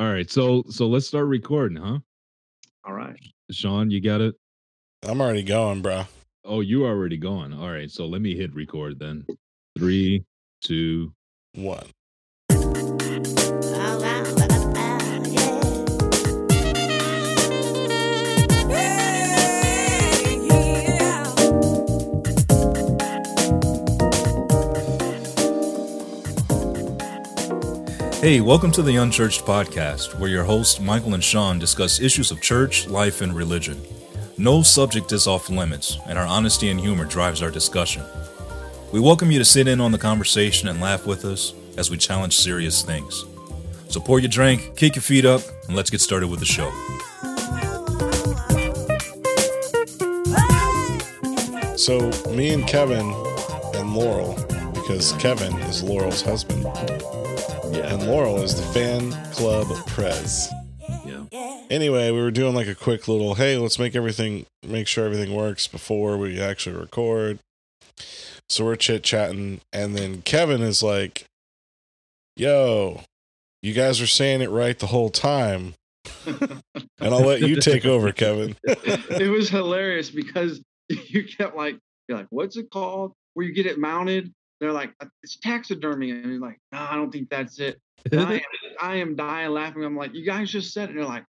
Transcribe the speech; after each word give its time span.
All 0.00 0.10
right, 0.10 0.30
so 0.30 0.64
so 0.70 0.86
let's 0.86 1.06
start 1.06 1.26
recording, 1.26 1.76
huh? 1.76 1.98
All 2.86 2.94
right. 2.94 3.20
Sean, 3.50 3.90
you 3.90 4.00
got 4.00 4.22
it. 4.22 4.34
I'm 5.06 5.20
already 5.20 5.42
going, 5.42 5.82
bro. 5.82 6.04
Oh, 6.42 6.62
you 6.62 6.86
already 6.86 7.18
going. 7.18 7.52
All 7.52 7.70
right, 7.70 7.90
so 7.90 8.06
let 8.06 8.22
me 8.22 8.34
hit 8.34 8.54
record 8.54 8.98
then. 8.98 9.26
Three, 9.76 10.24
two. 10.64 11.12
One. 11.54 11.84
Hey, 28.20 28.42
welcome 28.42 28.70
to 28.72 28.82
the 28.82 28.96
Unchurched 28.96 29.46
Podcast, 29.46 30.18
where 30.18 30.28
your 30.28 30.44
hosts, 30.44 30.78
Michael 30.78 31.14
and 31.14 31.24
Sean, 31.24 31.58
discuss 31.58 32.02
issues 32.02 32.30
of 32.30 32.42
church, 32.42 32.86
life, 32.86 33.22
and 33.22 33.34
religion. 33.34 33.80
No 34.36 34.60
subject 34.60 35.10
is 35.12 35.26
off 35.26 35.48
limits, 35.48 35.96
and 36.06 36.18
our 36.18 36.26
honesty 36.26 36.68
and 36.68 36.78
humor 36.78 37.06
drives 37.06 37.40
our 37.40 37.50
discussion. 37.50 38.02
We 38.92 39.00
welcome 39.00 39.30
you 39.30 39.38
to 39.38 39.44
sit 39.46 39.66
in 39.66 39.80
on 39.80 39.90
the 39.90 39.96
conversation 39.96 40.68
and 40.68 40.82
laugh 40.82 41.06
with 41.06 41.24
us 41.24 41.54
as 41.78 41.90
we 41.90 41.96
challenge 41.96 42.36
serious 42.36 42.82
things. 42.82 43.24
So 43.88 44.00
pour 44.00 44.20
your 44.20 44.28
drink, 44.28 44.76
kick 44.76 44.96
your 44.96 45.02
feet 45.02 45.24
up, 45.24 45.40
and 45.66 45.74
let's 45.74 45.88
get 45.88 46.02
started 46.02 46.28
with 46.28 46.40
the 46.40 46.44
show. 46.44 46.70
So, 51.78 52.10
me 52.30 52.52
and 52.52 52.66
Kevin 52.66 53.14
and 53.76 53.94
Laurel, 53.94 54.34
because 54.74 55.14
Kevin 55.14 55.56
is 55.60 55.82
Laurel's 55.82 56.20
husband, 56.20 56.66
Yeah. 57.72 57.94
and 57.94 58.06
Laurel 58.06 58.42
is 58.42 58.54
the 58.54 58.62
fan 58.72 59.12
club 59.32 59.68
prez. 59.86 60.50
Yeah. 61.04 61.62
Anyway, 61.70 62.10
we 62.10 62.20
were 62.20 62.30
doing 62.30 62.54
like 62.54 62.66
a 62.66 62.74
quick 62.74 63.06
little, 63.06 63.34
hey, 63.34 63.56
let's 63.56 63.78
make 63.78 63.94
everything, 63.94 64.46
make 64.66 64.88
sure 64.88 65.04
everything 65.04 65.34
works 65.34 65.66
before 65.66 66.16
we 66.16 66.40
actually 66.40 66.76
record. 66.76 67.38
So 68.48 68.64
we're 68.64 68.76
chit 68.76 69.04
chatting, 69.04 69.60
and 69.72 69.94
then 69.94 70.22
Kevin 70.22 70.62
is 70.62 70.82
like, 70.82 71.26
yo, 72.36 73.02
you 73.62 73.72
guys 73.72 74.00
are 74.00 74.06
saying 74.08 74.40
it 74.40 74.50
right 74.50 74.76
the 74.76 74.86
whole 74.86 75.10
time. 75.10 75.74
and 76.26 76.60
I'll 77.00 77.20
let 77.20 77.40
you 77.42 77.60
take 77.60 77.84
over, 77.84 78.10
Kevin. 78.10 78.56
it 78.64 79.30
was 79.30 79.48
hilarious 79.48 80.10
because 80.10 80.60
you 80.88 81.24
kept 81.24 81.56
like, 81.56 81.78
you're 82.08 82.18
like, 82.18 82.26
what's 82.30 82.56
it 82.56 82.70
called? 82.70 83.12
Where 83.34 83.46
you 83.46 83.52
get 83.52 83.66
it 83.66 83.78
mounted? 83.78 84.32
They're 84.60 84.72
like, 84.72 84.92
"Uh, 85.00 85.06
it's 85.22 85.38
taxidermy. 85.38 86.10
And 86.10 86.24
you're 86.26 86.40
like, 86.40 86.58
no, 86.72 86.78
I 86.78 86.94
don't 86.94 87.10
think 87.10 87.30
that's 87.30 87.58
it. 87.58 87.80
I, 88.12 88.34
am, 88.34 88.40
I 88.80 88.96
am 88.96 89.16
dying 89.16 89.50
laughing. 89.50 89.84
I'm 89.84 89.96
like, 89.96 90.14
you 90.14 90.24
guys 90.24 90.50
just 90.50 90.72
said 90.72 90.84
it. 90.84 90.90
And 90.90 90.98
they're 90.98 91.06
like, 91.06 91.24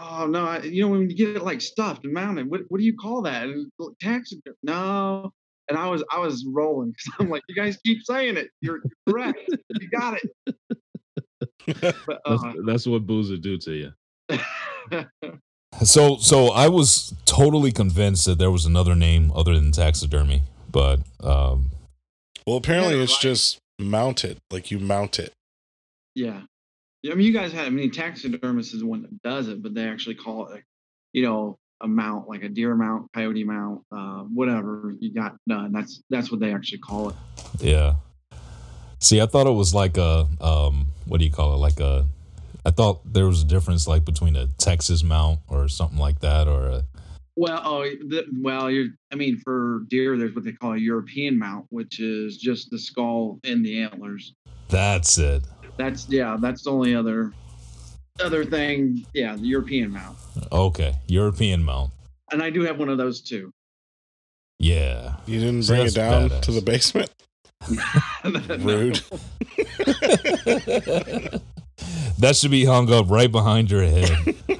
oh, 0.00 0.26
no, 0.28 0.44
I, 0.44 0.60
you 0.60 0.82
know, 0.82 0.88
when 0.88 1.10
you 1.10 1.16
get 1.16 1.36
it 1.36 1.42
like 1.42 1.60
stuffed 1.60 2.04
and 2.04 2.12
mounted, 2.12 2.48
what, 2.48 2.62
what 2.68 2.78
do 2.78 2.84
you 2.84 2.96
call 2.96 3.22
that? 3.22 3.44
And 3.44 3.70
it's 3.78 3.96
taxidermy. 4.00 4.56
No. 4.62 5.32
And 5.68 5.78
I 5.78 5.88
was 5.88 6.02
I 6.10 6.18
was 6.18 6.44
rolling 6.46 6.90
because 6.90 7.20
I'm 7.20 7.30
like, 7.30 7.42
you 7.48 7.54
guys 7.54 7.78
keep 7.86 8.02
saying 8.02 8.36
it. 8.36 8.48
You're, 8.60 8.80
you're 9.06 9.14
correct. 9.14 9.38
you 9.80 9.88
got 9.90 10.18
it. 10.22 10.56
But, 11.64 11.94
That's, 12.26 12.42
uh, 12.42 12.52
that's 12.66 12.86
what 12.88 13.06
booze 13.06 13.30
would 13.30 13.42
do 13.42 13.56
to 13.58 13.92
you. 14.30 15.04
So, 15.84 16.16
so 16.18 16.48
I 16.48 16.68
was 16.68 17.14
totally 17.24 17.72
convinced 17.72 18.26
that 18.26 18.38
there 18.38 18.50
was 18.50 18.66
another 18.66 18.94
name 18.94 19.32
other 19.34 19.54
than 19.54 19.72
taxidermy, 19.72 20.42
but 20.70 21.00
um, 21.20 21.70
Well, 22.46 22.56
apparently 22.56 23.00
it's 23.00 23.12
right. 23.12 23.20
just 23.20 23.58
mounted, 23.78 24.38
like 24.50 24.70
you 24.70 24.78
mount 24.78 25.18
it. 25.18 25.32
Yeah. 26.14 26.42
Yeah, 27.02 27.12
I 27.12 27.14
mean, 27.16 27.26
you 27.26 27.32
guys 27.32 27.52
had, 27.52 27.66
I 27.66 27.70
mean, 27.70 27.90
taxidermist 27.90 28.74
is 28.74 28.80
the 28.80 28.86
one 28.86 29.02
that 29.02 29.22
does 29.22 29.48
it, 29.48 29.62
but 29.62 29.74
they 29.74 29.88
actually 29.88 30.14
call 30.14 30.48
it, 30.48 30.62
you 31.12 31.24
know, 31.24 31.58
a 31.80 31.88
mount, 31.88 32.28
like 32.28 32.42
a 32.44 32.48
deer 32.48 32.74
mount, 32.74 33.10
coyote 33.12 33.44
mount, 33.44 33.82
uh, 33.90 34.22
whatever 34.22 34.94
you 35.00 35.12
got 35.12 35.36
done. 35.48 35.72
That's 35.72 36.00
that's 36.10 36.30
what 36.30 36.40
they 36.40 36.54
actually 36.54 36.78
call 36.78 37.10
it. 37.10 37.16
Yeah. 37.58 37.94
See, 39.00 39.20
I 39.20 39.26
thought 39.26 39.48
it 39.48 39.52
was 39.52 39.74
like 39.74 39.96
a 39.96 40.28
um 40.40 40.86
what 41.06 41.18
do 41.18 41.24
you 41.24 41.32
call 41.32 41.54
it? 41.54 41.56
Like 41.56 41.80
a 41.80 42.06
I 42.64 42.70
thought 42.70 43.00
there 43.12 43.26
was 43.26 43.42
a 43.42 43.46
difference 43.46 43.88
like 43.88 44.04
between 44.04 44.36
a 44.36 44.46
Texas 44.58 45.02
mount 45.02 45.40
or 45.48 45.66
something 45.68 45.98
like 45.98 46.20
that 46.20 46.46
or 46.46 46.66
a 46.66 46.84
Well, 47.36 47.62
oh, 47.64 47.82
the, 47.82 48.26
well, 48.42 48.70
you're, 48.70 48.88
I 49.10 49.14
mean, 49.16 49.38
for 49.38 49.82
deer, 49.88 50.18
there's 50.18 50.34
what 50.34 50.44
they 50.44 50.52
call 50.52 50.74
a 50.74 50.78
European 50.78 51.38
mount, 51.38 51.64
which 51.70 51.98
is 51.98 52.36
just 52.36 52.70
the 52.70 52.78
skull 52.78 53.38
and 53.44 53.64
the 53.64 53.82
antlers. 53.82 54.34
that's 54.68 55.16
it. 55.18 55.42
That's 55.78 56.06
yeah, 56.10 56.36
that's 56.38 56.64
the 56.64 56.70
only 56.70 56.94
other 56.94 57.32
other 58.22 58.44
thing. 58.44 59.06
Yeah, 59.14 59.34
the 59.36 59.46
European 59.46 59.90
mount, 59.90 60.18
Okay. 60.52 60.94
European 61.08 61.64
mount. 61.64 61.92
and 62.30 62.42
I 62.42 62.50
do 62.50 62.60
have 62.64 62.78
one 62.78 62.90
of 62.90 62.98
those 62.98 63.22
too. 63.22 63.50
Yeah. 64.58 65.16
You 65.26 65.40
didn't 65.40 65.62
So 65.64 65.74
bring 65.74 65.86
it 65.86 65.94
down 65.94 66.28
badass. 66.28 66.42
to 66.42 66.52
the 66.52 66.60
basement? 66.60 67.10
Rude. 68.64 69.00
that 72.18 72.36
should 72.36 72.50
be 72.50 72.64
hung 72.64 72.92
up 72.92 73.08
right 73.10 73.30
behind 73.32 73.70
your 73.70 73.82
head 73.82 74.10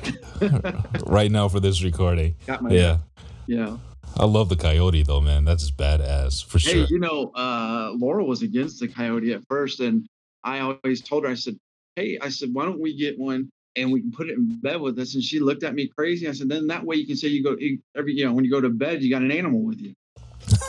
right 1.07 1.31
now 1.31 1.49
for 1.49 1.61
this 1.61 1.83
recording. 1.83 2.35
Got 2.47 2.63
my 2.63 2.71
Yeah. 2.71 2.99
yeah. 3.47 3.77
I 4.17 4.25
love 4.27 4.49
the 4.49 4.57
coyote 4.57 5.03
though, 5.03 5.21
man. 5.21 5.45
That's 5.45 5.63
just 5.63 5.77
badass 5.77 6.45
for 6.45 6.59
Hey, 6.59 6.73
sure. 6.73 6.87
you 6.91 6.99
know, 6.99 7.31
uh, 7.35 7.93
Laura 7.97 8.23
was 8.25 8.43
against 8.43 8.81
the 8.81 8.89
coyote 8.89 9.33
at 9.33 9.41
first, 9.49 9.81
and 9.81 10.07
I 10.45 10.61
always 10.61 11.01
told 11.03 11.25
her, 11.25 11.31
I 11.31 11.35
said, 11.35 11.57
"Hey, 11.97 12.19
I 12.21 12.29
said, 12.29 12.51
why 12.53 12.65
don't 12.67 12.81
we 12.81 12.95
get 12.97 13.19
one 13.19 13.49
and 13.77 13.91
we 13.91 14.01
can 14.03 14.13
put 14.13 14.29
it 14.29 14.37
in 14.37 14.61
bed 14.61 14.81
with 14.81 14.99
us?" 14.99 15.15
And 15.15 15.23
she 15.23 15.41
looked 15.41 15.63
at 15.63 15.75
me 15.75 15.89
crazy. 15.89 16.29
I 16.29 16.33
said, 16.33 16.49
"Then 16.51 16.67
that 16.67 16.85
way 16.85 16.97
you 16.97 17.07
can 17.07 17.17
say 17.17 17.29
you 17.29 17.43
go 17.43 17.57
you, 17.59 17.79
every, 17.97 18.13
you 18.15 18.25
know, 18.27 18.33
when 18.35 18.45
you 18.45 18.51
go 18.51 18.61
to 18.61 18.69
bed, 18.69 19.03
you 19.03 19.09
got 19.11 19.23
an 19.23 19.31
animal 19.33 19.63
with 19.63 19.81
you." 19.81 19.95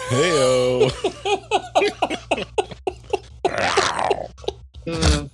Heyo. 0.09 0.91
Uh, 4.85 5.28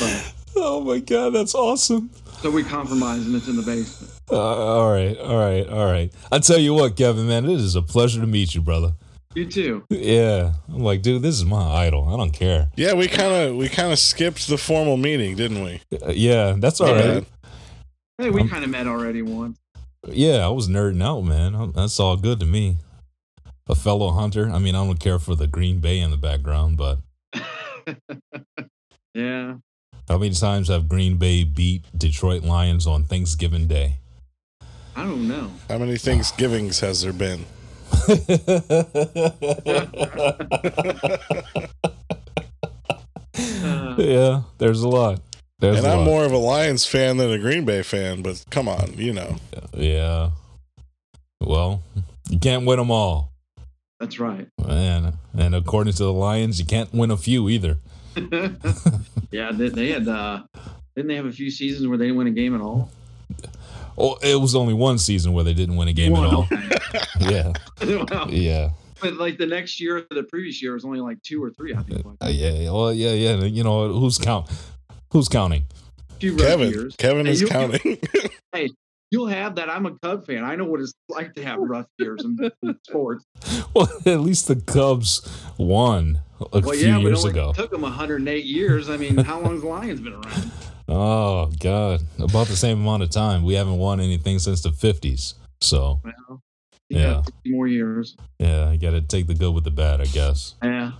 but, 0.00 0.32
Oh 0.66 0.80
my 0.80 0.98
god, 0.98 1.34
that's 1.34 1.54
awesome. 1.54 2.10
so 2.40 2.50
we 2.50 2.62
compromise 2.64 3.26
and 3.26 3.34
it's 3.36 3.48
in 3.48 3.56
the 3.56 3.62
basement. 3.62 4.12
Uh, 4.30 4.36
all 4.40 4.90
right, 4.90 5.16
all 5.18 5.36
right, 5.38 5.68
all 5.68 5.84
right. 5.84 6.10
I 6.32 6.38
tell 6.38 6.58
you 6.58 6.72
what, 6.72 6.96
Kevin, 6.96 7.28
man, 7.28 7.44
it 7.44 7.60
is 7.60 7.74
a 7.76 7.82
pleasure 7.82 8.20
to 8.20 8.26
meet 8.26 8.54
you, 8.54 8.62
brother. 8.62 8.94
You 9.34 9.44
too. 9.46 9.84
Yeah, 9.90 10.52
I'm 10.68 10.78
like, 10.80 11.02
dude, 11.02 11.20
this 11.22 11.34
is 11.34 11.44
my 11.44 11.62
idol. 11.84 12.08
I 12.08 12.16
don't 12.16 12.30
care. 12.30 12.70
Yeah, 12.76 12.94
we 12.94 13.08
kind 13.08 13.32
of 13.50 13.56
we 13.56 13.68
kind 13.68 13.92
of 13.92 13.98
skipped 13.98 14.48
the 14.48 14.56
formal 14.56 14.96
meeting, 14.96 15.36
didn't 15.36 15.62
we? 15.62 15.80
Uh, 16.02 16.10
yeah, 16.12 16.54
that's 16.58 16.80
all 16.80 16.88
Yeah. 16.96 17.14
right. 17.16 17.24
Hey, 18.18 18.30
we 18.30 18.40
Um, 18.42 18.48
kind 18.48 18.64
of 18.64 18.70
met 18.70 18.86
already 18.86 19.22
once. 19.22 19.58
Yeah, 20.08 20.46
I 20.46 20.48
was 20.48 20.68
nerding 20.68 21.02
out, 21.02 21.22
man. 21.22 21.54
Uh, 21.54 21.66
That's 21.66 21.98
all 21.98 22.16
good 22.16 22.38
to 22.40 22.46
me. 22.46 22.76
A 23.68 23.74
fellow 23.74 24.10
hunter. 24.12 24.48
I 24.50 24.58
mean, 24.58 24.74
I 24.74 24.84
don't 24.86 25.00
care 25.00 25.18
for 25.18 25.34
the 25.34 25.46
Green 25.46 25.80
Bay 25.80 25.98
in 25.98 26.10
the 26.10 26.16
background, 26.18 26.76
but 26.76 26.98
yeah. 29.14 29.54
How 30.08 30.18
many 30.18 30.34
times 30.34 30.68
have 30.68 30.88
Green 30.88 31.16
Bay 31.16 31.44
beat 31.44 31.84
Detroit 31.96 32.42
Lions 32.42 32.86
on 32.86 33.04
Thanksgiving 33.04 33.66
Day? 33.66 33.96
I 34.96 35.02
don't 35.04 35.26
know. 35.26 35.50
How 35.68 35.78
many 35.78 35.96
Thanksgivings 35.96 36.80
has 36.80 37.02
there 37.02 37.12
been? 37.12 37.44
Yeah, 43.96 44.42
there's 44.58 44.82
a 44.82 44.88
lot. 44.88 45.20
There's 45.60 45.78
and 45.78 45.86
a 45.86 45.90
I'm 45.90 45.98
lot. 45.98 46.04
more 46.04 46.24
of 46.24 46.32
a 46.32 46.36
Lions 46.36 46.86
fan 46.86 47.16
than 47.16 47.30
a 47.30 47.38
Green 47.38 47.64
Bay 47.64 47.82
fan, 47.82 48.22
but 48.22 48.44
come 48.50 48.68
on, 48.68 48.94
you 48.96 49.12
know. 49.12 49.36
Yeah. 49.72 50.30
Well, 51.40 51.82
you 52.28 52.38
can't 52.38 52.66
win 52.66 52.78
them 52.78 52.90
all. 52.90 53.32
that's 54.00 54.18
right. 54.18 54.48
And 54.66 55.14
and 55.36 55.54
according 55.54 55.92
to 55.94 56.02
the 56.04 56.12
Lions, 56.12 56.58
you 56.58 56.66
can't 56.66 56.92
win 56.92 57.10
a 57.10 57.16
few 57.16 57.48
either. 57.48 57.78
yeah, 59.30 59.52
they, 59.52 59.68
they 59.68 59.88
had. 59.90 60.08
uh 60.08 60.42
Didn't 60.96 61.08
they 61.08 61.16
have 61.16 61.26
a 61.26 61.32
few 61.32 61.50
seasons 61.50 61.88
where 61.88 61.98
they 61.98 62.04
didn't 62.06 62.18
win 62.18 62.26
a 62.28 62.30
game 62.32 62.54
at 62.54 62.60
all? 62.60 62.90
Oh, 63.96 64.16
it 64.22 64.40
was 64.40 64.54
only 64.56 64.74
one 64.74 64.98
season 64.98 65.32
where 65.32 65.44
they 65.44 65.54
didn't 65.54 65.76
win 65.76 65.86
a 65.88 65.92
game 65.92 66.12
One, 66.12 66.26
at 66.26 66.32
all. 66.34 66.48
Yeah, 67.20 67.52
Wow. 67.80 68.26
yeah, 68.28 68.70
But 69.00 69.14
like 69.14 69.38
the 69.38 69.46
next 69.46 69.80
year, 69.80 69.98
or 69.98 70.06
the 70.10 70.24
previous 70.24 70.60
year 70.60 70.74
was 70.74 70.84
only 70.84 70.98
like 71.00 71.22
two 71.22 71.42
or 71.42 71.50
three. 71.52 71.74
I 71.74 71.82
think. 71.84 72.00
it. 72.00 72.06
Uh, 72.20 72.26
yeah, 72.26 72.50
yeah. 72.50 72.70
Well, 72.72 72.92
yeah, 72.92 73.12
yeah. 73.12 73.44
You 73.44 73.62
know 73.62 73.92
who's 73.92 74.18
count? 74.18 74.50
Who's 75.12 75.28
counting? 75.28 75.64
Two 76.18 76.32
rough 76.36 76.40
Kevin, 76.46 76.70
years. 76.70 76.96
Kevin 76.96 77.26
Hey, 77.26 77.32
is 77.32 77.40
you- 77.40 77.46
counting. 77.46 77.98
You'll 79.10 79.26
have 79.28 79.54
that. 79.56 79.70
I'm 79.70 79.86
a 79.86 79.96
Cub 80.02 80.26
fan. 80.26 80.42
I 80.42 80.56
know 80.56 80.64
what 80.64 80.80
it's 80.80 80.92
like 81.08 81.34
to 81.34 81.44
have 81.44 81.60
rough 81.60 81.86
years 82.00 82.24
in, 82.24 82.36
in 82.64 82.76
sports. 82.84 83.24
Well, 83.72 83.88
at 84.06 84.20
least 84.20 84.48
the 84.48 84.56
Cubs 84.56 85.20
won 85.56 86.20
a 86.52 86.60
Well, 86.60 86.70
few 86.76 86.86
yeah, 86.88 86.94
but 86.96 87.00
it 87.00 87.08
years 87.08 87.18
only 87.24 87.30
ago. 87.30 87.52
took 87.54 87.70
them 87.70 87.82
108 87.82 88.44
years. 88.44 88.88
I 88.90 88.96
mean, 88.96 89.16
how 89.18 89.40
long 89.40 89.52
has 89.52 89.60
the 89.62 89.68
Lions 89.68 90.00
been 90.00 90.12
around? 90.14 90.50
Oh 90.86 91.50
God, 91.60 92.02
about 92.18 92.46
the 92.48 92.56
same 92.56 92.82
amount 92.82 93.02
of 93.02 93.08
time. 93.08 93.42
We 93.42 93.54
haven't 93.54 93.78
won 93.78 94.00
anything 94.00 94.38
since 94.38 94.60
the 94.62 94.70
fifties. 94.70 95.32
So 95.62 95.98
Well, 96.04 96.42
you 96.90 96.98
Yeah. 96.98 97.06
got 97.14 97.24
50 97.24 97.50
more 97.52 97.66
years. 97.66 98.16
yeah, 98.38 98.70
you 98.70 98.76
got 98.78 98.90
to 98.90 99.00
take 99.00 99.26
the 99.26 99.34
good 99.34 99.54
with 99.54 99.64
the 99.64 99.70
bad, 99.70 100.02
I 100.02 100.04
guess, 100.04 100.56
Yeah. 100.62 100.92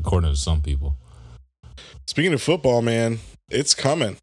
according 0.00 0.30
to 0.32 0.36
some 0.36 0.62
people. 0.62 0.96
Speaking 2.08 2.32
of 2.32 2.42
football, 2.42 2.82
man, 2.82 3.20
it's 3.50 3.72
coming. 3.72 4.16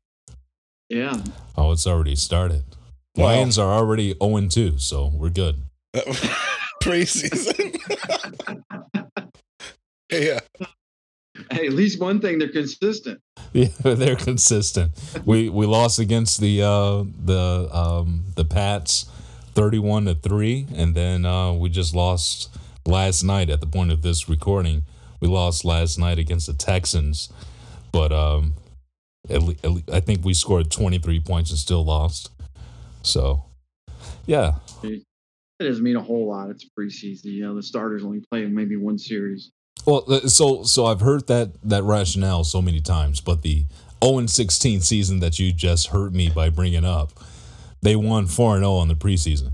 Yeah. 0.90 1.24
Oh, 1.58 1.72
it's 1.72 1.88
already 1.88 2.18
started. 2.18 2.64
Wow. 3.16 3.26
Lions 3.28 3.58
are 3.58 3.72
already 3.72 4.14
0 4.22 4.50
2, 4.50 4.78
so 4.78 5.08
we're 5.16 5.30
good. 5.30 5.64
Preseason. 6.84 7.78
yeah. 10.14 10.40
Hey, 11.52 11.68
at 11.68 11.74
least 11.74 12.00
one 12.00 12.22
thing 12.22 12.40
they're 12.40 12.52
consistent. 12.52 13.20
Yeah, 13.56 13.68
they're 13.84 14.16
consistent. 14.16 14.94
We 15.26 15.48
we 15.48 15.68
lost 15.68 16.00
against 16.00 16.42
the 16.42 16.64
uh 16.64 17.04
the 17.24 17.70
um 17.72 18.24
the 18.36 18.46
Pats 18.46 19.06
31 19.54 20.06
to 20.06 20.16
3 20.16 20.68
and 20.74 20.96
then 20.96 21.24
uh 21.24 21.54
we 21.54 21.70
just 21.70 21.94
lost 21.94 22.50
last 22.88 23.22
night 23.24 23.52
at 23.52 23.62
the 23.62 23.68
point 23.68 23.92
of 23.92 24.02
this 24.02 24.28
recording. 24.28 24.86
We 25.20 25.28
lost 25.28 25.66
last 25.66 26.00
night 26.00 26.18
against 26.18 26.48
the 26.48 26.54
Texans, 26.54 27.32
but 27.92 28.12
um 28.12 28.56
at 29.30 29.44
le- 29.44 29.56
at 29.64 29.72
le- 29.72 29.84
I 29.92 30.00
think 30.00 30.26
we 30.26 30.34
scored 30.34 30.72
23 30.72 31.20
points 31.20 31.50
and 31.52 31.60
still 31.60 31.86
lost. 31.86 32.32
So, 33.04 33.46
yeah. 34.26 34.56
It 34.84 35.04
doesn't 35.60 35.84
mean 35.84 35.96
a 35.96 36.02
whole 36.02 36.28
lot. 36.28 36.50
It's 36.50 36.66
preseason. 36.78 37.26
You 37.26 37.46
know, 37.46 37.56
the 37.56 37.64
starters 37.64 38.04
only 38.04 38.22
play 38.32 38.46
maybe 38.46 38.76
one 38.76 38.98
series. 38.98 39.52
Well, 39.86 40.04
uh, 40.08 40.28
so 40.28 40.64
so 40.64 40.86
I've 40.86 41.02
heard 41.02 41.28
that 41.28 41.52
that 41.64 41.84
rationale 41.84 42.44
so 42.44 42.62
many 42.62 42.80
times, 42.80 43.20
but 43.22 43.42
the 43.42 43.66
0 44.04 44.26
16 44.28 44.82
season 44.82 45.20
that 45.20 45.40
you 45.40 45.52
just 45.52 45.88
hurt 45.88 46.14
me 46.14 46.30
by 46.30 46.50
bringing 46.50 46.86
up, 46.86 47.12
they 47.82 47.96
won 47.96 48.28
4 48.28 48.60
0 48.60 48.82
in 48.82 48.88
the 48.88 48.96
preseason. 48.96 49.52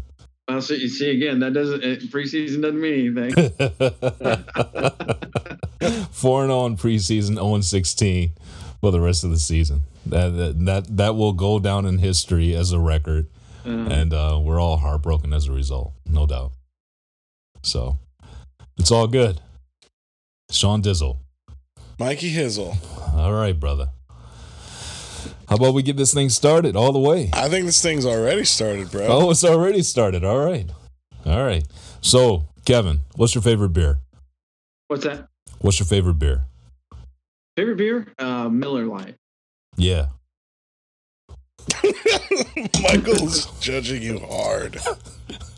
Well, 0.48 0.62
so 0.62 0.74
you 0.74 0.88
see 0.90 1.12
again, 1.12 1.40
that 1.40 1.54
doesn't 1.54 1.84
eh, 1.84 1.98
preseason 2.08 2.62
doesn't 2.62 2.82
mean 2.82 3.18
anything. 3.18 3.52
4 6.12 6.46
0 6.46 6.66
in 6.66 6.78
preseason, 6.78 7.36
0 7.36 7.62
16 7.62 8.32
for 8.82 8.92
the 8.92 9.00
rest 9.00 9.24
of 9.24 9.30
the 9.30 9.40
season. 9.40 9.84
That, 10.06 10.30
that 10.38 10.66
that 10.66 10.98
that 10.98 11.16
will 11.16 11.34
go 11.34 11.60
down 11.60 11.86
in 11.86 11.98
history 12.00 12.56
as 12.56 12.72
a 12.72 12.80
record, 12.80 13.28
Uh, 13.66 13.70
and 13.70 14.14
uh, 14.14 14.40
we're 14.42 14.60
all 14.60 14.78
heartbroken 14.78 15.34
as 15.34 15.48
a 15.48 15.52
result, 15.52 15.94
no 16.06 16.26
doubt. 16.26 16.52
So 17.62 17.98
it's 18.78 18.92
all 18.92 19.08
good. 19.08 19.42
Sean 20.52 20.82
Dizzle. 20.82 21.18
Mikey 22.00 22.32
Hizzle. 22.34 22.78
All 23.16 23.34
right, 23.34 23.58
brother. 23.60 23.90
How 25.48 25.56
about 25.56 25.74
we 25.74 25.82
get 25.84 25.98
this 25.98 26.14
thing 26.14 26.30
started 26.30 26.76
all 26.76 26.92
the 26.92 27.00
way? 27.00 27.30
I 27.34 27.50
think 27.50 27.66
this 27.66 27.82
thing's 27.82 28.06
already 28.06 28.46
started, 28.46 28.92
bro. 28.92 29.08
Oh, 29.08 29.32
it's 29.32 29.44
already 29.44 29.82
started. 29.82 30.24
All 30.24 30.40
right. 30.40 30.70
All 31.26 31.44
right. 31.44 31.66
So, 32.02 32.46
Kevin, 32.66 33.00
what's 33.16 33.34
your 33.36 33.42
favorite 33.42 33.70
beer? 33.70 34.00
what's 34.88 35.04
that? 35.04 35.28
What's 35.60 35.80
your 35.80 35.88
favorite 35.88 36.16
beer? 36.20 36.44
Favorite 37.58 37.78
beer? 37.78 38.08
Uh, 38.18 38.48
Miller 38.50 38.86
Lite. 38.86 39.16
Yeah. 39.76 40.08
Michael's 42.82 43.48
judging 43.60 44.02
you 44.02 44.20
hard. 44.20 44.80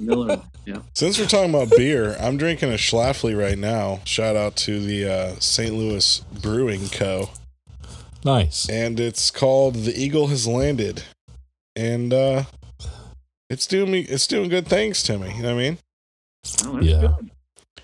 Miller 0.00 0.40
Yeah. 0.66 0.78
Since 0.94 1.18
we're 1.18 1.26
talking 1.26 1.54
about 1.54 1.70
beer, 1.76 2.16
I'm 2.18 2.36
drinking 2.36 2.70
a 2.72 2.76
Schlafly 2.76 3.38
right 3.38 3.56
now. 3.56 4.00
Shout 4.04 4.34
out 4.34 4.56
to 4.56 4.80
the 4.80 5.08
uh, 5.08 5.34
St. 5.38 5.72
Louis 5.74 6.20
Brewing 6.42 6.88
Co. 6.88 7.30
Nice. 8.24 8.68
and 8.68 8.98
it's 8.98 9.30
called 9.30 9.74
The 9.76 9.94
Eagle 9.96 10.26
Has 10.26 10.48
Landed, 10.48 11.04
and 11.76 12.12
uh, 12.12 12.42
it's 13.48 13.68
doing 13.68 13.92
me, 13.92 14.00
it's 14.00 14.26
doing 14.26 14.48
good 14.48 14.66
things 14.66 15.04
to 15.04 15.16
me. 15.18 15.32
You 15.36 15.42
know 15.42 15.54
what 15.54 15.60
I 15.64 15.68
mean? 15.70 15.78
Oh, 16.64 16.80
Yeah. 16.80 17.00
good. 17.00 17.30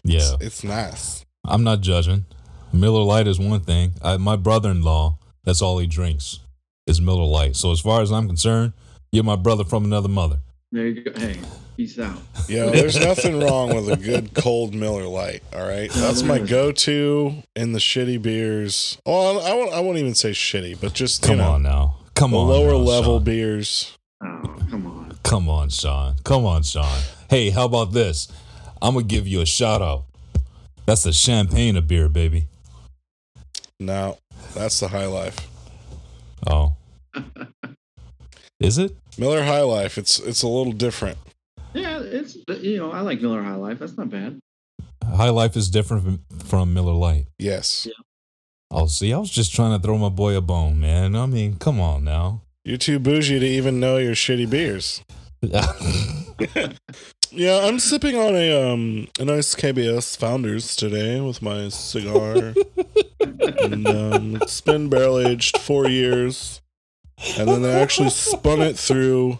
Yeah. 0.02 0.32
It's 0.40 0.64
nice. 0.64 1.24
I'm 1.44 1.62
not 1.62 1.80
judging. 1.80 2.24
Miller 2.72 3.04
Lite 3.04 3.28
is 3.28 3.38
one 3.38 3.60
thing. 3.60 3.92
I, 4.02 4.16
my 4.16 4.34
brother-in-law, 4.34 5.18
that's 5.44 5.62
all 5.62 5.78
he 5.78 5.86
drinks 5.86 6.40
is 6.88 7.00
Miller 7.00 7.22
Lite. 7.24 7.54
So 7.54 7.70
as 7.70 7.78
far 7.78 8.02
as 8.02 8.10
I'm 8.10 8.26
concerned, 8.26 8.72
you're 9.12 9.22
my 9.22 9.36
brother 9.36 9.62
from 9.62 9.84
another 9.84 10.08
mother. 10.08 10.38
There 10.72 10.86
you 10.88 11.02
go. 11.02 11.12
Hey, 11.20 11.38
peace 11.76 11.98
out. 11.98 12.18
Yo, 12.48 12.70
there's 12.70 12.98
nothing 12.98 13.40
wrong 13.40 13.74
with 13.74 13.88
a 13.90 13.96
good 13.96 14.34
cold 14.34 14.74
Miller 14.74 15.04
Lite. 15.04 15.42
All 15.54 15.66
right, 15.66 15.90
that's 15.90 16.22
my 16.22 16.38
go-to 16.38 17.42
in 17.56 17.72
the 17.72 17.78
shitty 17.78 18.20
beers. 18.20 18.98
Oh, 19.06 19.36
well, 19.36 19.46
I 19.46 19.54
won't, 19.54 19.72
I 19.74 19.80
won't 19.80 19.98
even 19.98 20.14
say 20.14 20.30
shitty, 20.30 20.80
but 20.80 20.92
just 20.94 21.22
Come 21.22 21.32
you 21.32 21.36
know, 21.38 21.52
on 21.52 21.62
now. 21.62 21.96
Come 22.14 22.32
the 22.32 22.38
on. 22.38 22.48
lower 22.48 22.72
now, 22.72 22.76
level 22.76 23.16
Sean. 23.16 23.24
beers. 23.24 23.96
Oh, 24.22 24.56
come 24.70 24.86
on. 24.86 25.18
Come 25.22 25.48
on, 25.48 25.68
Sean. 25.70 26.14
Come 26.24 26.44
on, 26.44 26.62
Sean. 26.62 27.00
Hey, 27.30 27.50
how 27.50 27.64
about 27.64 27.92
this? 27.92 28.28
I'm 28.80 28.94
gonna 28.94 29.06
give 29.06 29.26
you 29.26 29.40
a 29.40 29.46
shout 29.46 29.80
out. 29.80 30.04
That's 30.86 31.04
the 31.04 31.12
champagne 31.12 31.76
of 31.76 31.86
beer, 31.86 32.08
baby. 32.08 32.46
No, 33.78 34.18
that's 34.54 34.80
the 34.80 34.88
High 34.88 35.06
Life. 35.06 35.36
Oh. 36.46 36.74
Is 38.60 38.78
it? 38.78 38.96
Miller 39.18 39.42
High 39.44 39.62
Life. 39.62 39.98
It's 39.98 40.18
it's 40.18 40.42
a 40.42 40.48
little 40.48 40.72
different. 40.72 41.18
Yeah, 41.74 42.00
it's 42.02 42.36
you 42.60 42.78
know 42.78 42.90
I 42.92 43.00
like 43.00 43.20
Miller 43.20 43.42
High 43.42 43.54
Life. 43.54 43.78
That's 43.78 43.96
not 43.96 44.10
bad. 44.10 44.38
High 45.04 45.30
Life 45.30 45.56
is 45.56 45.68
different 45.70 46.04
from, 46.04 46.20
from 46.44 46.74
Miller 46.74 46.92
Lite. 46.92 47.26
Yes, 47.38 47.86
Oh, 48.70 48.86
see, 48.86 49.12
I 49.12 49.18
was 49.18 49.30
just 49.30 49.54
trying 49.54 49.78
to 49.78 49.82
throw 49.82 49.98
my 49.98 50.08
boy 50.08 50.34
a 50.34 50.40
bone, 50.40 50.80
man. 50.80 51.14
I 51.14 51.26
mean, 51.26 51.56
come 51.56 51.78
on 51.78 52.04
now. 52.04 52.40
you're 52.64 52.78
too 52.78 52.98
bougie 52.98 53.38
to 53.38 53.46
even 53.46 53.80
know 53.80 53.98
your 53.98 54.14
shitty 54.14 54.48
beers. 54.48 55.02
Yeah, 57.34 57.60
I'm 57.64 57.78
sipping 57.78 58.14
on 58.14 58.34
a 58.36 58.52
um 58.72 59.08
a 59.18 59.24
nice 59.24 59.54
KBS 59.54 60.18
Founders 60.18 60.76
today 60.76 61.18
with 61.18 61.40
my 61.40 61.70
cigar. 61.70 62.52
and 63.20 63.86
um, 63.88 64.36
it's 64.36 64.60
been 64.60 64.90
barrel 64.90 65.18
aged 65.18 65.56
four 65.56 65.88
years, 65.88 66.60
and 67.38 67.48
then 67.48 67.62
they 67.62 67.72
actually 67.72 68.10
spun 68.10 68.60
it 68.60 68.78
through. 68.78 69.38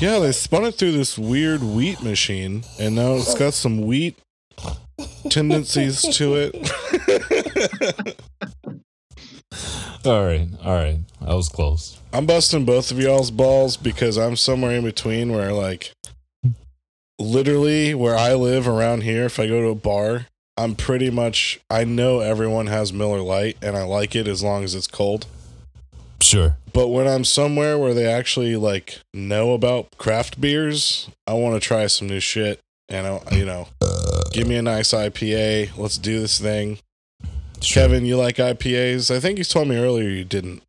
Yeah, 0.00 0.18
they 0.18 0.32
spun 0.32 0.64
it 0.64 0.74
through 0.76 0.92
this 0.92 1.18
weird 1.18 1.62
wheat 1.62 2.02
machine, 2.02 2.64
and 2.78 2.94
now 2.94 3.14
it's 3.14 3.34
got 3.34 3.54
some 3.54 3.80
wheat 3.82 4.16
tendencies 5.30 6.02
to 6.16 6.34
it. 6.36 6.54
all 10.04 10.24
right, 10.24 10.48
all 10.64 10.74
right. 10.74 10.98
I 11.20 11.34
was 11.34 11.48
close. 11.48 11.98
I'm 12.12 12.26
busting 12.26 12.64
both 12.64 12.90
of 12.90 12.98
y'all's 12.98 13.30
balls 13.30 13.76
because 13.76 14.16
I'm 14.16 14.36
somewhere 14.36 14.72
in 14.72 14.84
between 14.84 15.32
where 15.32 15.52
like 15.52 15.92
literally 17.18 17.94
where 17.94 18.16
I 18.16 18.34
live 18.34 18.66
around 18.68 19.02
here, 19.02 19.24
if 19.24 19.38
I 19.38 19.46
go 19.46 19.60
to 19.60 19.68
a 19.68 19.74
bar, 19.74 20.26
I'm 20.56 20.74
pretty 20.74 21.10
much 21.10 21.60
I 21.70 21.84
know 21.84 22.20
everyone 22.20 22.66
has 22.68 22.92
Miller 22.92 23.20
Lite 23.20 23.56
and 23.62 23.76
I 23.76 23.84
like 23.84 24.16
it 24.16 24.26
as 24.26 24.42
long 24.42 24.64
as 24.64 24.74
it's 24.74 24.86
cold. 24.86 25.26
Sure. 26.20 26.56
But 26.72 26.88
when 26.88 27.06
I'm 27.06 27.24
somewhere 27.24 27.78
where 27.78 27.94
they 27.94 28.06
actually 28.06 28.56
like 28.56 29.00
know 29.14 29.52
about 29.52 29.96
craft 29.98 30.40
beers, 30.40 31.08
I 31.26 31.34
want 31.34 31.60
to 31.60 31.66
try 31.66 31.86
some 31.86 32.08
new 32.08 32.20
shit 32.20 32.60
and 32.88 33.06
I, 33.06 33.20
you 33.32 33.44
know, 33.44 33.68
give 34.32 34.48
me 34.48 34.56
a 34.56 34.62
nice 34.62 34.92
IPA. 34.92 35.76
Let's 35.76 35.98
do 35.98 36.20
this 36.20 36.40
thing. 36.40 36.78
sure. 37.60 37.82
Kevin, 37.82 38.06
you 38.06 38.16
like 38.16 38.36
IPAs? 38.36 39.14
I 39.14 39.20
think 39.20 39.38
you 39.38 39.44
told 39.44 39.68
me 39.68 39.76
earlier 39.76 40.08
you 40.08 40.24
didn't. 40.24 40.62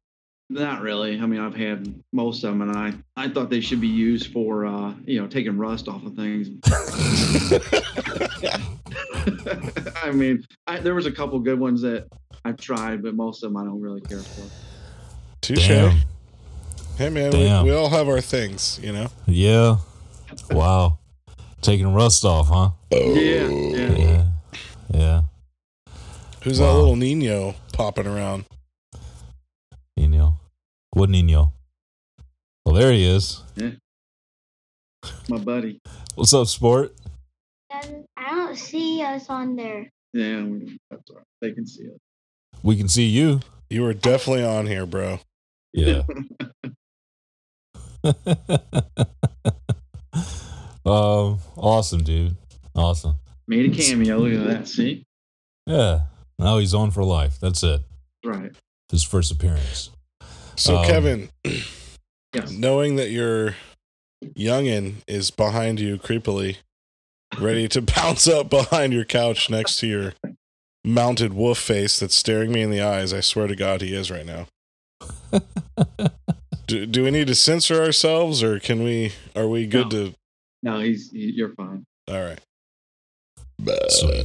Not 0.51 0.81
really. 0.81 1.19
I 1.19 1.27
mean, 1.27 1.39
I've 1.39 1.55
had 1.55 1.93
most 2.11 2.43
of 2.43 2.49
them, 2.49 2.63
and 2.63 2.75
I 2.75 2.93
I 3.15 3.29
thought 3.29 3.51
they 3.51 3.61
should 3.61 3.79
be 3.79 3.87
used 3.87 4.33
for 4.33 4.65
uh 4.65 4.95
you 5.05 5.21
know 5.21 5.27
taking 5.27 5.59
rust 5.59 5.87
off 5.87 6.03
of 6.03 6.15
things. 6.15 6.49
I 10.03 10.09
mean, 10.11 10.43
I, 10.65 10.79
there 10.79 10.95
was 10.95 11.05
a 11.05 11.11
couple 11.11 11.39
good 11.39 11.59
ones 11.59 11.81
that 11.81 12.07
I've 12.45 12.57
tried, 12.57 13.03
but 13.03 13.13
most 13.13 13.43
of 13.43 13.51
them 13.51 13.61
I 13.61 13.65
don't 13.65 13.79
really 13.79 14.01
care 14.01 14.17
for. 14.19 14.68
Touche. 15.41 15.67
Damn. 15.67 15.97
Hey 16.97 17.09
man, 17.09 17.31
Damn. 17.31 17.63
we, 17.63 17.71
we 17.71 17.77
all 17.77 17.89
have 17.89 18.07
our 18.09 18.21
things, 18.21 18.79
you 18.83 18.91
know. 18.91 19.07
Yeah. 19.25 19.77
Wow. 20.51 20.99
Taking 21.61 21.93
rust 21.93 22.25
off, 22.25 22.47
huh? 22.49 22.71
Yeah, 22.91 23.47
yeah. 23.47 23.91
Yeah. 23.97 24.25
Yeah. 24.93 25.21
Who's 26.43 26.59
that 26.59 26.73
little 26.73 26.95
Nino 26.95 27.55
popping 27.73 28.07
around? 28.07 28.45
Nino. 29.97 30.35
What 30.91 31.09
Nino? 31.09 31.53
Well, 32.65 32.75
there 32.75 32.91
he 32.91 33.05
is. 33.05 33.41
Yeah. 33.55 33.71
My 35.27 35.37
buddy. 35.37 35.79
What's 36.15 36.33
up, 36.33 36.47
sport? 36.47 36.93
I 37.71 38.35
don't 38.35 38.57
see 38.57 39.01
us 39.01 39.29
on 39.29 39.55
there. 39.55 39.89
Yeah, 40.13 40.43
that's 40.89 41.09
all 41.09 41.17
right. 41.17 41.25
They 41.41 41.51
can 41.51 41.65
see 41.67 41.85
us. 41.87 41.97
We 42.63 42.75
can 42.75 42.87
see 42.89 43.05
you. 43.05 43.41
You 43.69 43.85
are 43.85 43.93
definitely 43.93 44.43
on 44.43 44.65
here, 44.65 44.85
bro. 44.85 45.19
Yeah. 45.73 46.01
um, 50.85 51.39
awesome, 51.57 52.03
dude. 52.03 52.35
Awesome. 52.75 53.15
Made 53.47 53.71
a 53.71 53.75
cameo. 53.75 54.17
Look 54.19 54.39
at 54.39 54.47
that. 54.47 54.67
See? 54.67 55.03
Yeah. 55.65 56.01
Now 56.37 56.57
he's 56.59 56.73
on 56.73 56.91
for 56.91 57.03
life. 57.03 57.39
That's 57.39 57.63
it. 57.63 57.81
Right. 58.23 58.51
His 58.89 59.03
first 59.03 59.31
appearance. 59.31 59.89
So 60.55 60.77
Um, 60.77 60.85
Kevin, 60.85 61.29
Yes. 62.33 62.51
knowing 62.51 62.95
that 62.97 63.09
your 63.09 63.55
youngin 64.23 64.95
is 65.07 65.31
behind 65.31 65.79
you 65.79 65.97
creepily, 65.97 66.57
ready 67.39 67.67
to 67.69 67.81
bounce 67.95 68.27
up 68.27 68.49
behind 68.49 68.93
your 68.93 69.05
couch 69.05 69.49
next 69.49 69.77
to 69.79 69.87
your 69.87 70.13
mounted 70.85 71.33
wolf 71.33 71.57
face 71.57 71.99
that's 71.99 72.15
staring 72.15 72.51
me 72.51 72.61
in 72.61 72.69
the 72.71 72.81
eyes. 72.81 73.13
I 73.13 73.19
swear 73.21 73.47
to 73.47 73.55
God, 73.55 73.81
he 73.81 73.93
is 73.93 74.09
right 74.11 74.25
now. 74.25 74.47
do, 76.67 76.85
do 76.85 77.03
we 77.03 77.11
need 77.11 77.27
to 77.27 77.35
censor 77.35 77.81
ourselves, 77.83 78.43
or 78.43 78.59
can 78.59 78.83
we? 78.83 79.13
Are 79.35 79.47
we 79.47 79.67
good 79.67 79.89
to? 79.91 80.13
No, 80.63 80.79
he's 80.79 81.11
he, 81.11 81.31
you're 81.31 81.53
fine. 81.55 81.85
All 82.07 82.21
right. 82.21 82.39
So, 83.89 84.23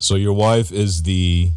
so 0.00 0.14
your 0.14 0.32
wife 0.32 0.72
is 0.72 1.02
the 1.02 1.50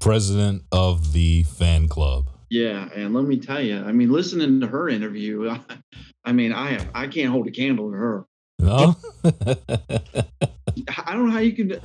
president 0.00 0.62
of 0.72 1.12
the 1.12 1.42
fan 1.44 1.88
club. 1.88 2.28
Yeah, 2.50 2.88
and 2.94 3.12
let 3.12 3.24
me 3.24 3.38
tell 3.38 3.60
you, 3.60 3.82
I 3.84 3.92
mean, 3.92 4.10
listening 4.10 4.60
to 4.60 4.66
her 4.66 4.88
interview, 4.88 5.50
I, 5.50 5.60
I 6.24 6.32
mean, 6.32 6.52
I 6.52 6.70
have, 6.70 6.88
I 6.94 7.06
can't 7.06 7.30
hold 7.30 7.46
a 7.46 7.50
candle 7.50 7.90
to 7.90 7.96
her. 7.96 8.24
No. 8.58 8.96
I 9.24 11.12
don't 11.12 11.26
know 11.26 11.32
how 11.32 11.38
you 11.38 11.52
can. 11.52 11.80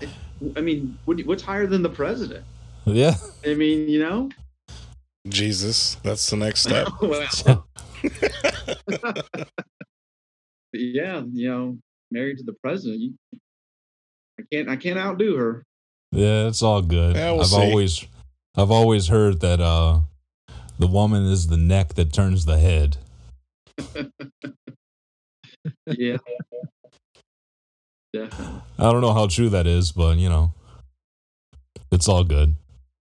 I 0.55 0.61
mean, 0.61 0.97
what, 1.05 1.19
what's 1.21 1.43
higher 1.43 1.67
than 1.67 1.83
the 1.83 1.89
president? 1.89 2.43
yeah. 2.85 3.15
I 3.45 3.53
mean, 3.53 3.89
you 3.89 3.99
know. 3.99 4.29
Jesus, 5.27 5.95
that's 6.03 6.29
the 6.29 6.37
next 6.37 6.61
step. 6.61 6.87
yeah, 10.73 11.21
you 11.31 11.49
know, 11.49 11.77
married 12.11 12.37
to 12.39 12.43
the 12.43 12.53
president. 12.61 13.01
You, 13.01 13.13
I 14.39 14.43
can't. 14.51 14.69
I 14.69 14.75
can't 14.75 14.99
outdo 14.99 15.35
her. 15.37 15.63
Yeah, 16.11 16.47
it's 16.47 16.61
all 16.61 16.81
good. 16.81 17.15
Yeah, 17.15 17.31
we'll 17.31 17.41
I've 17.41 17.47
see. 17.47 17.55
always 17.57 18.05
I've 18.57 18.71
always 18.71 19.07
heard 19.07 19.39
that 19.41 19.61
uh 19.61 20.01
the 20.77 20.87
woman 20.87 21.25
is 21.25 21.47
the 21.47 21.57
neck 21.57 21.93
that 21.95 22.13
turns 22.13 22.45
the 22.45 22.59
head. 22.59 22.97
Yeah. 25.87 26.17
Definitely. 28.11 28.61
I 28.77 28.91
don't 28.91 28.99
know 28.99 29.13
how 29.13 29.27
true 29.27 29.47
that 29.49 29.65
is, 29.65 29.93
but 29.93 30.17
you 30.17 30.27
know. 30.27 30.51
It's 31.91 32.09
all 32.09 32.23
good. 32.23 32.55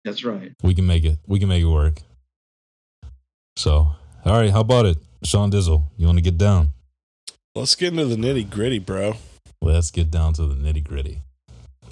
That's 0.05 0.25
right. 0.25 0.53
We 0.63 0.75
can 0.75 0.87
make 0.87 1.05
it. 1.05 1.19
We 1.27 1.39
can 1.41 1.49
make 1.49 1.63
it 1.63 1.67
work. 1.67 2.03
So, 3.63 3.95
all 4.25 4.41
right, 4.41 4.51
how 4.51 4.63
about 4.63 4.87
it? 4.87 4.99
Sean 5.23 5.49
Dizzle, 5.49 5.85
you 5.97 6.07
want 6.07 6.19
to 6.19 6.23
get 6.23 6.37
down? 6.37 6.71
Let's 7.55 7.77
get 7.77 7.93
into 7.93 8.07
the 8.07 8.17
nitty 8.17 8.51
gritty, 8.51 8.81
bro. 8.81 9.15
Let's 9.61 9.93
get 9.93 10.11
down 10.11 10.33
to 10.33 10.47
the 10.47 10.57
nitty 10.57 10.83
gritty. 10.83 11.21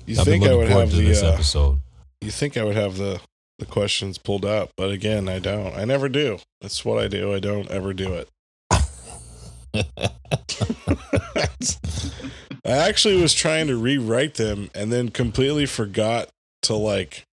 You 0.04 0.18
I've 0.18 0.24
think 0.24 0.44
I 0.44 0.52
would 0.52 0.68
have 0.68 0.90
the? 0.90 1.06
this 1.06 1.22
Uh, 1.22 1.30
episode. 1.32 1.78
you 2.22 2.32
think 2.32 2.56
I 2.56 2.64
would 2.64 2.74
have 2.74 2.96
the 2.96 3.20
the 3.60 3.66
questions 3.66 4.18
pulled 4.18 4.44
up, 4.44 4.70
but 4.76 4.90
again, 4.90 5.28
I 5.28 5.38
don't. 5.38 5.72
I 5.76 5.84
never 5.84 6.08
do. 6.08 6.38
That's 6.60 6.84
what 6.84 7.00
I 7.00 7.06
do. 7.06 7.32
I 7.32 7.38
don't 7.38 7.70
ever 7.70 7.94
do 7.94 8.14
it. 8.14 8.28
I 12.64 12.88
actually 12.88 13.22
was 13.22 13.32
trying 13.32 13.68
to 13.68 13.76
rewrite 13.76 14.34
them 14.34 14.70
and 14.74 14.90
then 14.90 15.10
completely 15.10 15.66
forgot 15.66 16.30
to 16.62 16.74
like 16.74 17.26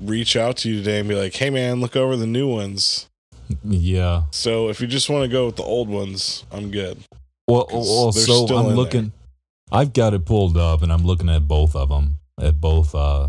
reach 0.00 0.36
out 0.36 0.56
to 0.58 0.70
you 0.70 0.78
today 0.78 1.00
and 1.00 1.08
be 1.08 1.14
like, 1.14 1.34
"Hey 1.34 1.50
man, 1.50 1.80
look 1.80 1.96
over 1.96 2.16
the 2.16 2.26
new 2.26 2.48
ones." 2.48 3.08
yeah. 3.64 4.24
So 4.30 4.68
if 4.68 4.80
you 4.80 4.86
just 4.86 5.08
want 5.08 5.24
to 5.24 5.28
go 5.28 5.46
with 5.46 5.56
the 5.56 5.62
old 5.62 5.88
ones, 5.88 6.44
I'm 6.50 6.70
good. 6.70 6.98
Well, 7.46 7.66
well 7.72 8.12
so 8.12 8.46
I'm 8.46 8.70
in 8.70 8.76
looking. 8.76 9.12
I've 9.70 9.92
got 9.92 10.14
it 10.14 10.24
pulled 10.24 10.56
up, 10.56 10.82
and 10.82 10.92
I'm 10.92 11.04
looking 11.04 11.28
at 11.28 11.46
both 11.46 11.76
of 11.76 11.88
them, 11.88 12.16
at 12.40 12.60
both 12.60 12.94
uh, 12.94 13.28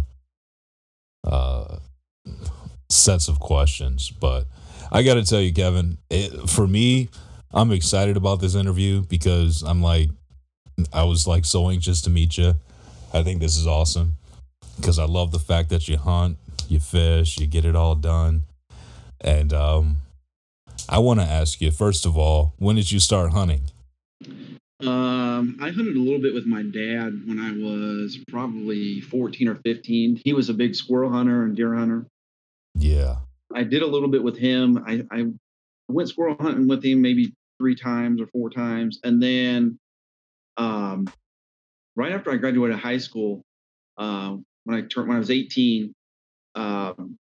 uh, 1.25 1.77
sets 2.89 3.27
of 3.27 3.39
questions. 3.39 4.09
But 4.09 4.45
I 4.91 5.03
got 5.03 5.15
to 5.15 5.25
tell 5.25 5.41
you, 5.41 5.53
Kevin, 5.53 5.97
it, 6.09 6.49
for 6.49 6.67
me, 6.67 7.09
I'm 7.51 7.71
excited 7.71 8.17
about 8.17 8.41
this 8.41 8.55
interview 8.55 9.01
because 9.01 9.63
I'm 9.63 9.81
like, 9.81 10.09
I 10.93 11.03
was 11.03 11.27
like 11.27 11.45
so 11.45 11.69
anxious 11.69 12.01
to 12.03 12.09
meet 12.09 12.37
you. 12.37 12.55
I 13.13 13.23
think 13.23 13.41
this 13.41 13.57
is 13.57 13.67
awesome 13.67 14.13
because 14.77 14.99
I 14.99 15.05
love 15.05 15.31
the 15.31 15.39
fact 15.39 15.69
that 15.69 15.87
you 15.87 15.97
hunt, 15.97 16.37
you 16.69 16.79
fish, 16.79 17.39
you 17.39 17.47
get 17.47 17.65
it 17.65 17.75
all 17.75 17.95
done, 17.95 18.43
and 19.21 19.53
um, 19.53 19.97
I 20.87 20.99
want 20.99 21.19
to 21.19 21.25
ask 21.25 21.61
you 21.61 21.71
first 21.71 22.05
of 22.05 22.17
all, 22.17 22.53
when 22.57 22.75
did 22.75 22.91
you 22.91 22.99
start 22.99 23.31
hunting? 23.31 23.63
Um, 24.81 25.57
I 25.61 25.71
hunted 25.71 25.97
a 25.97 25.99
little 25.99 26.21
bit 26.21 26.33
with 26.33 26.45
my 26.45 26.63
dad 26.63 27.21
when 27.25 27.37
I 27.37 27.51
was 27.51 28.17
probably 28.29 29.01
14 29.01 29.49
or 29.49 29.55
15. 29.55 30.21
He 30.23 30.33
was 30.33 30.49
a 30.49 30.53
big 30.53 30.73
squirrel 30.73 31.11
hunter 31.11 31.43
and 31.43 31.55
deer 31.55 31.75
hunter. 31.75 32.05
Yeah. 32.75 33.17
I 33.53 33.63
did 33.63 33.81
a 33.81 33.87
little 33.87 34.07
bit 34.07 34.23
with 34.23 34.37
him. 34.37 34.81
I, 34.87 35.03
I 35.11 35.25
went 35.89 36.07
squirrel 36.07 36.37
hunting 36.39 36.67
with 36.67 36.83
him 36.83 37.01
maybe 37.01 37.33
three 37.59 37.75
times 37.75 38.21
or 38.21 38.27
four 38.27 38.49
times. 38.49 38.99
And 39.03 39.21
then 39.21 39.77
um, 40.55 41.11
right 41.97 42.13
after 42.13 42.31
I 42.31 42.37
graduated 42.37 42.79
high 42.79 42.99
school, 42.99 43.41
uh, 43.97 44.37
when 44.63 44.77
I 44.77 44.81
turned 44.87 45.09
when 45.09 45.17
I 45.17 45.19
was 45.19 45.31
18, 45.31 45.93
um, 46.55 47.17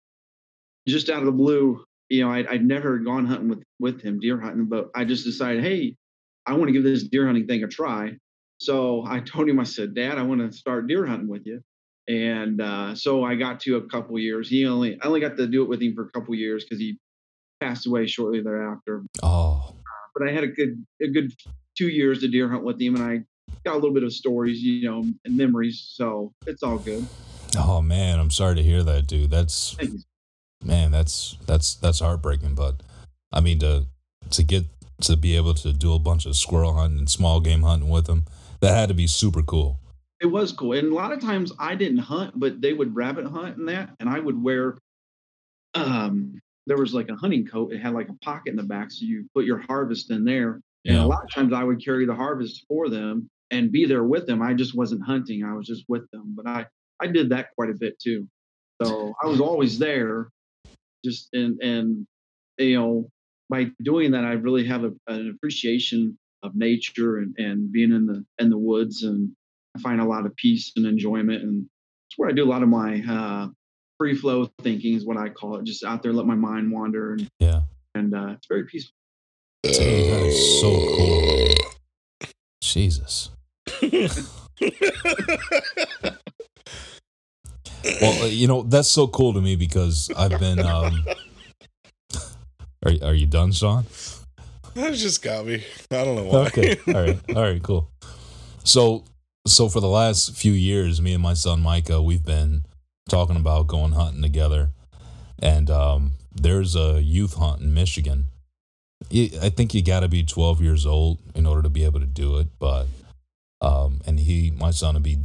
just 0.88 1.10
out 1.10 1.20
of 1.20 1.26
the 1.26 1.32
blue, 1.32 1.84
you 2.10 2.24
know, 2.24 2.32
I'd, 2.32 2.48
I'd 2.48 2.66
never 2.66 2.98
gone 3.00 3.26
hunting 3.26 3.50
with 3.50 3.64
with 3.80 4.02
him, 4.02 4.20
deer 4.20 4.40
hunting, 4.40 4.66
but 4.66 4.90
I 4.96 5.06
just 5.06 5.26
decided, 5.26 5.64
hey, 5.64 5.96
I 6.46 6.54
want 6.54 6.68
to 6.70 6.74
give 6.74 6.84
this 6.84 7.04
deer 7.04 7.26
hunting 7.26 7.48
thing 7.48 7.64
a 7.64 7.68
try. 7.68 8.18
So 8.60 9.04
I 9.06 9.20
told 9.26 9.50
him, 9.50 9.60
I 9.60 9.64
said, 9.64 9.94
Dad, 9.96 10.18
I 10.18 10.24
want 10.24 10.40
to 10.42 10.58
start 10.58 10.88
deer 10.88 11.06
hunting 11.06 11.28
with 11.28 11.46
you. 11.46 11.62
And 12.08 12.62
uh, 12.62 12.96
so 12.96 13.24
I 13.24 13.36
got 13.36 13.60
to 13.62 13.76
a 13.76 13.90
couple 13.90 14.18
years. 14.18 14.50
He 14.50 14.66
only 14.66 14.98
I 15.02 15.08
only 15.08 15.20
got 15.20 15.36
to 15.38 15.48
do 15.48 15.64
it 15.64 15.70
with 15.70 15.82
him 15.82 15.94
for 15.94 16.04
a 16.04 16.10
couple 16.12 16.34
years 16.36 16.64
because 16.64 16.80
he 16.80 16.98
passed 17.60 17.86
away 17.86 18.08
shortly 18.08 18.42
thereafter. 18.42 19.04
Oh, 19.24 19.76
But 20.16 20.30
I 20.30 20.32
had 20.32 20.46
a 20.46 20.48
good 20.48 20.86
a 21.02 21.08
good 21.08 21.34
two 21.78 21.90
years 21.90 22.22
to 22.22 22.30
deer 22.30 22.50
hunt 22.50 22.64
with 22.64 22.82
him, 22.82 22.96
and 22.96 23.04
I 23.04 23.24
got 23.66 23.74
a 23.74 23.80
little 23.80 23.94
bit 23.94 24.04
of 24.04 24.14
stories, 24.14 24.62
you 24.62 24.90
know, 24.90 25.06
and 25.26 25.38
memories. 25.38 25.86
So 25.94 26.32
it's 26.46 26.64
all 26.64 26.78
good. 26.78 27.06
Oh 27.58 27.82
man, 27.82 28.20
I'm 28.20 28.32
sorry 28.32 28.56
to 28.56 28.64
hear 28.64 28.84
that, 28.84 29.08
dude. 29.08 29.32
That's 29.32 29.78
man, 30.64 30.92
that's 30.92 31.38
that's 31.46 31.76
that's 31.76 32.00
heartbreaking. 32.00 32.56
But 32.56 32.82
I 33.32 33.42
mean, 33.42 33.60
to 33.60 33.86
to 34.32 34.44
get 34.44 34.66
to 35.02 35.16
be 35.16 35.36
able 35.36 35.54
to 35.54 35.74
do 35.74 35.94
a 35.94 36.00
bunch 36.00 36.26
of 36.26 36.36
squirrel 36.36 36.74
hunting 36.74 37.00
and 37.00 37.10
small 37.10 37.40
game 37.40 37.62
hunting 37.62 37.90
with 37.90 38.06
them, 38.06 38.26
that 38.62 38.76
had 38.76 38.90
to 38.90 38.96
be 38.96 39.08
super 39.08 39.42
cool. 39.42 39.80
It 40.20 40.26
was 40.26 40.52
cool. 40.52 40.74
And 40.74 40.92
a 40.92 40.96
lot 40.96 41.12
of 41.12 41.22
times 41.22 41.54
I 41.60 41.76
didn't 41.76 42.00
hunt, 42.00 42.40
but 42.40 42.60
they 42.60 42.74
would 42.74 42.96
rabbit 42.96 43.28
hunt 43.28 43.58
and 43.58 43.70
that. 43.70 43.92
And 44.00 44.10
I 44.10 44.20
would 44.20 44.42
wear 44.42 44.78
um 45.76 46.40
there 46.66 46.78
was 46.78 46.94
like 46.94 47.10
a 47.10 47.16
hunting 47.16 47.46
coat. 47.46 47.72
It 47.72 47.80
had 47.80 47.94
like 47.94 48.10
a 48.10 48.26
pocket 48.26 48.50
in 48.50 48.56
the 48.56 48.64
back. 48.64 48.92
So 48.92 49.06
you 49.06 49.28
put 49.34 49.46
your 49.46 49.60
harvest 49.60 50.12
in 50.12 50.26
there. 50.26 50.60
And 50.86 50.98
a 50.98 51.06
lot 51.06 51.24
of 51.24 51.34
times 51.34 51.54
I 51.54 51.64
would 51.64 51.84
carry 51.84 52.06
the 52.06 52.16
harvest 52.16 52.66
for 52.68 52.88
them 52.88 53.30
and 53.52 53.72
be 53.72 53.86
there 53.86 54.06
with 54.06 54.26
them. 54.26 54.42
I 54.42 54.54
just 54.54 54.74
wasn't 54.74 55.04
hunting. 55.04 55.44
I 55.44 55.54
was 55.54 55.68
just 55.68 55.84
with 55.90 56.10
them. 56.12 56.34
But 56.36 56.48
I 56.48 56.66
I 57.02 57.08
did 57.08 57.30
that 57.30 57.50
quite 57.56 57.70
a 57.70 57.78
bit 57.78 58.00
too. 58.00 58.28
So 58.82 59.14
I 59.22 59.28
was 59.28 59.42
always 59.42 59.80
there. 59.80 60.30
Just 61.04 61.30
and 61.34 61.60
and 61.62 62.08
you 62.58 62.80
know, 62.80 63.10
by 63.50 63.68
doing 63.82 64.12
that 64.12 64.26
I 64.26 64.34
really 64.34 64.66
have 64.66 64.84
a, 64.84 64.92
an 65.08 65.34
appreciation 65.36 66.18
of 66.44 66.56
nature 66.56 67.18
and, 67.18 67.36
and 67.38 67.72
being 67.72 67.92
in 67.92 68.06
the 68.06 68.26
in 68.40 68.50
the 68.50 68.58
woods 68.58 69.04
and 69.04 69.32
I 69.76 69.82
find 69.82 70.02
a 70.02 70.06
lot 70.06 70.26
of 70.26 70.36
peace 70.36 70.72
and 70.76 70.86
enjoyment 70.86 71.44
and 71.44 71.66
it's 72.10 72.18
where 72.18 72.30
I 72.30 72.34
do 72.34 72.44
a 72.44 72.50
lot 72.50 72.64
of 72.64 72.70
my 72.70 73.04
uh 73.08 73.48
free 73.98 74.16
flow 74.16 74.50
thinking 74.62 74.96
is 74.96 75.06
what 75.06 75.18
I 75.18 75.30
call 75.30 75.58
it. 75.58 75.66
Just 75.66 75.84
out 75.84 76.04
there 76.04 76.14
let 76.14 76.26
my 76.26 76.36
mind 76.36 76.72
wander 76.72 77.14
and 77.14 77.28
Yeah, 77.40 77.62
and 77.96 78.14
uh, 78.14 78.34
it's 78.34 78.48
very 78.48 78.66
peaceful. 78.66 78.94
Dude, 79.64 79.76
that 79.76 80.26
is 80.26 80.62
so 80.62 80.72
cool. 80.96 81.50
Jesus. 82.62 83.32
Well, 88.02 88.24
uh, 88.24 88.26
you 88.26 88.48
know 88.48 88.64
that's 88.64 88.90
so 88.90 89.08
cool 89.08 89.34
to 89.34 89.42
me 89.42 89.56
because 89.56 90.10
I've 90.18 90.40
been. 90.40 90.60
Um, 90.60 91.06
are 92.86 92.92
are 93.04 93.14
you 93.14 93.26
done, 93.26 93.52
Sean? 93.52 93.86
That 94.74 94.94
just 94.94 95.24
got 95.24 95.46
me. 95.46 95.64
I 95.90 96.04
don't 96.04 96.16
know 96.16 96.24
why. 96.26 96.48
Okay. 96.48 96.78
All 96.88 97.02
right. 97.02 97.20
All 97.36 97.42
right. 97.42 97.64
Cool. 97.64 97.90
So, 98.64 99.06
so 99.48 99.70
for 99.70 99.80
the 99.80 99.88
last 99.88 100.36
few 100.36 100.52
years, 100.52 101.02
me 101.02 101.14
and 101.14 101.24
my 101.24 101.34
son 101.34 101.62
Micah, 101.62 102.02
we've 102.02 102.26
been 102.26 102.64
talking 103.10 103.38
about 103.38 103.68
going 103.68 103.94
hunting 103.94 104.22
together, 104.22 104.70
and 105.40 105.72
um, 105.72 106.12
there's 106.34 106.76
a 106.76 107.02
youth 107.02 107.36
hunt 107.36 107.62
in 107.62 107.74
Michigan. 107.74 108.26
I 109.12 109.50
think 109.50 109.74
you 109.74 109.84
got 109.84 110.02
to 110.02 110.08
be 110.08 110.24
12 110.24 110.62
years 110.62 110.86
old 110.86 111.20
in 111.34 111.46
order 111.46 111.62
to 111.62 111.70
be 111.70 111.86
able 111.86 112.00
to 112.00 112.08
do 112.08 112.38
it, 112.38 112.48
but 112.60 112.88
um, 113.62 114.02
and 114.06 114.20
he, 114.20 114.52
my 114.52 114.72
son, 114.72 114.94
will 114.94 115.02
be 115.02 115.20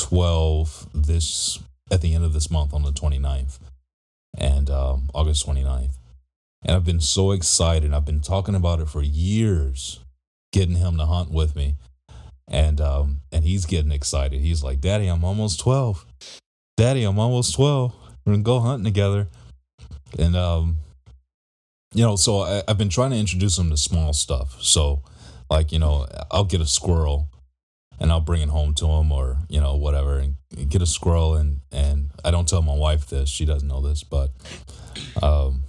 12 0.00 0.88
this 0.94 1.58
at 1.90 2.00
the 2.00 2.14
end 2.14 2.24
of 2.24 2.32
this 2.32 2.50
month 2.50 2.74
on 2.74 2.82
the 2.82 2.92
29th, 2.92 3.58
and 4.36 4.70
um, 4.70 5.08
August 5.14 5.46
29th. 5.46 5.98
And 6.64 6.74
I've 6.74 6.84
been 6.84 7.00
so 7.00 7.30
excited. 7.30 7.92
I've 7.92 8.04
been 8.04 8.20
talking 8.20 8.54
about 8.54 8.80
it 8.80 8.88
for 8.88 9.02
years, 9.02 10.00
getting 10.52 10.76
him 10.76 10.96
to 10.98 11.06
hunt 11.06 11.30
with 11.30 11.54
me. 11.54 11.76
And 12.50 12.80
um 12.80 13.20
and 13.30 13.44
he's 13.44 13.66
getting 13.66 13.92
excited. 13.92 14.40
He's 14.40 14.64
like, 14.64 14.80
Daddy, 14.80 15.06
I'm 15.06 15.22
almost 15.22 15.60
12. 15.60 16.06
Daddy, 16.78 17.04
I'm 17.04 17.18
almost 17.18 17.54
12. 17.54 17.94
We're 18.24 18.32
gonna 18.32 18.42
go 18.42 18.60
hunting 18.60 18.84
together. 18.84 19.28
And 20.18 20.34
um 20.34 20.78
you 21.94 22.04
know, 22.04 22.16
so 22.16 22.40
I, 22.40 22.62
I've 22.66 22.78
been 22.78 22.88
trying 22.88 23.10
to 23.10 23.16
introduce 23.16 23.58
him 23.58 23.70
to 23.70 23.76
small 23.76 24.12
stuff. 24.12 24.56
So 24.62 25.02
like, 25.50 25.72
you 25.72 25.78
know, 25.78 26.06
I'll 26.30 26.44
get 26.44 26.60
a 26.60 26.66
squirrel 26.66 27.28
and 28.00 28.10
I'll 28.12 28.20
bring 28.20 28.42
it 28.42 28.48
home 28.48 28.74
to 28.74 28.86
him 28.86 29.10
or 29.12 29.38
you 29.48 29.60
know 29.60 29.76
whatever 29.76 30.18
and 30.18 30.36
get 30.68 30.82
a 30.82 30.86
squirrel 30.86 31.34
and 31.34 31.60
and 31.72 32.10
I 32.24 32.30
don't 32.30 32.48
tell 32.48 32.62
my 32.62 32.74
wife 32.74 33.06
this 33.06 33.28
she 33.28 33.44
doesn't 33.44 33.68
know 33.68 33.80
this 33.80 34.02
but 34.02 34.30
um 35.22 35.64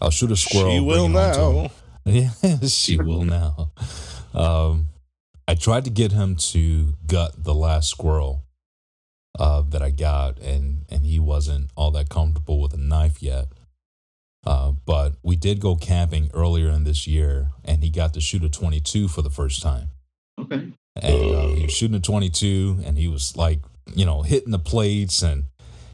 I'll 0.00 0.10
shoot 0.10 0.30
a 0.30 0.36
squirrel 0.36 0.70
She 0.72 0.80
will 0.80 1.06
it 1.06 1.12
home 1.14 1.32
to 1.34 1.60
him. 1.60 1.62
now. 1.64 1.70
Yeah, 2.06 2.58
she 2.66 2.98
will 2.98 3.24
now. 3.24 3.70
Um, 4.34 4.88
I 5.48 5.54
tried 5.54 5.84
to 5.84 5.90
get 5.90 6.12
him 6.12 6.36
to 6.52 6.92
gut 7.06 7.32
the 7.42 7.54
last 7.54 7.88
squirrel 7.88 8.42
uh, 9.38 9.62
that 9.70 9.80
I 9.80 9.88
got, 9.90 10.38
and 10.38 10.84
and 10.90 11.06
he 11.06 11.18
wasn't 11.18 11.70
all 11.76 11.90
that 11.92 12.10
comfortable 12.10 12.60
with 12.60 12.74
a 12.74 12.76
knife 12.76 13.22
yet. 13.22 13.46
Uh, 14.46 14.72
but 14.84 15.14
we 15.22 15.36
did 15.36 15.60
go 15.60 15.76
camping 15.76 16.30
earlier 16.34 16.68
in 16.68 16.84
this 16.84 17.06
year, 17.06 17.52
and 17.64 17.82
he 17.82 17.88
got 17.88 18.12
to 18.12 18.20
shoot 18.20 18.44
a 18.44 18.50
22 18.50 19.08
for 19.08 19.22
the 19.22 19.30
first 19.30 19.62
time. 19.62 19.88
Okay. 20.38 20.72
And 21.00 21.34
uh, 21.34 21.48
he 21.48 21.62
was 21.64 21.72
shooting 21.72 21.96
a 21.96 22.00
22, 22.00 22.80
and 22.84 22.96
he 22.96 23.08
was 23.08 23.36
like, 23.36 23.60
you 23.94 24.04
know, 24.06 24.22
hitting 24.22 24.52
the 24.52 24.58
plates, 24.58 25.22
and 25.22 25.44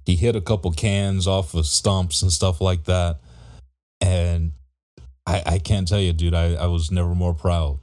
he 0.04 0.16
hit 0.16 0.36
a 0.36 0.40
couple 0.40 0.70
cans 0.72 1.26
off 1.26 1.54
of 1.54 1.66
stumps 1.66 2.22
and 2.22 2.30
stuff 2.30 2.60
like 2.60 2.84
that. 2.84 3.18
And 4.00 4.52
I, 5.26 5.42
I 5.46 5.58
can't 5.58 5.88
tell 5.88 6.00
you, 6.00 6.12
dude, 6.12 6.34
I, 6.34 6.54
I 6.54 6.66
was 6.66 6.90
never 6.90 7.14
more 7.14 7.34
proud. 7.34 7.80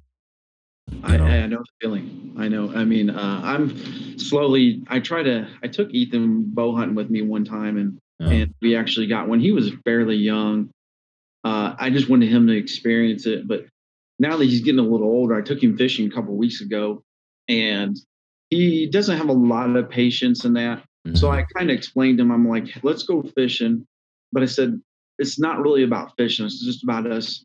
I, 1.04 1.18
know. 1.18 1.26
I 1.26 1.48
know 1.48 1.58
the 1.58 1.66
feeling. 1.82 2.36
I 2.38 2.48
know. 2.48 2.72
I 2.74 2.86
mean, 2.86 3.10
uh, 3.10 3.42
I'm 3.44 4.18
slowly. 4.18 4.84
I 4.88 5.00
try 5.00 5.22
to. 5.24 5.48
I 5.62 5.68
took 5.68 5.90
Ethan 5.92 6.44
bow 6.54 6.76
hunting 6.76 6.96
with 6.96 7.10
me 7.10 7.22
one 7.24 7.44
time, 7.46 7.78
and 7.78 8.00
Yeah. 8.20 8.30
and 8.30 8.54
we 8.62 8.76
actually 8.76 9.08
got 9.08 9.28
when 9.28 9.40
he 9.40 9.52
was 9.52 9.72
fairly 9.84 10.16
young. 10.16 10.70
Uh, 11.44 11.76
I 11.78 11.90
just 11.90 12.10
wanted 12.10 12.30
him 12.30 12.48
to 12.48 12.54
experience 12.58 13.26
it, 13.26 13.48
but 13.48 13.66
now 14.20 14.38
that 14.38 14.46
he's 14.46 14.62
getting 14.62 14.80
a 14.80 14.84
little 14.84 15.08
older, 15.08 15.36
I 15.36 15.42
took 15.42 15.62
him 15.62 15.78
fishing 15.78 16.08
a 16.08 16.10
couple 16.10 16.32
of 16.32 16.38
weeks 16.38 16.62
ago, 16.62 17.04
and 17.48 17.98
he 18.50 18.88
doesn't 18.90 19.18
have 19.18 19.30
a 19.30 19.34
lot 19.34 19.76
of 19.76 19.90
patience 19.90 20.46
in 20.46 20.54
that. 20.54 20.84
So 21.16 21.32
I 21.32 21.44
kind 21.56 21.70
of 21.70 21.76
explained 21.78 22.18
to 22.18 22.24
him, 22.24 22.32
I'm 22.32 22.48
like, 22.48 22.68
let's 22.84 23.04
go 23.04 23.24
fishing. 23.36 23.86
But 24.32 24.44
I 24.44 24.46
said, 24.46 24.80
it's 25.20 25.40
not 25.40 25.60
really 25.62 25.84
about 25.84 26.12
fishing. 26.18 26.46
It's 26.46 26.64
just 26.64 26.84
about 26.84 27.08
us 27.08 27.44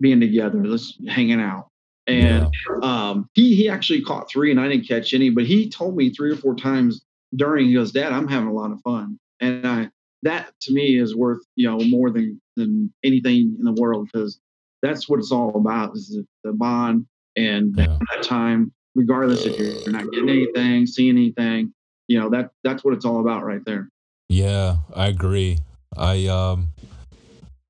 being 0.00 0.20
together. 0.20 0.64
Let's 0.64 0.98
hanging 1.08 1.40
out. 1.40 1.68
And 2.06 2.52
um, 2.82 3.28
he 3.34 3.54
he 3.54 3.68
actually 3.68 4.02
caught 4.02 4.28
three, 4.28 4.50
and 4.50 4.60
I 4.60 4.68
didn't 4.68 4.88
catch 4.88 5.14
any. 5.14 5.30
But 5.30 5.44
he 5.44 5.70
told 5.70 5.96
me 5.96 6.10
three 6.10 6.32
or 6.32 6.36
four 6.36 6.56
times 6.56 7.02
during. 7.36 7.66
He 7.66 7.74
goes, 7.74 7.92
"Dad, 7.92 8.12
I'm 8.12 8.26
having 8.26 8.48
a 8.48 8.52
lot 8.52 8.72
of 8.72 8.80
fun," 8.82 9.18
and 9.40 9.66
I 9.66 9.88
that 10.22 10.52
to 10.62 10.72
me 10.72 10.98
is 10.98 11.14
worth 11.14 11.42
you 11.54 11.68
know 11.70 11.78
more 11.78 12.10
than 12.10 12.40
than 12.56 12.92
anything 13.04 13.56
in 13.58 13.64
the 13.64 13.80
world 13.80 14.08
because 14.12 14.40
that's 14.82 15.08
what 15.08 15.20
it's 15.20 15.30
all 15.30 15.54
about 15.56 15.94
is 15.96 16.08
the, 16.08 16.26
the 16.42 16.52
bond 16.52 17.06
and 17.36 17.74
Yeah. 17.76 17.98
that 18.10 18.24
time, 18.24 18.72
regardless 18.94 19.44
if 19.44 19.58
you're 19.58 19.92
not 19.92 20.10
getting 20.12 20.28
anything, 20.28 20.86
seeing 20.86 21.16
anything. 21.16 21.72
You 22.08 22.20
know 22.20 22.30
that 22.30 22.50
that's 22.64 22.84
what 22.84 22.94
it's 22.94 23.04
all 23.04 23.20
about 23.20 23.44
right 23.44 23.64
there. 23.64 23.88
Yeah, 24.28 24.78
I 24.94 25.08
agree. 25.08 25.58
I 25.96 26.26
um 26.26 26.70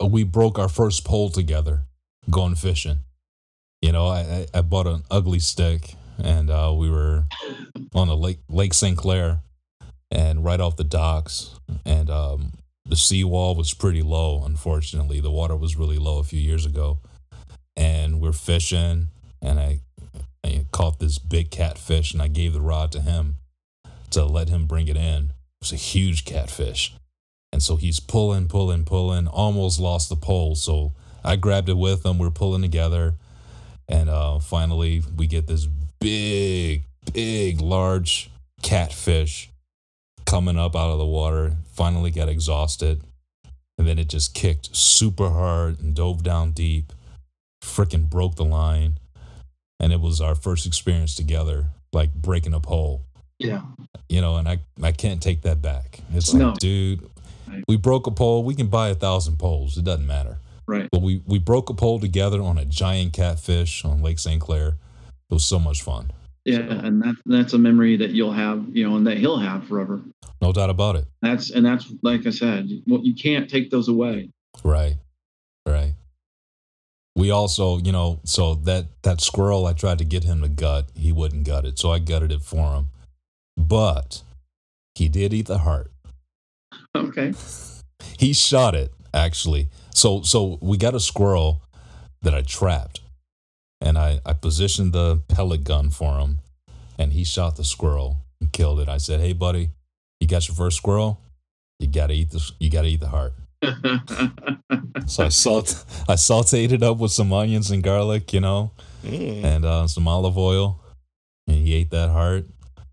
we 0.02 0.24
broke 0.24 0.58
our 0.58 0.68
first 0.68 1.04
pole 1.04 1.30
together 1.30 1.82
going 2.30 2.54
fishing. 2.54 3.00
You 3.80 3.92
know, 3.92 4.06
I 4.06 4.46
I, 4.54 4.62
bought 4.62 4.86
an 4.86 5.02
Ugly 5.10 5.40
Stik 5.40 5.94
and 6.22 6.50
uh 6.50 6.72
we 6.76 6.88
were 6.88 7.24
on 7.94 8.08
the 8.08 8.16
lake 8.16 8.38
Lake 8.48 8.74
St. 8.74 8.96
Clair 8.96 9.40
and 10.10 10.44
right 10.44 10.60
off 10.60 10.76
the 10.76 10.84
docks 10.84 11.58
and 11.84 12.10
um 12.10 12.52
the 12.84 12.96
seawall 12.96 13.54
was 13.54 13.74
pretty 13.74 14.02
low 14.02 14.42
unfortunately. 14.44 15.20
The 15.20 15.30
water 15.30 15.56
was 15.56 15.76
really 15.76 15.98
low 15.98 16.18
a 16.18 16.24
few 16.24 16.40
years 16.40 16.66
ago. 16.66 16.98
And 17.76 18.20
we're 18.20 18.32
fishing 18.32 19.08
and 19.40 19.58
I 19.58 19.80
caught 20.72 20.98
this 20.98 21.18
big 21.18 21.50
catfish 21.50 22.12
and 22.12 22.22
I 22.22 22.28
gave 22.28 22.52
the 22.52 22.60
rod 22.60 22.90
to 22.92 23.00
him 23.00 23.36
to 24.10 24.24
let 24.24 24.48
him 24.48 24.66
bring 24.66 24.88
it 24.88 24.96
in. 24.96 25.24
It 25.24 25.60
was 25.60 25.72
a 25.72 25.76
huge 25.76 26.24
catfish. 26.24 26.94
And 27.52 27.62
so 27.62 27.76
he's 27.76 28.00
pulling, 28.00 28.48
pulling, 28.48 28.84
pulling, 28.84 29.28
almost 29.28 29.78
lost 29.78 30.08
the 30.08 30.16
pole. 30.16 30.54
So 30.54 30.92
I 31.22 31.36
grabbed 31.36 31.68
it 31.68 31.76
with 31.76 32.04
him. 32.04 32.18
We're 32.18 32.30
pulling 32.30 32.62
together. 32.62 33.14
And 33.88 34.08
uh, 34.08 34.38
finally, 34.38 35.02
we 35.16 35.26
get 35.26 35.46
this 35.46 35.66
big, 36.00 36.84
big, 37.12 37.60
large 37.60 38.30
catfish 38.62 39.50
coming 40.24 40.56
up 40.56 40.74
out 40.74 40.90
of 40.90 40.98
the 40.98 41.06
water. 41.06 41.56
Finally 41.72 42.10
got 42.10 42.28
exhausted. 42.28 43.02
And 43.76 43.86
then 43.86 43.98
it 43.98 44.08
just 44.08 44.34
kicked 44.34 44.74
super 44.74 45.30
hard 45.30 45.80
and 45.80 45.94
dove 45.94 46.22
down 46.22 46.52
deep. 46.52 46.92
Freaking 47.62 48.08
broke 48.08 48.36
the 48.36 48.44
line. 48.44 48.98
And 49.82 49.92
it 49.92 50.00
was 50.00 50.20
our 50.20 50.34
first 50.34 50.64
experience 50.66 51.14
together, 51.14 51.66
like 51.92 52.14
breaking 52.14 52.54
a 52.54 52.60
pole 52.60 53.02
Yeah. 53.38 53.62
you 54.08 54.20
know, 54.20 54.36
and 54.36 54.48
I 54.48 54.60
I 54.82 54.92
can't 54.92 55.20
take 55.20 55.42
that 55.42 55.60
back. 55.60 56.00
It's 56.14 56.32
like, 56.32 56.40
No. 56.40 56.54
dude, 56.58 57.02
Right. 57.48 57.64
we 57.68 57.76
broke 57.76 58.06
a 58.06 58.10
pole. 58.12 58.44
We 58.44 58.54
can 58.54 58.68
buy 58.68 58.88
a 58.88 58.94
thousand 58.94 59.38
poles. 59.38 59.76
It 59.76 59.84
doesn't 59.84 60.06
matter. 60.06 60.38
Right. 60.66 60.88
But 60.92 61.02
we 61.02 61.20
we 61.26 61.38
broke 61.38 61.68
a 61.68 61.74
pole 61.74 61.98
together 62.00 62.40
on 62.40 62.56
a 62.56 62.64
giant 62.64 63.12
catfish 63.12 63.84
on 63.84 64.00
Lake 64.02 64.18
St. 64.20 64.40
Clair. 64.40 64.68
It 65.30 65.34
was 65.34 65.44
so 65.44 65.58
much 65.58 65.82
fun. 65.82 66.12
Yeah, 66.44 66.58
and 66.60 67.02
that 67.02 67.16
that's 67.26 67.52
a 67.52 67.58
memory 67.58 67.96
that 67.96 68.10
you'll 68.10 68.32
have, 68.32 68.64
you 68.72 68.88
know, 68.88 68.96
and 68.96 69.06
that 69.06 69.18
he'll 69.18 69.38
have 69.38 69.64
forever. 69.64 70.00
No 70.40 70.52
doubt 70.52 70.70
about 70.70 70.96
it. 70.96 71.06
That's 71.20 71.50
and 71.50 71.64
that's 71.66 71.92
like 72.02 72.26
I 72.26 72.30
said, 72.30 72.68
well, 72.86 73.00
you 73.02 73.14
can't 73.14 73.48
take 73.50 73.70
those 73.70 73.88
away. 73.88 74.28
Right. 74.64 74.96
We 77.14 77.30
also, 77.30 77.78
you 77.78 77.92
know, 77.92 78.20
so 78.24 78.54
that 78.54 78.86
that 79.02 79.20
squirrel 79.20 79.66
I 79.66 79.74
tried 79.74 79.98
to 79.98 80.04
get 80.04 80.24
him 80.24 80.40
to 80.42 80.48
gut, 80.48 80.88
he 80.94 81.12
wouldn't 81.12 81.46
gut 81.46 81.64
it. 81.66 81.78
So 81.78 81.92
I 81.92 81.98
gutted 81.98 82.32
it 82.32 82.42
for 82.42 82.74
him. 82.74 82.88
But 83.56 84.22
he 84.94 85.08
did 85.08 85.32
eat 85.34 85.46
the 85.46 85.58
heart. 85.58 85.90
Okay. 86.94 87.34
he 88.18 88.32
shot 88.32 88.74
it 88.74 88.92
actually 89.14 89.68
so 89.94 90.22
so 90.22 90.58
we 90.60 90.76
got 90.76 90.94
a 90.94 91.00
squirrel 91.00 91.62
that 92.22 92.34
i 92.34 92.42
trapped 92.42 93.00
and 93.80 93.98
i 93.98 94.20
i 94.24 94.32
positioned 94.32 94.92
the 94.92 95.18
pellet 95.28 95.64
gun 95.64 95.90
for 95.90 96.18
him 96.18 96.38
and 96.98 97.12
he 97.12 97.24
shot 97.24 97.56
the 97.56 97.64
squirrel 97.64 98.18
and 98.40 98.52
killed 98.52 98.80
it 98.80 98.88
i 98.88 98.96
said 98.96 99.20
hey 99.20 99.32
buddy 99.32 99.70
you 100.20 100.26
got 100.26 100.46
your 100.48 100.54
first 100.54 100.76
squirrel 100.76 101.20
you 101.78 101.86
gotta 101.86 102.14
eat 102.14 102.30
the 102.30 102.50
you 102.58 102.70
gotta 102.70 102.88
eat 102.88 103.00
the 103.00 103.08
heart 103.08 103.34
so 105.06 105.24
i 105.24 105.28
salt 105.28 105.84
i 106.08 106.14
sauteed 106.14 106.72
it 106.72 106.82
up 106.82 106.98
with 106.98 107.12
some 107.12 107.32
onions 107.32 107.70
and 107.70 107.82
garlic 107.82 108.32
you 108.32 108.40
know 108.40 108.70
Mm. 109.04 109.42
and 109.42 109.64
uh, 109.64 109.88
some 109.88 110.06
olive 110.06 110.38
oil 110.38 110.80
and 111.48 111.56
he 111.56 111.74
ate 111.74 111.90
that 111.90 112.10
heart 112.10 112.44
it 112.44 112.84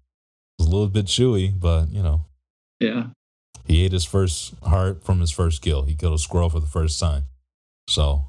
was 0.57 0.67
a 0.67 0.71
little 0.71 0.87
bit 0.87 1.05
chewy 1.05 1.53
but 1.57 1.89
you 1.89 2.01
know 2.01 2.21
yeah. 2.79 3.07
he 3.67 3.85
ate 3.85 3.91
his 3.91 4.05
first 4.05 4.55
heart 4.63 5.03
from 5.03 5.19
his 5.19 5.31
first 5.31 5.61
kill. 5.61 5.83
He 5.83 5.93
killed 5.95 6.15
a 6.15 6.17
squirrel 6.17 6.49
for 6.49 6.59
the 6.59 6.65
first 6.65 6.99
time. 6.99 7.23
So 7.87 8.25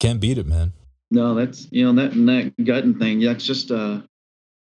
can't 0.00 0.20
beat 0.20 0.38
it, 0.38 0.46
man. 0.46 0.72
No, 1.10 1.34
that's 1.34 1.68
you 1.70 1.84
know 1.84 1.92
that 2.02 2.14
and 2.14 2.28
that 2.28 2.52
gutting 2.64 2.98
thing. 2.98 3.20
That's 3.20 3.44
just 3.44 3.70
uh 3.70 4.00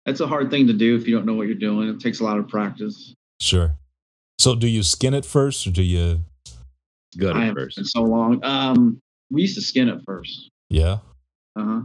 that's 0.05 0.19
a 0.19 0.27
hard 0.27 0.51
thing 0.51 0.67
to 0.67 0.73
do 0.73 0.95
if 0.95 1.07
you 1.07 1.15
don't 1.15 1.25
know 1.25 1.33
what 1.33 1.47
you're 1.47 1.55
doing. 1.55 1.89
It 1.89 1.99
takes 2.01 2.19
a 2.19 2.23
lot 2.23 2.37
of 2.37 2.47
practice. 2.47 3.15
Sure. 3.39 3.75
So 4.37 4.55
do 4.55 4.67
you 4.67 4.83
skin 4.83 5.13
it 5.13 5.25
first 5.25 5.65
or 5.65 5.71
do 5.71 5.83
you 5.83 6.21
Gut 7.17 7.35
I 7.35 7.53
first. 7.53 7.77
been 7.77 7.85
so 7.85 8.03
long. 8.03 8.43
Um, 8.43 8.99
we 9.29 9.41
used 9.41 9.55
to 9.55 9.61
skin 9.61 9.89
it 9.89 9.99
first. 10.05 10.49
yeah? 10.69 10.99
Uh 11.55 11.63
huh. 11.65 11.81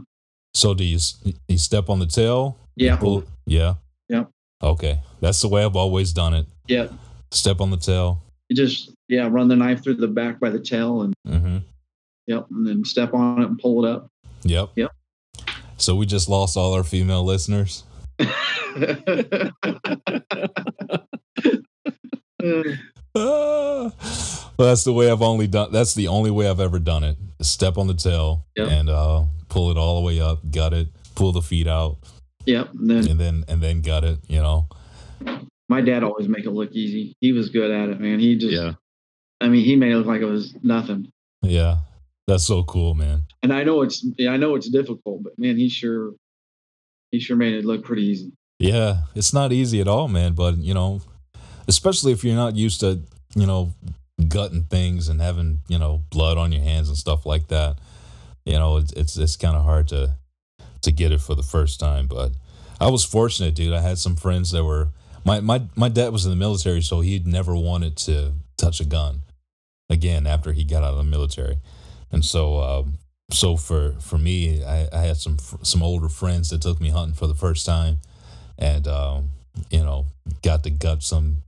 So 0.53 0.73
do 0.73 0.83
you 0.83 0.99
you 1.47 1.57
step 1.57 1.89
on 1.89 1.99
the 1.99 2.05
tail? 2.07 2.57
Yeah. 2.75 2.95
Pull, 2.97 3.23
yeah. 3.45 3.75
Yep. 4.09 4.29
Okay. 4.63 4.99
That's 5.21 5.41
the 5.41 5.47
way 5.49 5.63
I've 5.63 5.75
always 5.75 6.13
done 6.13 6.33
it. 6.33 6.45
Yeah. 6.67 6.87
Step 7.31 7.61
on 7.61 7.69
the 7.71 7.77
tail. 7.77 8.21
You 8.49 8.55
just 8.55 8.91
yeah 9.09 9.27
run 9.29 9.47
the 9.49 9.55
knife 9.55 9.83
through 9.83 9.95
the 9.95 10.07
back 10.07 10.39
by 10.39 10.49
the 10.49 10.59
tail 10.59 11.01
and 11.01 11.13
Mm-hmm. 11.27 11.57
yep, 12.27 12.47
and 12.49 12.65
then 12.65 12.85
step 12.85 13.13
on 13.13 13.41
it 13.41 13.49
and 13.49 13.59
pull 13.59 13.83
it 13.85 13.89
up. 13.89 14.07
Yep. 14.43 14.69
Yep. 14.75 14.91
So 15.77 15.95
we 15.95 16.05
just 16.05 16.29
lost 16.29 16.55
all 16.57 16.73
our 16.73 16.83
female 16.83 17.23
listeners. 17.25 17.83
Ah. 23.15 23.91
Well, 24.57 24.67
that's 24.69 24.83
the 24.83 24.93
way 24.93 25.09
I've 25.11 25.21
only 25.21 25.47
done. 25.47 25.71
That's 25.71 25.93
the 25.93 26.07
only 26.07 26.31
way 26.31 26.49
I've 26.49 26.59
ever 26.59 26.79
done 26.79 27.03
it. 27.03 27.17
Step 27.41 27.77
on 27.77 27.87
the 27.87 27.93
tail 27.93 28.45
Yep. 28.55 28.67
and 28.69 28.89
uh, 28.89 29.23
pull 29.49 29.71
it 29.71 29.77
all 29.77 29.99
the 30.01 30.05
way 30.05 30.19
up, 30.19 30.39
gut 30.51 30.73
it, 30.73 30.87
pull 31.15 31.31
the 31.31 31.41
feet 31.41 31.67
out, 31.67 31.97
yep. 32.45 32.69
And 32.73 32.89
then 32.89 33.07
and 33.09 33.19
then 33.19 33.45
and 33.47 33.61
then 33.61 33.81
gut 33.81 34.03
it. 34.03 34.19
You 34.27 34.39
know. 34.39 34.67
my 35.69 35.81
dad 35.81 36.03
always 36.03 36.27
make 36.27 36.45
it 36.45 36.51
look 36.51 36.71
easy. 36.71 37.13
He 37.21 37.31
was 37.33 37.49
good 37.49 37.71
at 37.71 37.89
it, 37.89 37.99
man. 37.99 38.19
He 38.19 38.35
just 38.37 38.53
Yeah. 38.53 38.73
I 39.39 39.49
mean, 39.49 39.63
he 39.63 39.75
made 39.75 39.91
it 39.91 39.97
look 39.97 40.07
like 40.07 40.21
it 40.21 40.25
was 40.25 40.55
nothing. 40.63 41.11
Yeah, 41.43 41.77
that's 42.25 42.43
so 42.43 42.63
cool, 42.63 42.95
man. 42.95 43.23
And 43.43 43.53
I 43.53 43.63
know 43.63 43.83
it's 43.83 44.03
yeah, 44.17 44.31
I 44.31 44.37
know 44.37 44.55
it's 44.55 44.67
difficult, 44.69 45.23
but 45.23 45.37
man, 45.37 45.57
he 45.57 45.69
sure 45.69 46.13
he 47.11 47.19
sure 47.19 47.37
made 47.37 47.53
it 47.53 47.63
look 47.65 47.83
pretty 47.83 48.01
easy. 48.03 48.31
Yeah, 48.59 49.01
it's 49.13 49.33
not 49.33 49.53
easy 49.53 49.79
at 49.79 49.87
all, 49.87 50.07
man. 50.07 50.33
But 50.33 50.57
you 50.57 50.73
know, 50.73 51.01
especially 51.67 52.11
if 52.11 52.23
you're 52.23 52.35
not 52.35 52.55
used 52.55 52.79
to 52.79 52.99
you 53.35 53.45
know 53.45 53.73
gutting 54.27 54.63
things 54.63 55.09
and 55.09 55.21
having 55.21 55.59
you 55.67 55.77
know 55.77 56.03
blood 56.09 56.37
on 56.37 56.51
your 56.51 56.63
hands 56.63 56.89
and 56.89 56.97
stuff 56.97 57.25
like 57.25 57.47
that. 57.47 57.77
You 58.45 58.53
know, 58.53 58.77
it's 58.77 58.93
it's, 58.93 59.17
it's 59.17 59.35
kind 59.35 59.55
of 59.55 59.63
hard 59.63 59.87
to 59.89 60.15
to 60.81 60.91
get 60.91 61.11
it 61.11 61.21
for 61.21 61.35
the 61.35 61.43
first 61.43 61.79
time. 61.79 62.07
But 62.07 62.31
I 62.79 62.89
was 62.89 63.03
fortunate, 63.03 63.55
dude. 63.55 63.73
I 63.73 63.81
had 63.81 63.97
some 63.97 64.15
friends 64.15 64.51
that 64.51 64.63
were 64.63 64.89
my 65.25 65.39
my 65.39 65.63
my 65.75 65.89
dad 65.89 66.11
was 66.13 66.25
in 66.25 66.31
the 66.31 66.37
military, 66.37 66.81
so 66.81 67.01
he'd 67.01 67.27
never 67.27 67.55
wanted 67.55 67.97
to 67.97 68.33
touch 68.57 68.79
a 68.79 68.85
gun 68.85 69.21
again 69.89 70.25
after 70.25 70.51
he 70.51 70.63
got 70.63 70.83
out 70.83 70.91
of 70.91 70.97
the 70.97 71.03
military, 71.03 71.57
and 72.11 72.23
so 72.23 72.61
um, 72.61 72.93
so 73.31 73.57
for 73.57 73.93
for 73.99 74.17
me, 74.17 74.63
I, 74.63 74.87
I 74.91 75.01
had 75.01 75.17
some 75.17 75.37
some 75.61 75.83
older 75.83 76.09
friends 76.09 76.49
that 76.49 76.61
took 76.61 76.79
me 76.79 76.89
hunting 76.89 77.15
for 77.15 77.27
the 77.27 77.35
first 77.35 77.65
time, 77.65 77.97
and 78.57 78.87
um, 78.87 79.29
you 79.69 79.83
know 79.83 80.07
got 80.41 80.63
to 80.63 80.69
gut 80.69 81.03
some 81.03 81.43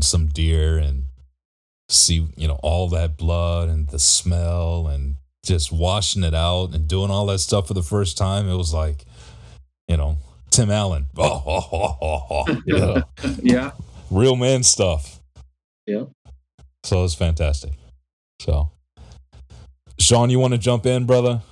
some 0.00 0.26
deer 0.26 0.76
and 0.76 1.04
see 1.94 2.26
you 2.36 2.48
know 2.48 2.58
all 2.62 2.88
that 2.90 3.16
blood 3.16 3.68
and 3.68 3.88
the 3.88 3.98
smell 3.98 4.86
and 4.88 5.16
just 5.44 5.72
washing 5.72 6.24
it 6.24 6.34
out 6.34 6.74
and 6.74 6.88
doing 6.88 7.10
all 7.10 7.26
that 7.26 7.38
stuff 7.38 7.68
for 7.68 7.74
the 7.74 7.82
first 7.82 8.16
time. 8.16 8.48
It 8.48 8.56
was 8.56 8.72
like, 8.72 9.04
you 9.88 9.96
know, 9.96 10.16
Tim 10.50 10.70
Allen. 10.70 11.06
Oh, 11.16 11.42
oh, 11.46 11.68
oh, 11.72 11.98
oh, 12.00 12.44
oh. 12.48 12.62
You 12.64 12.78
know, 12.78 13.02
Yeah. 13.42 13.72
real 14.10 14.36
man 14.36 14.62
stuff. 14.62 15.20
Yeah. 15.86 16.04
So 16.82 17.04
it's 17.04 17.14
fantastic. 17.14 17.72
So, 18.40 18.70
Sean, 19.98 20.30
you 20.30 20.38
want 20.38 20.52
to 20.52 20.58
jump 20.58 20.86
in, 20.86 21.04
brother? 21.04 21.42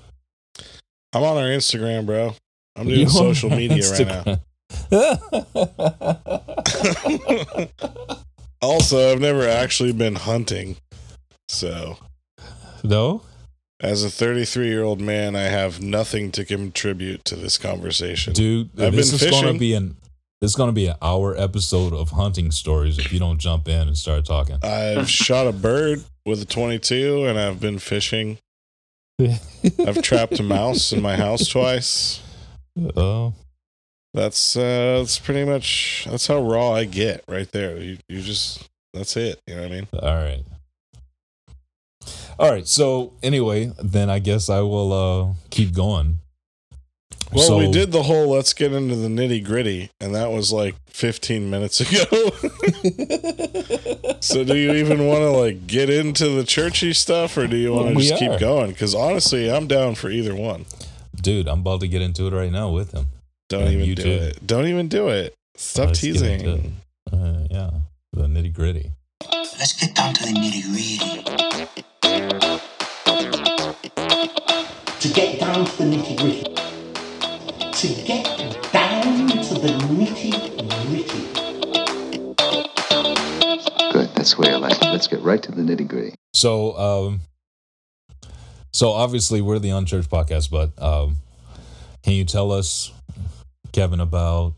I'm 1.13 1.23
on 1.23 1.37
our 1.37 1.49
Instagram, 1.51 2.07
bro. 2.07 2.35
I'm 2.77 2.89
You 2.89 2.97
doing 2.97 3.09
social 3.11 3.51
media 3.51 3.91
right 3.91 4.39
now. 4.91 4.91
Also, 8.63 9.13
I've 9.13 9.21
never 9.21 9.47
actually 9.47 9.93
been 9.93 10.15
hunting. 10.15 10.77
So, 11.49 11.99
no? 12.83 13.23
as 13.83 14.05
a 14.05 14.11
33 14.11 14.69
year 14.69 14.85
old 14.85 15.01
man, 15.01 15.35
I 15.35 15.43
have 15.43 15.83
nothing 15.83 16.31
to 16.33 16.45
contribute 16.45 17.25
to 17.27 17.37
this 17.37 17.59
conversation. 17.59 18.33
Dude, 18.33 18.71
I've 18.81 18.95
this 18.95 19.11
been 19.11 19.29
is 19.29 19.31
going 19.31 19.53
to 19.53 19.59
be 19.59 19.75
an 19.75 19.97
this 20.41 20.53
is 20.53 20.57
going 20.57 20.69
to 20.69 20.75
be 20.75 20.87
an 20.87 20.97
hour 21.03 21.37
episode 21.37 21.93
of 21.93 22.11
hunting 22.11 22.51
stories 22.51 22.99
if 22.99 23.13
you 23.13 23.19
don't 23.21 23.39
jump 23.39 23.69
in 23.69 23.89
and 23.89 23.97
start 23.97 24.25
talking. 24.25 24.59
I've 24.63 25.09
shot 25.09 25.47
a 25.47 25.53
bird 25.53 26.03
with 26.25 26.43
a 26.43 26.45
22 26.45 27.27
and 27.27 27.39
I've 27.39 27.61
been 27.61 27.79
fishing. 27.79 28.39
I've 29.87 30.03
trapped 30.03 30.41
a 30.41 30.43
mouse 30.43 30.93
in 30.93 31.01
my 31.01 31.17
house 31.17 31.47
twice. 31.47 32.21
Oh, 32.97 33.35
That's 34.15 34.57
uh 34.57 34.99
that's 34.99 35.19
pretty 35.19 35.45
much 35.45 36.07
that's 36.09 36.27
how 36.27 36.43
raw 36.43 36.73
I 36.73 36.85
get 36.85 37.25
right 37.27 37.51
there. 37.51 37.79
You 37.79 37.99
you 38.09 38.21
just 38.21 38.69
that's 38.93 39.17
it, 39.17 39.41
you 39.47 39.55
know 39.55 39.63
what 39.63 39.73
I 39.73 39.75
mean? 39.75 39.87
all 39.95 40.15
right. 40.17 40.45
All 42.39 42.51
right. 42.51 42.67
So 42.67 43.13
anyway, 43.23 43.73
then 43.83 44.11
I 44.11 44.19
guess 44.19 44.51
I 44.51 44.61
will 44.61 44.93
uh 44.93 45.35
keep 45.51 45.75
going. 45.75 46.19
Well, 47.33 47.47
So- 47.47 47.59
we 47.59 47.71
did 47.71 47.93
the 47.93 48.03
whole 48.03 48.29
let's 48.29 48.53
get 48.53 48.73
into 48.73 48.97
the 48.97 49.09
nitty 49.09 49.43
gritty, 49.45 49.91
and 50.01 50.15
that 50.15 50.31
was 50.31 50.53
like 50.53 50.75
15 50.89 51.49
minutes 51.49 51.81
ago. 51.81 52.05
so, 54.21 54.45
do 54.45 54.55
you 54.57 54.75
even 54.75 55.07
want 55.07 55.21
to 55.21 55.31
like 55.31 55.67
get 55.67 55.89
into 55.89 56.29
the 56.37 56.45
churchy 56.45 56.93
stuff, 56.93 57.39
or 57.39 57.47
do 57.47 57.57
you 57.57 57.73
want 57.73 57.89
to 57.89 57.95
just 57.95 58.13
are. 58.13 58.19
keep 58.19 58.39
going? 58.39 58.73
Because 58.73 58.95
honestly, 58.95 59.51
I'm 59.51 59.67
down 59.67 59.95
for 59.95 60.11
either 60.11 60.35
one. 60.35 60.67
Dude, 61.17 61.49
I'm 61.49 61.61
about 61.61 61.81
to 61.81 61.89
get 61.89 62.03
into 62.03 62.27
it 62.27 62.35
right 62.35 62.53
now 62.53 62.69
with 62.71 62.93
him. 62.93 63.07
Don't 63.53 63.69
even 63.69 63.85
you 63.85 63.95
do 63.95 64.09
it. 64.09 64.47
Don't 64.47 64.67
even 64.67 64.89
do 64.89 65.09
it. 65.09 65.35
Stop 65.57 65.89
Let's 65.89 66.01
get 66.01 66.17
into 66.17 66.21
teasing. 66.23 66.77
it. 67.13 67.13
Uh, 67.13 67.47
yeah, 67.51 67.71
the 68.15 68.23
nitty 68.23 68.51
gritty. 68.55 68.93
Let's 69.31 69.75
get 69.75 69.95
down 69.95 70.15
to 70.15 70.23
the 70.23 70.33
nitty 70.33 70.63
gritty. 70.73 71.23
to 75.01 75.09
get 75.13 75.39
down 75.39 75.67
to 75.67 75.77
the 75.77 75.85
nitty 75.85 76.17
gritty. 76.17 76.45
To 77.73 77.89
get 78.07 78.25
down 78.73 79.29
to 79.29 79.55
the 79.61 79.69
nitty 79.85 80.33
gritty. 80.89 81.23
Good. 83.93 84.09
That's 84.15 84.35
the 84.35 84.41
way 84.41 84.51
I 84.51 84.57
like 84.57 84.81
it. 84.81 84.85
Let's 84.85 85.09
get 85.09 85.21
right 85.21 85.43
to 85.43 85.53
the 85.53 85.61
nitty 85.61 85.89
gritty. 85.89 86.15
So, 86.33 86.79
um, 86.79 87.21
so 88.73 88.93
obviously 88.93 89.43
we're 89.43 89.59
the 89.59 89.73
Unchurched 89.73 90.09
podcast, 90.09 90.51
but 90.51 90.71
um, 90.83 91.17
can 92.03 92.15
you 92.15 92.25
tell 92.25 92.51
us, 92.51 92.91
Kevin, 93.73 94.01
about? 94.01 94.55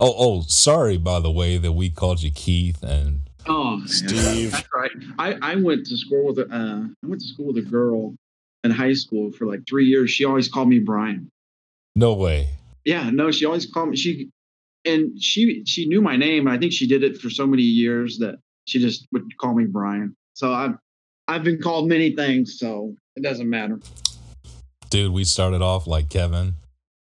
Oh, 0.00 0.14
oh, 0.16 0.40
sorry, 0.42 0.96
by 0.96 1.20
the 1.20 1.30
way, 1.30 1.56
that 1.58 1.72
we 1.72 1.90
called 1.90 2.22
you 2.22 2.30
Keith, 2.30 2.82
and 2.82 3.20
Oh, 3.46 3.78
yeah. 3.80 3.86
Steve. 3.86 4.50
That's 4.52 4.68
right. 4.74 4.90
I, 5.18 5.52
I 5.52 5.54
went 5.56 5.86
to 5.86 5.96
school 5.96 6.26
with 6.26 6.38
a 6.38 6.46
uh, 6.50 6.84
I 7.02 7.06
went 7.06 7.20
to 7.20 7.28
school 7.28 7.46
with 7.52 7.58
a 7.58 7.68
girl 7.68 8.14
in 8.64 8.70
high 8.70 8.94
school 8.94 9.30
for 9.32 9.46
like 9.46 9.60
three 9.68 9.84
years. 9.84 10.10
She 10.10 10.24
always 10.24 10.48
called 10.48 10.68
me 10.68 10.78
Brian. 10.78 11.30
no 11.94 12.14
way. 12.14 12.48
Yeah, 12.86 13.10
no, 13.10 13.30
she 13.30 13.44
always 13.44 13.66
called 13.66 13.90
me. 13.90 13.96
She 13.96 14.30
and 14.86 15.20
she 15.22 15.62
she 15.66 15.86
knew 15.86 16.00
my 16.00 16.16
name. 16.16 16.46
And 16.46 16.56
I 16.56 16.58
think 16.58 16.72
she 16.72 16.86
did 16.86 17.02
it 17.04 17.18
for 17.18 17.28
so 17.30 17.46
many 17.46 17.62
years 17.62 18.18
that 18.18 18.36
she 18.66 18.78
just 18.78 19.06
would 19.12 19.24
call 19.38 19.54
me 19.54 19.64
Brian. 19.66 20.14
So 20.34 20.52
I've 20.52 20.76
I've 21.28 21.44
been 21.44 21.60
called 21.60 21.88
many 21.88 22.14
things, 22.16 22.58
so 22.58 22.94
it 23.16 23.22
doesn't 23.22 23.48
matter. 23.48 23.78
dude 24.90 25.12
we 25.12 25.24
started 25.24 25.60
off 25.62 25.86
like 25.86 26.08
kevin 26.08 26.54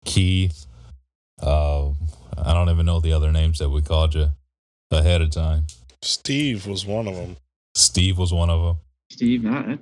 keith 0.05 0.62
uh, 1.43 1.89
i 2.37 2.53
don't 2.53 2.69
even 2.69 2.85
know 2.85 2.99
the 2.99 3.13
other 3.13 3.31
names 3.31 3.59
that 3.59 3.69
we 3.69 3.81
called 3.81 4.15
you 4.15 4.29
ahead 4.91 5.21
of 5.21 5.29
time 5.31 5.65
Steve 6.01 6.67
was 6.67 6.85
one 6.85 7.07
of 7.07 7.15
them. 7.15 7.37
steve 7.75 8.17
was 8.17 8.33
one 8.33 8.49
of 8.49 8.61
them 8.63 8.77
Steve, 9.11 9.43
not 9.43 9.79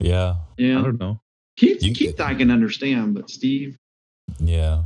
yeah 0.00 0.34
Yeah. 0.56 0.78
I 0.80 0.82
don't 0.82 0.98
know. 1.00 1.20
Keith, 1.56 1.82
You- 1.82 1.92
Keith, 1.94 2.20
I 2.20 2.34
can 2.34 2.50
understand, 2.50 3.14
but 3.14 3.30
Steve, 3.30 3.76
yeah 4.40 4.82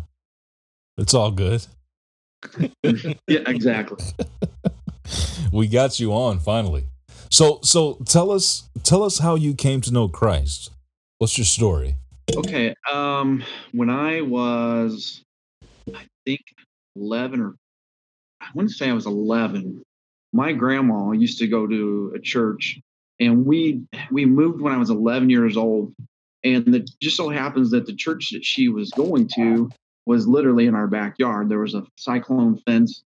it's 0.99 1.15
all 1.15 1.31
good 1.31 1.67
yeah, 2.83 3.41
exactly. 3.47 4.05
we 5.53 5.67
got 5.69 5.99
you 6.01 6.13
on 6.13 6.39
finally 6.41 6.85
so 7.31 7.61
so 7.63 7.95
tell 8.07 8.31
us 8.31 8.69
tell 8.83 9.03
us 9.03 9.19
how 9.19 9.35
you 9.37 9.55
came 9.55 9.81
to 9.81 9.93
know 9.93 10.09
christ 10.09 10.71
what's 11.19 11.37
your 11.39 11.45
story 11.45 11.97
Okay. 12.37 12.73
Um, 12.91 13.43
when 13.73 13.91
I 13.91 14.21
was, 14.23 15.23
I 15.23 15.32
think 16.25 16.41
eleven 16.97 17.41
or 17.41 17.55
I 18.41 18.51
to 18.59 18.69
say 18.69 18.91
I 18.91 18.95
was 18.95 19.07
eleven. 19.07 19.83
My 20.33 20.53
grandma 20.53 21.13
used 21.13 21.39
to 21.39 21.47
go 21.47 21.67
to 21.67 22.13
a 22.17 22.19
church, 22.19 22.81
and 23.21 23.45
we 23.45 23.83
we 24.11 24.25
moved 24.25 24.61
when 24.61 24.73
I 24.73 24.79
was 24.79 24.91
eleven 24.91 25.31
years 25.31 25.57
old. 25.57 25.95
And 26.45 26.75
it 26.75 26.91
just 27.01 27.17
so 27.17 27.29
happens 27.29 27.71
that 27.71 27.87
the 27.87 27.95
church 27.95 28.31
that 28.33 28.45
she 28.45 28.69
was 28.69 28.91
going 28.91 29.29
to 29.37 29.71
was 30.07 30.27
literally 30.27 30.67
in 30.67 30.75
our 30.75 30.89
backyard. 30.89 31.49
There 31.49 31.61
was 31.61 31.75
a 31.75 31.87
cyclone 31.97 32.59
fence 32.67 33.05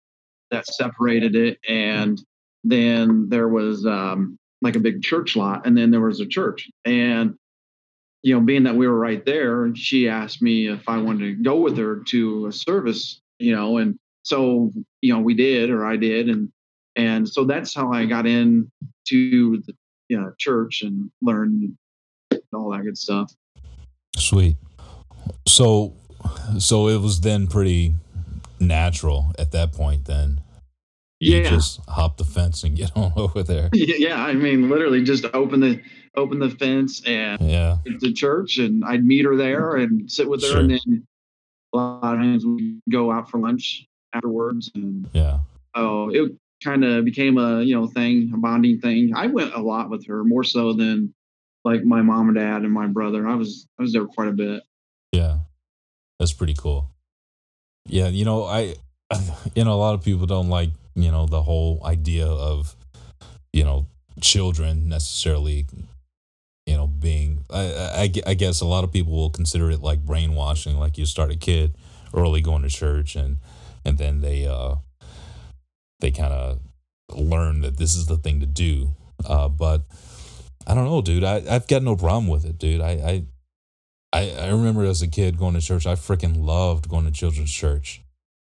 that 0.51 0.65
separated 0.67 1.35
it, 1.35 1.59
and 1.67 2.21
then 2.63 3.27
there 3.27 3.49
was 3.49 3.85
um, 3.85 4.37
like 4.61 4.77
a 4.77 4.79
big 4.79 5.03
church 5.03 5.35
lot, 5.35 5.65
and 5.65 5.77
then 5.77 5.91
there 5.91 6.01
was 6.01 6.21
a 6.21 6.25
church. 6.25 6.69
And 6.85 7.37
you 8.25 8.33
know, 8.33 8.41
being 8.41 8.63
that 8.63 8.75
we 8.75 8.87
were 8.87 8.97
right 8.97 9.23
there, 9.23 9.69
she 9.75 10.09
asked 10.09 10.41
me 10.41 10.67
if 10.67 10.89
I 10.89 10.97
wanted 10.97 11.25
to 11.37 11.43
go 11.43 11.57
with 11.57 11.77
her 11.77 12.01
to 12.07 12.47
a 12.47 12.51
service, 12.51 13.21
you 13.37 13.55
know, 13.55 13.77
and 13.77 13.99
so 14.23 14.71
you 15.01 15.13
know 15.13 15.19
we 15.19 15.35
did, 15.35 15.69
or 15.69 15.85
I 15.85 15.95
did, 15.95 16.27
and 16.29 16.51
and 16.95 17.29
so 17.29 17.43
that's 17.45 17.71
how 17.75 17.93
I 17.93 18.05
got 18.07 18.25
in 18.25 18.71
to 19.09 19.61
the 19.67 19.73
you 20.09 20.19
know, 20.19 20.33
church 20.39 20.81
and 20.81 21.11
learned 21.21 21.77
all 22.51 22.71
that 22.71 22.81
good 22.83 22.97
stuff. 22.97 23.31
sweet 24.17 24.55
so 25.47 25.93
so 26.57 26.87
it 26.87 26.99
was 27.01 27.21
then 27.21 27.45
pretty 27.47 27.93
natural 28.59 29.33
at 29.37 29.51
that 29.51 29.71
point 29.71 30.05
then 30.05 30.41
you 31.19 31.37
Yeah. 31.37 31.49
just 31.49 31.79
hop 31.87 32.17
the 32.17 32.23
fence 32.23 32.63
and 32.63 32.75
get 32.75 32.91
on 32.97 33.13
over 33.15 33.43
there 33.43 33.69
Yeah, 33.73 34.23
I 34.23 34.33
mean, 34.33 34.69
literally 34.69 35.03
just 35.03 35.25
open 35.33 35.59
the 35.59 35.81
open 36.17 36.39
the 36.39 36.49
fence 36.49 37.01
and 37.05 37.39
yeah 37.41 37.77
get 37.85 37.99
to 37.99 38.13
church, 38.13 38.57
and 38.57 38.83
I'd 38.85 39.05
meet 39.05 39.25
her 39.25 39.35
there 39.35 39.75
and 39.75 40.09
sit 40.11 40.29
with 40.29 40.43
her, 40.43 40.59
and 40.59 40.71
then 40.71 41.07
a 41.73 41.77
lot 41.77 42.15
of 42.15 42.19
times 42.19 42.45
we 42.45 42.51
would 42.53 42.81
go 42.91 43.11
out 43.11 43.29
for 43.29 43.39
lunch 43.39 43.85
afterwards, 44.13 44.71
and 44.75 45.07
yeah 45.13 45.39
oh, 45.75 46.09
it 46.09 46.31
kind 46.63 46.83
of 46.83 47.05
became 47.05 47.37
a 47.37 47.61
you 47.61 47.75
know 47.75 47.87
thing, 47.87 48.31
a 48.33 48.37
bonding 48.37 48.79
thing. 48.79 49.13
I 49.15 49.27
went 49.27 49.53
a 49.53 49.61
lot 49.61 49.89
with 49.89 50.07
her, 50.07 50.23
more 50.23 50.43
so 50.43 50.73
than 50.73 51.13
like 51.63 51.83
my 51.83 52.01
mom 52.01 52.29
and 52.29 52.37
dad 52.37 52.63
and 52.63 52.71
my 52.71 52.87
brother. 52.87 53.27
I 53.27 53.35
was 53.35 53.67
I 53.77 53.83
was 53.83 53.93
there 53.93 54.05
quite 54.05 54.29
a 54.29 54.33
bit. 54.33 54.63
Yeah, 55.11 55.39
that's 56.19 56.33
pretty 56.33 56.55
cool. 56.57 56.89
Yeah, 57.87 58.07
you 58.07 58.25
know, 58.25 58.45
I, 58.45 58.75
you 59.55 59.63
know, 59.63 59.73
a 59.73 59.81
lot 59.81 59.93
of 59.93 60.03
people 60.03 60.25
don't 60.25 60.49
like, 60.49 60.69
you 60.95 61.11
know, 61.11 61.27
the 61.27 61.43
whole 61.43 61.81
idea 61.85 62.25
of, 62.25 62.75
you 63.53 63.63
know, 63.63 63.85
children 64.21 64.89
necessarily, 64.89 65.67
being. 67.05 67.45
I, 67.51 67.61
I, 68.01 68.11
I 68.25 68.33
guess 68.33 68.61
a 68.61 68.65
lot 68.65 68.83
of 68.83 68.91
people 68.91 69.13
will 69.13 69.29
consider 69.29 69.69
it 69.69 69.79
like 69.79 70.03
brainwashing. 70.03 70.79
Like 70.79 70.97
you 70.97 71.05
start 71.05 71.31
a 71.31 71.35
kid 71.35 71.75
early 72.15 72.41
going 72.41 72.63
to 72.63 72.69
church, 72.69 73.15
and 73.15 73.37
and 73.85 73.99
then 73.99 74.21
they, 74.21 74.47
uh, 74.47 74.75
they 75.99 76.09
kind 76.09 76.33
of 76.33 76.59
learn 77.15 77.61
that 77.61 77.77
this 77.77 77.95
is 77.95 78.07
the 78.07 78.17
thing 78.17 78.39
to 78.39 78.47
do. 78.47 78.95
Uh, 79.23 79.47
but 79.47 79.83
I 80.65 80.73
don't 80.73 80.85
know, 80.85 81.03
dude. 81.03 81.23
I 81.23 81.43
I've 81.47 81.67
got 81.67 81.83
no 81.83 81.95
problem 81.95 82.27
with 82.27 82.43
it, 82.43 82.57
dude. 82.57 82.81
I 82.81 82.91
I 82.91 83.23
I, 84.11 84.31
I 84.31 84.49
remember 84.49 84.83
as 84.83 85.03
a 85.03 85.07
kid 85.07 85.37
going 85.37 85.53
to 85.53 85.61
church. 85.61 85.85
I 85.85 85.93
freaking 85.93 86.43
loved 86.43 86.89
going 86.89 87.05
to 87.05 87.11
children's 87.11 87.53
church. 87.53 88.01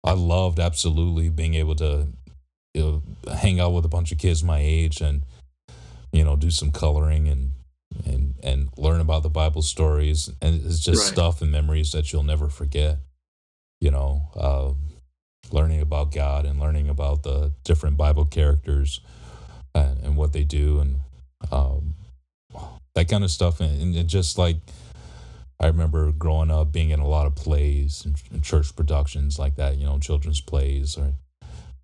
I 0.03 0.11
loved 0.11 0.59
absolutely 0.59 1.29
being 1.29 1.55
able 1.55 1.73
to 1.77 2.09
you 2.75 2.81
know, 2.81 3.33
hang 3.33 3.59
out 3.59 3.73
with 3.73 3.85
a 3.85 3.89
bunch 3.89 4.11
of 4.11 4.19
kids 4.19 4.43
my 4.43 4.59
age 4.61 5.01
and 5.01 5.23
you 6.11 6.23
know 6.23 6.35
do 6.35 6.51
some 6.51 6.71
coloring 6.71 7.27
and 7.27 7.51
and 8.05 8.34
and 8.43 8.69
learn 8.77 9.01
about 9.01 9.23
the 9.23 9.29
Bible 9.29 9.61
stories 9.61 10.29
and 10.41 10.65
it's 10.65 10.79
just 10.79 11.01
Right. 11.03 11.13
stuff 11.13 11.41
and 11.41 11.51
memories 11.51 11.91
that 11.91 12.11
you'll 12.11 12.23
never 12.23 12.49
forget. 12.49 12.99
You 13.81 13.91
know, 13.91 14.21
uh, 14.35 14.71
learning 15.51 15.81
about 15.81 16.11
God 16.11 16.45
and 16.45 16.59
learning 16.59 16.89
about 16.89 17.23
the 17.23 17.53
different 17.63 17.97
Bible 17.97 18.25
characters 18.25 18.99
and, 19.73 19.99
and 19.99 20.17
what 20.17 20.33
they 20.33 20.43
do 20.43 20.79
and 20.79 20.99
um, 21.51 21.93
that 22.95 23.07
kind 23.09 23.23
of 23.23 23.29
stuff 23.31 23.59
and, 23.59 23.81
and 23.81 23.95
it 23.95 24.07
just 24.07 24.37
like 24.37 24.57
I 25.59 25.67
remember 25.67 26.11
growing 26.11 26.51
up 26.51 26.71
being 26.71 26.89
in 26.89 26.99
a 26.99 27.07
lot 27.07 27.27
of 27.27 27.35
plays 27.35 28.03
and, 28.05 28.15
and 28.31 28.43
church 28.43 28.75
productions 28.75 29.39
like 29.39 29.55
that, 29.55 29.77
you 29.77 29.85
know, 29.85 29.99
children's 29.99 30.41
plays 30.41 30.97
or 30.97 31.13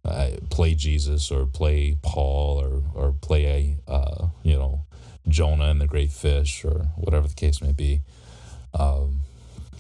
uh, 0.03 0.31
play 0.49 0.73
Jesus 0.75 1.31
or 1.31 1.45
play 1.45 1.97
Paul 2.01 2.59
or 2.59 2.81
or 2.93 3.11
play 3.13 3.77
a 3.87 3.91
uh, 3.91 4.27
you 4.43 4.57
know 4.57 4.85
Jonah 5.27 5.65
and 5.65 5.79
the 5.79 5.87
Great 5.87 6.11
Fish 6.11 6.65
or 6.65 6.87
whatever 6.95 7.27
the 7.27 7.35
case 7.35 7.61
may 7.61 7.71
be. 7.71 8.01
Um, 8.73 9.21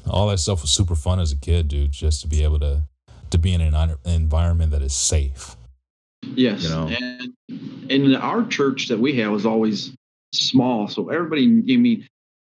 all 0.09 0.27
that 0.29 0.39
stuff 0.39 0.61
was 0.61 0.71
super 0.71 0.95
fun 0.95 1.19
as 1.19 1.31
a 1.31 1.37
kid, 1.37 1.67
dude. 1.67 1.91
Just 1.91 2.21
to 2.21 2.27
be 2.27 2.43
able 2.43 2.59
to 2.59 2.83
to 3.29 3.37
be 3.37 3.53
in 3.53 3.61
an 3.61 3.95
environment 4.05 4.71
that 4.71 4.81
is 4.81 4.93
safe. 4.93 5.55
Yes. 6.23 6.63
You 6.63 6.69
know? 6.69 6.87
And 6.87 7.91
and 7.91 8.17
our 8.17 8.45
church 8.45 8.87
that 8.89 8.99
we 8.99 9.15
had 9.15 9.29
was 9.29 9.45
always 9.45 9.91
small, 10.33 10.87
so 10.87 11.09
everybody. 11.09 11.43
I 11.43 11.77
mean, 11.77 12.07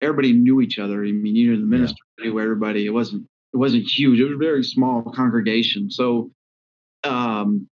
everybody 0.02 0.34
knew 0.34 0.62
each 0.62 0.80
other. 0.80 1.04
I 1.04 1.12
mean, 1.12 1.36
you 1.36 1.54
know, 1.54 1.60
the 1.60 1.65
minister 1.65 1.98
knew 2.19 2.39
everybody. 2.39 2.86
It 2.86 2.91
wasn't 2.91 3.28
it 3.54 3.58
wasn't 3.58 3.84
huge. 3.84 4.19
It 4.19 4.26
was 4.26 4.34
a 4.34 4.38
very 4.38 4.63
small 4.63 5.02
congregation. 5.02 5.89
So, 5.89 6.32
um, 7.04 7.67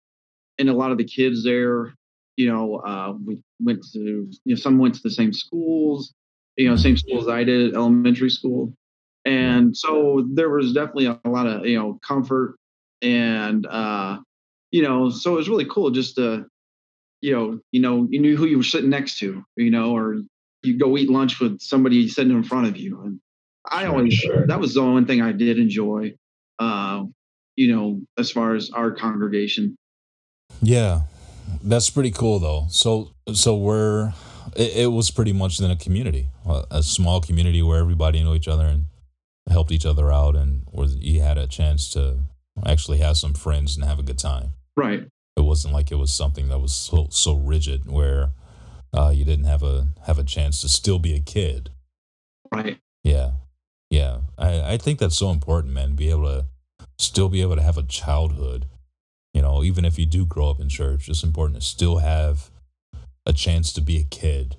and 0.59 0.69
a 0.69 0.75
lot 0.75 0.91
of 0.91 0.99
the 0.99 1.05
kids 1.05 1.45
there, 1.45 1.95
you 2.39 2.49
know, 2.49 2.77
uh, 2.77 3.15
we 3.27 3.43
went 3.61 3.85
to 3.93 3.99
you 3.99 4.31
know 4.47 4.55
some 4.55 4.79
went 4.79 4.95
to 4.95 5.03
the 5.03 5.11
same 5.11 5.33
schools, 5.33 6.15
you 6.57 6.69
know, 6.69 6.77
same 6.77 6.97
schools 6.97 7.27
I 7.29 7.43
did, 7.43 7.75
elementary 7.75 8.31
school, 8.31 8.73
and 9.25 9.77
so 9.77 10.25
there 10.33 10.49
was 10.49 10.73
definitely 10.73 11.07
a 11.07 11.19
lot 11.29 11.49
of 11.49 11.67
you 11.67 11.77
know 11.77 11.99
comfort 12.07 12.57
and 13.03 13.67
uh 13.67 14.19
you 14.71 14.83
know 14.83 15.11
so 15.11 15.35
it 15.35 15.37
was 15.37 15.49
really 15.49 15.67
cool 15.67 15.91
just 15.91 16.15
to 16.15 16.47
you 17.21 17.33
know 17.33 17.59
you 17.73 17.81
know 17.81 18.07
you 18.09 18.21
knew 18.21 18.37
who 18.37 18.47
you 18.47 18.57
were 18.57 18.63
sitting 18.63 18.91
next 18.91 19.19
to 19.19 19.43
you 19.57 19.71
know 19.71 19.97
or 19.97 20.21
you 20.63 20.79
go 20.79 20.97
eat 20.97 21.11
lunch 21.11 21.41
with 21.41 21.61
somebody 21.61 22.09
sitting 22.09 22.33
in 22.33 22.43
front 22.43 22.67
of 22.69 22.77
you. 22.77 23.01
And 23.03 23.21
i 23.69 23.87
always 23.87 24.15
sure. 24.15 24.47
that 24.47 24.61
was 24.61 24.75
the 24.75 24.81
only 24.81 25.05
thing 25.05 25.21
i 25.21 25.33
did 25.33 25.59
enjoy 25.59 26.15
uh 26.61 27.03
you 27.57 27.75
know 27.75 28.01
as 28.17 28.31
far 28.31 28.55
as 28.55 28.71
our 28.71 28.93
congregation. 28.93 29.77
Yeah, 30.63 31.03
that's 31.63 31.91
pretty 31.91 32.11
cool 32.11 32.39
though. 32.39 32.67
So 32.71 33.13
so 33.33 33.57
we're 33.57 34.13
it, 34.57 34.77
it 34.77 34.87
was 34.93 35.11
pretty 35.11 35.33
much 35.33 35.59
then 35.59 35.71
a 35.71 35.77
community, 35.77 36.29
a, 36.47 36.65
a 36.71 36.83
small 36.83 37.21
community 37.21 37.63
where 37.63 37.79
everybody 37.79 38.23
knew 38.23 38.35
each 38.35 38.49
other 38.49 38.67
and 38.67 38.87
helped 39.51 39.73
each 39.73 39.87
other 39.87 40.13
out, 40.13 40.37
and 40.37 40.63
where 40.71 40.89
you 40.89 41.21
had 41.21 41.39
a 41.39 41.47
chance 41.47 41.91
to 41.91 42.19
actually 42.67 42.99
have 42.99 43.17
some 43.17 43.35
friends 43.35 43.77
and 43.77 43.85
have 43.85 43.99
a 43.99 44.03
good 44.03 44.19
time. 44.19 44.53
right 44.77 45.07
It 45.37 45.43
wasn't 45.43 45.75
like 45.75 45.91
it 45.91 45.97
was 45.97 46.13
something 46.13 46.49
that 46.49 46.59
was 46.59 46.73
so 46.73 47.09
so 47.11 47.35
rigid 47.35 47.91
where 47.91 48.33
uh, 48.93 49.11
you 49.15 49.25
didn't 49.25 49.45
have 49.45 49.63
a 49.63 49.89
have 50.07 50.19
a 50.19 50.25
chance 50.25 50.61
to 50.61 50.69
still 50.69 50.99
be 50.99 51.15
a 51.15 51.21
kid. 51.21 51.71
right 52.53 52.79
Yeah, 53.05 53.33
yeah. 53.91 54.21
I 54.37 54.73
I 54.73 54.77
think 54.79 54.99
that's 54.99 55.17
so 55.17 55.31
important, 55.31 55.75
man. 55.75 55.95
Be 55.95 56.11
able 56.11 56.25
to 56.25 56.47
still 56.99 57.29
be 57.29 57.43
able 57.43 57.57
to 57.57 57.63
have 57.63 57.79
a 57.79 57.83
childhood. 57.83 58.67
You 59.35 59.43
know, 59.43 59.63
even 59.63 59.85
if 59.85 59.99
you 59.99 60.07
do 60.07 60.25
grow 60.27 60.51
up 60.51 60.61
in 60.61 60.69
church, 60.69 61.09
it's 61.09 61.23
important 61.23 61.61
to 61.61 61.67
still 61.67 61.99
have 61.99 62.51
a 63.27 63.33
chance 63.33 63.73
to 63.75 63.81
be 63.81 63.99
a 63.99 64.05
kid. 64.05 64.57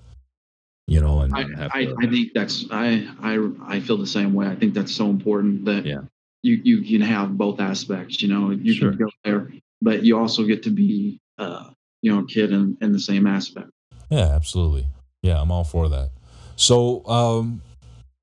You 0.88 1.02
know, 1.02 1.22
and 1.22 1.34
I, 1.36 1.42
I, 1.72 1.86
to- 1.86 1.96
I 2.02 2.08
think 2.08 2.32
that's 2.34 2.66
I, 2.72 3.08
I 3.22 3.50
I 3.76 3.80
feel 3.80 3.98
the 3.98 4.08
same 4.08 4.34
way. 4.34 4.48
I 4.48 4.56
think 4.56 4.74
that's 4.74 4.94
so 4.96 5.10
important 5.10 5.66
that 5.66 5.86
Yeah. 5.86 6.02
you 6.42 6.60
you 6.64 6.82
can 6.82 7.02
have 7.02 7.38
both 7.38 7.60
aspects. 7.60 8.22
You 8.24 8.28
know, 8.30 8.50
you 8.52 8.74
Sure. 8.74 8.90
can 8.92 9.00
go 9.00 9.10
there, 9.24 9.52
but 9.82 10.04
you 10.04 10.18
also 10.18 10.46
get 10.46 10.64
to 10.64 10.72
be 10.72 11.20
uh, 11.38 11.70
you 12.02 12.12
know 12.12 12.20
a 12.22 12.26
kid 12.26 12.52
in, 12.52 12.76
in 12.82 12.92
the 12.92 13.00
same 13.00 13.28
aspect. 13.28 13.70
Yeah, 14.10 14.34
absolutely. 14.34 14.88
Yeah, 15.22 15.40
I'm 15.40 15.52
all 15.52 15.64
for 15.64 15.90
that. 15.90 16.10
So, 16.56 17.06
um, 17.06 17.62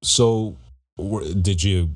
so 0.03 0.57
did 1.41 1.63
you? 1.63 1.91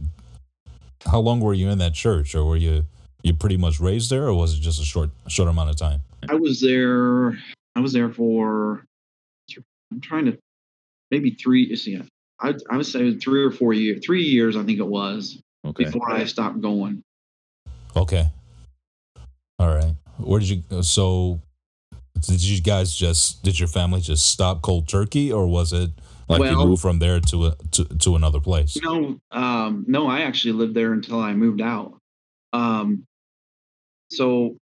How 1.06 1.18
long 1.18 1.40
were 1.40 1.54
you 1.54 1.68
in 1.68 1.78
that 1.78 1.94
church, 1.94 2.34
or 2.36 2.44
were 2.44 2.56
you 2.56 2.84
you 3.22 3.34
pretty 3.34 3.56
much 3.56 3.80
raised 3.80 4.10
there, 4.10 4.26
or 4.26 4.34
was 4.34 4.56
it 4.56 4.60
just 4.60 4.80
a 4.80 4.84
short 4.84 5.10
short 5.28 5.48
amount 5.48 5.70
of 5.70 5.76
time? 5.76 6.00
I 6.28 6.34
was 6.34 6.60
there. 6.60 7.38
I 7.74 7.80
was 7.80 7.92
there 7.92 8.10
for. 8.10 8.84
I'm 9.92 10.00
trying 10.00 10.26
to 10.26 10.38
maybe 11.10 11.30
three. 11.30 11.74
See, 11.76 12.00
I 12.40 12.54
I 12.70 12.76
would 12.76 12.86
say 12.86 13.14
three 13.14 13.42
or 13.42 13.50
four 13.50 13.72
years. 13.72 14.04
Three 14.04 14.22
years, 14.22 14.56
I 14.56 14.62
think 14.62 14.78
it 14.78 14.86
was 14.86 15.40
okay. 15.64 15.84
before 15.84 16.10
I 16.10 16.24
stopped 16.24 16.60
going. 16.60 17.02
Okay. 17.96 18.26
All 19.58 19.68
right. 19.68 19.94
Where 20.18 20.40
did 20.40 20.48
you? 20.48 20.82
So, 20.82 21.40
did 22.20 22.42
you 22.42 22.60
guys 22.62 22.94
just? 22.94 23.42
Did 23.42 23.58
your 23.58 23.68
family 23.68 24.00
just 24.00 24.30
stop 24.30 24.62
cold 24.62 24.88
turkey, 24.88 25.32
or 25.32 25.46
was 25.46 25.72
it 25.72 25.90
like 26.28 26.50
you 26.50 26.56
moved 26.56 26.82
from 26.82 26.98
there 26.98 27.20
to 27.20 27.46
a 27.46 27.56
to, 27.72 27.84
to 27.84 28.16
another 28.16 28.40
place? 28.40 28.78
No, 28.82 29.18
um, 29.32 29.84
no, 29.88 30.06
I 30.08 30.20
actually 30.20 30.52
lived 30.52 30.74
there 30.74 30.92
until 30.92 31.18
I 31.20 31.32
moved 31.32 31.60
out. 31.60 31.98
Um, 32.52 33.06
so 34.10 34.56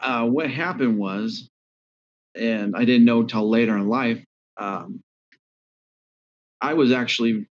uh, 0.00 0.26
what 0.26 0.50
happened 0.50 0.98
was, 0.98 1.48
and 2.34 2.74
I 2.76 2.84
didn't 2.84 3.04
know 3.04 3.22
till 3.24 3.48
later 3.48 3.76
in 3.76 3.88
life, 3.88 4.22
um, 4.56 5.02
I 6.60 6.74
was 6.74 6.92
actually 6.92 7.46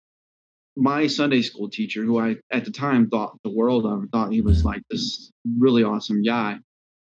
my 0.77 1.07
Sunday 1.07 1.43
school 1.43 1.69
teacher, 1.69 2.03
who 2.03 2.19
I 2.19 2.37
at 2.51 2.65
the 2.65 2.71
time 2.71 3.09
thought 3.09 3.39
the 3.45 3.51
world 3.51 3.87
of, 3.87 4.09
thought 4.11 4.33
he 4.33 4.41
was 4.41 4.65
like 4.65 4.83
this 4.91 5.31
really 5.59 5.83
awesome 5.83 6.23
guy. 6.23 6.59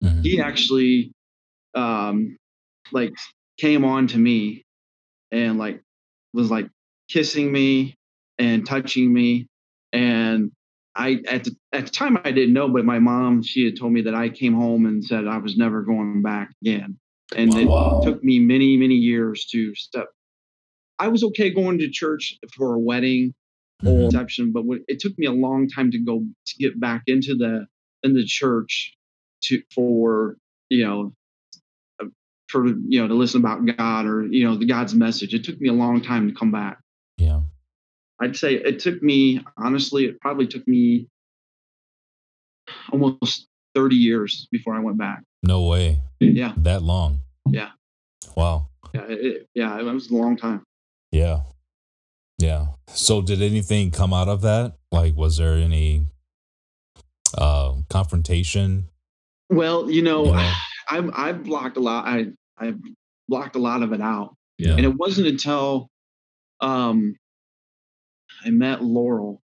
Mhm. 0.04 0.24
He 0.24 0.40
actually, 0.40 1.12
um, 1.74 2.38
like 2.92 3.14
came 3.58 3.84
on 3.84 4.08
to 4.08 4.18
me 4.18 4.64
and 5.32 5.58
like 5.58 5.82
was 6.34 6.52
like 6.52 6.70
kissing 7.10 7.52
me 7.52 7.96
and 8.38 8.66
touching 8.66 9.12
me 9.12 9.48
and 9.94 10.52
I 10.96 11.22
at 11.28 11.44
the 11.44 11.56
at 11.74 11.86
the 11.86 11.92
time 11.92 12.18
I 12.24 12.32
didn't 12.32 12.54
know, 12.54 12.70
but 12.70 12.86
my 12.86 13.00
mom 13.00 13.44
she 13.44 13.66
had 13.66 13.78
told 13.78 13.92
me 13.92 14.02
that 14.04 14.16
I 14.16 14.30
came 14.30 14.54
home 14.54 14.86
and 14.86 15.04
said 15.04 15.28
I 15.28 15.38
was 15.38 15.58
never 15.58 15.82
going 15.82 16.22
back 16.22 16.50
again, 16.62 16.98
and 17.36 17.52
it 17.58 18.04
took 18.04 18.24
me 18.24 18.40
many 18.40 18.78
many 18.78 18.96
years 18.96 19.46
to 19.48 19.76
step. 19.76 20.08
I 20.98 21.10
was 21.10 21.24
okay 21.26 21.50
going 21.50 21.80
to 21.80 21.90
church 21.90 22.38
for 22.56 22.74
a 22.76 22.80
wedding 22.80 23.34
or 23.86 23.92
Mhm. 23.92 24.06
reception, 24.06 24.52
but 24.54 24.64
it 24.88 25.00
took 25.00 25.18
me 25.18 25.26
a 25.26 25.34
long 25.34 25.68
time 25.68 25.92
to 25.92 26.00
go 26.00 26.20
to 26.20 26.56
get 26.58 26.80
back 26.80 27.04
into 27.08 27.36
the 27.36 27.68
in 28.04 28.14
the 28.14 28.24
church 28.26 28.96
to 29.44 29.62
for 29.74 30.38
you 30.70 30.86
know 30.86 31.14
uh, 32.02 32.06
for 32.48 32.68
you 32.68 33.02
know 33.02 33.08
to 33.08 33.14
listen 33.16 33.42
about 33.42 33.66
God 33.66 34.06
or 34.06 34.26
you 34.28 34.46
know 34.46 34.56
the 34.56 34.66
God's 34.66 34.96
message. 34.96 35.34
It 35.34 35.44
took 35.44 35.60
me 35.60 35.68
a 35.68 35.74
long 35.74 36.02
time 36.02 36.28
to 36.30 36.34
come 36.34 36.52
back. 36.52 36.80
Yeah. 37.18 37.42
I'd 38.22 38.36
say 38.36 38.56
it 38.56 38.80
took 38.80 39.02
me, 39.04 39.44
honestly, 39.58 40.06
it 40.06 40.20
probably 40.22 40.48
took 40.48 40.68
me 40.68 41.08
almost 42.92 43.48
30 43.76 43.96
years 43.96 44.48
before 44.52 44.76
I 44.76 44.80
went 44.80 44.98
back. 44.98 45.24
No 45.44 45.64
way. 45.64 46.00
Yeah. 46.20 46.54
That 46.58 46.82
long. 46.82 47.20
Yeah. 47.50 47.70
Wow. 48.36 48.70
Yeah. 48.94 49.06
It, 49.08 49.50
yeah. 49.54 49.80
It 49.80 49.84
was 49.84 50.10
a 50.10 50.16
long 50.16 50.38
time. 50.38 50.64
Yeah. 51.12 51.42
Yeah. 52.38 52.68
So 52.88 53.22
did 53.22 53.42
anything 53.42 53.92
come 53.92 54.14
out 54.14 54.28
of 54.28 54.42
that? 54.42 54.74
Like 54.92 55.16
was 55.16 55.38
there 55.38 55.54
any 55.54 56.08
uh 57.38 57.74
confrontation? 57.90 58.88
Well, 59.50 59.90
you 59.92 60.02
know, 60.02 60.26
You 60.26 60.32
know? 60.34 60.52
I've, 60.90 61.10
I've 61.14 61.44
blocked 61.44 61.78
a 61.78 61.80
lot. 61.80 62.06
I, 62.08 62.28
I've 62.58 62.80
blocked 63.28 63.56
a 63.56 63.60
lot 63.60 63.82
of 63.84 63.92
it 63.92 64.02
out. 64.02 64.36
Yeah. 64.58 64.72
And 64.72 64.86
it 64.86 64.96
wasn't 64.96 65.28
until 65.28 65.90
um, 66.62 67.16
I 68.46 68.50
met 68.50 68.84
Laurel 68.84 69.42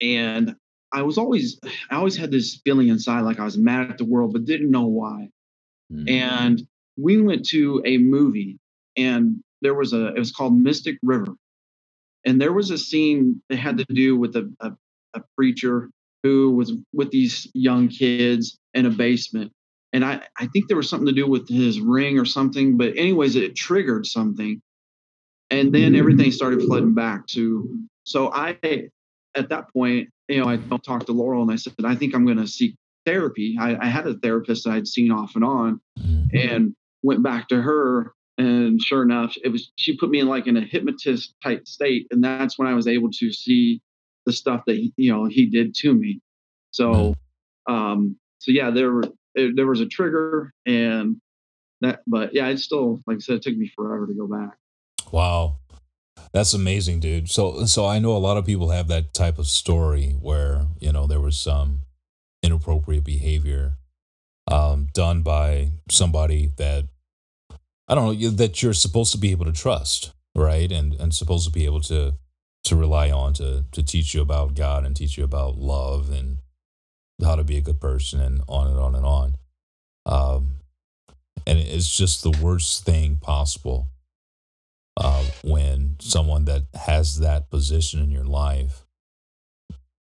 and 0.00 0.54
I 0.92 1.02
was 1.02 1.16
always, 1.16 1.58
I 1.90 1.96
always 1.96 2.16
had 2.16 2.30
this 2.30 2.60
feeling 2.64 2.88
inside 2.88 3.22
like 3.22 3.40
I 3.40 3.44
was 3.44 3.56
mad 3.56 3.90
at 3.90 3.98
the 3.98 4.04
world, 4.04 4.32
but 4.32 4.44
didn't 4.44 4.70
know 4.70 4.86
why. 4.86 5.28
Mm. 5.92 6.10
and 6.10 6.62
we 6.96 7.20
went 7.20 7.46
to 7.48 7.82
a 7.84 7.98
movie 7.98 8.58
and 8.96 9.42
there 9.60 9.74
was 9.74 9.92
a 9.92 10.08
it 10.08 10.18
was 10.18 10.32
called 10.32 10.58
mystic 10.58 10.98
river 11.02 11.34
and 12.24 12.40
there 12.40 12.52
was 12.52 12.70
a 12.70 12.78
scene 12.78 13.42
that 13.48 13.58
had 13.58 13.78
to 13.78 13.84
do 13.84 14.16
with 14.16 14.36
a, 14.36 14.50
a, 14.60 14.72
a 15.14 15.22
preacher 15.36 15.90
who 16.22 16.50
was 16.52 16.72
with 16.92 17.10
these 17.10 17.50
young 17.54 17.88
kids 17.88 18.58
in 18.74 18.86
a 18.86 18.90
basement 18.90 19.52
and 19.92 20.04
I, 20.04 20.22
I 20.38 20.46
think 20.46 20.68
there 20.68 20.76
was 20.76 20.88
something 20.88 21.06
to 21.06 21.12
do 21.12 21.26
with 21.26 21.48
his 21.48 21.80
ring 21.80 22.18
or 22.18 22.24
something 22.24 22.76
but 22.76 22.96
anyways 22.96 23.36
it 23.36 23.54
triggered 23.54 24.06
something 24.06 24.60
and 25.50 25.74
then 25.74 25.94
everything 25.94 26.30
started 26.32 26.62
flooding 26.62 26.94
back 26.94 27.26
to 27.28 27.78
so 28.04 28.32
i 28.32 28.56
at 29.34 29.48
that 29.48 29.72
point, 29.72 30.08
you 30.28 30.40
know, 30.40 30.48
I 30.48 30.58
talked 30.78 31.06
to 31.06 31.12
Laurel 31.12 31.42
and 31.42 31.50
I 31.50 31.56
said, 31.56 31.72
I 31.84 31.94
think 31.94 32.14
I'm 32.14 32.24
going 32.26 32.38
to 32.38 32.46
seek 32.46 32.76
therapy. 33.06 33.56
I, 33.58 33.76
I 33.76 33.86
had 33.86 34.06
a 34.06 34.14
therapist 34.14 34.66
I'd 34.66 34.86
seen 34.86 35.10
off 35.10 35.34
and 35.34 35.44
on, 35.44 35.80
Mhm. 35.98 36.28
and 36.34 36.76
went 37.02 37.22
back 37.22 37.48
to 37.48 37.60
her. 37.60 38.12
And 38.38 38.80
sure 38.80 39.02
enough, 39.02 39.34
it 39.44 39.48
was 39.50 39.72
she 39.76 39.96
put 39.96 40.10
me 40.10 40.20
in 40.20 40.26
like 40.26 40.46
in 40.46 40.56
a 40.56 40.60
hypnotist 40.62 41.34
type 41.42 41.66
state, 41.66 42.06
and 42.10 42.24
that's 42.24 42.58
when 42.58 42.66
I 42.68 42.74
was 42.74 42.86
able 42.86 43.10
to 43.10 43.32
see 43.32 43.80
the 44.24 44.32
stuff 44.32 44.62
that 44.66 44.76
he, 44.76 44.92
you 44.96 45.12
know 45.12 45.26
he 45.26 45.46
did 45.46 45.74
to 45.76 45.92
me. 45.94 46.20
So, 46.70 47.14
um, 47.68 48.16
so 48.38 48.50
yeah, 48.52 48.70
there 48.70 48.90
were 48.90 49.04
there 49.34 49.66
was 49.66 49.80
a 49.80 49.86
trigger, 49.86 50.52
and 50.64 51.20
that, 51.82 52.00
but 52.06 52.34
yeah, 52.34 52.48
it 52.48 52.58
still 52.58 53.02
like 53.06 53.16
I 53.16 53.20
said, 53.20 53.36
it 53.36 53.42
took 53.42 53.56
me 53.56 53.70
forever 53.76 54.06
to 54.06 54.14
go 54.14 54.26
back. 54.26 54.56
Wow. 55.12 55.58
That's 56.32 56.54
amazing, 56.54 57.00
dude. 57.00 57.30
So 57.30 57.66
so 57.66 57.86
I 57.86 57.98
know 57.98 58.16
a 58.16 58.18
lot 58.18 58.36
of 58.36 58.46
people 58.46 58.70
have 58.70 58.88
that 58.88 59.12
type 59.12 59.38
of 59.38 59.46
story 59.46 60.16
where, 60.20 60.66
you 60.80 60.92
know, 60.92 61.06
there 61.06 61.20
was 61.20 61.36
some 61.36 61.80
inappropriate 62.42 63.04
behavior 63.04 63.74
um, 64.50 64.88
done 64.94 65.22
by 65.22 65.72
somebody 65.90 66.52
that 66.56 66.88
I 67.88 67.94
don't 67.94 68.18
know 68.18 68.30
that 68.30 68.62
you're 68.62 68.72
supposed 68.72 69.12
to 69.12 69.18
be 69.18 69.30
able 69.30 69.44
to 69.44 69.52
trust, 69.52 70.12
right? 70.34 70.70
And 70.72 70.94
and 70.94 71.14
supposed 71.14 71.46
to 71.46 71.52
be 71.52 71.66
able 71.66 71.80
to 71.82 72.14
to 72.64 72.76
rely 72.76 73.10
on 73.10 73.34
to 73.34 73.64
to 73.72 73.82
teach 73.82 74.14
you 74.14 74.22
about 74.22 74.54
God 74.54 74.86
and 74.86 74.96
teach 74.96 75.18
you 75.18 75.24
about 75.24 75.58
love 75.58 76.10
and 76.10 76.38
how 77.22 77.36
to 77.36 77.44
be 77.44 77.56
a 77.56 77.62
good 77.62 77.80
person 77.80 78.20
and 78.20 78.42
on 78.48 78.68
and 78.68 78.78
on 78.78 78.94
and 78.94 79.04
on. 79.04 79.34
Um, 80.06 80.60
and 81.46 81.58
it's 81.58 81.94
just 81.94 82.22
the 82.22 82.36
worst 82.42 82.84
thing 82.84 83.18
possible 83.20 83.88
uh, 84.96 85.24
when 85.42 85.96
someone 86.00 86.44
that 86.44 86.62
has 86.74 87.18
that 87.18 87.50
position 87.50 88.00
in 88.00 88.10
your 88.10 88.24
life 88.24 88.84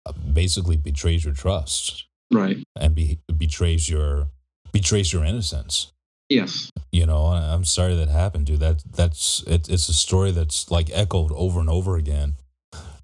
uh, 0.06 0.12
basically 0.32 0.76
betrays 0.76 1.24
your 1.24 1.34
trust 1.34 2.04
Right. 2.32 2.58
and 2.76 2.94
be, 2.94 3.18
betrays 3.36 3.88
your 3.88 4.28
betrays 4.72 5.12
your 5.12 5.24
innocence. 5.24 5.92
Yes. 6.28 6.70
You 6.92 7.06
know, 7.06 7.24
I- 7.26 7.54
I'm 7.54 7.64
sorry 7.64 7.94
that 7.96 8.08
happened, 8.08 8.46
dude. 8.46 8.60
That 8.60 8.82
that's 8.94 9.42
it, 9.46 9.68
it's 9.68 9.88
a 9.88 9.94
story 9.94 10.30
that's 10.30 10.70
like 10.70 10.90
echoed 10.92 11.32
over 11.32 11.58
and 11.58 11.70
over 11.70 11.96
again, 11.96 12.34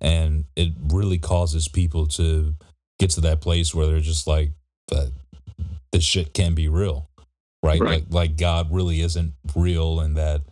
and 0.01 0.45
it 0.57 0.73
really 0.93 1.19
causes 1.19 1.67
people 1.69 2.07
to 2.09 2.55
get 2.99 3.11
to 3.13 3.23
that 3.23 3.41
place 3.41 3.75
where 3.75 3.87
they're 3.87 4.01
just 4.01 4.27
like, 4.27 4.51
"But 4.89 5.09
this 5.91 6.05
shit 6.05 6.35
can 6.35 6.55
be 6.55 6.69
real, 6.69 7.09
right? 7.63 7.81
Right. 7.81 8.05
Like 8.05 8.05
like 8.11 8.37
God 8.37 8.71
really 8.71 9.01
isn't 9.01 9.33
real, 9.57 10.01
and 10.01 10.17
that 10.19 10.43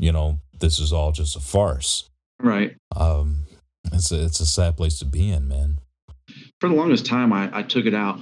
you 0.00 0.10
know 0.10 0.40
this 0.60 0.78
is 0.78 0.92
all 0.92 1.12
just 1.12 1.36
a 1.36 1.40
farce." 1.40 2.08
Right. 2.40 2.76
Um, 2.96 3.44
it's 3.92 4.12
a, 4.12 4.24
it's 4.24 4.40
a 4.40 4.46
sad 4.46 4.76
place 4.76 4.98
to 5.00 5.04
be 5.04 5.30
in, 5.30 5.48
man. 5.48 5.78
For 6.60 6.68
the 6.68 6.74
longest 6.74 7.06
time, 7.06 7.32
I, 7.32 7.50
I 7.56 7.62
took 7.62 7.86
it 7.86 7.94
out. 7.94 8.20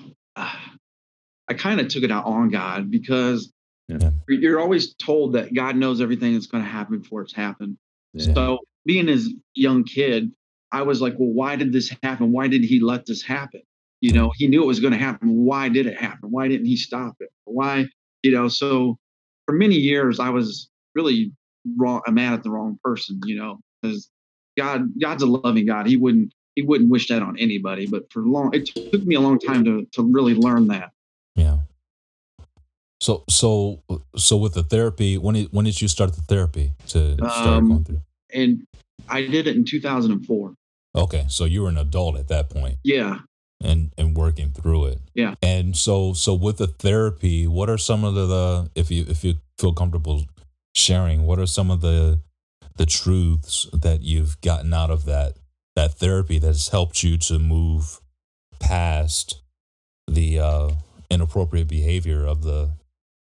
I 1.49 1.55
kind 1.55 1.81
of 1.81 1.89
took 1.89 2.03
it 2.03 2.11
out 2.11 2.25
on 2.25 2.49
God 2.51 2.91
because 2.91 3.53
Yeah. 3.89 4.11
you're 4.29 4.59
always 4.61 4.95
told 4.95 5.35
that 5.35 5.55
God 5.55 5.77
knows 5.77 6.01
everything 6.01 6.33
that's 6.35 6.47
going 6.47 6.63
to 6.65 6.69
happen 6.69 6.99
before 7.01 7.23
it's 7.23 7.33
happened. 7.33 7.77
Yeah. 8.15 8.35
So, 8.35 8.59
being 8.85 9.09
as 9.09 9.29
young 9.55 9.85
kid, 9.85 10.33
I 10.73 10.83
was 10.83 11.01
like, 11.01 11.15
well, 11.19 11.29
why 11.33 11.57
did 11.57 11.73
this 11.73 11.95
happen? 12.03 12.33
Why 12.33 12.49
did 12.49 12.65
he 12.65 12.81
let 12.81 13.07
this 13.07 13.23
happen? 13.23 13.63
You 14.01 14.13
know, 14.13 14.31
he 14.37 14.47
knew 14.47 14.63
it 14.63 14.67
was 14.67 14.81
going 14.81 14.93
to 14.93 14.99
happen. 14.99 15.45
Why 15.45 15.69
did 15.69 15.87
it 15.87 15.97
happen? 15.97 16.31
Why 16.31 16.49
didn't 16.49 16.67
he 16.67 16.77
stop 16.77 17.15
it? 17.21 17.31
Why, 17.45 17.87
you 18.23 18.31
know, 18.33 18.49
so 18.49 18.99
for 19.47 19.55
many 19.55 19.77
years, 19.77 20.21
I 20.21 20.29
was 20.31 20.69
really 20.95 21.33
wrong. 21.79 22.03
I'm 22.07 22.15
mad 22.15 22.33
at 22.35 22.43
the 22.43 22.51
wrong 22.51 22.79
person, 22.83 23.21
you 23.25 23.37
know, 23.37 23.61
because 23.83 24.11
God, 24.59 24.89
God's 25.01 25.23
a 25.23 25.27
loving 25.27 25.67
God. 25.67 25.87
He 25.87 25.97
wouldn't, 25.97 26.33
he 26.55 26.63
wouldn't 26.63 26.91
wish 26.91 27.09
that 27.09 27.23
on 27.23 27.37
anybody. 27.39 27.87
But 27.87 28.11
for 28.13 28.23
long, 28.23 28.55
it 28.55 28.67
took 28.67 29.05
me 29.05 29.15
a 29.15 29.21
long 29.21 29.39
time 29.39 29.65
to, 29.65 29.87
to 29.93 30.03
really 30.03 30.35
learn 30.35 30.69
that. 30.69 30.91
Yeah. 31.35 31.59
So 33.01 33.25
so 33.29 33.83
so 34.17 34.37
with 34.39 34.55
the 34.55 34.63
therapy, 34.63 35.19
when 35.19 35.35
did 35.35 35.49
when 35.53 35.67
did 35.67 35.83
you 35.83 35.89
start 35.89 36.15
the 36.15 36.23
therapy 36.23 36.73
to 36.89 37.15
start 37.15 37.47
Um, 37.47 37.69
going 37.69 37.85
through? 37.85 38.01
And 38.33 38.67
I 39.09 39.21
did 39.27 39.47
it 39.47 39.55
in 39.55 39.65
2004. 39.65 40.55
Okay, 40.97 41.27
so 41.29 41.45
you 41.45 41.63
were 41.63 41.69
an 41.69 41.77
adult 41.77 42.17
at 42.17 42.29
that 42.29 42.49
point 42.49 42.79
Yeah. 42.85 43.19
and 43.63 43.93
and 43.99 44.17
working 44.17 44.51
through 44.51 44.87
it. 44.87 45.01
Yeah. 45.15 45.35
And 45.43 45.77
so 45.77 46.15
so 46.15 46.33
with 46.33 46.57
the 46.57 46.69
therapy, 46.69 47.47
what 47.47 47.69
are 47.69 47.77
some 47.79 48.03
of 48.03 48.15
the, 48.15 48.27
the 48.27 48.71
if 48.75 48.91
you 48.91 49.05
if 49.07 49.23
you 49.23 49.35
feel 49.59 49.75
comfortable 49.75 50.25
sharing, 50.77 51.27
what 51.27 51.39
are 51.39 51.47
some 51.47 51.71
of 51.71 51.81
the 51.81 52.21
the 52.77 52.87
truths 52.87 53.67
that 53.73 54.03
you've 54.03 54.39
gotten 54.43 54.75
out 54.75 54.91
of 54.91 55.07
that 55.07 55.39
that 55.75 55.95
therapy 55.95 56.39
that 56.39 56.47
has 56.49 56.69
helped 56.69 57.03
you 57.03 57.17
to 57.17 57.39
move 57.39 58.01
past 58.61 59.43
the 60.07 60.39
uh 60.39 60.71
inappropriate 61.11 61.69
behavior 61.69 62.25
of 62.25 62.43
the 62.43 62.71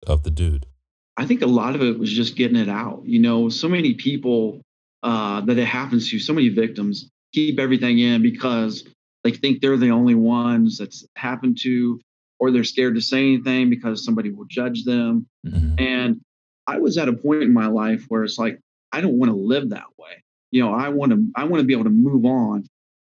of 0.07 0.23
the 0.23 0.31
dude? 0.31 0.65
I 1.15 1.25
think 1.25 1.43
a 1.43 1.47
lot 1.47 1.75
of 1.75 1.83
it 1.83 1.99
was 1.99 2.11
just 2.11 2.35
getting 2.35 2.57
it 2.57 2.69
out. 2.69 3.03
You 3.05 3.19
know, 3.19 3.49
so 3.49 3.69
many 3.69 3.93
people 3.93 4.61
uh, 5.03 5.41
that 5.41 5.57
it 5.59 5.65
happens 5.65 6.09
to, 6.09 6.17
so 6.17 6.33
many 6.33 6.49
victims 6.49 7.09
keep 7.33 7.59
everything 7.59 7.99
in 7.99 8.21
because 8.21 8.83
they 9.23 9.31
think 9.31 9.61
they're 9.61 9.77
the 9.77 9.91
only 9.91 10.15
ones 10.15 10.77
that's 10.77 11.05
happened 11.15 11.57
to, 11.61 11.99
or 12.39 12.51
they're 12.51 12.63
scared 12.63 12.95
to 12.95 13.01
say 13.01 13.19
anything 13.33 13.69
because 13.69 14.03
somebody 14.03 14.31
will 14.31 14.45
judge 14.49 14.85
them. 14.85 15.27
Mhm. 15.45 15.79
And 15.79 16.21
I 16.67 16.79
was 16.79 16.97
at 16.97 17.09
a 17.09 17.13
point 17.13 17.43
in 17.43 17.53
my 17.53 17.67
life 17.67 18.05
where 18.07 18.23
it's 18.23 18.37
like, 18.37 18.59
I 18.91 19.01
don't 19.01 19.17
want 19.17 19.31
to 19.31 19.37
live 19.37 19.69
that 19.69 19.87
way. 19.97 20.23
You 20.51 20.63
know, 20.63 20.73
I 20.73 20.89
want 20.89 21.11
to, 21.11 21.25
I 21.35 21.45
want 21.45 21.61
to 21.61 21.65
be 21.65 21.73
able 21.73 21.85
to 21.85 21.89
move 21.89 22.25
on. 22.25 22.65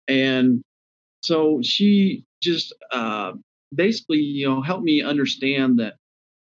And 0.08 0.62
so 1.22 1.60
she 1.64 2.26
just 2.42 2.74
uh, 2.92 3.34
basically, 3.74 4.18
you 4.18 4.48
know, 4.48 4.62
helped 4.62 4.84
me 4.84 5.02
understand 5.02 5.80
that 5.80 5.96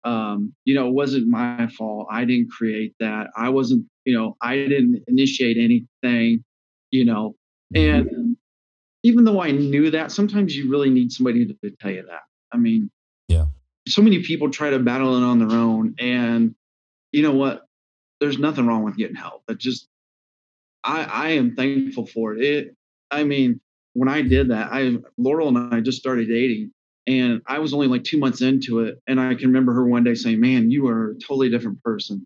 um, 0.04 0.54
you 0.66 0.76
know, 0.76 0.88
it 0.88 0.94
wasn't 0.94 1.28
my 1.28 1.68
fault. 1.68 2.08
I 2.10 2.26
didn't 2.26 2.52
create 2.52 2.94
that. 3.00 3.28
I 3.36 3.50
wasn't, 3.50 3.86
you 4.06 4.18
know, 4.18 4.38
I 4.42 4.56
didn't 4.56 5.04
initiate 5.08 5.58
anything, 5.58 6.44
you 6.92 7.06
know. 7.06 7.36
And 7.76 8.38
even 9.04 9.24
though 9.26 9.42
I 9.42 9.52
knew 9.52 9.92
that, 9.92 10.12
sometimes 10.12 10.56
you 10.56 10.70
really 10.72 10.90
need 10.90 11.12
somebody 11.12 11.46
to, 11.46 11.54
to 11.54 11.76
tell 11.82 11.92
you 11.92 12.06
that. 12.08 12.22
I 12.52 12.58
mean, 12.58 12.90
Yeah. 13.28 13.46
So 13.88 14.02
many 14.02 14.24
people 14.24 14.50
try 14.50 14.70
to 14.70 14.80
battle 14.80 15.16
it 15.18 15.24
on 15.24 15.40
their 15.40 15.58
own, 15.58 15.96
and 16.00 16.56
you 17.12 17.24
know 17.24 17.34
what? 17.34 17.66
There's 18.20 18.38
nothing 18.38 18.68
wrong 18.68 18.84
with 18.84 18.98
getting 18.98 19.16
help. 19.16 19.44
But 19.48 19.58
just, 19.58 19.88
I, 20.84 21.04
I 21.04 21.30
am 21.30 21.56
thankful 21.56 22.06
for 22.06 22.36
it. 22.36 22.42
It, 22.42 22.76
I 23.12 23.24
mean, 23.24 23.60
when 23.94 24.10
I 24.10 24.22
did 24.22 24.50
that, 24.50 24.72
I 24.72 24.98
Laurel 25.18 25.50
and 25.50 25.74
I 25.74 25.82
just 25.82 26.00
started 26.00 26.28
dating, 26.28 26.72
and 27.08 27.42
I 27.48 27.60
was 27.60 27.74
only 27.74 27.88
like 27.88 28.04
two 28.04 28.18
months 28.18 28.42
into 28.42 28.80
it, 28.82 29.00
and 29.08 29.20
I 29.20 29.36
can 29.36 29.48
remember 29.48 29.74
her 29.74 29.88
one 29.88 30.04
day 30.04 30.14
saying, 30.16 30.40
"Man, 30.40 30.70
you 30.72 30.88
are 30.88 31.12
a 31.12 31.16
totally 31.16 31.50
different 31.50 31.82
person." 31.84 32.26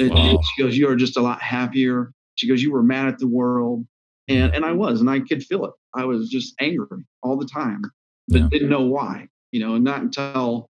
Wow. 0.00 0.40
she 0.56 0.62
goes, 0.62 0.76
"You 0.76 0.88
are 0.88 0.96
just 0.96 1.16
a 1.16 1.22
lot 1.22 1.40
happier." 1.40 2.12
She 2.34 2.48
goes, 2.48 2.62
"You 2.62 2.72
were 2.72 2.82
mad 2.82 3.06
at 3.06 3.18
the 3.18 3.28
world," 3.28 3.86
and 4.28 4.54
and 4.54 4.64
I 4.64 4.72
was, 4.72 5.00
and 5.00 5.08
I 5.08 5.20
could 5.20 5.44
feel 5.44 5.64
it. 5.66 5.72
I 5.94 6.04
was 6.04 6.28
just 6.28 6.54
angry 6.60 7.04
all 7.22 7.36
the 7.36 7.46
time, 7.46 7.82
but 8.28 8.40
Yeah. 8.40 8.48
didn't 8.50 8.70
know 8.70 8.82
why. 8.82 9.28
You 9.52 9.60
know, 9.60 9.78
not 9.78 10.02
until 10.02 10.68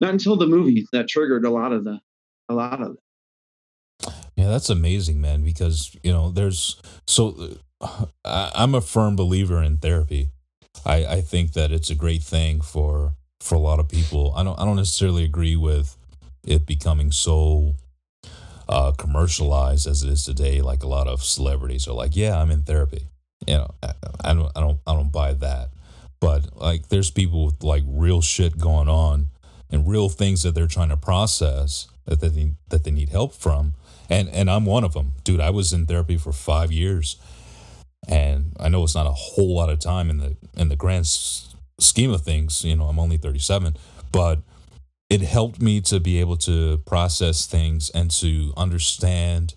not 0.00 0.10
until 0.10 0.36
the 0.36 0.46
movie 0.46 0.86
that 0.92 1.08
triggered 1.08 1.46
a 1.46 1.50
lot 1.50 1.72
of 1.72 1.84
the 1.84 1.98
a 2.52 2.54
lot 2.54 2.80
of. 2.80 2.96
Yeah, 4.36 4.48
that's 4.48 4.70
amazing, 4.70 5.20
man. 5.20 5.42
Because 5.42 5.96
you 6.02 6.12
know, 6.12 6.30
there's 6.30 6.80
so 7.06 7.56
I, 8.24 8.52
I'm 8.54 8.74
a 8.74 8.80
firm 8.80 9.16
believer 9.16 9.62
in 9.62 9.78
therapy. 9.78 10.28
I, 10.84 11.06
I 11.06 11.20
think 11.20 11.52
that 11.52 11.72
it's 11.72 11.90
a 11.90 11.94
great 11.94 12.22
thing 12.22 12.60
for 12.60 13.14
for 13.40 13.54
a 13.54 13.60
lot 13.60 13.80
of 13.80 13.88
people. 13.88 14.32
I 14.36 14.44
don't 14.44 14.58
I 14.58 14.64
don't 14.64 14.76
necessarily 14.76 15.24
agree 15.24 15.56
with 15.56 15.96
it 16.44 16.66
becoming 16.66 17.12
so 17.12 17.74
uh, 18.68 18.92
commercialized 18.92 19.86
as 19.86 20.02
it 20.02 20.10
is 20.10 20.24
today. 20.24 20.60
Like 20.60 20.82
a 20.82 20.88
lot 20.88 21.08
of 21.08 21.22
celebrities 21.22 21.86
are 21.86 21.94
like, 21.94 22.16
"Yeah, 22.16 22.40
I'm 22.40 22.50
in 22.50 22.62
therapy." 22.62 23.08
You 23.46 23.54
know, 23.54 23.70
I, 23.82 23.92
I 24.24 24.34
don't 24.34 24.52
I 24.56 24.60
don't 24.60 24.80
I 24.86 24.94
don't 24.94 25.12
buy 25.12 25.34
that. 25.34 25.70
But 26.20 26.56
like, 26.56 26.88
there's 26.88 27.10
people 27.10 27.46
with 27.46 27.64
like 27.64 27.82
real 27.84 28.22
shit 28.22 28.56
going 28.56 28.88
on 28.88 29.28
and 29.70 29.88
real 29.88 30.08
things 30.08 30.44
that 30.44 30.54
they're 30.54 30.68
trying 30.68 30.90
to 30.90 30.96
process 30.96 31.88
that 32.06 32.20
they 32.20 32.30
need, 32.30 32.56
that 32.68 32.84
they 32.84 32.90
need 32.90 33.10
help 33.10 33.34
from. 33.34 33.74
And 34.10 34.28
and 34.28 34.50
I'm 34.50 34.66
one 34.66 34.84
of 34.84 34.92
them, 34.94 35.12
dude. 35.24 35.40
I 35.40 35.50
was 35.50 35.72
in 35.72 35.86
therapy 35.86 36.16
for 36.16 36.32
five 36.32 36.70
years, 36.72 37.16
and 38.08 38.52
I 38.60 38.68
know 38.68 38.82
it's 38.84 38.94
not 38.94 39.06
a 39.06 39.12
whole 39.12 39.54
lot 39.56 39.70
of 39.70 39.78
time 39.78 40.10
in 40.10 40.18
the 40.18 40.36
in 40.56 40.68
the 40.68 40.76
grand 40.76 41.02
s- 41.02 41.54
scheme 41.80 42.10
of 42.10 42.22
things. 42.22 42.64
You 42.64 42.76
know, 42.76 42.84
I'm 42.86 42.98
only 42.98 43.16
37, 43.16 43.76
but 44.10 44.40
it 45.08 45.20
helped 45.20 45.60
me 45.60 45.80
to 45.82 46.00
be 46.00 46.20
able 46.20 46.36
to 46.38 46.78
process 46.78 47.46
things 47.46 47.90
and 47.90 48.10
to 48.10 48.52
understand 48.56 49.54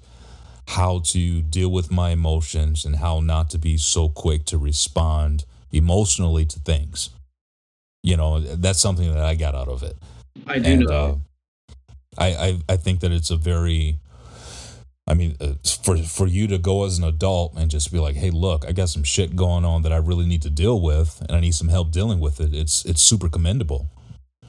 how 0.69 0.99
to 0.99 1.41
deal 1.41 1.69
with 1.69 1.91
my 1.91 2.09
emotions 2.11 2.85
and 2.85 2.97
how 2.97 3.19
not 3.19 3.49
to 3.51 3.57
be 3.57 3.77
so 3.77 4.09
quick 4.09 4.45
to 4.45 4.57
respond 4.57 5.45
emotionally 5.71 6.45
to 6.45 6.59
things. 6.59 7.09
You 8.03 8.17
know, 8.17 8.39
that's 8.39 8.79
something 8.79 9.13
that 9.13 9.23
I 9.23 9.35
got 9.35 9.55
out 9.55 9.67
of 9.67 9.83
it 9.83 9.95
I 10.47 10.59
do 10.59 10.71
and 10.71 10.79
know. 10.81 10.93
Uh, 10.93 11.15
I, 12.17 12.27
I 12.27 12.59
I 12.69 12.77
think 12.77 13.01
that 13.01 13.11
it's 13.11 13.29
a 13.29 13.35
very 13.37 13.99
I 15.07 15.13
mean, 15.13 15.35
uh, 15.39 15.53
for 15.83 15.97
for 15.97 16.25
you 16.25 16.47
to 16.47 16.57
go 16.57 16.83
as 16.83 16.97
an 16.97 17.03
adult 17.03 17.53
and 17.55 17.69
just 17.69 17.91
be 17.91 17.99
like, 17.99 18.15
"Hey, 18.15 18.31
look, 18.31 18.65
I 18.65 18.71
got 18.71 18.89
some 18.89 19.03
shit 19.03 19.35
going 19.35 19.63
on 19.63 19.83
that 19.83 19.93
I 19.93 19.97
really 19.97 20.25
need 20.25 20.41
to 20.43 20.49
deal 20.49 20.81
with, 20.81 21.21
and 21.21 21.37
I 21.37 21.39
need 21.39 21.53
some 21.53 21.67
help 21.67 21.91
dealing 21.91 22.19
with 22.19 22.39
it." 22.39 22.55
It's 22.55 22.83
it's 22.85 23.03
super 23.03 23.29
commendable, 23.29 23.87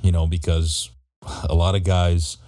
you 0.01 0.12
know, 0.12 0.27
because 0.27 0.91
a 1.45 1.55
lot 1.55 1.75
of 1.75 1.85
guys, 1.85 2.39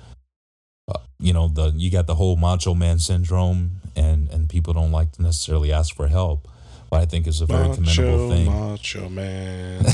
uh, 0.89 1.01
you 1.19 1.35
know, 1.35 1.49
the 1.49 1.73
you 1.77 1.91
got 1.91 2.07
the 2.07 2.15
whole 2.15 2.37
macho 2.37 2.73
man 2.73 2.99
syndrome, 2.99 3.83
and 3.95 4.31
and 4.31 4.49
people 4.49 4.73
don't 4.73 4.93
like 4.93 5.13
to 5.13 5.23
necessarily 5.23 5.71
ask 5.71 5.95
for 5.95 6.09
help. 6.09 6.49
But 6.89 7.03
I 7.03 7.05
think 7.05 7.27
it's 7.27 7.43
a 7.43 7.47
very 7.47 7.75
commendable 7.75 8.31
thing. 8.31 8.47
macho 8.47 9.11
man. 9.11 9.85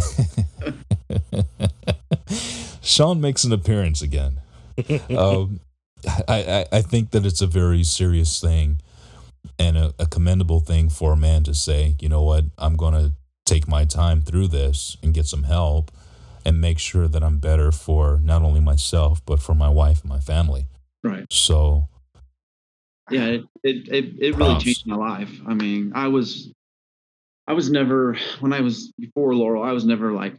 Sean 2.80 3.20
makes 3.20 3.42
an 3.42 3.52
appearance 3.52 4.02
again. 4.02 4.40
um, 5.16 5.60
I, 6.28 6.66
I, 6.72 6.76
I 6.78 6.82
think 6.82 7.10
that 7.10 7.24
it's 7.24 7.40
a 7.40 7.46
very 7.46 7.84
serious 7.84 8.40
thing 8.40 8.78
and 9.58 9.76
a, 9.76 9.94
a 9.98 10.06
commendable 10.06 10.60
thing 10.60 10.88
for 10.88 11.12
a 11.12 11.16
man 11.16 11.44
to 11.44 11.54
say, 11.54 11.96
you 12.00 12.08
know 12.08 12.22
what, 12.22 12.44
I'm 12.58 12.76
going 12.76 12.94
to 12.94 13.12
take 13.46 13.68
my 13.68 13.84
time 13.84 14.22
through 14.22 14.48
this 14.48 14.96
and 15.02 15.14
get 15.14 15.26
some 15.26 15.44
help 15.44 15.90
and 16.44 16.60
make 16.60 16.78
sure 16.78 17.08
that 17.08 17.22
I'm 17.22 17.38
better 17.38 17.72
for 17.72 18.20
not 18.22 18.42
only 18.42 18.60
myself, 18.60 19.20
but 19.24 19.40
for 19.40 19.54
my 19.54 19.68
wife 19.68 20.02
and 20.02 20.10
my 20.10 20.20
family. 20.20 20.66
Right. 21.02 21.26
So, 21.30 21.88
Yeah, 23.10 23.26
it 23.26 23.44
it 23.62 23.88
it, 23.88 24.04
it 24.18 24.36
really 24.36 24.58
changed 24.58 24.86
my 24.86 24.96
life. 24.96 25.40
I 25.46 25.54
mean, 25.54 25.92
I 25.94 26.08
was 26.08 26.50
I 27.46 27.52
was 27.52 27.70
never 27.70 28.16
when 28.40 28.52
I 28.52 28.60
was 28.60 28.92
before 28.98 29.34
Laurel, 29.34 29.62
I 29.62 29.72
was 29.72 29.84
never 29.84 30.12
like 30.12 30.34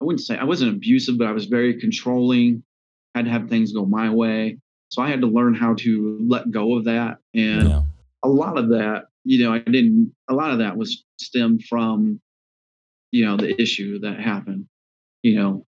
I 0.00 0.04
wouldn't 0.04 0.20
say 0.20 0.36
I 0.36 0.44
wasn't 0.44 0.74
abusive, 0.74 1.18
but 1.18 1.26
I 1.26 1.32
was 1.32 1.46
very 1.46 1.80
controlling. 1.80 2.62
Had 3.18 3.24
to 3.24 3.30
have 3.32 3.48
things 3.48 3.72
go 3.72 3.84
my 3.84 4.10
way. 4.10 4.58
So 4.90 5.02
I 5.02 5.10
had 5.10 5.20
to 5.22 5.26
learn 5.26 5.54
how 5.54 5.74
to 5.74 6.18
let 6.22 6.50
go 6.50 6.76
of 6.76 6.84
that. 6.84 7.18
And 7.34 7.68
yeah, 7.68 7.82
a 8.22 8.28
lot 8.28 8.56
of 8.56 8.68
that, 8.68 9.06
you 9.24 9.44
know, 9.44 9.52
I 9.52 9.58
didn't 9.58 10.14
a 10.30 10.34
lot 10.34 10.52
of 10.52 10.58
that 10.60 10.76
was 10.76 11.04
stemmed 11.20 11.64
from, 11.64 12.20
you 13.10 13.24
know, 13.24 13.36
the 13.36 13.60
issue 13.60 13.98
that 14.00 14.20
happened, 14.20 14.66
you 15.22 15.34
know. 15.34 15.66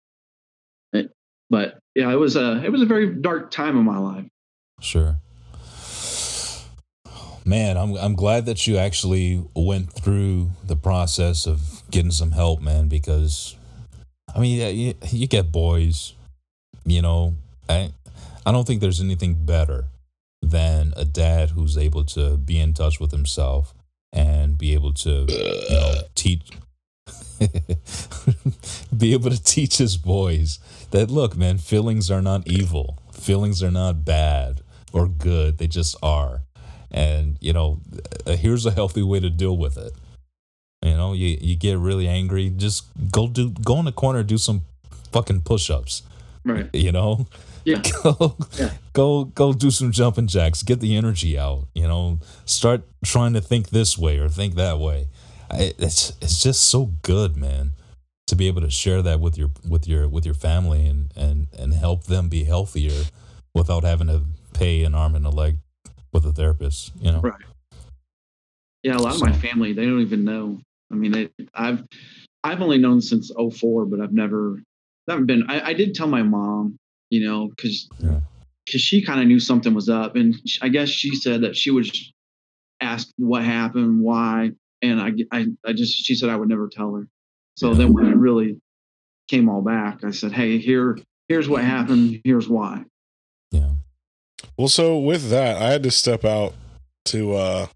It- 0.93 1.11
but 1.49 1.79
yeah, 1.95 2.11
it 2.11 2.15
was 2.15 2.35
a 2.37 2.63
it 2.63 2.71
was 2.71 2.81
a 2.81 2.85
very 2.85 3.13
dark 3.13 3.51
time 3.51 3.77
in 3.77 3.83
my 3.83 3.97
life. 3.97 4.25
sure. 4.79 5.17
Man, 7.45 7.75
I'm 7.77 7.95
I'm 7.97 8.15
glad 8.15 8.45
that 8.45 8.65
you 8.67 8.77
actually 8.77 9.43
went 9.53 9.91
through 9.91 10.51
the 10.63 10.77
process 10.77 11.45
of 11.45 11.83
getting 11.91 12.11
some 12.11 12.31
help, 12.31 12.61
man. 12.61 12.87
Because, 12.87 13.57
I 14.33 14.39
mean, 14.39 14.57
yeah, 14.59 14.69
you, 14.69 14.93
you 15.11 15.27
get 15.27 15.51
boys, 15.51 16.13
you 16.85 17.01
know. 17.01 17.35
I 17.69 17.91
I 18.45 18.51
don't 18.51 18.67
think 18.67 18.81
there's 18.81 19.01
anything 19.01 19.45
better 19.45 19.85
than 20.41 20.93
a 20.97 21.05
dad 21.05 21.51
who's 21.51 21.77
able 21.77 22.03
to 22.03 22.37
be 22.37 22.59
in 22.59 22.73
touch 22.73 22.99
with 22.99 23.11
himself 23.11 23.73
and 24.11 24.57
be 24.57 24.73
able 24.73 24.93
to, 24.93 25.25
you 25.29 25.75
know, 25.75 26.01
teach. 26.15 26.49
be 28.97 29.13
able 29.13 29.29
to 29.29 29.41
teach 29.41 29.77
his 29.77 29.97
boys 29.97 30.59
that 30.91 31.09
look, 31.09 31.35
man, 31.35 31.57
feelings 31.57 32.11
are 32.11 32.21
not 32.21 32.47
evil. 32.47 32.99
Feelings 33.11 33.63
are 33.63 33.71
not 33.71 34.05
bad 34.05 34.61
or 34.91 35.07
good. 35.07 35.57
They 35.57 35.67
just 35.67 35.95
are. 36.03 36.41
And, 36.91 37.37
you 37.41 37.53
know, 37.53 37.79
uh, 38.27 38.35
here's 38.35 38.65
a 38.65 38.71
healthy 38.71 39.01
way 39.01 39.19
to 39.19 39.29
deal 39.29 39.57
with 39.57 39.77
it. 39.77 39.93
You 40.83 40.95
know, 40.95 41.13
you, 41.13 41.37
you 41.39 41.55
get 41.55 41.77
really 41.77 42.07
angry, 42.07 42.49
just 42.49 42.85
go 43.09 43.27
do 43.27 43.51
go 43.51 43.79
in 43.79 43.85
the 43.85 43.93
corner, 43.93 44.21
do 44.21 44.37
some 44.37 44.63
fucking 45.13 45.41
push-ups. 45.41 46.03
Right. 46.45 46.69
You 46.73 46.91
know, 46.91 47.27
Yeah. 47.65 47.81
go 48.03 48.35
Yeah. 48.57 48.71
go 48.93 49.25
go 49.25 49.53
do 49.53 49.71
some 49.71 49.91
jumping 49.91 50.27
jacks, 50.27 50.63
get 50.63 50.79
the 50.79 50.95
energy 50.95 51.37
out. 51.37 51.67
You 51.73 51.87
know, 51.87 52.19
start 52.45 52.83
trying 53.03 53.33
to 53.33 53.41
think 53.41 53.69
this 53.69 53.97
way 53.97 54.19
or 54.19 54.29
think 54.29 54.55
that 54.55 54.79
way. 54.79 55.07
I, 55.49 55.73
it's 55.77 56.13
it's 56.21 56.41
just 56.41 56.63
so 56.69 56.91
good, 57.03 57.37
man, 57.37 57.71
to 58.27 58.35
be 58.35 58.47
able 58.47 58.61
to 58.61 58.69
share 58.69 59.01
that 59.03 59.19
with 59.19 59.37
your 59.37 59.51
with 59.67 59.87
your 59.87 60.07
with 60.09 60.25
your 60.25 60.33
family 60.35 60.85
and 60.87 61.11
and 61.15 61.47
and 61.57 61.73
help 61.73 62.05
them 62.05 62.27
be 62.29 62.43
healthier 62.43 63.03
without 63.53 63.83
having 63.83 64.07
to 64.07 64.23
pay 64.53 64.83
an 64.83 64.95
arm 64.95 65.15
and 65.15 65.25
a 65.25 65.29
leg 65.29 65.57
with 66.11 66.25
a 66.25 66.31
therapist. 66.33 66.91
You 66.99 67.11
know, 67.11 67.21
Right. 67.21 67.41
Yeah, 68.83 68.97
a 68.97 68.99
lot 68.99 69.15
of 69.15 69.21
my 69.21 69.31
family 69.31 69.71
they 69.73 69.85
don't 69.85 70.01
even 70.01 70.25
know. 70.25 70.59
I 70.91 70.95
mean, 70.95 71.11
they, 71.11 71.29
I've 71.53 71.83
I've 72.43 72.61
only 72.61 72.77
known 72.77 73.01
since 73.01 73.31
04, 73.31 73.85
but 73.85 74.01
I've 74.01 74.11
never 74.11 74.61
never 75.07 75.23
been. 75.23 75.43
I, 75.49 75.69
I 75.69 75.73
did 75.73 75.93
tell 75.95 76.07
my 76.07 76.23
mom, 76.23 76.77
you 77.09 77.25
know, 77.27 77.47
because 77.49 77.89
Yeah. 77.99 78.21
because 78.65 78.81
she 78.81 79.01
kind 79.03 79.19
of 79.19 79.27
knew 79.27 79.39
something 79.39 79.73
was 79.73 79.89
up, 79.89 80.15
and 80.15 80.35
sh- 80.47 80.59
I 80.61 80.69
guess 80.69 80.89
she 80.89 81.15
said 81.15 81.41
that 81.41 81.55
she 81.55 81.69
would 81.71 81.87
ask 82.81 83.09
what 83.17 83.43
happened, 83.43 84.01
why, 84.01 84.51
and 84.81 85.01
I 85.01 85.11
I 85.31 85.47
I 85.65 85.73
just 85.73 85.93
she 86.05 86.15
said 86.15 86.29
I 86.29 86.35
would 86.35 86.49
never 86.49 86.67
tell 86.69 86.93
her. 86.95 87.07
So 87.57 87.69
Yeah. 87.71 87.77
then 87.79 87.93
when 87.93 88.05
it 88.07 88.15
really 88.15 88.59
came 89.29 89.49
all 89.49 89.61
back, 89.61 90.03
I 90.03 90.11
said, 90.11 90.31
hey, 90.31 90.57
here 90.57 90.97
here's 91.29 91.47
what 91.49 91.63
happened, 91.63 92.21
here's 92.23 92.47
why. 92.49 92.83
yeah, 93.51 93.71
Well, 94.57 94.67
so 94.67 94.97
with 94.99 95.29
that, 95.29 95.61
I 95.61 95.69
had 95.71 95.83
to 95.83 95.91
step 95.91 96.25
out 96.25 96.53
to 97.05 97.33
uh, 97.35 97.67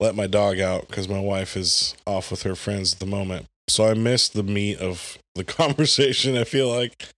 let 0.00 0.14
my 0.14 0.26
dog 0.26 0.58
out 0.60 0.88
because 0.88 1.08
my 1.08 1.20
wife 1.20 1.56
is 1.56 1.94
off 2.06 2.30
with 2.30 2.42
her 2.44 2.54
friends 2.54 2.92
at 2.94 2.98
the 3.00 3.06
moment. 3.06 3.46
So 3.68 3.86
I 3.86 3.94
missed 3.94 4.32
the 4.34 4.42
meat 4.42 4.78
of 4.78 5.18
the 5.38 5.44
conversation. 5.62 6.36
I 6.36 6.44
feel 6.44 6.68
like, 6.68 7.08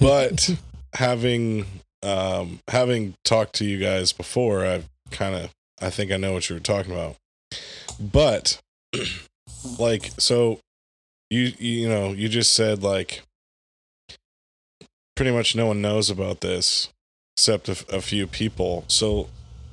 but 0.00 0.56
having 0.94 1.66
um, 2.02 2.60
having 2.68 3.14
talked 3.24 3.54
to 3.56 3.64
you 3.64 3.78
guys 3.78 4.12
before, 4.12 4.64
I 4.64 4.84
kind 5.10 5.34
of 5.34 5.50
I 5.80 5.90
think 5.90 6.10
I 6.10 6.16
know 6.16 6.32
what 6.32 6.48
you 6.48 6.56
were 6.56 6.60
talking 6.60 6.92
about. 6.92 7.16
But 8.00 8.58
like, 9.78 10.10
so 10.18 10.60
you 11.30 11.52
you 11.58 11.88
know 11.88 12.12
you 12.12 12.28
just 12.28 12.54
said 12.54 12.82
like 12.82 13.22
pretty 15.16 15.32
much 15.32 15.56
no 15.56 15.66
one 15.66 15.82
knows 15.82 16.08
about 16.10 16.40
this 16.40 16.88
except 17.36 17.68
a 17.68 18.00
few 18.00 18.26
people. 18.26 18.84
So 18.88 19.28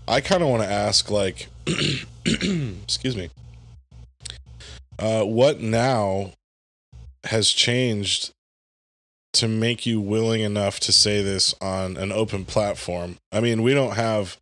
I 0.08 0.20
kind 0.20 0.44
of 0.44 0.50
want 0.50 0.64
to 0.64 0.70
ask, 0.70 1.10
like, 1.10 1.48
excuse 2.26 3.16
me, 3.16 3.30
uh, 5.00 5.24
what 5.24 5.62
now 5.62 6.32
has 7.26 7.50
changed 7.50 8.32
to 9.34 9.48
make 9.48 9.86
you 9.86 10.00
willing 10.00 10.42
enough 10.42 10.80
to 10.82 10.92
say 10.92 11.22
this 11.22 11.56
on 11.62 11.98
an 11.98 12.12
open 12.12 12.46
platform? 12.46 13.18
I 13.32 13.40
mean, 13.40 13.64
we 13.64 13.74
don't 13.74 13.96
have 13.96 14.38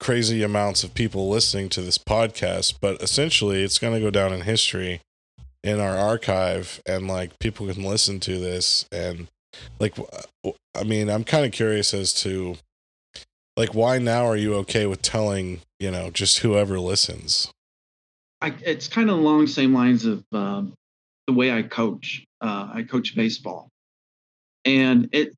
crazy 0.00 0.42
amounts 0.42 0.84
of 0.84 0.94
people 0.94 1.28
listening 1.28 1.68
to 1.70 1.82
this 1.82 1.98
podcast, 1.98 2.74
but 2.80 3.02
essentially 3.02 3.62
it's 3.62 3.78
going 3.78 3.94
to 3.94 4.00
go 4.00 4.10
down 4.10 4.32
in 4.32 4.42
history 4.42 5.00
in 5.64 5.80
our 5.80 5.96
archive 5.96 6.80
and 6.86 7.08
like 7.08 7.38
people 7.40 7.66
can 7.66 7.82
listen 7.82 8.20
to 8.20 8.38
this 8.38 8.86
and 8.92 9.26
like 9.80 9.96
I 10.74 10.84
mean, 10.84 11.10
I'm 11.10 11.24
kind 11.24 11.44
of 11.44 11.52
curious 11.52 11.92
as 11.92 12.12
to 12.22 12.56
like 13.56 13.74
why 13.74 13.98
now 13.98 14.24
are 14.26 14.36
you 14.36 14.54
okay 14.56 14.86
with 14.86 15.02
telling, 15.02 15.60
you 15.80 15.90
know, 15.90 16.10
just 16.10 16.38
whoever 16.38 16.78
listens? 16.78 17.50
I, 18.40 18.54
it's 18.64 18.86
kind 18.86 19.10
of 19.10 19.18
along 19.18 19.42
the 19.42 19.48
same 19.48 19.74
lines 19.74 20.04
of 20.04 20.24
um, 20.32 20.74
the 21.28 21.34
way 21.34 21.52
I 21.52 21.62
coach. 21.62 22.24
Uh, 22.40 22.70
I 22.74 22.82
coach 22.82 23.14
baseball, 23.14 23.68
and 24.64 25.10
it 25.12 25.36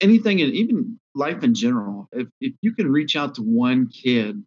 anything 0.00 0.40
and 0.40 0.52
even 0.54 0.98
life 1.14 1.42
in 1.42 1.54
general. 1.54 2.08
If 2.12 2.28
if 2.40 2.54
you 2.62 2.74
can 2.74 2.90
reach 2.90 3.16
out 3.16 3.34
to 3.34 3.42
one 3.42 3.88
kid 3.88 4.42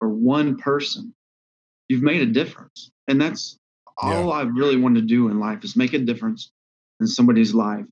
or 0.00 0.08
one 0.08 0.56
person, 0.56 1.14
you've 1.88 2.02
made 2.02 2.20
a 2.20 2.26
difference, 2.26 2.90
and 3.08 3.20
that's 3.20 3.56
all 3.96 4.32
I 4.32 4.42
really 4.42 4.76
want 4.76 4.96
to 4.96 5.02
do 5.02 5.28
in 5.28 5.38
life 5.38 5.62
is 5.62 5.76
make 5.76 5.92
a 5.92 5.98
difference 5.98 6.50
in 7.00 7.06
somebody's 7.06 7.54
life. 7.54 7.86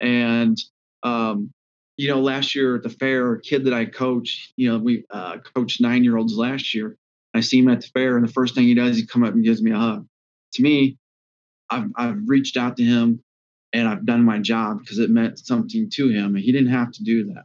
And 0.00 0.56
um, 1.02 1.50
you 1.96 2.08
know, 2.08 2.20
last 2.20 2.54
year 2.54 2.76
at 2.76 2.84
the 2.84 2.90
fair, 2.90 3.32
a 3.32 3.40
kid 3.40 3.64
that 3.64 3.74
I 3.74 3.84
coach, 3.84 4.52
you 4.56 4.70
know, 4.70 4.78
we 4.78 5.04
uh, 5.10 5.38
coached 5.54 5.80
nine 5.80 6.04
year 6.04 6.16
olds 6.16 6.34
last 6.34 6.72
year. 6.72 6.96
I 7.34 7.40
see 7.40 7.58
him 7.58 7.68
at 7.68 7.80
the 7.80 7.88
fair, 7.88 8.16
and 8.16 8.26
the 8.26 8.32
first 8.32 8.54
thing 8.54 8.64
he 8.64 8.74
does, 8.74 8.96
he 8.96 9.06
come 9.06 9.24
up 9.24 9.34
and 9.34 9.44
gives 9.44 9.60
me 9.60 9.72
a 9.72 9.76
hug. 9.76 10.06
To 10.54 10.62
me, 10.62 10.98
I've 11.70 11.90
I've 11.96 12.18
reached 12.26 12.56
out 12.56 12.76
to 12.78 12.84
him, 12.84 13.22
and 13.72 13.88
I've 13.88 14.04
done 14.04 14.24
my 14.24 14.38
job 14.38 14.80
because 14.80 14.98
it 14.98 15.10
meant 15.10 15.38
something 15.38 15.88
to 15.90 16.08
him, 16.08 16.34
and 16.34 16.44
he 16.44 16.52
didn't 16.52 16.72
have 16.72 16.90
to 16.92 17.04
do 17.04 17.26
that. 17.32 17.44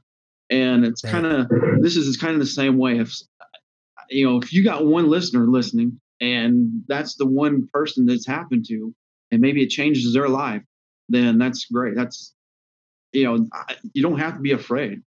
And 0.50 0.86
it's 0.86 1.02
kind 1.02 1.26
of 1.26 1.50
this 1.82 1.96
is 1.96 2.18
kind 2.18 2.34
of 2.34 2.40
the 2.40 2.46
same 2.46 2.78
way. 2.78 3.00
If 3.00 3.14
you 4.10 4.26
know, 4.26 4.38
if 4.38 4.54
you 4.54 4.64
got 4.64 4.86
one 4.86 5.10
listener 5.10 5.48
listening, 5.48 6.00
and 6.22 6.84
that's 6.88 7.16
the 7.16 7.26
one 7.26 7.68
person 7.74 8.06
that's 8.06 8.28
happened 8.28 8.66
to, 8.70 8.94
and 9.32 9.42
maybe 9.42 9.64
it 9.64 9.70
changes 9.70 10.14
their 10.14 10.30
life, 10.30 10.64
then 11.10 11.38
that's 11.38 11.66
great. 11.66 11.96
That's 11.96 12.34
you 13.14 13.24
know, 13.24 13.48
I- 13.54 13.76
you 13.94 14.02
don't 14.04 14.20
have 14.20 14.36
to 14.36 14.42
be 14.42 14.52
afraid. 14.52 15.02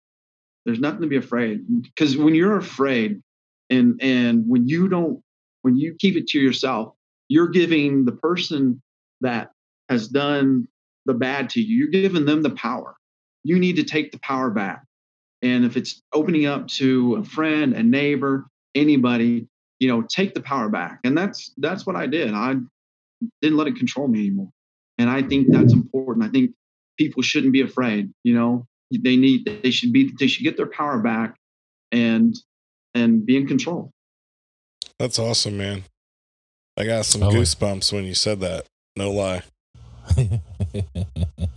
There's 0.66 0.80
nothing 0.80 1.02
to 1.02 1.08
be 1.08 1.18
afraid 1.18 1.62
because 1.82 2.18
when 2.18 2.36
you're 2.36 2.58
afraid, 2.58 3.22
and 3.70 4.00
and 4.02 4.44
when 4.48 4.68
you 4.68 4.88
don't, 4.88 5.22
when 5.62 5.78
you 5.78 5.96
keep 6.00 6.16
it 6.16 6.28
to 6.28 6.40
yourself, 6.40 6.94
you're 7.30 7.50
giving 7.50 8.06
the 8.06 8.12
person 8.12 8.82
that 9.22 9.52
has 9.90 10.08
done 10.08 10.68
the 11.06 11.14
bad 11.14 11.50
to 11.52 11.62
you, 11.62 11.78
you're 11.78 11.88
giving 11.88 12.26
them 12.26 12.42
the 12.42 12.52
power. 12.52 12.96
You 13.44 13.60
need 13.60 13.78
to 13.78 13.84
take 13.84 14.12
the 14.12 14.20
power 14.20 14.50
back. 14.50 14.84
And 15.42 15.66
if 15.66 15.78
it's 15.78 16.02
opening 16.14 16.46
up 16.46 16.68
to 16.70 17.16
a 17.16 17.24
friend, 17.24 17.74
a 17.74 17.84
neighbor, 17.84 18.48
anybody, 18.76 19.48
you 19.80 19.88
know, 19.88 20.02
take 20.02 20.34
the 20.34 20.42
power 20.42 20.70
back. 20.70 21.00
And 21.04 21.18
that's 21.18 21.54
that's 21.58 21.86
what 21.86 21.96
I 21.96 22.08
did. 22.08 22.34
I 22.34 22.56
didn't 23.42 23.58
let 23.58 23.68
it 23.68 23.76
control 23.76 24.08
me 24.08 24.20
anymore. 24.20 24.50
And 24.98 25.10
I 25.10 25.22
think 25.22 25.52
that's 25.52 25.74
important. 25.74 26.26
I 26.26 26.30
think 26.30 26.52
people 26.98 27.22
shouldn't 27.22 27.54
be 27.54 27.62
afraid, 27.62 28.12
you 28.24 28.34
know. 28.34 28.66
They 28.92 29.18
need 29.18 29.60
they 29.64 29.72
should 29.72 29.92
be 29.92 30.12
they 30.18 30.28
should 30.28 30.44
get 30.44 30.58
their 30.58 30.68
power 30.68 31.00
back 31.00 31.36
and 31.92 32.34
and 32.96 33.26
be 33.26 33.36
in 33.36 33.48
control. 33.48 33.92
That's 34.98 35.20
awesome, 35.20 35.58
man. 35.58 35.84
I 36.78 36.86
got 36.86 37.06
some 37.06 37.24
I 37.24 37.28
goosebumps 37.28 37.92
when 37.92 38.06
you 38.06 38.16
said 38.16 38.40
that. 38.40 38.66
No 38.98 39.12
lie. 39.12 39.44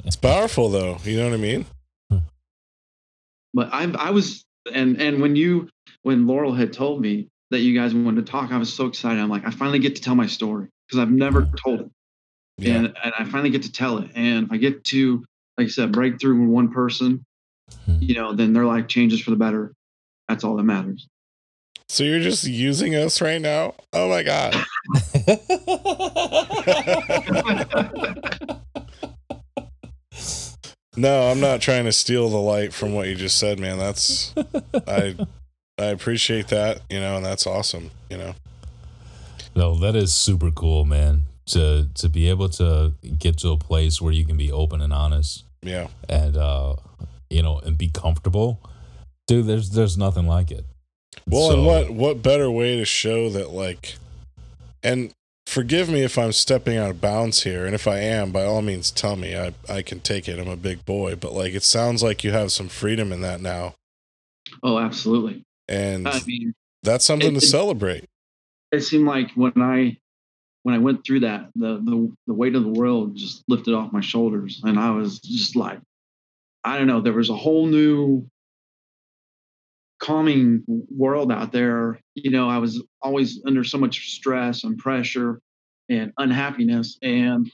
It's 0.04 0.16
powerful 0.16 0.68
though. 0.68 0.98
You 1.04 1.16
know 1.18 1.24
what 1.24 1.34
I 1.34 1.38
mean? 1.38 1.64
but 3.54 3.68
I 3.72 3.84
I 3.98 4.10
was 4.10 4.44
and 4.72 5.00
and 5.00 5.22
when 5.22 5.36
you 5.36 5.68
when 6.02 6.26
Laurel 6.26 6.52
had 6.52 6.72
told 6.72 7.00
me 7.00 7.28
that 7.50 7.60
you 7.60 7.74
guys 7.74 7.94
wanted 7.94 8.24
to 8.26 8.30
talk, 8.30 8.52
I 8.52 8.58
was 8.58 8.72
so 8.72 8.86
excited. 8.86 9.18
I'm 9.20 9.30
like, 9.30 9.46
I 9.46 9.50
finally 9.50 9.78
get 9.78 9.96
to 9.96 10.02
tell 10.02 10.14
my 10.14 10.26
story 10.26 10.68
because 10.86 11.00
I've 11.00 11.10
never 11.10 11.48
told 11.64 11.80
it, 11.80 11.90
Yeah. 12.58 12.74
and 12.74 12.86
and 13.02 13.12
I 13.18 13.24
finally 13.24 13.50
get 13.50 13.62
to 13.62 13.72
tell 13.72 13.98
it. 13.98 14.10
And 14.14 14.46
if 14.46 14.52
I 14.52 14.56
get 14.58 14.84
to, 14.84 15.24
like 15.56 15.66
I 15.66 15.70
said, 15.70 15.92
break 15.92 16.20
through 16.20 16.40
with 16.40 16.50
one 16.50 16.70
person, 16.70 17.24
Hmm. 17.86 17.96
you 18.00 18.14
know, 18.14 18.34
then 18.34 18.52
their 18.52 18.66
life 18.66 18.86
changes 18.88 19.20
for 19.20 19.30
the 19.30 19.36
better. 19.36 19.72
That's 20.28 20.44
all 20.44 20.56
that 20.56 20.64
matters. 20.64 21.06
So 21.88 22.04
you're 22.04 22.20
just 22.20 22.44
using 22.44 22.94
us 22.94 23.20
right 23.20 23.40
now? 23.40 23.74
Oh 23.92 24.08
my 24.08 24.22
god. 24.22 24.54
No, 30.96 31.30
I'm 31.30 31.40
not 31.40 31.60
trying 31.60 31.84
to 31.84 31.92
steal 31.92 32.28
the 32.28 32.36
light 32.36 32.74
from 32.74 32.92
what 32.94 33.06
you 33.06 33.14
just 33.14 33.38
said, 33.38 33.58
man. 33.60 33.78
That's 33.78 34.34
I 34.86 35.16
I 35.78 35.84
appreciate 35.84 36.48
that, 36.48 36.80
you 36.90 37.00
know, 37.00 37.16
and 37.16 37.24
that's 37.24 37.46
awesome, 37.46 37.90
you 38.10 38.18
know. 38.18 38.34
no, 39.54 39.76
that 39.78 39.94
is 39.96 40.12
super 40.12 40.50
cool, 40.50 40.84
man. 40.84 41.22
To 41.46 41.88
to 41.94 42.08
be 42.08 42.28
able 42.28 42.48
to 42.50 42.92
get 43.18 43.38
to 43.38 43.50
a 43.50 43.56
place 43.56 44.00
where 44.02 44.12
you 44.12 44.26
can 44.26 44.36
be 44.36 44.50
open 44.52 44.80
and 44.82 44.92
honest 44.92 45.44
Yeah. 45.62 45.86
and 46.08 46.36
uh 46.36 46.74
you 47.30 47.42
know 47.42 47.60
and 47.60 47.78
be 47.78 47.88
comfortable. 47.88 48.60
Dude, 49.28 49.46
there's 49.46 49.70
there's 49.70 49.96
nothing 49.96 50.26
like 50.26 50.50
it. 50.50 50.66
Well, 51.26 51.52
and 51.52 51.64
what 51.64 51.90
what 51.90 52.22
better 52.22 52.50
way 52.50 52.76
to 52.76 52.84
show 52.84 53.30
that 53.30 53.50
like 53.50 53.94
and 54.82 55.12
forgive 55.50 55.88
me 55.90 56.02
if 56.02 56.16
I'm 56.16 56.32
stepping 56.32 56.76
out 56.76 56.90
of 56.90 57.00
bounds 57.00 57.42
here, 57.42 57.66
and 57.66 57.74
if 57.74 57.86
I 57.88 57.98
am, 57.98 58.30
by 58.30 58.44
all 58.44 58.62
means 58.62 58.90
tell 58.90 59.16
me. 59.16 59.36
I 59.36 59.52
I 59.68 59.82
can 59.82 60.00
take 60.00 60.28
it. 60.28 60.38
I'm 60.38 60.48
a 60.48 60.56
big 60.56 60.84
boy, 60.86 61.16
but 61.16 61.32
like 61.32 61.52
it 61.54 61.64
sounds 61.64 62.02
like 62.02 62.22
you 62.24 62.30
have 62.30 62.52
some 62.52 62.68
freedom 62.68 63.12
in 63.12 63.20
that 63.22 63.40
now. 63.40 63.74
Oh, 64.62 64.78
absolutely. 64.78 65.44
And 65.68 66.08
I 66.08 66.20
mean, 66.26 66.54
that's 66.82 67.04
something 67.04 67.36
it- 67.36 67.40
to 67.40 67.44
it- 67.46 67.48
celebrate. 67.48 68.04
it 68.72 68.80
seemed 68.82 69.06
like 69.06 69.32
when 69.34 69.52
I 69.56 69.98
when 70.62 70.74
I 70.74 70.78
went 70.78 71.04
through 71.04 71.20
that, 71.20 71.50
the 71.54 71.76
the 71.84 72.12
the 72.28 72.34
weight 72.34 72.54
of 72.54 72.62
the 72.62 72.70
world 72.80 73.16
just 73.16 73.42
lifted 73.48 73.74
off 73.74 73.92
my 73.92 74.00
shoulders, 74.00 74.60
and 74.64 74.78
I 74.78 74.90
was 74.92 75.18
just 75.20 75.56
like, 75.56 75.80
I 76.64 76.78
don't 76.78 76.86
know, 76.86 77.00
there 77.00 77.12
was 77.12 77.30
a 77.30 77.36
whole 77.36 77.66
new 77.66 78.26
calming 80.00 80.64
world 80.66 81.30
out 81.30 81.52
there. 81.52 82.00
You 82.14 82.30
know, 82.30 82.48
I 82.48 82.58
was 82.58 82.82
always 83.02 83.40
under 83.46 83.64
so 83.64 83.78
much 83.78 84.10
stress 84.10 84.64
and 84.64 84.76
pressure 84.78 85.40
and 85.88 86.12
unhappiness, 86.18 86.98
and 87.02 87.50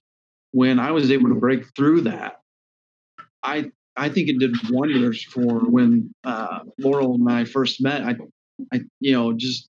when 0.53 0.79
I 0.79 0.91
was 0.93 1.11
able 1.11 1.29
to 1.29 1.35
break 1.35 1.65
through 1.75 2.03
that, 2.03 2.41
I 3.43 3.71
I 3.97 4.09
think 4.09 4.29
it 4.29 4.39
did 4.39 4.55
wonders 4.71 5.23
for 5.25 5.61
when 5.71 6.15
uh, 6.25 6.61
Laurel 6.79 7.15
and 7.15 7.31
I 7.31 7.45
first 7.45 7.83
met. 7.83 8.03
I 8.03 8.17
I 8.73 8.81
you 9.01 9.13
know 9.13 9.33
just 9.33 9.69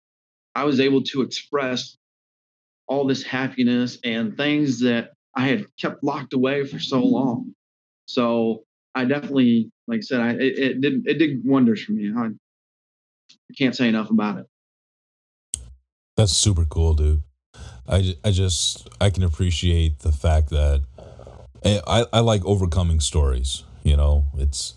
I 0.56 0.64
was 0.64 0.80
able 0.80 1.04
to 1.04 1.22
express 1.22 1.98
all 2.88 3.06
this 3.06 3.24
happiness 3.24 4.00
and 4.04 4.38
things 4.38 4.80
that 4.82 5.12
I 5.36 5.48
had 5.48 5.66
kept 5.78 6.04
locked 6.04 6.34
away 6.34 6.66
for 6.66 6.80
so 6.80 7.00
long. 7.04 7.54
So 8.06 8.64
I 8.96 9.06
definitely, 9.06 9.70
like 9.88 10.00
I 10.00 10.02
said, 10.02 10.20
I 10.22 10.30
it, 10.32 10.58
it 10.58 10.82
did 10.82 11.08
it 11.08 11.20
did 11.20 11.46
wonders 11.46 11.84
for 11.84 11.92
me. 11.92 12.12
I, 12.16 12.30
can't 13.56 13.76
say 13.76 13.88
enough 13.88 14.10
about 14.10 14.40
it. 14.40 14.46
That's 16.16 16.32
super 16.32 16.66
cool, 16.66 16.94
dude. 16.94 17.22
I, 17.88 18.16
I 18.24 18.32
just 18.32 18.90
I 19.00 19.10
can 19.10 19.24
appreciate 19.24 20.00
the 20.00 20.12
fact 20.12 20.50
that 20.50 20.84
I, 21.64 21.82
I 21.88 22.06
I 22.14 22.20
like 22.20 22.44
overcoming 22.46 23.00
stories. 23.00 23.64
You 23.84 23.96
know, 23.96 24.26
it's 24.38 24.76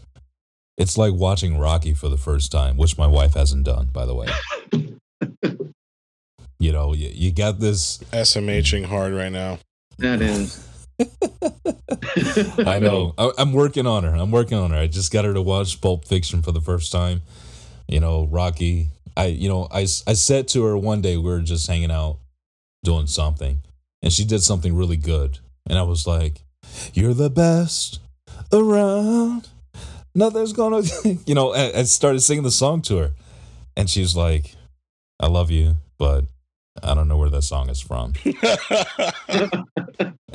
it's 0.81 0.97
like 0.97 1.13
watching 1.13 1.59
Rocky 1.59 1.93
for 1.93 2.09
the 2.09 2.17
first 2.17 2.53
time, 2.53 2.77
which 2.77 2.97
my 2.97 3.07
wife 3.07 3.35
hasn't 3.35 3.65
done, 3.65 3.91
by 3.93 4.07
the 4.07 4.15
way. 4.15 4.29
you 6.59 6.73
know, 6.73 6.95
you, 6.95 7.11
you 7.13 7.33
got 7.33 7.61
this. 7.61 7.99
SMHing 8.13 8.85
hard 8.87 9.13
right 9.13 9.33
now. 9.33 9.59
That 9.99 10.23
is. 10.23 10.67
I 12.67 12.79
know. 12.79 13.15
I, 13.19 13.31
I'm 13.37 13.53
working 13.53 13.87
on 13.87 14.05
her. 14.05 14.15
I'm 14.15 14.31
working 14.31 14.57
on 14.57 14.71
her. 14.71 14.79
I 14.79 14.87
just 14.87 15.13
got 15.13 15.25
her 15.25 15.35
to 15.35 15.43
watch 15.43 15.81
Pulp 15.81 16.07
Fiction 16.07 16.41
for 16.43 16.53
the 16.53 16.61
first 16.61 16.93
time. 16.93 17.23
You 17.91 17.99
know, 17.99 18.29
Rocky. 18.31 18.89
I 19.17 19.27
you 19.27 19.49
know 19.49 19.67
I, 19.71 19.81
I 19.81 20.15
said 20.15 20.47
to 20.49 20.63
her 20.65 20.79
one 20.79 21.03
day 21.03 21.17
we 21.17 21.25
were 21.25 21.41
just 21.41 21.67
hanging 21.67 21.91
out 21.91 22.19
doing 22.85 23.09
something, 23.09 23.61
and 24.01 24.13
she 24.13 24.25
did 24.25 24.43
something 24.43 24.77
really 24.77 24.97
good, 24.97 25.41
and 25.69 25.77
I 25.77 25.83
was 25.83 26.07
like, 26.07 26.45
"You're 26.95 27.15
the 27.15 27.31
best 27.31 27.99
around. 28.53 29.49
Nothing's 30.15 30.53
gonna," 30.53 30.83
you 31.27 31.35
know. 31.35 31.53
I, 31.53 31.81
I 31.81 31.83
started 31.83 32.21
singing 32.21 32.45
the 32.45 32.53
song 32.53 32.81
to 32.83 32.99
her, 32.99 33.11
and 33.77 33.91
she's 33.91 34.15
like, 34.15 34.55
"I 35.19 35.27
love 35.27 35.51
you, 35.51 35.77
but 35.99 36.27
I 36.85 36.95
don't 36.95 37.09
know 37.09 37.19
where 37.19 37.31
that 37.31 37.43
song 37.43 37.71
is 37.71 37.81
from." 37.81 38.15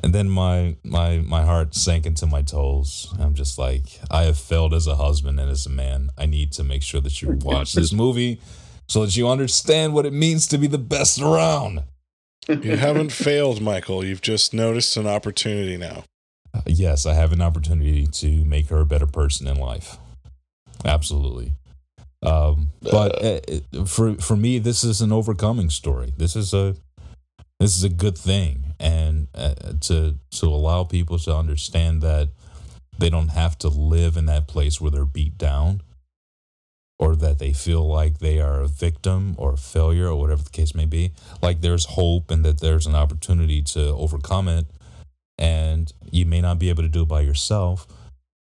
And 0.03 0.13
then 0.13 0.29
my 0.29 0.75
my 0.83 1.19
my 1.19 1.43
heart 1.43 1.73
sank 1.73 2.05
into 2.05 2.25
my 2.27 2.41
toes. 2.41 3.13
I'm 3.19 3.33
just 3.33 3.57
like, 3.57 3.99
I 4.11 4.23
have 4.23 4.37
failed 4.37 4.73
as 4.73 4.87
a 4.87 4.95
husband 4.95 5.39
and 5.39 5.49
as 5.49 5.65
a 5.65 5.69
man. 5.69 6.09
I 6.17 6.25
need 6.25 6.51
to 6.53 6.63
make 6.63 6.83
sure 6.83 7.01
that 7.01 7.21
you 7.21 7.31
watch 7.43 7.73
this 7.73 7.91
movie 7.91 8.39
so 8.87 9.03
that 9.05 9.15
you 9.17 9.27
understand 9.27 9.93
what 9.93 10.05
it 10.05 10.13
means 10.13 10.47
to 10.47 10.57
be 10.57 10.67
the 10.67 10.77
best 10.77 11.19
around. 11.19 11.83
you 12.47 12.77
haven't 12.77 13.11
failed, 13.11 13.61
Michael. 13.61 14.05
You've 14.05 14.21
just 14.21 14.53
noticed 14.53 14.95
an 14.97 15.07
opportunity 15.07 15.77
now. 15.77 16.03
Uh, 16.53 16.61
Yes, 16.67 17.05
I 17.05 17.13
have 17.13 17.31
an 17.33 17.41
opportunity 17.41 18.05
to 18.05 18.45
make 18.45 18.69
her 18.69 18.81
a 18.81 18.85
better 18.85 19.07
person 19.07 19.47
in 19.47 19.57
life. 19.57 19.97
Absolutely. 20.83 21.53
Um, 22.21 22.69
but 22.81 23.23
uh, 23.23 23.39
uh, 23.77 23.85
for 23.85 24.15
for 24.15 24.35
me, 24.35 24.59
this 24.59 24.83
is 24.83 25.01
an 25.01 25.11
overcoming 25.11 25.69
story. 25.69 26.13
This 26.17 26.35
is 26.35 26.53
a 26.53 26.75
this 27.59 27.77
is 27.77 27.83
a 27.83 27.89
good 27.89 28.17
thing, 28.17 28.64
and 28.79 29.27
uh, 29.33 29.53
to 29.81 30.15
to 30.31 30.45
allow 30.45 30.83
people 30.83 31.19
to 31.19 31.35
understand 31.35 32.01
that 32.01 32.29
they 32.97 33.09
don't 33.09 33.29
have 33.29 33.57
to 33.59 33.67
live 33.67 34.17
in 34.17 34.25
that 34.27 34.47
place 34.47 34.79
where 34.79 34.91
they're 34.91 35.05
beat 35.05 35.37
down, 35.37 35.81
or 36.97 37.15
that 37.15 37.39
they 37.39 37.53
feel 37.53 37.87
like 37.87 38.19
they 38.19 38.39
are 38.39 38.61
a 38.61 38.67
victim 38.67 39.35
or 39.37 39.53
a 39.53 39.57
failure 39.57 40.07
or 40.07 40.15
whatever 40.15 40.43
the 40.43 40.49
case 40.49 40.73
may 40.73 40.85
be. 40.85 41.11
Like 41.41 41.61
there's 41.61 41.85
hope, 41.85 42.31
and 42.31 42.45
that 42.45 42.61
there's 42.61 42.85
an 42.85 42.95
opportunity 42.95 43.61
to 43.63 43.89
overcome 43.95 44.47
it 44.47 44.65
and 45.37 45.91
you 46.11 46.25
may 46.25 46.41
not 46.41 46.59
be 46.59 46.69
able 46.69 46.83
to 46.83 46.89
do 46.89 47.03
it 47.03 47.07
by 47.07 47.21
yourself, 47.21 47.87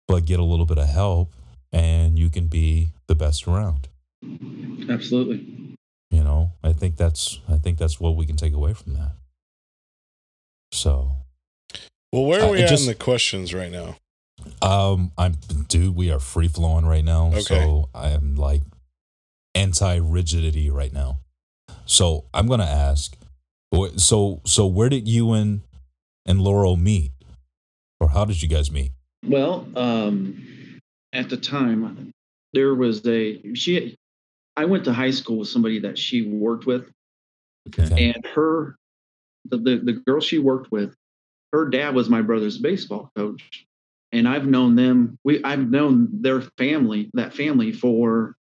but 0.07 0.25
get 0.25 0.39
a 0.39 0.43
little 0.43 0.65
bit 0.65 0.77
of 0.77 0.87
help 0.87 1.33
and 1.71 2.17
you 2.17 2.29
can 2.29 2.47
be 2.47 2.89
the 3.07 3.15
best 3.15 3.47
around. 3.47 3.87
Absolutely. 4.89 5.75
You 6.11 6.23
know, 6.23 6.51
I 6.63 6.73
think 6.73 6.95
that's 6.95 7.39
I 7.49 7.57
think 7.57 7.77
that's 7.77 7.99
what 7.99 8.15
we 8.15 8.25
can 8.25 8.37
take 8.37 8.53
away 8.53 8.73
from 8.73 8.93
that. 8.93 9.11
So, 10.75 11.11
Well, 12.11 12.25
where 12.25 12.41
Uh, 12.43 12.47
are 12.47 12.51
we 12.51 12.59
it 12.59 12.63
at 12.63 12.69
just- 12.69 12.83
in 12.83 12.87
the 12.89 12.95
questions 12.95 13.53
right 13.53 13.71
now? 13.71 13.97
um 14.61 15.11
I'm 15.17 15.33
dude, 15.67 15.95
we 15.95 16.11
are 16.11 16.19
free 16.19 16.47
flowing 16.47 16.85
right 16.85 17.03
now. 17.03 17.27
Okay. 17.29 17.41
So, 17.41 17.89
I 17.93 18.09
am 18.11 18.35
like 18.35 18.61
anti 19.55 19.95
rigidity 19.95 20.69
right 20.69 20.93
now. 20.93 21.19
So, 21.85 22.25
I'm 22.33 22.47
going 22.47 22.59
to 22.59 22.65
ask 22.67 23.17
so 23.97 24.41
so 24.45 24.65
where 24.67 24.89
did 24.89 25.07
you 25.07 25.33
and 25.33 25.61
and 26.25 26.41
Laurel 26.41 26.75
meet? 26.77 27.11
Or 27.99 28.09
how 28.09 28.25
did 28.25 28.41
you 28.41 28.47
guys 28.49 28.71
meet? 28.71 28.91
Well, 29.25 29.67
um, 29.75 30.79
at 31.13 31.29
the 31.29 31.37
time, 31.37 32.11
there 32.53 32.75
was 32.75 33.05
a 33.07 33.53
she. 33.55 33.95
I 34.57 34.65
went 34.65 34.85
to 34.85 34.93
high 34.93 35.11
school 35.11 35.39
with 35.39 35.47
somebody 35.49 35.79
that 35.79 35.97
she 35.97 36.21
worked 36.21 36.65
with, 36.65 36.89
Okay. 37.67 38.13
and 38.13 38.25
her, 38.27 38.75
the, 39.49 39.57
the 39.57 39.77
the 39.77 39.93
girl 39.93 40.19
she 40.19 40.39
worked 40.39 40.71
with, 40.71 40.95
her 41.53 41.69
dad 41.69 41.95
was 41.95 42.09
my 42.09 42.21
brother's 42.21 42.57
baseball 42.57 43.11
coach, 43.15 43.65
and 44.11 44.27
I've 44.27 44.47
known 44.47 44.75
them. 44.75 45.17
We 45.23 45.43
I've 45.43 45.69
known 45.69 46.09
their 46.11 46.41
family, 46.57 47.09
that 47.13 47.33
family 47.33 47.71
for 47.71 48.35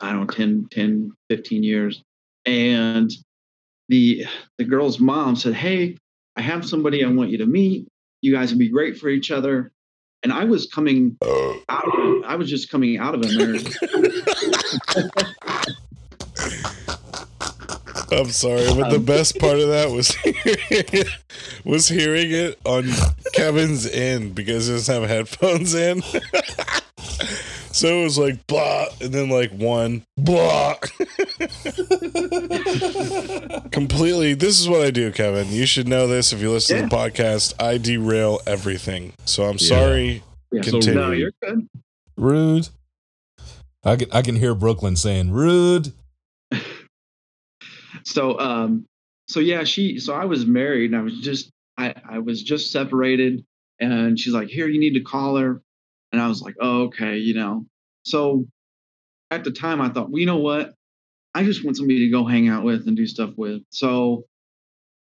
I 0.00 0.12
don't 0.12 0.20
know 0.20 0.26
10, 0.26 0.68
10 0.70 1.12
15 1.30 1.62
years, 1.62 2.02
and 2.44 3.10
the 3.88 4.26
the 4.58 4.64
girl's 4.64 5.00
mom 5.00 5.36
said, 5.36 5.54
"Hey, 5.54 5.96
I 6.36 6.42
have 6.42 6.66
somebody 6.66 7.04
I 7.04 7.08
want 7.08 7.30
you 7.30 7.38
to 7.38 7.46
meet. 7.46 7.88
You 8.22 8.32
guys 8.32 8.50
would 8.50 8.58
be 8.58 8.68
great 8.68 8.98
for 8.98 9.08
each 9.08 9.30
other." 9.30 9.70
and 10.24 10.32
I 10.32 10.44
was 10.44 10.66
coming 10.66 11.16
oh. 11.20 11.60
out. 11.68 11.84
Of, 11.86 12.24
I 12.24 12.34
was 12.36 12.48
just 12.48 12.70
coming 12.70 12.98
out 12.98 13.14
of 13.14 13.22
a 13.22 13.28
marriage. 13.36 13.76
I'm 18.20 18.30
sorry, 18.30 18.66
but 18.74 18.90
the 18.90 18.96
um, 18.96 19.04
best 19.04 19.38
part 19.40 19.58
of 19.58 19.68
that 19.68 19.90
was 19.90 20.16
was 21.64 21.88
hearing 21.88 22.30
it 22.30 22.58
on 22.64 22.86
Kevin's 23.32 23.86
end 23.86 24.34
because 24.34 24.66
he 24.66 24.72
doesn't 24.74 24.94
have 25.00 25.08
headphones 25.08 25.74
in. 25.74 26.02
so 27.72 27.88
it 28.00 28.04
was 28.04 28.18
like 28.18 28.46
blah, 28.46 28.86
and 29.00 29.12
then 29.12 29.28
like 29.28 29.50
one 29.52 30.04
blah. 30.16 30.74
Completely. 33.70 34.34
This 34.34 34.60
is 34.60 34.68
what 34.68 34.82
I 34.82 34.90
do, 34.90 35.10
Kevin. 35.12 35.48
You 35.50 35.66
should 35.66 35.88
know 35.88 36.06
this 36.06 36.32
if 36.32 36.40
you 36.40 36.50
listen 36.50 36.76
to 36.76 36.82
the 36.88 36.88
podcast. 36.96 37.54
I 37.62 37.78
derail 37.78 38.40
everything. 38.46 39.12
So 39.24 39.44
I'm 39.44 39.56
Yeah. 39.58 39.68
sorry. 39.68 40.22
Yeah, 40.52 40.62
so 40.62 40.70
Continue. 40.72 41.00
no, 41.00 41.10
you're 41.12 41.32
good. 41.42 41.68
Rude. 42.16 42.68
I 43.82 43.96
can 43.96 44.08
I 44.12 44.22
can 44.22 44.36
hear 44.36 44.54
Brooklyn 44.54 44.96
saying 44.96 45.30
rude. 45.30 45.92
So 48.04 48.38
um 48.38 48.86
so 49.28 49.40
yeah 49.40 49.64
she 49.64 49.98
so 49.98 50.14
i 50.14 50.24
was 50.24 50.46
married 50.46 50.92
and 50.92 51.00
i 51.00 51.02
was 51.02 51.18
just 51.20 51.50
i 51.78 51.94
i 52.08 52.18
was 52.18 52.42
just 52.42 52.70
separated 52.70 53.44
and 53.80 54.18
she's 54.18 54.32
like 54.32 54.48
here 54.48 54.68
you 54.68 54.78
need 54.78 54.94
to 54.94 55.00
call 55.00 55.36
her. 55.36 55.60
And 56.12 56.22
i 56.22 56.28
was 56.28 56.42
like 56.42 56.54
oh, 56.60 56.84
okay 56.84 57.16
you 57.16 57.34
know. 57.34 57.66
So 58.04 58.46
at 59.30 59.44
the 59.44 59.50
time 59.50 59.80
i 59.80 59.88
thought 59.88 60.10
well 60.10 60.20
you 60.20 60.26
know 60.26 60.38
what? 60.38 60.74
I 61.36 61.42
just 61.42 61.64
want 61.64 61.76
somebody 61.76 61.98
to 62.00 62.10
go 62.10 62.24
hang 62.24 62.48
out 62.48 62.62
with 62.62 62.86
and 62.86 62.96
do 62.96 63.06
stuff 63.06 63.30
with. 63.36 63.62
So 63.70 64.24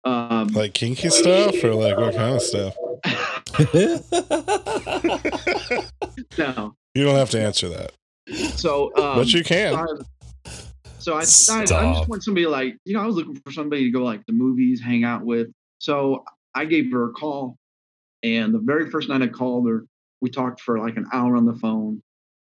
um 0.05 0.49
Like 0.49 0.73
kinky 0.73 1.11
stuff 1.11 1.63
or 1.63 1.75
like 1.75 1.99
what 1.99 2.15
kind 2.15 2.37
of 2.37 2.43
stuff? 2.43 2.75
no. 6.39 6.75
You 6.95 7.05
don't 7.05 7.17
have 7.17 7.31
to 7.31 7.41
answer 7.41 7.69
that, 7.71 7.93
so 8.57 8.95
um 8.97 9.17
but 9.17 9.33
you 9.33 9.43
so 9.43 9.49
can. 9.49 9.75
I, 9.75 9.85
so 11.05 11.15
I 11.15 11.21
decided 11.21 11.73
I 11.73 11.93
just 11.93 12.09
want 12.09 12.25
somebody 12.25 12.47
like 12.47 12.79
you 12.85 12.95
know 12.95 13.03
I 13.03 13.07
was 13.07 13.17
looking 13.17 13.37
for 13.45 13.53
somebody 13.53 13.85
to 13.85 13.91
go 13.91 14.03
like 14.03 14.25
the 14.27 14.33
movies, 14.33 14.81
hang 14.81 15.05
out 15.05 15.23
with. 15.23 15.49
So 15.79 16.25
I 16.55 16.65
gave 16.65 16.91
her 16.93 17.11
a 17.11 17.13
call, 17.13 17.59
and 18.23 18.55
the 18.55 18.59
very 18.59 18.91
first 18.91 19.11
night 19.11 19.21
I 19.21 19.27
called 19.27 19.69
her, 19.69 19.85
we 20.23 20.31
talked 20.31 20.63
for 20.63 20.79
like 20.79 20.97
an 20.97 21.07
hour 21.13 21.37
on 21.37 21.45
the 21.45 21.55
phone. 21.55 22.03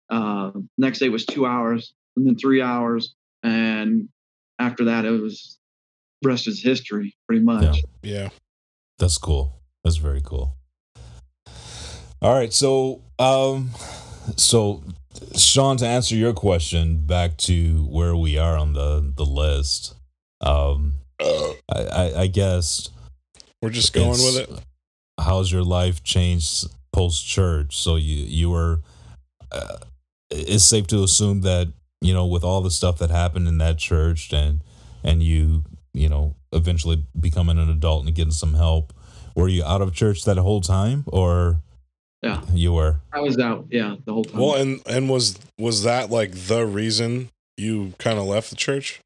Uh, 0.09 0.51
next 0.79 0.97
day 0.97 1.09
was 1.09 1.27
two 1.27 1.45
hours, 1.45 1.93
and 2.17 2.25
then 2.25 2.35
three 2.37 2.61
hours, 2.61 3.13
and 3.43 4.09
after 4.57 4.85
that 4.85 5.05
it 5.05 5.11
was 5.11 5.59
rest 6.23 6.47
is 6.47 6.63
history, 6.63 7.15
pretty 7.27 7.43
much. 7.43 7.83
Yeah. 8.01 8.29
That's 8.97 9.17
cool. 9.17 9.61
That's 9.83 9.97
very 9.97 10.21
cool. 10.21 10.55
All 12.21 12.33
right, 12.33 12.51
so 12.51 13.01
um 13.19 13.69
so 14.35 14.83
Sean 15.35 15.77
to 15.77 15.87
answer 15.87 16.15
your 16.15 16.33
question 16.33 17.05
back 17.05 17.37
to 17.37 17.83
where 17.89 18.15
we 18.15 18.37
are 18.37 18.57
on 18.57 18.73
the 18.73 19.11
the 19.15 19.25
list. 19.25 19.95
Um 20.41 20.95
I 21.21 21.55
I, 21.69 22.13
I 22.21 22.27
guess 22.27 22.89
We're 23.61 23.69
just 23.69 23.93
going 23.93 24.11
with 24.11 24.37
it. 24.37 24.49
How's 25.19 25.51
your 25.51 25.63
life 25.63 26.03
changed 26.03 26.67
post 26.93 27.27
church? 27.27 27.77
So 27.77 27.95
you 27.95 28.15
you 28.25 28.49
were 28.49 28.81
uh, 29.51 29.77
it's 30.29 30.63
safe 30.63 30.87
to 30.87 31.03
assume 31.03 31.41
that 31.41 31.67
you 32.01 32.13
know 32.13 32.25
with 32.25 32.43
all 32.43 32.61
the 32.61 32.71
stuff 32.71 32.99
that 32.99 33.09
happened 33.09 33.47
in 33.47 33.57
that 33.57 33.77
church 33.77 34.31
and 34.31 34.61
and 35.03 35.23
you 35.23 35.63
you 35.93 36.07
know 36.07 36.35
eventually 36.53 37.03
becoming 37.19 37.57
an 37.57 37.69
adult 37.69 38.05
and 38.05 38.15
getting 38.15 38.31
some 38.31 38.53
help. 38.53 38.93
Were 39.35 39.47
you 39.47 39.63
out 39.63 39.81
of 39.81 39.93
church 39.93 40.23
that 40.25 40.37
whole 40.37 40.61
time, 40.61 41.03
or 41.07 41.61
Yeah. 42.21 42.41
you 42.53 42.73
were? 42.73 42.97
I 43.13 43.21
was 43.21 43.37
out, 43.39 43.67
yeah, 43.71 43.95
the 44.05 44.13
whole 44.13 44.25
time. 44.25 44.39
Well, 44.41 44.55
and 44.55 44.81
and 44.85 45.09
was 45.09 45.39
was 45.57 45.83
that 45.83 46.09
like 46.09 46.31
the 46.33 46.65
reason 46.65 47.29
you 47.57 47.93
kind 47.97 48.19
of 48.19 48.25
left 48.25 48.49
the 48.49 48.55
church? 48.55 48.99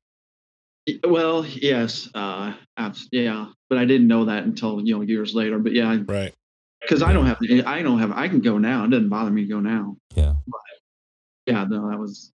Well, 1.08 1.46
yes, 1.46 2.10
uh, 2.14 2.54
abs- 2.76 3.08
yeah, 3.12 3.48
but 3.70 3.78
I 3.78 3.86
didn't 3.86 4.08
know 4.08 4.26
that 4.26 4.44
until 4.44 4.82
you 4.82 4.96
know 4.96 5.02
years 5.02 5.34
later. 5.36 5.60
But 5.60 5.74
yeah, 5.74 5.98
Right. 6.08 6.34
because 6.82 7.02
I 7.04 7.14
don't 7.14 7.26
have, 7.28 7.38
I 7.66 7.82
don't 7.84 8.00
have, 8.00 8.12
I 8.12 8.28
can 8.28 8.42
go 8.42 8.58
now. 8.58 8.84
It 8.86 8.90
doesn't 8.90 9.10
bother 9.10 9.32
me 9.32 9.44
to 9.44 9.48
go 9.48 9.60
now. 9.60 9.96
Yeah. 10.16 10.34
Yeah, 11.46 11.66
no, 11.70 11.90
that 11.90 12.00
was. 12.00 12.32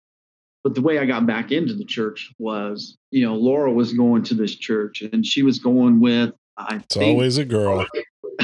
But 0.63 0.73
the 0.75 0.81
way 0.81 0.97
I 0.99 1.05
got 1.05 1.25
back 1.27 1.51
into 1.51 1.73
the 1.75 1.85
church 1.85 2.33
was, 2.39 2.97
you 3.11 3.23
know, 3.25 3.35
Laura 3.35 3.71
was 3.71 3.93
going 3.93 4.23
to 4.23 4.33
this 4.33 4.55
church, 4.55 5.01
and 5.01 5.25
she 5.25 5.41
was 5.43 5.59
going 5.59 5.99
with. 5.99 6.33
I 6.57 6.77
It's 6.77 6.95
think, 6.95 7.13
always 7.13 7.37
a 7.37 7.45
girl. 7.45 7.85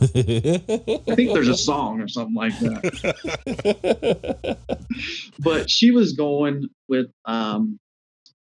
I 1.08 1.14
think 1.14 1.32
there's 1.32 1.48
a 1.48 1.56
song 1.56 2.00
or 2.00 2.08
something 2.08 2.34
like 2.34 2.58
that. 2.60 4.58
but 5.38 5.70
she 5.70 5.90
was 5.90 6.12
going 6.12 6.68
with 6.88 7.06
um, 7.24 7.78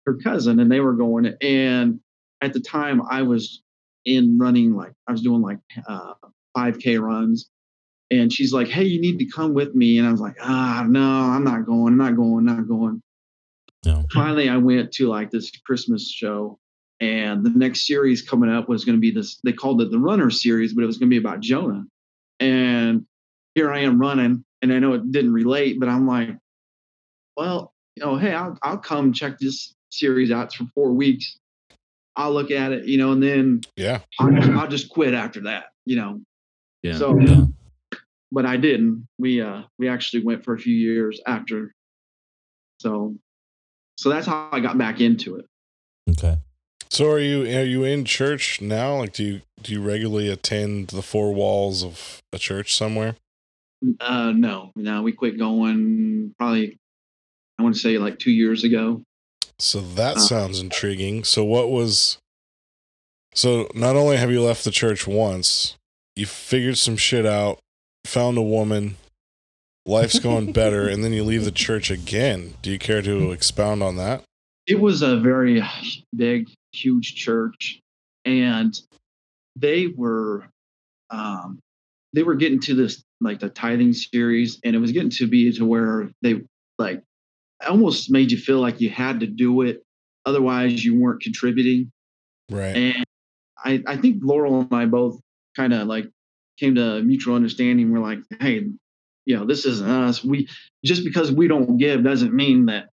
her 0.07 0.17
cousin 0.17 0.59
and 0.59 0.71
they 0.71 0.81
were 0.81 0.95
going 0.95 1.27
and 1.41 2.01
at 2.41 2.53
the 2.53 2.61
time 2.61 3.03
i 3.11 3.23
was 3.23 3.63
in 4.05 4.39
running 4.39 4.75
like 4.75 4.93
i 5.07 5.13
was 5.13 5.23
doing 5.23 5.41
like 5.41 5.59
uh, 5.89 6.15
5k 6.57 7.01
runs 7.01 7.49
and 8.11 8.33
she's 8.33 8.53
like 8.53 8.69
hey 8.69 8.85
you 8.85 9.01
need 9.01 9.19
to 9.19 9.27
come 9.27 9.55
with 9.55 9.75
me 9.75 9.99
and 9.99 10.07
i 10.07 10.11
was 10.11 10.21
like 10.21 10.37
ah 10.41 10.85
no 10.89 11.01
i'm 11.01 11.45
not 11.45 11.65
going 11.67 11.97
not 11.97 12.17
going 12.17 12.45
not 12.45 12.67
going 12.67 13.01
No. 13.85 14.05
finally 14.13 14.49
i 14.49 14.57
went 14.57 14.93
to 14.95 15.09
like 15.09 15.31
this 15.31 15.51
christmas 15.65 16.11
show 16.11 16.59
and 17.03 17.45
the 17.45 17.51
next 17.51 17.85
series 17.87 18.23
coming 18.23 18.49
up 18.49 18.69
was 18.69 18.85
going 18.85 18.97
to 18.97 19.01
be 19.01 19.11
this 19.11 19.39
they 19.43 19.53
called 19.53 19.83
it 19.83 19.91
the 19.91 19.99
runner 19.99 20.31
series 20.31 20.73
but 20.73 20.83
it 20.85 20.87
was 20.87 20.97
going 20.99 21.11
to 21.11 21.15
be 21.15 21.19
about 21.19 21.41
jonah 21.41 21.85
and 22.41 23.05
here 23.55 23.73
i 23.73 23.81
am 23.81 24.01
running 24.01 24.43
and 24.63 24.73
i 24.73 24.79
know 24.79 24.93
it 24.95 25.11
didn't 25.11 25.33
relate 25.33 25.79
but 25.81 25.89
i'm 25.89 26.07
like 26.07 26.31
well 27.37 27.73
you 27.97 28.05
know 28.05 28.17
hey 28.17 28.33
i'll, 28.33 28.57
I'll 28.63 28.79
come 28.79 29.13
check 29.13 29.39
this 29.39 29.75
series 29.91 30.31
out 30.31 30.47
It's 30.47 30.55
for 30.55 30.65
four 30.75 30.93
weeks 30.93 31.37
i'll 32.17 32.33
look 32.33 32.51
at 32.53 32.73
it 32.73 32.87
you 32.87 32.99
know 32.99 33.13
and 33.13 33.23
then 33.23 33.61
Yeah. 33.77 34.01
I'll 34.21 34.31
just, 34.33 34.49
I'll 34.51 34.69
just 34.69 34.89
quit 34.89 35.13
after 35.13 35.41
that 35.43 35.65
you 35.85 35.97
know 35.97 36.21
Yeah. 36.83 36.95
so 36.99 37.19
Yeah. 37.19 37.47
but 38.31 38.47
i 38.47 38.57
didn't 38.57 39.09
we 39.19 39.41
uh 39.43 39.63
we 39.79 39.89
actually 39.89 40.23
went 40.23 40.45
for 40.45 40.55
a 40.55 40.59
few 40.59 40.75
years 40.75 41.21
after 41.27 41.75
so 42.81 43.17
so 43.99 44.09
that's 44.09 44.27
how 44.27 44.49
i 44.53 44.61
got 44.61 44.79
back 44.79 45.01
into 45.01 45.37
it 45.37 45.47
okay. 46.11 46.37
So 46.93 47.11
are 47.11 47.19
you 47.19 47.45
are 47.45 47.65
you 47.65 47.85
in 47.85 48.05
church 48.05 48.61
now? 48.61 48.97
Like 48.99 49.15
do 49.15 49.25
you 49.25 49.41
do 49.63 49.73
you 49.73 49.81
regularly 49.81 50.29
attend 50.29 50.89
the 50.89 51.01
four 51.01 51.33
walls 51.33 51.83
of 51.83 52.21
a 52.35 52.39
church 52.39 52.77
somewhere? 52.77 53.17
uh 53.99 54.31
no 54.31 54.71
no 54.77 55.03
we 55.03 55.11
quit 55.11 55.37
going 55.39 56.33
probably 56.39 56.79
i 57.59 57.63
want 57.65 57.75
to 57.75 57.81
say 57.81 57.99
like 57.99 58.17
two 58.19 58.31
years 58.31 58.63
ago 58.63 59.03
So 59.59 59.81
that 59.81 60.19
Uh. 60.19 60.21
sounds 60.21 60.61
intriguing. 60.61 61.25
So 61.25 61.43
what 61.45 61.71
was 61.71 62.19
So 63.35 63.69
not 63.75 63.97
only 63.97 64.19
have 64.19 64.31
you 64.31 64.43
left 64.43 64.65
the 64.65 64.71
church 64.71 65.07
once, 65.07 65.77
you 66.15 66.27
figured 66.27 66.77
some 66.77 66.99
shit 66.99 67.25
out, 67.25 67.59
found 68.05 68.37
a 68.37 68.43
woman, 68.43 68.97
life's 69.87 70.19
going 70.19 70.53
better, 70.63 70.87
and 70.89 71.03
then 71.03 71.15
you 71.15 71.25
leave 71.25 71.47
the 71.47 71.51
church 71.51 71.91
again. 71.91 72.55
Do 72.61 72.71
you 72.71 72.79
care 72.79 73.01
to 73.01 73.33
expound 73.33 73.83
on 73.83 73.97
that? 73.97 74.23
It 74.67 74.81
was 74.81 75.03
a 75.03 75.17
very 75.19 75.63
big 76.15 76.49
huge 76.73 77.15
church 77.15 77.81
and 78.25 78.81
they 79.57 79.87
were 79.87 80.47
um 81.11 81.59
they 82.13 82.23
were 82.23 82.35
getting 82.35 82.61
to 82.61 82.75
this 82.75 83.03
like 83.21 83.41
the 83.41 83.49
tithing 83.49 83.93
series 83.93 84.59
and 84.65 84.75
it 84.75 84.79
was 84.79 84.93
getting 84.93 85.11
to 85.11 85.27
be 85.27 85.53
to 85.53 85.65
where 85.65 86.11
they 86.23 86.41
like 86.79 87.03
almost 87.67 88.11
made 88.11 88.31
you 88.31 88.39
feel 88.39 88.61
like 88.61 88.81
you 88.81 88.91
had 88.91 89.21
to 89.21 89.27
do 89.27 89.63
it 89.63 89.83
otherwise 90.25 90.85
you 90.85 90.99
weren't 90.99 91.21
contributing. 91.21 91.91
Right. 92.51 92.77
and 92.77 93.05
i 93.65 93.83
i 93.87 93.97
think 93.97 94.23
laurel 94.23 94.61
and 94.61 94.75
i 94.75 94.87
both 94.87 95.21
kind 95.57 95.73
of 95.73 95.87
like 95.87 96.07
came 96.59 96.75
to 96.77 96.97
a 96.97 97.03
mutual 97.03 97.35
understanding. 97.35 97.93
We're 97.93 98.01
like 98.01 98.21
hey 98.41 98.67
you 99.25 99.37
know 99.37 99.45
this 99.45 99.65
isn't 99.67 99.89
us. 99.89 100.25
We 100.25 100.49
just 100.85 101.05
because 101.05 101.31
we 101.31 101.49
don't 101.49 101.77
give 101.79 102.03
doesn't 102.03 102.35
mean 102.35 102.67
that 102.67 102.89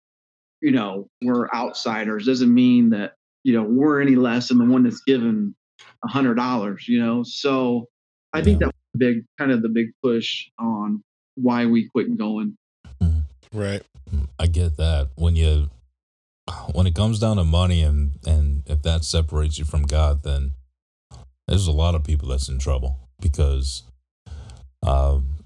you 0.61 0.71
know 0.71 1.07
we're 1.21 1.49
outsiders 1.53 2.25
doesn't 2.25 2.53
mean 2.53 2.89
that 2.89 3.13
you 3.43 3.53
know 3.53 3.63
we're 3.63 4.01
any 4.01 4.15
less 4.15 4.49
than 4.49 4.57
the 4.57 4.65
one 4.65 4.83
that's 4.83 5.01
given 5.05 5.55
a 6.03 6.07
hundred 6.07 6.35
dollars 6.35 6.87
you 6.87 6.99
know? 7.03 7.23
So 7.23 7.87
i 8.33 8.41
think 8.41 8.59
that 8.59 8.67
was 8.67 8.73
the 8.93 8.99
big 8.99 9.25
kind 9.37 9.51
of 9.51 9.61
the 9.61 9.69
big 9.69 9.91
push 10.03 10.47
on 10.59 11.03
why 11.37 11.65
we 11.65 11.87
quit 11.89 12.17
going. 12.17 12.57
Right. 13.53 13.81
I 14.39 14.47
get 14.47 14.77
that. 14.77 15.09
When 15.15 15.35
you 15.35 15.69
when 16.73 16.87
it 16.87 16.95
comes 16.95 17.19
down 17.19 17.37
to 17.37 17.43
money 17.43 17.81
and 17.81 18.13
and 18.25 18.63
if 18.65 18.81
that 18.83 19.03
separates 19.03 19.57
you 19.57 19.65
from 19.65 19.83
God, 19.83 20.23
then 20.23 20.51
there's 21.47 21.67
a 21.67 21.71
lot 21.71 21.95
of 21.95 22.03
people 22.03 22.29
that's 22.29 22.49
in 22.49 22.59
trouble 22.59 22.97
because 23.21 23.83
um, 24.85 25.45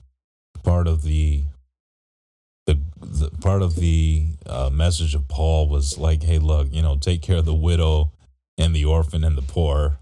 part 0.63 0.87
of 0.87 1.03
the 1.03 1.43
the, 3.01 3.29
part 3.41 3.61
of 3.61 3.75
the 3.75 4.27
uh, 4.45 4.69
message 4.71 5.15
of 5.15 5.27
Paul 5.27 5.67
was 5.67 5.97
like, 5.97 6.23
hey, 6.23 6.39
look, 6.39 6.67
you 6.71 6.81
know, 6.81 6.97
take 6.97 7.21
care 7.21 7.37
of 7.37 7.45
the 7.45 7.53
widow 7.53 8.11
and 8.57 8.75
the 8.75 8.85
orphan 8.85 9.23
and 9.23 9.37
the 9.37 9.41
poor. 9.41 9.97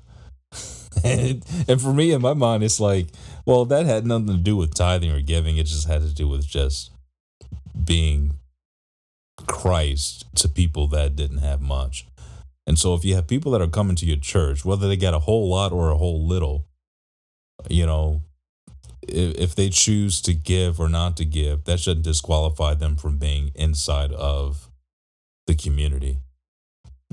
and, 1.04 1.46
and 1.68 1.82
for 1.82 1.94
me 1.94 2.12
in 2.12 2.22
my 2.22 2.34
mind 2.34 2.64
it's 2.64 2.80
like 2.80 3.08
well 3.46 3.64
that 3.64 3.86
had 3.86 4.06
nothing 4.06 4.28
to 4.28 4.38
do 4.38 4.58
with 4.58 4.74
tithing 4.74 5.12
or 5.12 5.22
giving 5.22 5.58
it 5.58 5.66
just 5.66 5.88
had 5.88 6.02
to 6.02 6.14
do 6.14 6.28
with 6.28 6.46
just 6.46 6.92
being 7.84 8.34
christ 9.48 10.26
to 10.36 10.50
people 10.50 10.88
that 10.88 11.16
didn't 11.16 11.38
have 11.38 11.62
much 11.62 12.08
and 12.66 12.78
so 12.78 12.96
if 12.96 13.06
you 13.06 13.14
have 13.14 13.28
people 13.28 13.52
that 13.52 13.62
are 13.62 13.68
coming 13.68 13.96
to 13.96 14.06
your 14.06 14.18
church 14.18 14.66
whether 14.66 14.88
they 14.88 14.98
got 14.98 15.14
a 15.14 15.20
whole 15.20 15.48
lot 15.48 15.72
or 15.72 15.92
a 15.92 15.98
whole 15.98 16.26
little 16.26 16.66
you 17.70 17.86
know 17.86 18.22
if, 19.02 19.36
if 19.36 19.56
they 19.56 19.70
choose 19.70 20.22
to 20.22 20.34
give 20.34 20.80
or 20.80 20.90
not 20.90 21.18
to 21.18 21.26
give 21.26 21.66
that 21.66 21.80
shouldn't 21.80 22.06
disqualify 22.06 22.74
them 22.74 22.96
from 22.96 23.18
being 23.18 23.52
inside 23.56 24.12
of 24.14 24.70
the 25.48 25.56
community 25.56 26.18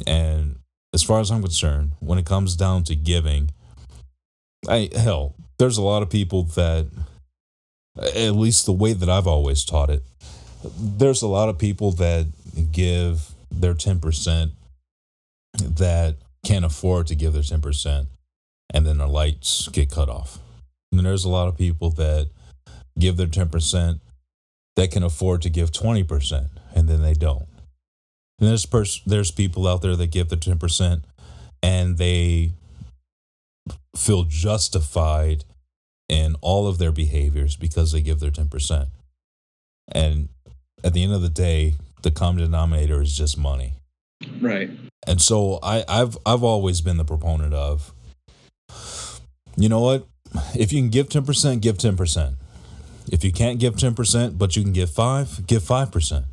and 0.06 0.56
as 0.92 1.02
far 1.02 1.20
as 1.20 1.30
I'm 1.30 1.42
concerned, 1.42 1.92
when 2.00 2.18
it 2.18 2.26
comes 2.26 2.56
down 2.56 2.84
to 2.84 2.96
giving, 2.96 3.50
I 4.68 4.90
hell, 4.94 5.34
there's 5.58 5.78
a 5.78 5.82
lot 5.82 6.02
of 6.02 6.10
people 6.10 6.44
that 6.44 6.86
at 7.96 8.30
least 8.30 8.66
the 8.66 8.72
way 8.72 8.92
that 8.92 9.08
I've 9.08 9.26
always 9.26 9.64
taught 9.64 9.90
it, 9.90 10.02
there's 10.78 11.22
a 11.22 11.28
lot 11.28 11.48
of 11.48 11.58
people 11.58 11.92
that 11.92 12.26
give 12.72 13.30
their 13.50 13.74
10% 13.74 14.50
that 15.58 16.16
can't 16.44 16.64
afford 16.64 17.06
to 17.06 17.14
give 17.14 17.32
their 17.32 17.42
10% 17.42 18.06
and 18.72 18.86
then 18.86 18.98
their 18.98 19.06
lights 19.06 19.68
get 19.68 19.90
cut 19.90 20.08
off. 20.08 20.38
And 20.92 21.04
there's 21.04 21.24
a 21.24 21.28
lot 21.28 21.48
of 21.48 21.56
people 21.56 21.90
that 21.90 22.30
give 22.98 23.16
their 23.16 23.26
10% 23.26 24.00
that 24.76 24.90
can 24.90 25.02
afford 25.02 25.42
to 25.42 25.50
give 25.50 25.70
20% 25.72 26.48
and 26.74 26.88
then 26.88 27.02
they 27.02 27.14
don't. 27.14 27.48
And 28.38 28.48
there's 28.48 28.66
pers- 28.66 29.02
there's 29.06 29.30
people 29.30 29.66
out 29.66 29.82
there 29.82 29.96
that 29.96 30.10
give 30.10 30.28
the 30.28 30.36
10% 30.36 31.02
and 31.62 31.98
they 31.98 32.52
feel 33.96 34.24
justified 34.24 35.44
in 36.08 36.36
all 36.40 36.68
of 36.68 36.78
their 36.78 36.92
behaviors 36.92 37.56
because 37.56 37.92
they 37.92 38.00
give 38.00 38.20
their 38.20 38.30
10%. 38.30 38.88
And 39.88 40.28
at 40.84 40.92
the 40.92 41.02
end 41.02 41.12
of 41.12 41.22
the 41.22 41.30
day, 41.30 41.74
the 42.02 42.10
common 42.10 42.44
denominator 42.44 43.00
is 43.00 43.16
just 43.16 43.38
money. 43.38 43.72
Right. 44.40 44.70
And 45.06 45.20
so 45.20 45.58
I, 45.62 45.84
I've 45.88 46.16
I've 46.26 46.42
always 46.42 46.80
been 46.80 46.96
the 46.96 47.04
proponent 47.04 47.54
of 47.54 47.92
you 49.56 49.68
know 49.68 49.80
what? 49.80 50.06
If 50.54 50.72
you 50.72 50.80
can 50.80 50.90
give 50.90 51.08
10%, 51.08 51.60
give 51.60 51.78
10%. 51.78 52.34
If 53.10 53.24
you 53.24 53.32
can't 53.32 53.58
give 53.58 53.76
10%, 53.76 54.38
but 54.38 54.56
you 54.56 54.62
can 54.62 54.72
give 54.72 54.90
5, 54.90 55.46
give 55.46 55.62
5%. 55.62 56.24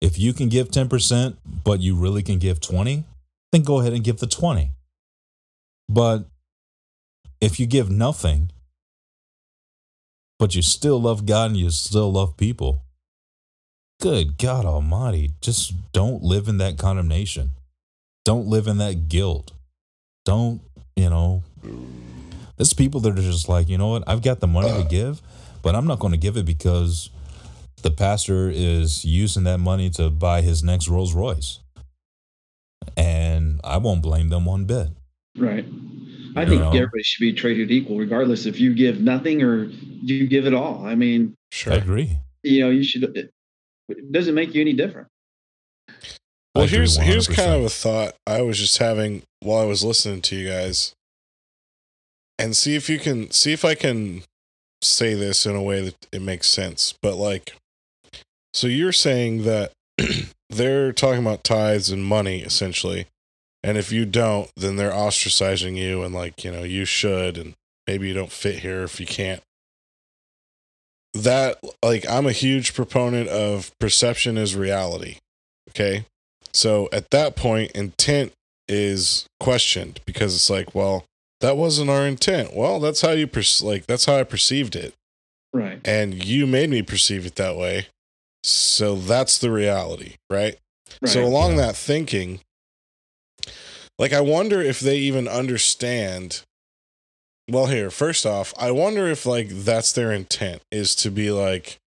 If 0.00 0.18
you 0.18 0.32
can 0.32 0.48
give 0.48 0.70
10%, 0.70 1.36
but 1.64 1.80
you 1.80 1.96
really 1.96 2.22
can 2.22 2.38
give 2.38 2.60
20, 2.60 3.04
then 3.52 3.62
go 3.62 3.80
ahead 3.80 3.92
and 3.92 4.04
give 4.04 4.18
the 4.18 4.26
20. 4.26 4.70
But 5.88 6.26
if 7.40 7.58
you 7.58 7.66
give 7.66 7.90
nothing, 7.90 8.50
but 10.38 10.54
you 10.54 10.62
still 10.62 11.00
love 11.00 11.24
God 11.24 11.52
and 11.52 11.56
you 11.56 11.70
still 11.70 12.12
love 12.12 12.36
people, 12.36 12.82
good 14.00 14.36
God 14.36 14.64
Almighty, 14.66 15.30
just 15.40 15.92
don't 15.92 16.22
live 16.22 16.48
in 16.48 16.58
that 16.58 16.76
condemnation. 16.76 17.50
Don't 18.24 18.46
live 18.46 18.66
in 18.66 18.78
that 18.78 19.08
guilt. 19.08 19.52
Don't, 20.24 20.60
you 20.96 21.08
know, 21.08 21.44
there's 22.56 22.72
people 22.72 23.00
that 23.00 23.18
are 23.18 23.22
just 23.22 23.48
like, 23.48 23.68
you 23.68 23.78
know 23.78 23.88
what, 23.88 24.04
I've 24.06 24.22
got 24.22 24.40
the 24.40 24.46
money 24.46 24.68
to 24.68 24.74
uh. 24.76 24.88
give, 24.88 25.22
but 25.62 25.74
I'm 25.74 25.86
not 25.86 25.98
going 25.98 26.12
to 26.12 26.18
give 26.18 26.36
it 26.36 26.46
because 26.46 27.10
the 27.82 27.90
pastor 27.90 28.50
is 28.50 29.04
using 29.04 29.44
that 29.44 29.58
money 29.58 29.90
to 29.90 30.10
buy 30.10 30.40
his 30.40 30.62
next 30.62 30.88
Rolls 30.88 31.14
Royce. 31.14 31.60
And 32.96 33.60
I 33.64 33.78
won't 33.78 34.02
blame 34.02 34.28
them 34.28 34.44
one 34.44 34.64
bit. 34.64 34.88
Right. 35.36 35.64
I 36.36 36.42
You 36.42 36.48
think 36.48 36.60
know? 36.62 36.68
everybody 36.68 37.02
should 37.02 37.20
be 37.20 37.32
treated 37.32 37.70
equal, 37.70 37.98
regardless 37.98 38.46
if 38.46 38.60
you 38.60 38.74
give 38.74 39.00
nothing 39.00 39.42
or 39.42 39.64
you 39.64 40.26
give 40.26 40.46
it 40.46 40.54
all. 40.54 40.84
I 40.86 40.94
mean, 40.94 41.34
Sure. 41.52 41.72
I 41.72 41.76
agree. 41.76 42.18
you 42.42 42.60
know, 42.60 42.70
you 42.70 42.82
should. 42.84 43.04
It, 43.16 43.30
it 43.88 44.12
doesn't 44.12 44.34
make 44.34 44.54
you 44.54 44.60
any 44.60 44.72
different. 44.72 45.08
Well, 46.54 46.66
here's 46.66 46.96
here's 46.96 47.28
100%. 47.28 47.34
kind 47.36 47.52
of 47.52 47.64
a 47.64 47.68
thought 47.68 48.14
I 48.26 48.42
was 48.42 48.58
just 48.58 48.78
having 48.78 49.22
while 49.40 49.60
I 49.60 49.64
was 49.64 49.84
listening 49.84 50.22
to 50.22 50.36
you 50.36 50.48
guys, 50.48 50.92
and 52.38 52.56
see 52.56 52.74
if 52.74 52.88
you 52.88 52.98
can 52.98 53.30
see 53.30 53.52
if 53.52 53.64
I 53.64 53.74
can 53.74 54.22
say 54.82 55.14
this 55.14 55.46
in 55.46 55.56
a 55.56 55.62
way 55.62 55.80
that 55.80 56.06
it 56.12 56.22
makes 56.22 56.48
sense. 56.48 56.94
But 57.02 57.16
like, 57.16 57.54
so 58.52 58.66
you're 58.66 58.92
saying 58.92 59.44
that 59.44 59.72
they're 60.50 60.92
talking 60.92 61.20
about 61.20 61.44
tithes 61.44 61.90
and 61.90 62.04
money 62.04 62.40
essentially, 62.40 63.06
and 63.62 63.76
if 63.76 63.92
you 63.92 64.04
don't, 64.04 64.50
then 64.56 64.76
they're 64.76 64.90
ostracizing 64.90 65.76
you 65.76 66.02
and 66.02 66.14
like 66.14 66.44
you 66.44 66.52
know 66.52 66.62
you 66.62 66.84
should, 66.84 67.38
and 67.38 67.54
maybe 67.86 68.08
you 68.08 68.14
don't 68.14 68.32
fit 68.32 68.60
here 68.60 68.82
if 68.82 69.00
you 69.00 69.06
can't. 69.06 69.42
That 71.14 71.58
like 71.82 72.08
I'm 72.08 72.26
a 72.26 72.32
huge 72.32 72.74
proponent 72.74 73.28
of 73.28 73.70
perception 73.78 74.36
is 74.36 74.54
reality. 74.54 75.16
Okay. 75.70 76.04
So 76.52 76.88
at 76.90 77.10
that 77.10 77.36
point, 77.36 77.72
intent 77.72 78.32
is 78.68 79.26
questioned 79.38 80.00
because 80.06 80.34
it's 80.34 80.48
like, 80.48 80.74
well, 80.74 81.04
that 81.40 81.56
wasn't 81.56 81.90
our 81.90 82.06
intent. 82.06 82.54
Well, 82.54 82.80
that's 82.80 83.00
how 83.02 83.10
you 83.12 83.26
perce- 83.26 83.62
like 83.62 83.86
that's 83.86 84.04
how 84.06 84.16
I 84.16 84.24
perceived 84.24 84.74
it, 84.76 84.94
Right. 85.52 85.80
and 85.84 86.24
you 86.24 86.46
made 86.46 86.70
me 86.70 86.82
perceive 86.82 87.26
it 87.26 87.36
that 87.36 87.56
way. 87.56 87.88
So 88.44 88.94
that's 88.96 89.38
the 89.38 89.50
reality, 89.50 90.14
right? 90.30 90.56
Right. 91.02 91.10
So 91.12 91.24
along 91.24 91.56
that 91.56 91.76
thinking, 91.76 92.40
like 93.98 94.12
I 94.12 94.20
wonder 94.20 94.60
if 94.60 94.80
they 94.80 94.96
even 94.98 95.28
understand. 95.28 96.42
Well, 97.48 97.66
here, 97.66 97.90
first 97.90 98.26
off, 98.26 98.52
I 98.58 98.72
wonder 98.72 99.06
if 99.06 99.24
like 99.24 99.48
that's 99.48 99.92
their 99.92 100.12
intent 100.12 100.62
is 100.72 100.94
to 100.96 101.10
be 101.10 101.30
like, 101.30 101.78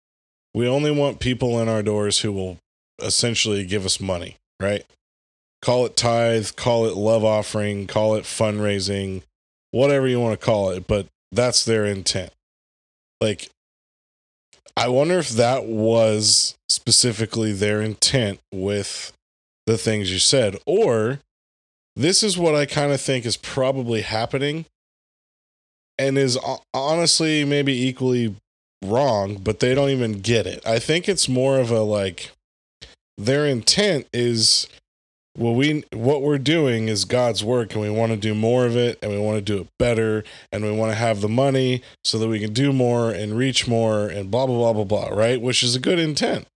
we 0.54 0.68
only 0.68 0.90
want 0.92 1.18
people 1.20 1.60
in 1.60 1.68
our 1.68 1.82
doors 1.82 2.20
who 2.20 2.32
will 2.32 2.58
essentially 3.02 3.64
give 3.64 3.84
us 3.84 4.00
money, 4.00 4.36
right? 4.60 4.84
Call 5.60 5.84
it 5.86 5.96
tithe, 5.96 6.50
call 6.54 6.86
it 6.86 6.94
love 6.94 7.24
offering, 7.24 7.88
call 7.88 8.14
it 8.14 8.22
fundraising, 8.24 9.22
whatever 9.70 10.08
you 10.08 10.20
want 10.20 10.38
to 10.38 10.44
call 10.44 10.70
it, 10.70 10.86
but 10.86 11.06
that's 11.32 11.64
their 11.64 11.84
intent. 11.84 12.32
Like, 13.20 13.48
I 14.76 14.88
wonder 14.88 15.18
if 15.18 15.30
that 15.30 15.64
was 15.64 16.54
specifically 16.68 17.52
their 17.52 17.82
intent 17.82 18.40
with 18.52 19.12
the 19.66 19.76
things 19.76 20.12
you 20.12 20.18
said, 20.18 20.56
or 20.66 21.20
this 21.96 22.22
is 22.22 22.38
what 22.38 22.54
I 22.54 22.64
kind 22.64 22.92
of 22.92 23.00
think 23.00 23.26
is 23.26 23.36
probably 23.36 24.02
happening 24.02 24.66
and 25.98 26.16
is 26.16 26.38
honestly 26.72 27.44
maybe 27.44 27.72
equally 27.72 28.36
wrong, 28.84 29.36
but 29.36 29.58
they 29.58 29.74
don't 29.74 29.90
even 29.90 30.20
get 30.20 30.46
it. 30.46 30.64
I 30.64 30.78
think 30.78 31.08
it's 31.08 31.28
more 31.28 31.58
of 31.58 31.70
a 31.70 31.80
like 31.80 32.30
their 33.16 33.46
intent 33.46 34.06
is 34.12 34.68
well 35.38 35.54
we 35.54 35.84
what 35.92 36.22
we're 36.22 36.38
doing 36.38 36.88
is 36.88 37.04
God's 37.04 37.44
work 37.44 37.72
and 37.72 37.82
we 37.82 37.90
want 37.90 38.12
to 38.12 38.18
do 38.18 38.34
more 38.34 38.66
of 38.66 38.76
it 38.76 38.98
and 39.00 39.12
we 39.12 39.18
want 39.18 39.36
to 39.36 39.42
do 39.42 39.62
it 39.62 39.68
better 39.78 40.24
and 40.52 40.64
we 40.64 40.72
want 40.72 40.90
to 40.90 40.98
have 40.98 41.20
the 41.20 41.28
money 41.28 41.82
so 42.04 42.18
that 42.18 42.28
we 42.28 42.40
can 42.40 42.52
do 42.52 42.72
more 42.72 43.10
and 43.10 43.36
reach 43.36 43.68
more 43.68 44.08
and 44.08 44.30
blah 44.30 44.46
blah 44.46 44.56
blah 44.56 44.72
blah 44.72 44.84
blah, 44.84 45.16
right? 45.16 45.40
Which 45.40 45.62
is 45.62 45.76
a 45.76 45.80
good 45.80 45.98
intent. 45.98 46.46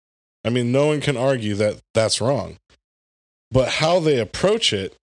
I 0.44 0.50
mean, 0.50 0.72
no 0.72 0.88
one 0.88 1.00
can 1.00 1.16
argue 1.16 1.54
that 1.54 1.78
that's 1.94 2.20
wrong. 2.20 2.56
But 3.50 3.68
how 3.68 4.00
they 4.00 4.18
approach 4.18 4.72
it 4.72 4.94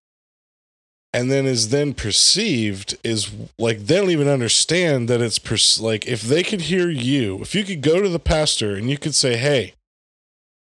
and 1.13 1.31
then 1.31 1.45
is 1.45 1.69
then 1.69 1.93
perceived 1.93 2.97
is 3.03 3.31
like 3.57 3.79
they 3.79 3.95
don't 3.95 4.11
even 4.11 4.27
understand 4.27 5.07
that 5.07 5.21
it's 5.21 5.79
like 5.79 6.05
if 6.07 6.21
they 6.21 6.43
could 6.43 6.61
hear 6.61 6.89
you, 6.89 7.39
if 7.41 7.55
you 7.55 7.63
could 7.63 7.81
go 7.81 8.01
to 8.01 8.09
the 8.09 8.19
pastor 8.19 8.75
and 8.75 8.89
you 8.89 8.97
could 8.97 9.15
say, 9.15 9.37
"Hey, 9.37 9.73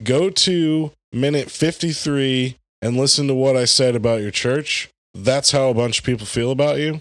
go 0.02 0.30
to 0.30 0.92
minute 1.12 1.50
53 1.50 2.56
and 2.82 2.96
listen 2.96 3.28
to 3.28 3.34
what 3.34 3.56
I 3.56 3.64
said 3.64 3.96
about 3.96 4.20
your 4.20 4.30
church." 4.30 4.90
That's 5.14 5.52
how 5.52 5.68
a 5.68 5.74
bunch 5.74 5.98
of 5.98 6.04
people 6.04 6.26
feel 6.26 6.50
about 6.50 6.78
you. 6.78 7.00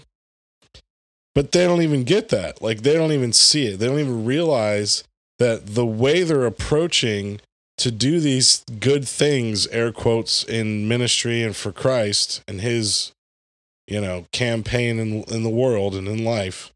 But 1.34 1.52
they 1.52 1.64
don't 1.64 1.82
even 1.82 2.04
get 2.04 2.28
that. 2.28 2.60
Like 2.62 2.82
they 2.82 2.94
don't 2.94 3.12
even 3.12 3.32
see 3.32 3.66
it. 3.66 3.78
They 3.78 3.86
don't 3.86 4.00
even 4.00 4.24
realize 4.24 5.04
that 5.38 5.74
the 5.74 5.86
way 5.86 6.22
they're 6.22 6.46
approaching 6.46 7.40
to 7.78 7.90
do 7.90 8.20
these 8.20 8.62
good 8.78 9.08
things, 9.08 9.66
air 9.68 9.92
quotes, 9.92 10.44
in 10.44 10.86
ministry 10.86 11.42
and 11.42 11.56
for 11.56 11.72
Christ 11.72 12.42
and 12.46 12.60
his, 12.60 13.12
you 13.88 14.00
know, 14.00 14.26
campaign 14.32 14.98
in, 14.98 15.22
in 15.24 15.42
the 15.42 15.50
world 15.50 15.94
and 15.94 16.06
in 16.06 16.22
life, 16.22 16.70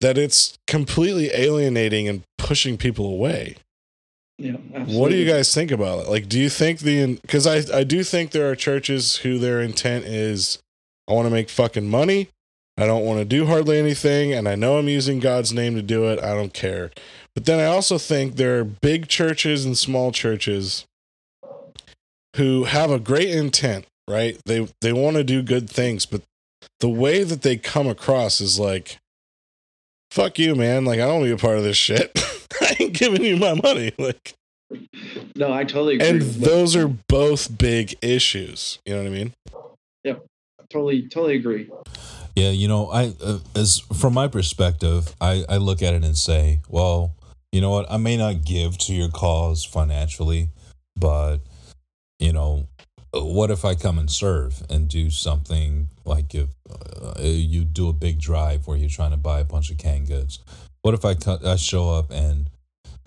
that 0.00 0.16
it's 0.16 0.58
completely 0.66 1.30
alienating 1.34 2.08
and 2.08 2.22
pushing 2.38 2.78
people 2.78 3.06
away. 3.06 3.56
Yeah. 4.40 4.56
What 4.86 5.10
do 5.10 5.16
you 5.16 5.30
guys 5.30 5.54
think 5.54 5.70
about 5.70 6.06
it? 6.06 6.08
Like, 6.08 6.28
do 6.28 6.40
you 6.40 6.48
think 6.48 6.80
the, 6.80 7.16
because 7.16 7.46
I, 7.46 7.76
I 7.76 7.84
do 7.84 8.02
think 8.02 8.30
there 8.30 8.50
are 8.50 8.56
churches 8.56 9.16
who 9.16 9.38
their 9.38 9.60
intent 9.60 10.06
is, 10.06 10.58
I 11.06 11.12
want 11.12 11.26
to 11.26 11.30
make 11.30 11.50
fucking 11.50 11.88
money. 11.88 12.28
I 12.78 12.86
don't 12.86 13.04
want 13.04 13.18
to 13.18 13.26
do 13.26 13.44
hardly 13.44 13.78
anything. 13.78 14.32
And 14.32 14.48
I 14.48 14.54
know 14.54 14.78
I'm 14.78 14.88
using 14.88 15.20
God's 15.20 15.52
name 15.52 15.74
to 15.74 15.82
do 15.82 16.06
it. 16.08 16.18
I 16.22 16.34
don't 16.34 16.54
care. 16.54 16.90
But 17.34 17.44
then 17.44 17.60
I 17.60 17.66
also 17.66 17.98
think 17.98 18.36
there 18.36 18.58
are 18.58 18.64
big 18.64 19.08
churches 19.08 19.66
and 19.66 19.76
small 19.76 20.10
churches 20.10 20.86
who 22.36 22.64
have 22.64 22.90
a 22.90 22.98
great 22.98 23.28
intent, 23.28 23.84
right? 24.08 24.40
They 24.46 24.68
they 24.80 24.92
want 24.92 25.16
to 25.16 25.24
do 25.24 25.42
good 25.42 25.68
things, 25.68 26.06
but 26.06 26.22
the 26.80 26.88
way 26.88 27.24
that 27.24 27.42
they 27.42 27.56
come 27.56 27.86
across 27.86 28.40
is 28.40 28.58
like, 28.58 28.98
fuck 30.10 30.38
you, 30.38 30.54
man. 30.54 30.84
Like, 30.84 30.98
I 30.98 31.02
don't 31.02 31.20
want 31.20 31.24
to 31.24 31.36
be 31.36 31.40
a 31.40 31.44
part 31.44 31.58
of 31.58 31.64
this 31.64 31.76
shit. 31.76 32.18
I 32.70 32.76
ain't 32.78 32.92
giving 32.94 33.24
you 33.24 33.36
my 33.36 33.54
money. 33.54 33.92
Like, 33.98 34.34
No, 35.36 35.52
I 35.52 35.64
totally 35.64 35.96
agree. 35.96 36.08
and 36.08 36.22
those 36.22 36.76
are 36.76 36.88
both 37.08 37.56
big 37.58 37.96
issues. 38.02 38.78
You 38.86 38.94
know 38.94 39.02
what 39.02 39.06
I 39.08 39.10
mean? 39.10 39.32
Yep. 40.04 40.24
Totally, 40.70 41.08
totally 41.08 41.36
agree. 41.36 41.68
Yeah, 42.36 42.50
you 42.50 42.68
know, 42.68 42.90
I 42.90 43.12
uh, 43.22 43.38
as 43.56 43.80
from 43.98 44.14
my 44.14 44.28
perspective, 44.28 45.14
I 45.20 45.44
I 45.48 45.56
look 45.56 45.82
at 45.82 45.94
it 45.94 46.04
and 46.04 46.16
say, 46.16 46.60
well, 46.68 47.12
you 47.50 47.60
know 47.60 47.70
what? 47.70 47.90
I 47.90 47.96
may 47.96 48.16
not 48.16 48.44
give 48.44 48.78
to 48.78 48.94
your 48.94 49.08
cause 49.08 49.64
financially, 49.64 50.48
but 50.96 51.38
you 52.20 52.32
know, 52.32 52.68
what 53.12 53.50
if 53.50 53.64
I 53.64 53.74
come 53.74 53.98
and 53.98 54.08
serve 54.10 54.62
and 54.70 54.86
do 54.88 55.10
something 55.10 55.88
like 56.04 56.34
if 56.34 56.50
uh, 56.70 57.14
you 57.20 57.64
do 57.64 57.88
a 57.88 57.92
big 57.92 58.20
drive 58.20 58.66
where 58.68 58.76
you're 58.76 58.88
trying 58.88 59.10
to 59.10 59.16
buy 59.16 59.40
a 59.40 59.44
bunch 59.44 59.70
of 59.70 59.78
canned 59.78 60.06
goods? 60.06 60.38
What 60.82 60.94
if 60.94 61.04
I 61.04 61.14
cut, 61.14 61.44
I 61.44 61.56
show 61.56 61.90
up 61.90 62.10
and 62.10 62.48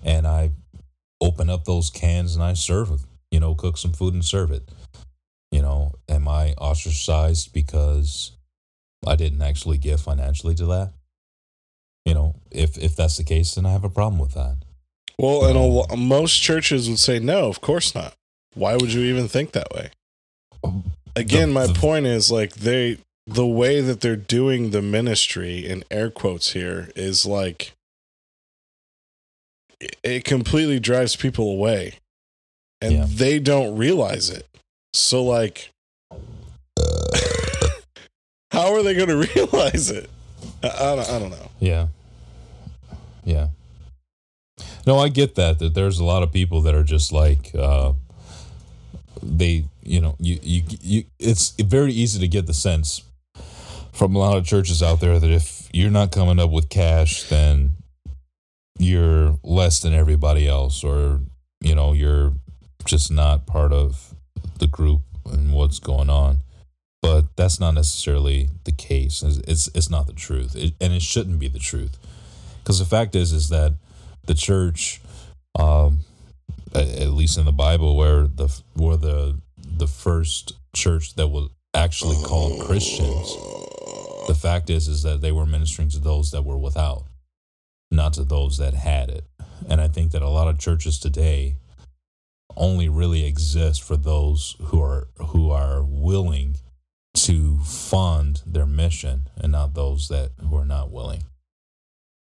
and 0.03 0.27
I 0.27 0.51
open 1.21 1.49
up 1.49 1.65
those 1.65 1.89
cans 1.89 2.35
and 2.35 2.43
I 2.43 2.53
serve 2.53 2.91
it, 2.91 2.99
you 3.31 3.39
know, 3.39 3.55
cook 3.55 3.77
some 3.77 3.93
food 3.93 4.13
and 4.13 4.23
serve 4.25 4.51
it. 4.51 4.69
You 5.51 5.61
know, 5.61 5.93
am 6.09 6.27
I 6.27 6.53
ostracized 6.53 7.53
because 7.53 8.31
I 9.05 9.15
didn't 9.15 9.41
actually 9.41 9.77
give 9.77 10.01
financially 10.01 10.55
to 10.55 10.65
that? 10.67 10.93
You 12.05 12.13
know, 12.13 12.35
if 12.51 12.77
if 12.77 12.95
that's 12.95 13.17
the 13.17 13.23
case, 13.23 13.55
then 13.55 13.65
I 13.65 13.71
have 13.71 13.83
a 13.85 13.89
problem 13.89 14.19
with 14.19 14.33
that. 14.33 14.57
Well, 15.17 15.45
and 15.45 15.91
a, 15.91 15.95
most 15.95 16.41
churches 16.41 16.89
would 16.89 16.99
say, 16.99 17.19
no, 17.19 17.47
of 17.47 17.61
course 17.61 17.93
not. 17.95 18.13
Why 18.55 18.73
would 18.75 18.91
you 18.91 19.01
even 19.01 19.27
think 19.27 19.51
that 19.51 19.71
way? 19.73 19.91
Again, 21.15 21.49
The- 21.49 21.53
my 21.53 21.67
the- 21.67 21.73
point 21.75 22.05
is 22.07 22.31
like 22.31 22.55
they, 22.55 22.97
the 23.27 23.45
way 23.47 23.79
that 23.79 24.01
they're 24.01 24.15
doing 24.15 24.71
the 24.71 24.81
ministry 24.81 25.65
in 25.65 25.83
air 25.91 26.09
quotes 26.09 26.53
here 26.53 26.89
is 26.95 27.25
like, 27.25 27.73
it- 30.03 30.23
completely 30.25 30.79
drives 30.79 31.15
people 31.15 31.51
away 31.51 31.95
and 32.81 32.93
Yeah. 32.93 33.05
they 33.07 33.39
don't 33.39 33.75
realize 33.77 34.29
it. 34.29 34.47
So, 34.93 35.23
like, 35.23 35.69
how 38.51 38.73
are 38.73 38.83
they 38.83 38.93
going 38.93 39.09
to 39.25 39.27
realize 39.35 39.89
it? 39.89 40.09
I, 40.63 40.67
I, 40.67 40.95
don't, 40.95 41.09
I 41.09 41.19
don't 41.19 41.29
know. 41.31 41.51
Yeah. 41.59 41.87
Yeah. 43.25 43.47
No, 44.85 44.99
I 44.99 45.07
get 45.09 45.35
that 45.35 45.59
that 45.59 45.73
there's 45.73 45.99
a 45.99 46.03
lot 46.03 46.23
of 46.23 46.31
people 46.33 46.61
that 46.61 46.75
are 46.75 46.83
just 46.83 47.11
like 47.13 47.51
uh 47.55 47.93
they, 49.21 49.63
you 49.81 50.01
know, 50.01 50.15
you 50.19 50.37
you 50.43 50.63
you 50.81 51.03
it's 51.19 51.51
very 51.51 51.93
easy 51.93 52.19
to 52.19 52.27
get 52.27 52.45
the 52.47 52.53
sense 52.53 53.01
from 53.93 54.15
a 54.15 54.19
lot 54.19 54.35
of 54.37 54.45
churches 54.45 54.83
out 54.83 54.99
there 54.99 55.19
that 55.19 55.29
if 55.29 55.69
you're 55.71 55.89
not 55.91 56.11
coming 56.11 56.37
up 56.39 56.49
with 56.51 56.67
cash 56.69 57.23
then 57.29 57.71
you're 58.79 59.37
less 59.43 59.79
than 59.79 59.93
everybody 59.93 60.47
else 60.47 60.83
or 60.83 61.21
you 61.61 61.73
know, 61.73 61.93
you're 61.93 62.33
just 62.85 63.09
not 63.09 63.47
part 63.47 63.71
of 63.71 64.13
the 64.59 64.67
group 64.67 65.01
and 65.31 65.53
what's 65.53 65.79
going 65.79 66.09
on. 66.09 66.39
But 67.01 67.35
that's 67.35 67.59
not 67.59 67.73
necessarily 67.73 68.49
the 68.65 68.71
case. 68.71 69.23
It's 69.23 69.37
it's, 69.47 69.67
it's 69.75 69.89
not 69.89 70.07
the 70.07 70.13
truth, 70.13 70.55
it, 70.55 70.73
and 70.79 70.93
it 70.93 71.01
shouldn't 71.01 71.39
be 71.39 71.49
the 71.49 71.59
truth, 71.59 71.97
because 72.59 72.79
the 72.79 72.85
fact 72.85 73.15
is 73.15 73.33
is 73.33 73.49
that 73.49 73.73
the 74.25 74.33
church, 74.33 75.01
um, 75.59 75.99
at 76.73 77.09
least 77.09 77.37
in 77.37 77.43
the 77.43 77.51
Bible, 77.51 77.97
where 77.97 78.27
the 78.27 78.47
where 78.73 78.95
the 78.95 79.37
the 79.57 79.87
first 79.87 80.53
church 80.73 81.15
that 81.15 81.27
was 81.27 81.49
actually 81.73 82.15
called 82.23 82.61
Christians, 82.65 83.35
the 84.27 84.37
fact 84.39 84.69
is 84.69 84.87
is 84.87 85.03
that 85.03 85.19
they 85.19 85.33
were 85.33 85.45
ministering 85.45 85.89
to 85.89 85.99
those 85.99 86.31
that 86.31 86.43
were 86.43 86.57
without, 86.57 87.03
not 87.93 88.13
to 88.13 88.23
those 88.23 88.57
that 88.57 88.73
had 88.73 89.09
it, 89.09 89.25
and 89.69 89.79
I 89.79 89.87
think 89.87 90.11
that 90.11 90.21
a 90.21 90.29
lot 90.29 90.47
of 90.47 90.59
churches 90.59 90.99
today 90.99 91.55
only 92.55 92.89
really 92.89 93.25
exist 93.25 93.81
for 93.81 93.97
those 93.97 94.55
who 94.65 94.81
are 94.81 95.07
who 95.27 95.49
are 95.51 95.83
willing 95.83 96.57
to 97.13 97.59
fund 97.59 98.41
their 98.45 98.65
mission 98.65 99.23
and 99.37 99.51
not 99.51 99.73
those 99.73 100.07
that 100.07 100.31
who 100.49 100.57
are 100.57 100.65
not 100.65 100.91
willing. 100.91 101.23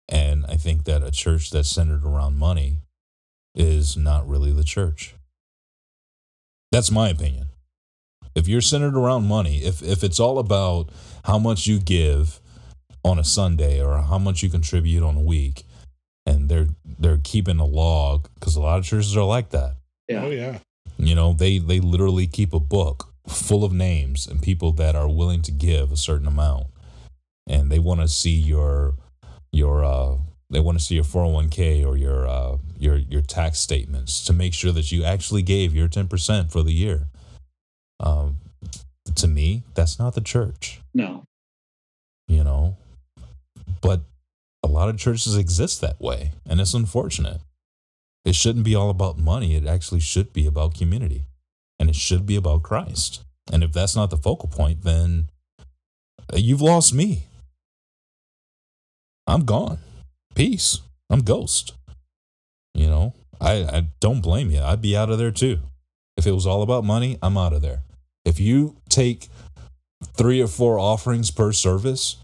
And 0.08 0.44
I 0.46 0.56
think 0.56 0.84
that 0.84 1.02
a 1.02 1.10
church 1.10 1.50
that's 1.50 1.70
centered 1.70 2.04
around 2.04 2.36
money 2.36 2.78
is 3.54 3.96
not 3.96 4.28
really 4.28 4.52
the 4.52 4.64
church. 4.64 5.14
That's 6.70 6.90
my 6.90 7.08
opinion. 7.08 7.48
If 8.34 8.48
you're 8.48 8.60
centered 8.60 8.96
around 8.96 9.26
money, 9.26 9.58
if 9.58 9.82
if 9.82 10.02
it's 10.02 10.20
all 10.20 10.38
about 10.38 10.90
how 11.24 11.38
much 11.38 11.66
you 11.66 11.78
give 11.78 12.40
on 13.04 13.18
a 13.18 13.24
Sunday 13.24 13.82
or 13.82 13.98
how 14.02 14.18
much 14.18 14.42
you 14.42 14.48
contribute 14.48 15.02
on 15.02 15.16
a 15.16 15.20
week, 15.20 15.64
and 16.26 16.48
they're 16.48 16.68
they're 16.98 17.20
keeping 17.22 17.58
a 17.58 17.64
log 17.66 18.28
because 18.34 18.56
a 18.56 18.60
lot 18.60 18.78
of 18.78 18.84
churches 18.84 19.16
are 19.16 19.24
like 19.24 19.50
that. 19.50 19.76
Yeah. 20.08 20.24
Oh, 20.24 20.30
yeah. 20.30 20.58
You 20.98 21.14
know, 21.14 21.32
they 21.32 21.58
they 21.58 21.80
literally 21.80 22.26
keep 22.26 22.52
a 22.52 22.60
book 22.60 23.08
full 23.28 23.64
of 23.64 23.72
names 23.72 24.26
and 24.26 24.42
people 24.42 24.72
that 24.72 24.94
are 24.96 25.08
willing 25.08 25.42
to 25.42 25.52
give 25.52 25.90
a 25.92 25.96
certain 25.96 26.26
amount, 26.26 26.66
and 27.48 27.70
they 27.70 27.78
want 27.78 28.00
to 28.00 28.08
see 28.08 28.34
your 28.34 28.94
your 29.52 29.84
uh 29.84 30.16
they 30.50 30.60
want 30.60 30.78
to 30.78 30.84
see 30.84 30.94
your 30.94 31.04
401k 31.04 31.84
or 31.86 31.96
your 31.96 32.26
uh 32.26 32.56
your 32.78 32.96
your 32.96 33.22
tax 33.22 33.58
statements 33.58 34.24
to 34.24 34.32
make 34.32 34.52
sure 34.54 34.72
that 34.72 34.92
you 34.92 35.02
actually 35.02 35.42
gave 35.42 35.74
your 35.74 35.88
10% 35.88 36.50
for 36.52 36.62
the 36.62 36.72
year. 36.72 37.08
Um 38.00 38.36
to 39.16 39.26
me, 39.26 39.62
that's 39.74 39.98
not 39.98 40.14
the 40.14 40.20
church, 40.20 40.80
No. 40.94 41.24
you 42.28 42.44
know. 42.44 42.76
But 43.82 44.00
a 44.62 44.68
lot 44.68 44.88
of 44.88 44.96
churches 44.96 45.36
exist 45.36 45.82
that 45.82 46.00
way, 46.00 46.32
and 46.48 46.60
it's 46.60 46.72
unfortunate. 46.72 47.40
It 48.24 48.34
shouldn't 48.34 48.64
be 48.64 48.74
all 48.74 48.88
about 48.88 49.18
money. 49.18 49.56
It 49.56 49.66
actually 49.66 50.00
should 50.00 50.32
be 50.32 50.46
about 50.46 50.74
community 50.74 51.26
and 51.82 51.90
it 51.90 51.96
should 51.96 52.24
be 52.24 52.36
about 52.36 52.62
Christ. 52.62 53.24
And 53.52 53.64
if 53.64 53.72
that's 53.72 53.96
not 53.96 54.10
the 54.10 54.16
focal 54.16 54.48
point, 54.48 54.82
then 54.82 55.28
you've 56.32 56.60
lost 56.60 56.94
me. 56.94 57.24
I'm 59.26 59.44
gone. 59.44 59.78
Peace. 60.36 60.80
I'm 61.10 61.22
ghost. 61.22 61.74
You 62.74 62.86
know, 62.86 63.14
I, 63.40 63.64
I 63.64 63.86
don't 63.98 64.20
blame 64.20 64.50
you. 64.50 64.60
I'd 64.60 64.80
be 64.80 64.96
out 64.96 65.10
of 65.10 65.18
there 65.18 65.32
too. 65.32 65.58
If 66.16 66.24
it 66.24 66.32
was 66.32 66.46
all 66.46 66.62
about 66.62 66.84
money, 66.84 67.18
I'm 67.20 67.36
out 67.36 67.52
of 67.52 67.62
there. 67.62 67.82
If 68.24 68.38
you 68.38 68.76
take 68.88 69.28
three 70.14 70.40
or 70.40 70.46
four 70.46 70.78
offerings 70.78 71.32
per 71.32 71.52
service, 71.52 72.16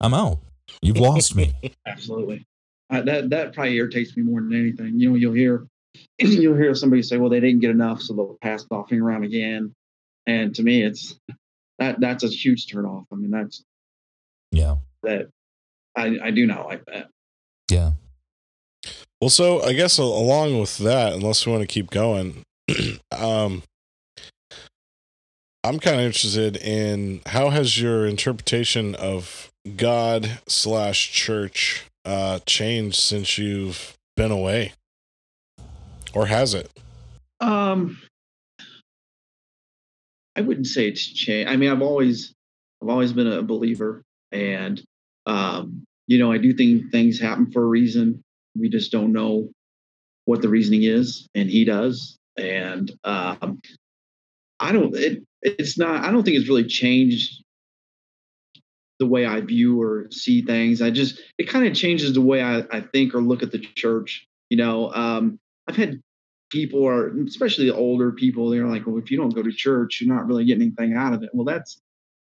I'm 0.00 0.14
out. 0.14 0.38
You've 0.82 0.98
lost 0.98 1.34
me. 1.36 1.54
Absolutely. 1.86 2.46
I, 2.88 3.02
that 3.02 3.30
that 3.30 3.52
probably 3.54 3.76
irritates 3.76 4.16
me 4.16 4.22
more 4.22 4.40
than 4.40 4.52
anything. 4.54 4.98
You 4.98 5.10
know, 5.10 5.16
you'll 5.16 5.34
hear 5.34 5.66
you'll 6.18 6.56
hear 6.56 6.74
somebody 6.74 7.02
say, 7.02 7.18
"Well, 7.18 7.30
they 7.30 7.40
didn't 7.40 7.60
get 7.60 7.70
enough, 7.70 8.00
so 8.02 8.14
they'll 8.14 8.38
pass 8.40 8.64
the 8.64 8.74
offering 8.74 9.00
around 9.00 9.24
again." 9.24 9.74
And 10.26 10.54
to 10.56 10.62
me, 10.62 10.82
it's 10.82 11.18
that 11.78 12.00
that's 12.00 12.24
a 12.24 12.28
huge 12.28 12.66
turnoff. 12.66 13.04
I 13.12 13.16
mean, 13.16 13.30
that's 13.30 13.62
Yeah. 14.52 14.76
that 15.02 15.28
I 15.96 16.18
I 16.22 16.30
do 16.30 16.46
not 16.46 16.66
like 16.66 16.84
that. 16.86 17.08
Yeah. 17.70 17.92
Well, 19.20 19.30
so 19.30 19.62
I 19.62 19.74
guess 19.74 19.98
along 19.98 20.58
with 20.58 20.78
that, 20.78 21.12
unless 21.12 21.44
we 21.44 21.52
want 21.52 21.62
to 21.62 21.66
keep 21.72 21.90
going, 21.90 22.42
um, 23.12 23.62
I'm 25.62 25.78
kind 25.78 25.96
of 26.00 26.06
interested 26.06 26.56
in 26.56 27.20
how 27.26 27.50
has 27.50 27.80
your 27.80 28.06
interpretation 28.06 28.94
of 28.94 29.49
God 29.76 30.38
slash 30.48 31.12
church 31.12 31.84
uh, 32.04 32.40
changed 32.46 32.96
since 32.96 33.36
you've 33.38 33.96
been 34.16 34.30
away, 34.30 34.72
or 36.14 36.26
has 36.26 36.54
it? 36.54 36.70
Um, 37.40 37.98
I 40.36 40.40
wouldn't 40.40 40.66
say 40.66 40.88
it's 40.88 41.06
changed. 41.06 41.50
I 41.50 41.56
mean, 41.56 41.70
I've 41.70 41.82
always, 41.82 42.32
I've 42.82 42.88
always 42.88 43.12
been 43.12 43.26
a 43.26 43.42
believer, 43.42 44.02
and 44.32 44.82
um, 45.26 45.84
you 46.06 46.18
know, 46.18 46.32
I 46.32 46.38
do 46.38 46.52
think 46.54 46.90
things 46.90 47.20
happen 47.20 47.50
for 47.52 47.62
a 47.62 47.66
reason. 47.66 48.22
We 48.58 48.68
just 48.68 48.90
don't 48.90 49.12
know 49.12 49.50
what 50.24 50.42
the 50.42 50.48
reasoning 50.48 50.84
is, 50.84 51.28
and 51.34 51.50
He 51.50 51.64
does. 51.64 52.16
And 52.38 52.90
um, 53.04 53.60
I 54.58 54.72
don't. 54.72 54.96
It, 54.96 55.22
it's 55.42 55.78
not. 55.78 56.04
I 56.04 56.10
don't 56.10 56.22
think 56.22 56.38
it's 56.38 56.48
really 56.48 56.64
changed 56.64 57.42
the 59.00 59.06
way 59.06 59.26
I 59.26 59.40
view 59.40 59.82
or 59.82 60.06
see 60.10 60.42
things. 60.42 60.80
I 60.80 60.90
just 60.90 61.20
it 61.38 61.48
kind 61.48 61.66
of 61.66 61.74
changes 61.74 62.14
the 62.14 62.20
way 62.20 62.42
I, 62.42 62.58
I 62.70 62.80
think 62.82 63.14
or 63.14 63.20
look 63.20 63.42
at 63.42 63.50
the 63.50 63.58
church. 63.58 64.28
You 64.50 64.58
know, 64.58 64.92
um, 64.92 65.40
I've 65.68 65.76
had 65.76 66.00
people 66.50 66.86
are 66.86 67.16
especially 67.24 67.66
the 67.66 67.74
older 67.74 68.12
people 68.12 68.50
they're 68.50 68.66
like 68.66 68.86
well 68.86 68.98
if 68.98 69.10
you 69.10 69.16
don't 69.16 69.34
go 69.34 69.42
to 69.42 69.52
church 69.52 70.00
you're 70.00 70.14
not 70.14 70.26
really 70.26 70.44
getting 70.44 70.62
anything 70.62 70.96
out 70.96 71.12
of 71.12 71.22
it 71.22 71.30
well 71.32 71.44
that's 71.44 71.80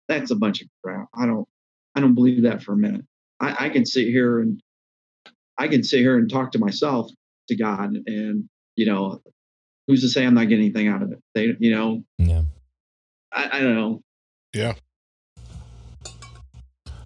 that's 0.09 0.31
a 0.31 0.35
bunch 0.35 0.63
of 0.63 0.69
crap 0.83 1.09
i 1.15 1.27
don't 1.27 1.47
i 1.95 2.01
don't 2.01 2.15
believe 2.15 2.43
that 2.43 2.63
for 2.63 2.73
a 2.73 2.77
minute 2.77 3.05
i, 3.41 3.67
I 3.67 3.69
can 3.69 3.85
sit 3.85 4.07
here 4.07 4.41
and 4.41 4.61
i 5.59 5.69
can 5.69 5.83
sit 5.83 6.01
here 6.01 6.17
and 6.17 6.31
talk 6.31 6.53
to 6.53 6.59
myself 6.59 7.11
to 7.49 7.57
god 7.57 7.95
and 8.07 8.49
you 8.77 8.87
know 8.87 9.21
who's 9.87 10.01
to 10.01 10.09
say 10.09 10.25
i'm 10.25 10.35
not 10.35 10.49
getting 10.49 10.65
anything 10.65 10.89
out 10.89 11.03
of 11.03 11.13
it 11.13 11.19
they 11.35 11.55
you 11.59 11.75
know 11.75 12.03
Yeah. 12.19 12.45
i, 13.31 13.59
I 13.59 13.61
don't 13.61 13.75
know 13.75 14.03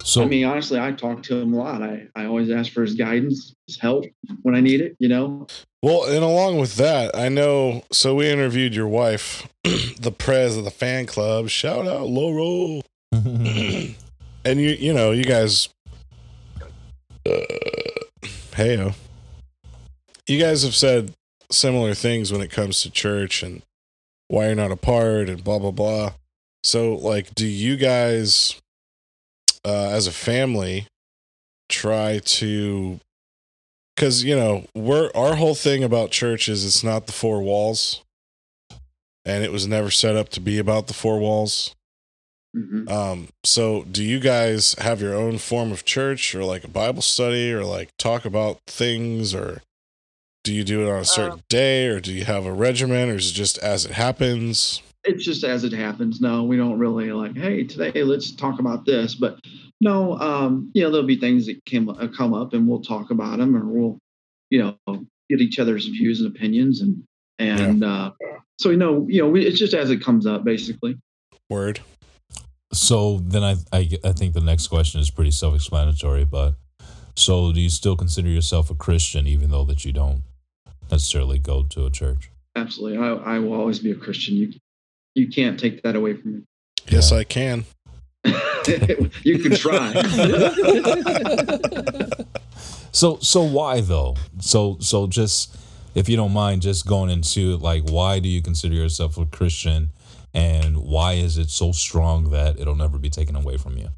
So 0.09 0.22
I 0.22 0.26
mean, 0.26 0.46
honestly, 0.46 0.80
I 0.80 0.92
talk 0.92 1.22
to 1.24 1.36
him 1.36 1.52
a 1.52 1.59
lot. 1.59 1.82
I, 1.82 2.09
I 2.16 2.24
always 2.24 2.50
ask 2.50 2.72
for 2.72 2.80
his 2.80 2.94
guidance, 2.94 3.54
his 3.66 3.78
help 3.78 4.06
when 4.40 4.54
I 4.54 4.61
need 4.61 4.80
it, 4.80 4.96
you 4.98 5.06
know? 5.06 5.46
Well, 5.82 6.04
and 6.04 6.24
along 6.24 6.56
with 6.56 6.76
that, 6.76 7.14
I 7.14 7.28
know. 7.28 7.82
So 7.92 8.14
we 8.14 8.30
interviewed 8.30 8.74
your 8.74 8.88
wife, 8.88 9.46
the 9.64 10.11
prez 10.11 10.56
of 10.56 10.64
the 10.64 10.70
fan 10.70 11.04
club. 11.04 11.50
Shout 11.50 11.86
out, 11.86 12.09
Laurel. 12.09 12.80
and 13.12 13.94
you, 14.46 14.70
you 14.70 14.94
know, 14.94 15.11
you 15.11 15.24
guys. 15.24 15.68
Uh, 17.26 17.40
heyo. 18.52 18.94
You 20.26 20.40
guys 20.40 20.62
have 20.62 20.74
said 20.74 21.12
similar 21.52 21.92
things 21.92 22.32
when 22.32 22.40
it 22.40 22.50
comes 22.50 22.80
to 22.80 22.90
church 22.90 23.42
and 23.42 23.61
why 24.28 24.46
you're 24.46 24.54
not 24.54 24.72
apart 24.72 25.28
and 25.28 25.44
blah 25.44 25.59
blah 25.59 25.70
blah. 25.70 26.12
So, 26.64 26.94
like, 26.94 27.34
do 27.34 27.46
you 27.46 27.76
guys, 27.76 28.59
uh, 29.68 29.90
as 29.90 30.06
a 30.06 30.12
family, 30.12 30.86
try 31.68 32.18
to 32.40 32.98
because 33.94 34.24
you 34.24 34.34
know 34.36 34.64
we're 34.74 35.10
our 35.14 35.34
whole 35.36 35.54
thing 35.54 35.84
about 35.84 36.10
church 36.10 36.48
is 36.48 36.64
it's 36.64 36.82
not 36.84 37.06
the 37.06 37.12
four 37.12 37.42
walls. 37.42 38.02
And 39.24 39.44
it 39.44 39.52
was 39.52 39.66
never 39.66 39.90
set 39.90 40.16
up 40.16 40.30
to 40.30 40.40
be 40.40 40.58
about 40.58 40.86
the 40.86 40.94
four 40.94 41.18
walls. 41.18 41.74
Mhm. 42.56 42.90
um 42.90 43.28
so 43.44 43.84
do 43.84 44.02
you 44.02 44.18
guys 44.20 44.74
have 44.78 45.02
your 45.02 45.14
own 45.14 45.36
form 45.36 45.70
of 45.70 45.84
church 45.84 46.34
or 46.34 46.42
like 46.44 46.64
a 46.64 46.68
bible 46.68 47.02
study 47.02 47.52
or 47.52 47.62
like 47.62 47.90
talk 47.98 48.24
about 48.24 48.58
things 48.66 49.34
or 49.34 49.60
do 50.44 50.54
you 50.54 50.64
do 50.64 50.82
it 50.82 50.90
on 50.90 51.00
a 51.00 51.04
certain 51.04 51.42
day 51.50 51.86
or 51.88 52.00
do 52.00 52.10
you 52.10 52.24
have 52.24 52.46
a 52.46 52.52
regimen 52.52 53.10
or 53.10 53.16
is 53.16 53.30
it 53.32 53.34
just 53.34 53.58
as 53.58 53.84
it 53.84 53.90
happens 53.92 54.80
It's 55.05 55.24
just 55.24 55.44
as 55.44 55.64
it 55.64 55.72
happens. 55.72 56.20
No, 56.20 56.44
we 56.44 56.57
don't 56.57 56.78
really 56.78 57.12
like, 57.12 57.36
hey, 57.36 57.64
today 57.64 58.03
let's 58.03 58.34
talk 58.34 58.61
about 58.61 58.84
this. 58.84 59.14
But 59.14 59.38
no, 59.80 60.18
um, 60.18 60.70
you 60.74 60.82
know, 60.82 60.90
there'll 60.90 61.07
be 61.07 61.18
things 61.18 61.46
that 61.46 61.64
came, 61.64 61.88
uh, 61.88 62.09
come 62.09 62.34
up 62.34 62.53
and 62.53 62.68
we'll 62.68 62.82
talk 62.82 63.11
about 63.11 63.38
them 63.38 63.57
or 63.57 63.64
we'll, 63.64 63.99
you 64.51 64.59
know, 64.61 65.07
get 65.30 65.40
each 65.40 65.59
other's 65.59 65.86
views 65.86 66.20
and 66.20 66.34
opinions. 66.34 66.80
And, 66.80 67.05
and, 67.38 67.84
uh, 67.84 68.12
so, 68.59 68.70
you 68.70 68.76
know, 68.76 69.07
you 69.09 69.22
know, 69.22 69.28
we, 69.28 69.46
it's 69.46 69.59
just 69.59 69.74
as 69.74 69.90
it 69.90 70.03
comes 70.03 70.26
up, 70.26 70.42
basically. 70.44 70.99
word 71.49 71.80
So 72.72 73.18
then 73.18 73.42
I, 73.42 73.55
I 73.72 73.88
I 74.05 74.12
think 74.12 74.34
the 74.34 74.40
next 74.40 74.68
question 74.68 75.01
is 75.01 75.11
pretty 75.11 75.30
self-explanatory, 75.30 76.24
but 76.24 76.57
so 77.16 77.53
do 77.53 77.61
you 77.61 77.70
still 77.70 77.96
consider 77.96 78.28
yourself 78.28 78.70
a 78.70 78.74
Christian 78.74 79.26
even 79.26 79.51
though 79.51 79.64
that 79.64 79.84
you 79.84 79.92
don't 79.92 80.22
necessarily 80.90 81.38
go 81.38 81.62
to 81.62 81.86
a 81.86 81.90
church? 81.90 82.30
Absolutely. 82.57 82.99
I, 82.99 83.36
I 83.36 83.38
will 83.38 83.55
always 83.55 83.78
be 83.78 83.92
a 83.92 83.94
Christian. 83.94 84.36
You, 84.36 84.53
you 85.14 85.28
can't 85.28 85.59
take 85.59 85.82
that 85.82 85.96
away 85.96 86.14
from 86.14 86.34
me. 86.34 86.40
yes 86.88 87.12
i 87.12 87.24
can 87.24 87.64
you 89.24 89.38
can 89.38 89.54
try. 89.54 89.94
So 92.98 93.18
so 93.20 93.42
why 93.42 93.80
though? 93.80 94.16
So 94.40 94.76
so 94.80 95.06
just 95.06 95.56
if 95.94 96.09
you 96.09 96.16
don't 96.16 96.32
mind 96.32 96.62
just 96.62 96.86
going 96.86 97.11
into 97.11 97.56
like 97.59 97.84
why 97.88 98.18
do 98.18 98.28
you 98.28 98.42
consider 98.42 98.74
yourself 98.74 99.16
a 99.18 99.26
Christian 99.26 99.90
and 100.34 100.78
why 100.78 101.12
is 101.12 101.38
it 101.38 101.50
so 101.50 101.70
strong 101.70 102.30
that 102.30 102.59
it'll 102.59 102.74
never 102.74 102.98
be 102.98 103.11
taken 103.11 103.36
away 103.36 103.56
from 103.56 103.76
you? 103.76 103.88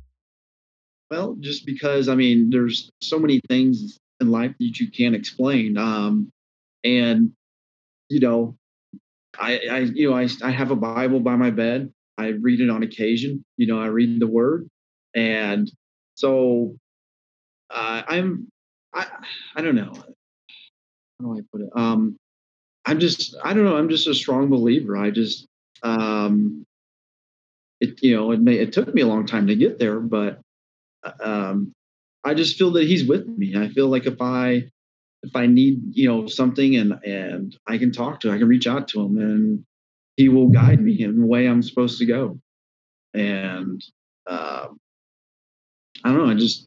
Well, 1.11 1.37
just 1.41 1.65
because 1.67 2.09
I 2.09 2.15
mean, 2.15 2.51
there's 2.51 2.91
so 3.01 3.19
many 3.19 3.41
things 3.49 3.99
in 4.21 4.31
life 4.31 4.55
that 4.61 4.79
you 4.79 4.91
can't 4.91 5.15
explain, 5.15 5.79
um, 5.79 6.31
and 6.85 7.33
you 8.11 8.21
know, 8.21 8.55
I, 9.39 9.61
I, 9.71 9.79
you 9.79 10.11
know, 10.11 10.17
I, 10.17 10.29
I 10.43 10.51
have 10.51 10.71
a 10.71 10.77
Bible 10.77 11.21
by 11.21 11.37
my 11.37 11.51
bed. 11.51 11.93
I 12.19 12.29
read 12.29 12.61
it 12.61 12.71
on 12.71 12.83
occasion. 12.83 13.45
You 13.57 13.67
know, 13.67 13.81
I 13.81 13.87
read 13.87 14.21
the 14.21 14.27
Word, 14.27 14.69
and 15.15 15.71
so 16.15 16.77
uh, 17.71 18.03
I'm, 18.07 18.49
I, 18.93 19.07
I 19.57 19.63
don't 19.63 19.77
know, 19.77 19.93
how 19.95 21.27
do 21.27 21.39
I 21.39 21.41
put 21.53 21.63
it? 21.63 21.71
Um, 21.75 22.19
I'm 22.85 22.99
just, 22.99 23.37
I 23.45 23.55
don't 23.55 23.65
know, 23.65 23.77
I'm 23.77 23.89
just 23.89 24.09
a 24.09 24.15
strong 24.15 24.49
believer. 24.49 24.97
I 24.97 25.11
just, 25.11 25.47
um, 25.83 26.67
it, 27.81 28.03
you 28.03 28.17
know, 28.17 28.33
it 28.33 28.41
may, 28.41 28.55
it 28.55 28.73
took 28.73 28.93
me 28.93 29.03
a 29.03 29.07
long 29.07 29.27
time 29.27 29.47
to 29.47 29.57
get 29.57 29.79
there, 29.79 30.01
but 30.01 30.41
um, 31.23 31.73
I 32.25 32.35
just 32.35 32.59
feel 32.59 32.73
that 32.73 32.87
he's 32.87 33.07
with 33.07 33.27
me. 33.27 33.57
I 33.57 33.69
feel 33.69 33.89
like 33.89 34.07
if 34.07 34.21
I 34.21 34.65
if 35.23 35.37
I 35.37 35.47
need 35.47 35.81
you 35.93 36.09
know 36.09 36.27
something 36.27 36.77
and 36.77 36.93
and 37.05 37.57
I 37.67 37.79
can 37.79 37.93
talk 37.93 38.21
to, 38.21 38.31
I 38.31 38.39
can 38.39 38.49
reach 38.49 38.67
out 38.67 38.89
to 38.89 39.01
him 39.01 39.19
and 39.19 39.65
he 40.17 40.29
will 40.29 40.49
guide 40.49 40.83
me 40.83 41.03
in 41.03 41.21
the 41.21 41.27
way 41.27 41.47
I'm 41.47 41.63
supposed 41.63 41.99
to 41.99 42.07
go. 42.07 42.39
And 43.15 43.83
um, 44.27 44.79
I 46.05 46.13
don't 46.13 46.19
know. 46.19 46.31
I 46.31 46.35
just 46.35 46.67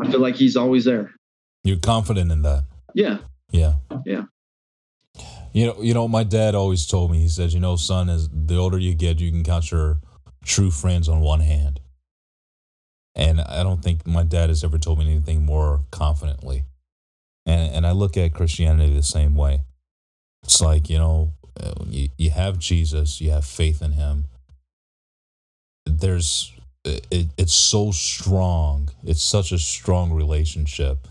I 0.00 0.10
feel 0.10 0.20
like 0.20 0.36
he's 0.36 0.56
always 0.56 0.84
there. 0.84 1.12
You're 1.62 1.78
confident 1.78 2.30
in 2.30 2.42
that. 2.42 2.64
Yeah. 2.94 3.18
Yeah. 3.50 3.74
Yeah. 4.04 4.24
You 5.52 5.66
know, 5.66 5.82
you 5.82 5.94
know, 5.94 6.08
my 6.08 6.24
dad 6.24 6.54
always 6.54 6.86
told 6.86 7.12
me, 7.12 7.20
he 7.20 7.28
says, 7.28 7.54
you 7.54 7.60
know, 7.60 7.76
son, 7.76 8.10
as 8.10 8.28
the 8.28 8.56
older 8.56 8.78
you 8.78 8.94
get, 8.94 9.20
you 9.20 9.30
can 9.30 9.44
count 9.44 9.70
your 9.70 10.00
true 10.44 10.70
friends 10.70 11.08
on 11.08 11.20
one 11.20 11.40
hand. 11.40 11.80
And 13.14 13.40
I 13.40 13.62
don't 13.62 13.82
think 13.82 14.06
my 14.06 14.24
dad 14.24 14.48
has 14.48 14.64
ever 14.64 14.78
told 14.78 14.98
me 14.98 15.06
anything 15.06 15.46
more 15.46 15.84
confidently. 15.92 16.64
And 17.46 17.74
and 17.74 17.86
I 17.86 17.92
look 17.92 18.16
at 18.16 18.34
Christianity 18.34 18.94
the 18.94 19.02
same 19.02 19.34
way. 19.34 19.60
It's 20.42 20.60
like, 20.60 20.90
you 20.90 20.98
know, 20.98 21.32
you, 21.86 22.08
you 22.18 22.30
have 22.30 22.58
Jesus, 22.58 23.20
you 23.20 23.30
have 23.30 23.44
faith 23.44 23.80
in 23.82 23.92
him. 23.92 24.26
There's 25.86 26.52
it, 26.84 27.28
it's 27.38 27.54
so 27.54 27.92
strong. 27.92 28.90
It's 29.04 29.22
such 29.22 29.52
a 29.52 29.58
strong 29.58 30.12
relationship 30.12 31.06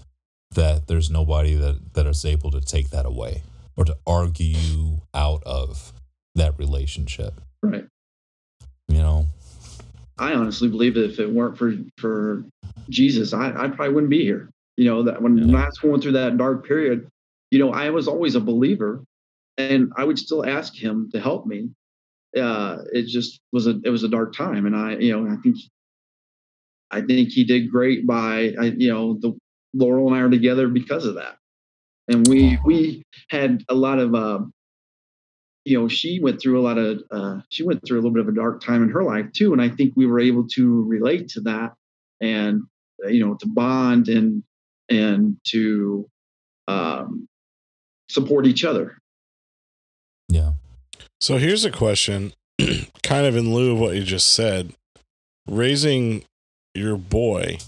that 0.51 0.87
there's 0.87 1.09
nobody 1.09 1.55
that, 1.55 1.93
that 1.95 2.05
is 2.05 2.25
able 2.25 2.51
to 2.51 2.61
take 2.61 2.91
that 2.91 3.05
away 3.05 3.41
or 3.75 3.85
to 3.85 3.97
argue 4.05 4.55
you 4.55 5.01
out 5.13 5.41
of 5.45 5.93
that 6.35 6.57
relationship. 6.59 7.41
Right. 7.63 7.85
You 8.87 8.97
know, 8.99 9.27
I 10.19 10.33
honestly 10.33 10.69
believe 10.69 10.93
that 10.95 11.11
if 11.11 11.19
it 11.19 11.31
weren't 11.31 11.57
for 11.57 11.73
for 11.97 12.43
Jesus, 12.89 13.33
I, 13.33 13.49
I 13.49 13.67
probably 13.69 13.93
wouldn't 13.93 14.11
be 14.11 14.23
here. 14.23 14.49
You 14.77 14.85
know, 14.85 15.03
that 15.03 15.21
when, 15.21 15.35
when 15.35 15.55
I 15.55 15.65
was 15.65 15.77
going 15.77 16.01
through 16.01 16.13
that 16.13 16.37
dark 16.37 16.65
period, 16.65 17.07
you 17.51 17.59
know, 17.59 17.71
I 17.71 17.89
was 17.91 18.07
always 18.07 18.35
a 18.35 18.39
believer 18.39 19.03
and 19.57 19.91
I 19.95 20.03
would 20.03 20.17
still 20.17 20.45
ask 20.45 20.75
him 20.75 21.09
to 21.13 21.19
help 21.19 21.45
me. 21.45 21.69
Uh, 22.35 22.79
it 22.91 23.05
just 23.05 23.39
was 23.51 23.67
a 23.67 23.79
it 23.83 23.89
was 23.89 24.03
a 24.03 24.09
dark 24.09 24.35
time. 24.35 24.65
And 24.65 24.75
I, 24.75 24.95
you 24.95 25.11
know, 25.15 25.31
I 25.31 25.37
think 25.37 25.57
I 26.89 27.01
think 27.01 27.29
he 27.29 27.43
did 27.43 27.71
great 27.71 28.07
by 28.07 28.53
I, 28.59 28.73
you 28.75 28.91
know, 28.91 29.13
the 29.19 29.37
Laurel 29.75 30.07
and 30.07 30.15
I 30.15 30.21
are 30.21 30.29
together 30.29 30.67
because 30.67 31.05
of 31.05 31.15
that. 31.15 31.37
And 32.07 32.27
we 32.27 32.57
we 32.65 33.03
had 33.29 33.63
a 33.69 33.75
lot 33.75 33.99
of 33.99 34.15
uh, 34.15 34.39
you 35.65 35.79
know, 35.79 35.87
she 35.87 36.19
went 36.19 36.41
through 36.41 36.59
a 36.59 36.61
lot 36.63 36.77
of, 36.77 37.03
uh, 37.11 37.39
she 37.49 37.63
went 37.63 37.85
through 37.85 37.97
a 37.97 38.01
little 38.01 38.11
bit 38.11 38.21
of 38.21 38.27
a 38.27 38.35
dark 38.35 38.61
time 38.61 38.83
in 38.83 38.89
her 38.89 39.03
life 39.03 39.31
too. 39.31 39.53
And 39.53 39.61
I 39.61 39.69
think 39.69 39.93
we 39.95 40.05
were 40.05 40.19
able 40.19 40.45
to 40.49 40.83
relate 40.83 41.29
to 41.29 41.41
that 41.41 41.73
and, 42.19 42.63
you 43.07 43.25
know, 43.25 43.35
to 43.35 43.47
bond 43.47 44.09
and, 44.09 44.43
and 44.89 45.37
to 45.47 46.09
um, 46.67 47.27
support 48.09 48.45
each 48.45 48.63
other. 48.63 48.97
yeah. 50.29 50.53
So 51.19 51.37
here's 51.37 51.63
a 51.63 51.71
question, 51.71 52.33
kind 53.03 53.25
of 53.25 53.35
in 53.37 53.53
lieu 53.53 53.71
of 53.71 53.79
what 53.79 53.95
you 53.95 54.03
just 54.03 54.33
said. 54.33 54.73
Raising 55.47 56.23
your 56.73 56.97
boy, 56.97 57.59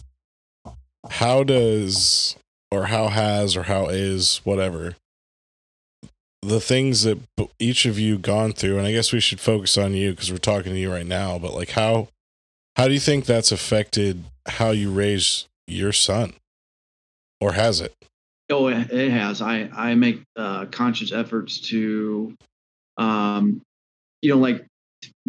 how 1.09 1.43
does, 1.43 2.35
or 2.71 2.87
how 2.87 3.07
has, 3.07 3.55
or 3.55 3.63
how 3.63 3.87
is, 3.87 4.41
whatever, 4.43 4.95
the 6.41 6.59
things 6.59 7.03
that 7.03 7.17
each 7.59 7.85
of 7.85 7.97
you 7.97 8.17
gone 8.17 8.53
through, 8.53 8.77
and 8.77 8.87
I 8.87 8.91
guess 8.91 9.11
we 9.11 9.19
should 9.19 9.39
focus 9.39 9.77
on 9.77 9.93
you 9.93 10.11
because 10.11 10.31
we're 10.31 10.37
talking 10.37 10.73
to 10.73 10.79
you 10.79 10.91
right 10.91 11.05
now, 11.05 11.39
but 11.39 11.53
like 11.53 11.71
how, 11.71 12.09
how 12.75 12.87
do 12.87 12.93
you 12.93 12.99
think 12.99 13.25
that's 13.25 13.51
affected 13.51 14.23
how 14.47 14.71
you 14.71 14.91
raise 14.91 15.47
your 15.67 15.91
son? 15.91 16.33
Or 17.41 17.53
has 17.53 17.81
it? 17.81 17.93
Oh, 18.49 18.67
it 18.67 18.91
it 18.91 19.11
has. 19.11 19.41
I, 19.41 19.69
I 19.73 19.95
make 19.95 20.23
uh, 20.37 20.65
conscious 20.67 21.11
efforts 21.11 21.59
to, 21.69 22.35
um, 22.97 23.61
you 24.21 24.29
know, 24.31 24.37
like, 24.37 24.65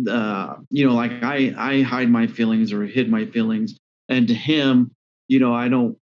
uh, 0.09 0.57
you 0.71 0.87
know, 0.87 0.95
like 0.95 1.23
I, 1.23 1.55
I 1.57 1.83
hide 1.83 2.11
my 2.11 2.27
feelings 2.27 2.73
or 2.73 2.85
hid 2.85 3.11
my 3.11 3.27
feelings. 3.27 3.79
And 4.09 4.29
to 4.29 4.35
him, 4.35 4.91
you 5.29 5.41
know, 5.41 5.55
I 5.55 5.69
don't, 5.69 5.97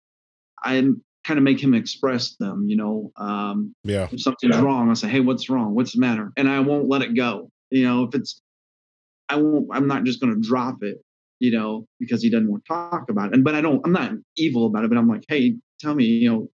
I 0.63 0.75
kind 1.25 1.39
of 1.39 1.43
make 1.45 1.63
him 1.63 1.75
express 1.75 2.35
them, 2.37 2.69
you 2.69 2.77
know, 2.77 3.13
um, 3.17 3.75
Yeah. 3.85 4.09
if 4.11 4.21
something's 4.23 4.57
wrong, 4.57 4.89
I'll 4.89 4.97
say, 4.97 5.09
Hey, 5.09 5.21
what's 5.21 5.49
wrong? 5.49 5.75
What's 5.75 5.93
the 5.93 6.01
matter? 6.01 6.33
And 6.37 6.49
I 6.49 6.61
won't 6.61 6.89
let 6.89 7.03
it 7.03 7.15
go. 7.15 7.51
You 7.71 7.85
know, 7.85 8.05
if 8.05 8.15
it's, 8.15 8.41
I 9.29 9.37
won't, 9.37 9.69
I'm 9.73 9.87
not 9.87 10.05
just 10.05 10.21
going 10.21 10.35
to 10.35 10.47
drop 10.47 10.83
it, 10.83 11.01
you 11.39 11.53
know, 11.53 11.87
because 12.01 12.23
he 12.23 12.31
doesn't 12.31 12.51
want 12.51 12.65
to 12.65 12.69
talk 12.69 13.05
about 13.09 13.29
it. 13.29 13.35
And, 13.35 13.45
but 13.45 13.55
I 13.55 13.61
don't, 13.61 13.81
I'm 13.85 13.93
not 13.93 14.13
evil 14.37 14.67
about 14.67 14.85
it, 14.85 14.89
but 14.89 14.99
I'm 14.99 15.09
like, 15.09 15.25
Hey, 15.29 15.57
tell 15.83 15.95
me, 15.95 16.07
you 16.07 16.31
know, 16.33 16.51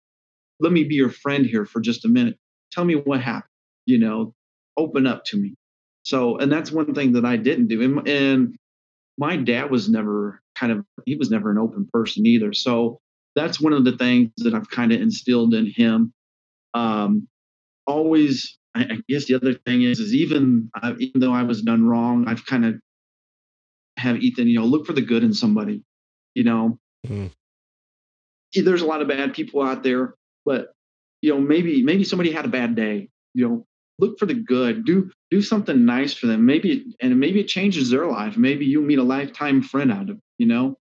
let 0.62 0.74
me 0.74 0.86
be 0.86 0.96
your 0.96 1.12
friend 1.12 1.46
here 1.46 1.66
for 1.66 1.82
just 1.82 2.06
a 2.06 2.10
minute. 2.10 2.38
Tell 2.74 2.86
me 2.86 2.96
what 2.96 3.22
happened, 3.22 3.52
you 3.86 4.00
know, 4.00 4.36
open 4.78 5.08
up 5.08 5.26
to 5.28 5.38
me. 5.38 5.56
So, 6.04 6.38
and 6.40 6.52
that's 6.52 6.72
one 6.72 6.94
thing 6.96 7.14
that 7.14 7.26
I 7.26 7.38
didn't 7.38 7.68
do. 7.70 7.82
And, 7.84 8.08
and 8.10 8.56
my 9.18 9.38
dad 9.38 9.72
was 9.72 9.90
never 9.90 10.42
kind 10.56 10.72
of 10.72 10.86
he 11.06 11.16
was 11.16 11.32
never 11.32 11.52
an 11.52 11.60
open 11.60 11.88
person 11.94 12.26
either. 12.26 12.54
So 12.54 13.00
that's 13.36 13.62
one 13.62 13.74
of 13.74 13.86
the 13.86 13.98
things 13.98 14.32
that 14.38 14.54
I've 14.56 14.70
kind 14.70 14.92
of 14.94 15.02
instilled 15.02 15.54
in 15.54 15.68
him. 15.76 16.14
Um, 16.74 17.28
always, 17.88 18.58
I, 18.76 18.82
I 18.84 18.98
guess 19.10 19.26
the 19.26 19.36
other 19.36 19.54
thing 19.54 19.84
is, 19.84 20.00
is 20.00 20.14
even 20.16 20.70
uh, 20.82 20.94
even 21.00 21.22
though 21.22 21.34
I 21.34 21.44
was 21.44 21.62
done 21.62 21.86
wrong, 21.88 22.28
I've 22.28 22.46
kind 22.46 22.66
of 22.66 22.76
have 23.98 24.18
Ethan, 24.18 24.48
you 24.48 24.60
know, 24.60 24.66
look 24.66 24.86
for 24.88 24.94
the 24.94 25.02
good 25.02 25.24
in 25.24 25.34
somebody. 25.34 25.84
You 26.36 26.44
know, 26.46 26.80
Mhm. 27.08 27.32
There's 28.54 28.82
a 28.82 28.86
lot 28.86 29.02
of 29.02 29.08
bad 29.08 29.34
people 29.34 29.62
out 29.62 29.84
there, 29.84 30.16
but 30.46 30.74
you 31.22 31.34
know, 31.34 31.40
maybe 31.40 31.84
maybe 31.84 32.04
somebody 32.04 32.32
had 32.32 32.46
a 32.46 32.50
bad 32.50 32.76
day. 32.76 33.10
You 33.34 33.48
know, 33.48 33.66
look 34.00 34.20
for 34.20 34.26
the 34.26 34.34
good. 34.34 34.86
Do 34.86 35.10
do 35.32 35.42
something 35.42 35.86
nice 35.86 36.14
for 36.14 36.28
them. 36.28 36.46
Maybe 36.46 36.96
and 37.00 37.20
maybe 37.20 37.40
it 37.40 37.48
changes 37.48 37.90
their 37.90 38.08
life. 38.08 38.38
Maybe 38.38 38.66
you 38.66 38.82
meet 38.82 39.00
a 39.00 39.04
lifetime 39.04 39.62
friend 39.62 39.92
out 39.92 40.10
of 40.10 40.20
you 40.38 40.48
know. 40.48 40.78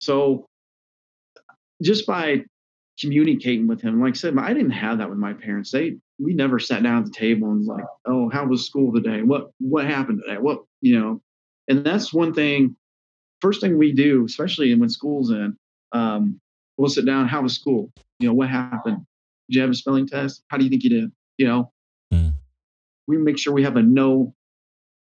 So 0.00 0.46
just 1.82 2.06
by 2.06 2.44
communicating 3.00 3.66
with 3.66 3.80
him, 3.80 4.00
like 4.00 4.14
I 4.14 4.16
said, 4.16 4.38
I 4.38 4.52
didn't 4.52 4.72
have 4.72 4.98
that 4.98 5.08
with 5.08 5.18
my 5.18 5.32
parents. 5.32 5.70
They 5.70 5.96
we 6.18 6.34
never 6.34 6.58
sat 6.58 6.82
down 6.82 6.98
at 6.98 7.04
the 7.06 7.10
table 7.10 7.48
and 7.50 7.58
was 7.58 7.66
like, 7.66 7.84
oh, 8.06 8.28
how 8.30 8.46
was 8.46 8.66
school 8.66 8.92
today? 8.92 9.22
What 9.22 9.50
what 9.58 9.86
happened 9.86 10.22
today? 10.24 10.38
What 10.38 10.62
you 10.80 10.98
know? 10.98 11.22
And 11.68 11.84
that's 11.84 12.12
one 12.12 12.34
thing. 12.34 12.76
First 13.40 13.60
thing 13.60 13.78
we 13.78 13.92
do, 13.92 14.24
especially 14.24 14.74
when 14.74 14.88
school's 14.88 15.30
in, 15.30 15.56
um, 15.92 16.40
we'll 16.78 16.88
sit 16.90 17.06
down. 17.06 17.28
How 17.28 17.42
was 17.42 17.54
school? 17.54 17.90
You 18.20 18.28
know, 18.28 18.34
what 18.34 18.48
happened? 18.48 18.98
Did 19.48 19.56
you 19.56 19.60
have 19.62 19.70
a 19.70 19.74
spelling 19.74 20.06
test? 20.06 20.42
How 20.48 20.56
do 20.56 20.64
you 20.64 20.70
think 20.70 20.84
you 20.84 20.90
did? 20.90 21.12
You 21.38 21.46
know, 21.46 21.72
Hmm. 22.12 22.28
we 23.06 23.16
make 23.16 23.38
sure 23.38 23.52
we 23.52 23.62
have 23.64 23.76
a 23.76 23.82
no 23.82 24.34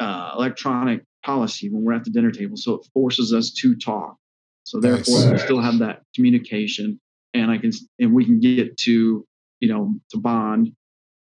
uh, 0.01 0.33
electronic 0.37 1.03
policy 1.25 1.71
when 1.71 1.83
we're 1.85 1.93
at 1.95 2.05
the 2.05 2.11
dinner 2.11 2.31
table, 2.31 2.57
so 2.57 2.75
it 2.75 2.87
forces 2.93 3.33
us 3.33 3.51
to 3.51 3.75
talk. 3.77 4.17
So 4.65 4.81
therefore, 4.81 5.21
Nice. 5.21 5.33
we 5.33 5.39
still 5.39 5.61
have 5.61 5.79
that 5.79 6.03
communication, 6.15 7.01
and 7.35 7.51
I 7.51 7.59
can 7.59 7.71
and 7.99 8.13
we 8.13 8.25
can 8.25 8.41
get 8.41 8.77
to 8.79 9.25
you 9.61 9.69
know 9.69 9.95
to 10.11 10.19
bond, 10.19 10.73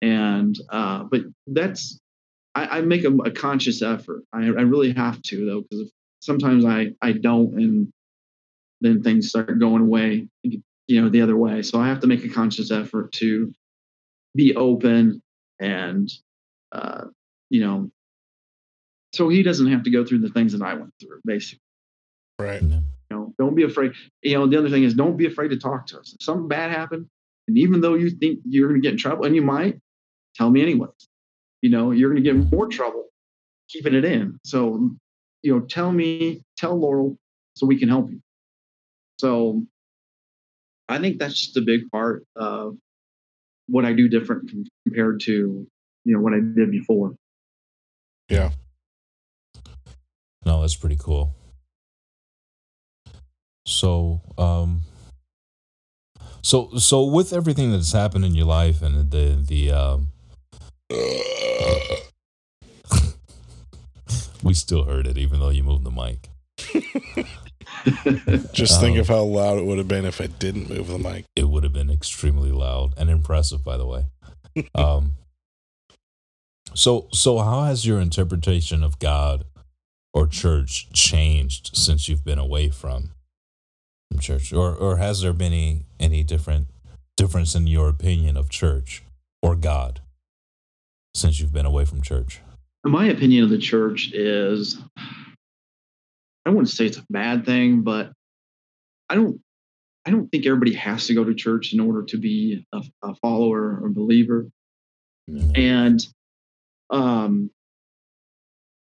and 0.02 0.58
uh, 0.70 1.04
but 1.04 1.22
that's 1.48 2.00
I, 2.56 2.80
I 2.80 2.82
make 2.82 3.04
a, 3.04 3.14
a 3.18 3.32
conscious 3.32 3.82
effort. 3.82 4.24
I, 4.34 4.40
I 4.40 4.64
really 4.64 4.94
have 4.94 5.22
to 5.24 5.46
though, 5.46 5.62
because 5.70 5.92
sometimes 6.22 6.66
I 6.66 6.94
I 7.02 7.12
don't, 7.12 7.54
and 7.60 7.92
then 8.82 9.02
things 9.02 9.30
start 9.30 9.60
going 9.60 9.82
away, 9.82 10.28
you 10.44 11.02
know, 11.02 11.10
the 11.10 11.22
other 11.22 11.36
way. 11.36 11.62
So 11.62 11.80
I 11.80 11.88
have 11.88 12.00
to 12.02 12.08
make 12.08 12.24
a 12.24 12.30
conscious 12.30 12.72
effort 12.72 13.12
to 13.14 13.52
be 14.36 14.56
open 14.56 15.22
and 15.60 16.12
uh, 16.72 17.06
you 17.50 17.62
know, 17.62 17.90
so 19.14 19.30
he 19.30 19.42
doesn't 19.42 19.72
have 19.72 19.84
to 19.84 19.90
go 19.90 20.06
through 20.06 20.20
the 20.20 20.30
things 20.30 20.52
that 20.52 20.62
I 20.62 20.74
went 20.74 20.94
through, 21.02 21.22
basically. 21.26 21.62
Right. 22.40 22.62
You 22.62 22.84
know, 23.10 23.34
don't 23.40 23.56
be 23.56 23.64
afraid. 23.64 23.94
You 24.22 24.38
know, 24.38 24.48
the 24.48 24.58
other 24.58 24.70
thing 24.70 24.84
is 24.84 24.94
don't 24.94 25.18
be 25.18 25.26
afraid 25.26 25.50
to 25.50 25.58
talk 25.58 25.88
to 25.88 26.00
us. 26.00 26.14
If 26.14 26.24
something 26.24 26.48
bad 26.48 26.72
happened, 26.72 27.08
and 27.48 27.58
even 27.58 27.82
though 27.82 27.96
you 27.96 28.10
think 28.10 28.40
you're 28.46 28.68
going 28.68 28.82
to 28.82 28.86
get 28.86 28.92
in 28.92 28.98
trouble, 28.98 29.26
and 29.26 29.34
you 29.34 29.42
might, 29.42 29.80
tell 30.36 30.50
me 30.50 30.62
anyways. 30.62 30.92
You 31.62 31.70
know, 31.70 31.92
you're 31.92 32.10
going 32.10 32.22
to 32.22 32.30
get 32.30 32.36
in 32.36 32.50
more 32.50 32.68
trouble 32.68 33.06
keeping 33.70 33.94
it 33.94 34.06
in. 34.06 34.40
So, 34.44 34.92
you 35.44 35.54
know, 35.54 35.66
tell 35.66 35.92
me, 35.92 36.44
tell 36.58 36.80
Laurel, 36.80 37.18
so 37.56 37.66
we 37.66 37.78
can 37.78 37.90
help 37.90 38.10
you. 38.10 38.22
So, 39.20 39.64
I 40.90 41.00
think 41.00 41.20
that's 41.20 41.34
just 41.34 41.58
a 41.58 41.62
big 41.62 41.90
part 41.92 42.24
of 42.36 42.78
what 43.68 43.86
I 43.86 43.94
do 43.94 44.08
different 44.08 44.50
com- 44.50 44.66
compared 44.88 45.20
to 45.22 45.68
you 46.06 46.14
know 46.14 46.22
what 46.22 46.34
I 46.34 46.40
did 46.40 46.72
before. 46.72 47.16
Yeah. 48.30 48.52
No, 50.46 50.62
that's 50.62 50.76
pretty 50.76 50.98
cool. 50.98 51.34
So, 53.66 54.22
um, 54.38 54.84
so, 56.42 56.78
so 56.78 57.04
with 57.04 57.34
everything 57.34 57.74
that's 57.74 57.92
happened 57.92 58.24
in 58.24 58.34
your 58.34 58.46
life 58.46 58.82
and 58.82 59.12
the 59.12 59.44
the 59.46 59.72
um, 59.72 60.08
we 64.42 64.54
still 64.54 64.86
heard 64.86 65.06
it 65.06 65.18
even 65.18 65.42
though 65.42 65.50
you 65.50 65.64
moved 65.64 65.84
the 65.84 65.92
mic. 65.92 66.30
Just 68.54 68.80
think 68.80 68.96
Um, 68.96 69.02
of 69.02 69.08
how 69.08 69.24
loud 69.24 69.60
it 69.60 69.66
would 69.66 69.78
have 69.78 69.88
been 69.88 70.06
if 70.06 70.20
I 70.20 70.28
didn't 70.28 70.70
move 70.70 70.88
the 70.88 70.98
mic. 70.98 71.26
It 71.36 71.50
would 71.50 71.64
have 71.64 71.74
been 71.74 71.90
extremely 71.90 72.52
loud 72.52 72.94
and 72.98 73.10
impressive, 73.10 73.64
by 73.64 73.78
the 73.78 73.86
way. 73.86 74.06
um, 74.76 75.14
so, 76.74 77.08
so 77.12 77.40
how 77.40 77.64
has 77.64 77.86
your 77.86 78.00
interpretation 78.00 78.84
of 78.84 79.00
God 79.00 79.46
or 80.14 80.28
church 80.28 80.90
changed 80.94 81.72
since 81.76 82.10
you've 82.10 82.26
been 82.26 82.40
away 82.40 82.70
from, 82.70 83.12
from 84.10 84.20
church, 84.20 84.52
or 84.52 84.74
or 84.76 84.98
has 84.98 85.22
there 85.22 85.34
been 85.34 85.54
any 85.54 85.86
any 86.00 86.24
different 86.24 86.68
difference 87.16 87.56
in 87.56 87.68
your 87.68 87.90
opinion 87.90 88.36
of 88.38 88.50
church 88.50 89.04
or 89.42 89.56
God 89.56 90.02
since 91.14 91.40
you've 91.40 91.54
been 91.54 91.66
away 91.66 91.86
from 91.86 92.02
church? 92.02 92.42
my 92.84 93.08
opinion 93.08 93.44
of 93.44 93.50
the 93.50 93.58
church 93.58 94.12
is 94.14 94.78
I 96.48 96.50
wouldn't 96.50 96.60
want 96.60 96.68
to 96.70 96.76
say 96.78 96.86
it's 96.86 96.98
a 96.98 97.06
bad 97.10 97.46
thing, 97.46 97.82
but 97.82 98.14
I 99.10 99.16
don't 99.16 99.42
I 100.06 100.12
don't 100.12 100.30
think 100.30 100.46
everybody 100.46 100.74
has 100.76 101.08
to 101.08 101.14
go 101.14 101.26
to 101.26 101.36
church 101.36 101.74
in 101.74 101.82
order 101.82 102.04
to 102.04 102.18
be 102.18 102.66
a, 102.72 102.82
a 103.04 103.16
follower 103.16 103.82
or 103.84 103.90
believer. 103.90 104.48
And 105.56 106.00
um 106.90 107.52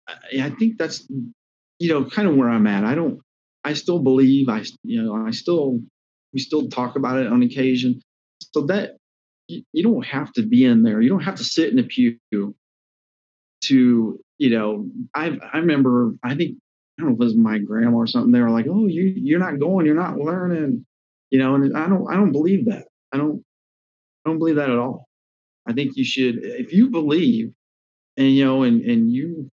I, 0.08 0.44
I 0.44 0.50
think 0.50 0.78
that's 0.78 1.06
you 1.10 1.88
know 1.92 2.08
kind 2.08 2.28
of 2.28 2.36
where 2.36 2.48
I'm 2.48 2.66
at. 2.66 2.84
I 2.84 2.94
don't 2.94 3.20
I 3.62 3.74
still 3.74 3.98
believe 3.98 4.48
I 4.48 4.64
you 4.82 5.02
know 5.02 5.14
I 5.14 5.32
still 5.32 5.80
we 6.32 6.40
still 6.40 6.68
talk 6.68 6.96
about 6.96 7.18
it 7.18 7.26
on 7.26 7.42
occasion. 7.42 8.00
So 8.54 8.62
that 8.68 8.96
you, 9.48 9.64
you 9.74 9.82
don't 9.82 10.06
have 10.06 10.32
to 10.32 10.42
be 10.46 10.64
in 10.64 10.82
there. 10.82 11.02
You 11.02 11.10
don't 11.10 11.24
have 11.24 11.36
to 11.36 11.44
sit 11.44 11.70
in 11.70 11.78
a 11.78 11.82
pew 11.82 12.16
to 13.64 14.18
you 14.38 14.48
know 14.48 14.88
i 15.14 15.38
i 15.52 15.58
remember 15.58 16.14
i 16.22 16.34
think 16.34 16.56
i 17.00 17.02
don't 17.02 17.10
know 17.10 17.14
if 17.14 17.20
it 17.20 17.24
was 17.24 17.36
my 17.36 17.58
grandma 17.58 17.96
or 17.96 18.06
something 18.06 18.30
they 18.30 18.40
were 18.40 18.50
like 18.50 18.66
oh 18.68 18.86
you 18.86 19.02
you're 19.16 19.38
not 19.38 19.58
going 19.58 19.86
you're 19.86 19.94
not 19.94 20.18
learning 20.18 20.84
you 21.30 21.38
know 21.38 21.54
and 21.54 21.76
i 21.76 21.88
don't 21.88 22.06
i 22.12 22.14
don't 22.14 22.32
believe 22.32 22.66
that. 22.66 22.86
I 23.12 23.16
don't 23.16 23.42
i 24.24 24.28
don't 24.28 24.38
believe 24.38 24.56
that 24.56 24.70
at 24.70 24.78
all. 24.78 25.06
I 25.66 25.72
think 25.72 25.96
you 25.96 26.04
should 26.04 26.40
if 26.42 26.72
you 26.72 26.90
believe 26.90 27.52
and 28.16 28.30
you 28.30 28.44
know 28.44 28.64
and 28.64 28.82
and 28.82 29.10
you 29.10 29.48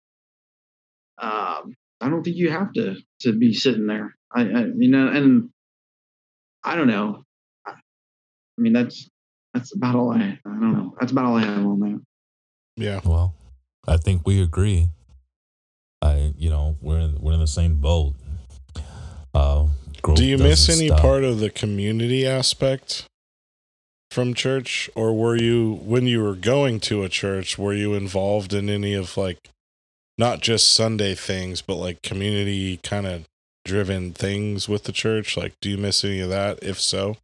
um 1.20 1.74
i 2.02 2.10
don't 2.10 2.24
think 2.24 2.36
you 2.36 2.52
have 2.52 2.74
to 2.74 2.98
to 3.22 3.34
be 3.34 3.54
sitting 3.54 3.88
there. 3.88 4.16
I, 4.32 4.42
I 4.42 4.66
you 4.76 4.90
know 4.90 5.08
and 5.08 5.50
i 6.64 6.76
don't 6.76 6.88
know. 6.88 7.24
I 7.66 7.72
I 7.72 8.62
mean 8.62 8.74
that's 8.74 9.10
that's 9.54 9.74
about 9.74 9.96
all 9.96 10.12
i 10.12 10.18
i 10.18 10.40
don't 10.44 10.74
know. 10.74 10.96
That's 11.00 11.12
about 11.12 11.26
all 11.26 11.38
i 11.38 11.42
have 11.42 11.66
on 11.66 11.80
that. 11.80 12.02
Yeah. 12.76 13.00
Well, 13.04 13.34
I 13.88 13.98
think 13.98 14.22
we 14.26 14.42
agree. 14.42 14.90
I, 16.02 16.34
you 16.38 16.50
know, 16.50 16.76
we're 16.82 17.00
in, 17.00 17.20
we're 17.20 17.34
in 17.34 17.40
the 17.40 17.48
same 17.48 17.76
boat. 17.76 18.14
Uh, 19.34 19.68
Do 20.16 20.26
you 20.26 20.38
miss 20.38 20.70
any 20.70 20.88
stop. 20.88 21.00
part 21.00 21.24
of 21.24 21.40
the 21.40 21.50
community 21.50 22.26
aspect 22.26 23.06
from 24.12 24.34
church? 24.34 24.90
Or 24.96 25.14
were 25.14 25.36
you, 25.36 25.80
when 25.84 26.08
you 26.08 26.24
were 26.24 26.36
going 26.36 26.80
to 26.82 27.04
a 27.04 27.10
church, 27.10 27.58
were 27.58 27.74
you 27.74 27.94
involved 27.94 28.54
in 28.54 28.70
any 28.70 28.94
of 28.94 29.18
like, 29.18 29.50
not 30.18 30.42
just 30.42 30.74
Sunday 30.74 31.14
things, 31.14 31.62
but 31.62 31.76
like 31.76 32.02
community 32.02 32.78
kind 32.78 33.06
of 33.06 33.26
driven 33.66 34.14
things 34.14 34.68
with 34.68 34.84
the 34.86 34.92
church? 34.92 35.38
Like, 35.38 35.54
do 35.62 35.70
you 35.70 35.78
miss 35.78 36.04
any 36.04 36.20
of 36.20 36.30
that? 36.30 36.60
If 36.64 36.80
so, 36.80 37.18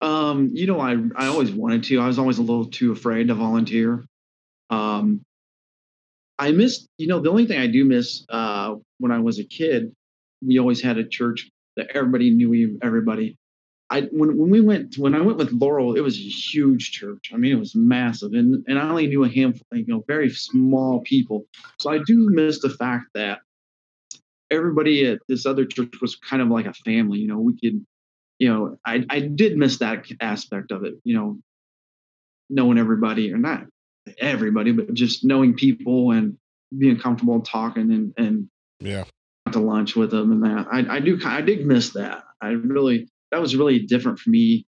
Um, 0.00 0.50
you 0.52 0.66
know, 0.66 0.80
I 0.80 0.96
I 1.16 1.26
always 1.26 1.50
wanted 1.50 1.84
to. 1.84 2.00
I 2.00 2.06
was 2.06 2.18
always 2.18 2.38
a 2.38 2.42
little 2.42 2.66
too 2.66 2.92
afraid 2.92 3.28
to 3.28 3.34
volunteer. 3.34 4.04
Um, 4.70 5.22
I 6.38 6.52
miss, 6.52 6.88
you 6.98 7.06
know, 7.06 7.20
the 7.20 7.30
only 7.30 7.46
thing 7.46 7.60
I 7.60 7.66
do 7.66 7.84
miss 7.84 8.24
uh, 8.28 8.74
when 8.98 9.12
I 9.12 9.20
was 9.20 9.38
a 9.38 9.44
kid, 9.44 9.94
we 10.44 10.58
always 10.58 10.82
had 10.82 10.98
a 10.98 11.06
church 11.06 11.50
that 11.76 11.88
everybody 11.94 12.30
knew 12.30 12.78
everybody. 12.82 13.36
I 13.90 14.02
when 14.12 14.36
when 14.38 14.50
we 14.50 14.60
went 14.60 14.96
when 14.98 15.14
I 15.14 15.20
went 15.20 15.38
with 15.38 15.52
Laurel, 15.52 15.94
it 15.94 16.00
was 16.00 16.16
a 16.16 16.22
huge 16.22 16.90
church. 16.90 17.30
I 17.32 17.36
mean, 17.36 17.52
it 17.52 17.58
was 17.58 17.74
massive, 17.74 18.32
and 18.32 18.64
and 18.66 18.78
I 18.78 18.88
only 18.88 19.06
knew 19.06 19.24
a 19.24 19.28
handful, 19.28 19.66
you 19.72 19.84
know, 19.86 20.02
very 20.08 20.30
small 20.30 21.00
people. 21.02 21.44
So 21.78 21.90
I 21.90 21.98
do 21.98 22.30
miss 22.30 22.60
the 22.60 22.70
fact 22.70 23.06
that 23.14 23.40
everybody 24.50 25.06
at 25.06 25.18
this 25.28 25.46
other 25.46 25.66
church 25.66 26.00
was 26.00 26.16
kind 26.16 26.42
of 26.42 26.48
like 26.48 26.66
a 26.66 26.72
family. 26.72 27.18
You 27.18 27.28
know, 27.28 27.38
we 27.38 27.58
could 27.58 27.84
you 28.38 28.52
know, 28.52 28.78
I, 28.84 29.04
I 29.08 29.20
did 29.20 29.56
miss 29.56 29.78
that 29.78 30.06
aspect 30.20 30.72
of 30.72 30.84
it, 30.84 30.94
you 31.04 31.16
know, 31.16 31.38
knowing 32.50 32.78
everybody 32.78 33.32
or 33.32 33.38
not 33.38 33.66
everybody, 34.18 34.72
but 34.72 34.92
just 34.94 35.24
knowing 35.24 35.54
people 35.54 36.10
and 36.12 36.36
being 36.76 36.98
comfortable 36.98 37.40
talking 37.40 37.92
and, 37.92 38.12
and 38.16 38.48
yeah. 38.80 39.04
to 39.52 39.58
lunch 39.58 39.96
with 39.96 40.10
them 40.10 40.32
and 40.32 40.42
that 40.44 40.66
I, 40.70 40.96
I 40.96 41.00
do, 41.00 41.18
I 41.24 41.40
did 41.40 41.66
miss 41.66 41.90
that. 41.90 42.24
I 42.40 42.48
really, 42.48 43.08
that 43.30 43.40
was 43.40 43.56
really 43.56 43.80
different 43.80 44.18
for 44.18 44.30
me. 44.30 44.66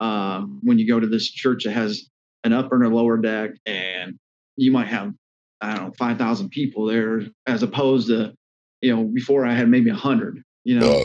Uh, 0.00 0.42
when 0.62 0.78
you 0.78 0.88
go 0.88 0.98
to 0.98 1.06
this 1.06 1.30
church 1.30 1.64
that 1.64 1.72
has 1.72 2.08
an 2.44 2.52
upper 2.52 2.74
and 2.74 2.92
a 2.92 2.94
lower 2.94 3.16
deck 3.16 3.50
and 3.66 4.18
you 4.56 4.72
might 4.72 4.88
have, 4.88 5.12
I 5.60 5.76
don't 5.76 5.86
know, 5.86 5.92
5,000 5.96 6.48
people 6.50 6.86
there 6.86 7.22
as 7.46 7.62
opposed 7.62 8.08
to, 8.08 8.34
you 8.80 8.94
know, 8.94 9.04
before 9.04 9.46
I 9.46 9.54
had 9.54 9.68
maybe 9.68 9.90
a 9.90 9.94
hundred, 9.94 10.42
You 10.64 10.80
know, 10.80 11.02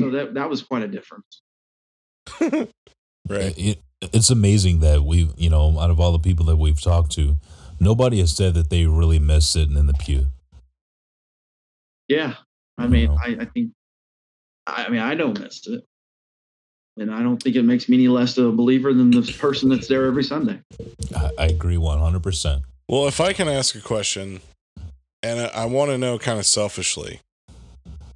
so 0.00 0.10
that 0.10 0.34
that 0.34 0.50
was 0.50 0.62
quite 0.62 0.82
a 0.82 0.88
difference. 0.88 1.42
right. 3.28 3.78
It's 4.12 4.30
amazing 4.30 4.80
that 4.80 5.02
we, 5.02 5.30
you 5.36 5.50
know, 5.50 5.78
out 5.78 5.90
of 5.90 6.00
all 6.00 6.12
the 6.12 6.18
people 6.18 6.46
that 6.46 6.56
we've 6.56 6.80
talked 6.80 7.12
to, 7.12 7.36
nobody 7.80 8.20
has 8.20 8.34
said 8.34 8.54
that 8.54 8.70
they 8.70 8.86
really 8.86 9.18
miss 9.18 9.48
sitting 9.48 9.76
in 9.76 9.86
the 9.86 9.94
pew. 9.94 10.26
Yeah, 12.08 12.34
I 12.76 12.86
mean, 12.86 13.06
know. 13.06 13.18
I, 13.22 13.36
I 13.40 13.44
think, 13.46 13.72
I 14.66 14.88
mean, 14.88 15.00
I 15.00 15.14
don't 15.14 15.38
miss 15.40 15.66
it, 15.66 15.82
and 16.98 17.14
I 17.14 17.22
don't 17.22 17.42
think 17.42 17.56
it 17.56 17.62
makes 17.62 17.88
me 17.88 17.96
any 17.96 18.08
less 18.08 18.36
of 18.36 18.46
a 18.46 18.52
believer 18.52 18.92
than 18.92 19.10
the 19.10 19.22
person 19.38 19.68
that's 19.68 19.88
there 19.88 20.06
every 20.06 20.24
Sunday. 20.24 20.60
I, 21.16 21.30
I 21.38 21.46
agree 21.46 21.76
100%. 21.76 22.62
Well, 22.88 23.08
if 23.08 23.20
I 23.20 23.32
can 23.32 23.48
ask 23.48 23.74
a 23.74 23.80
question, 23.80 24.40
and 25.22 25.40
I, 25.40 25.46
I 25.46 25.64
want 25.64 25.90
to 25.90 25.98
know 25.98 26.18
kind 26.18 26.38
of 26.38 26.46
selfishly, 26.46 27.20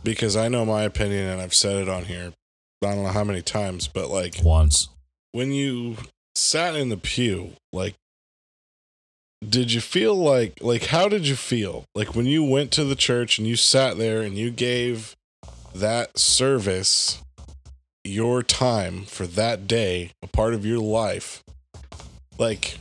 because 0.05 0.37
I 0.37 0.49
know 0.49 0.65
my 0.65 0.83
opinion 0.83 1.27
and 1.27 1.41
I've 1.41 1.55
said 1.55 1.77
it 1.77 1.89
on 1.89 2.05
here, 2.05 2.33
I 2.83 2.95
don't 2.95 3.05
know 3.05 3.11
how 3.11 3.25
many 3.25 3.43
times, 3.43 3.89
but 3.89 4.09
like 4.11 4.37
Once. 4.43 4.89
When 5.33 5.53
you 5.53 5.97
sat 6.35 6.75
in 6.77 6.89
the 6.89 6.97
pew, 6.97 7.53
like, 7.73 7.95
did 9.47 9.73
you 9.73 9.81
feel 9.81 10.15
like, 10.15 10.59
like, 10.61 10.87
how 10.87 11.09
did 11.09 11.27
you 11.27 11.37
feel? 11.37 11.85
Like 11.95 12.15
when 12.15 12.27
you 12.27 12.43
went 12.43 12.73
to 12.73 12.85
the 12.85 12.97
church 12.97 13.39
and 13.39 13.47
you 13.47 13.57
sat 13.57 13.97
there 13.99 14.23
and 14.23 14.37
you 14.37 14.51
gave 14.51 15.15
that 15.75 16.19
service 16.19 17.23
your 18.05 18.43
time 18.43 19.05
for 19.05 19.27
that 19.27 19.67
day, 19.67 20.11
a 20.23 20.27
part 20.27 20.55
of 20.55 20.67
your 20.67 20.81
life, 20.81 21.45
like, 22.39 22.79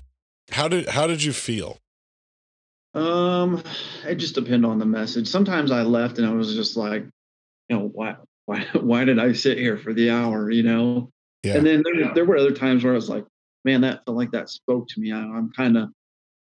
how 0.52 0.68
did, 0.68 0.90
how 0.90 1.06
did 1.06 1.24
you 1.24 1.34
feel? 1.34 1.78
Um, 2.94 3.62
it 4.06 4.16
just 4.16 4.34
depended 4.34 4.66
on 4.66 4.80
the 4.80 4.86
message. 4.86 5.28
Sometimes 5.28 5.72
I 5.72 5.84
left 5.84 6.18
and 6.18 6.28
I 6.28 6.32
was 6.32 6.56
just 6.56 6.76
like, 6.76 7.04
you 7.70 7.78
know, 7.78 7.88
why, 7.94 8.16
why, 8.46 8.66
why 8.74 9.06
did 9.06 9.20
I 9.20 9.34
sit 9.34 9.60
here 9.60 9.78
for 9.78 9.94
the 9.94 10.10
hour? 10.10 10.50
You 10.50 10.64
know, 10.64 11.12
Yeah. 11.44 11.56
and 11.58 11.66
then 11.66 11.84
there, 11.84 12.14
there 12.14 12.26
were 12.26 12.38
other 12.38 12.52
times 12.52 12.84
where 12.84 12.94
I 12.94 12.96
was 12.96 13.10
like, 13.10 13.26
man, 13.64 13.82
that 13.82 14.04
felt 14.06 14.18
like 14.18 14.32
that 14.32 14.50
spoke 14.50 14.88
to 14.90 15.00
me. 15.00 15.12
I, 15.12 15.20
I'm 15.20 15.52
kind 15.54 15.78
of, 15.78 15.90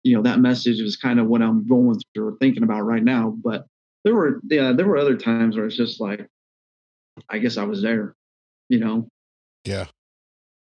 you 0.04 0.16
know, 0.16 0.22
that 0.22 0.40
message 0.40 0.80
is 0.80 0.96
kind 0.96 1.18
of 1.20 1.26
what 1.26 1.42
I'm 1.42 1.66
going 1.66 2.00
through 2.14 2.28
or 2.28 2.36
thinking 2.40 2.62
about 2.62 2.82
right 2.82 3.02
now. 3.02 3.34
But 3.42 3.66
there 4.04 4.14
were, 4.14 4.40
yeah, 4.48 4.72
there 4.72 4.86
were 4.86 4.96
other 4.98 5.16
times 5.16 5.56
where 5.56 5.66
it's 5.66 5.76
just 5.76 6.00
like, 6.00 6.26
I 7.28 7.38
guess 7.38 7.56
I 7.56 7.64
was 7.64 7.82
there, 7.82 8.14
you 8.68 8.78
know. 8.78 9.08
Yeah. 9.64 9.86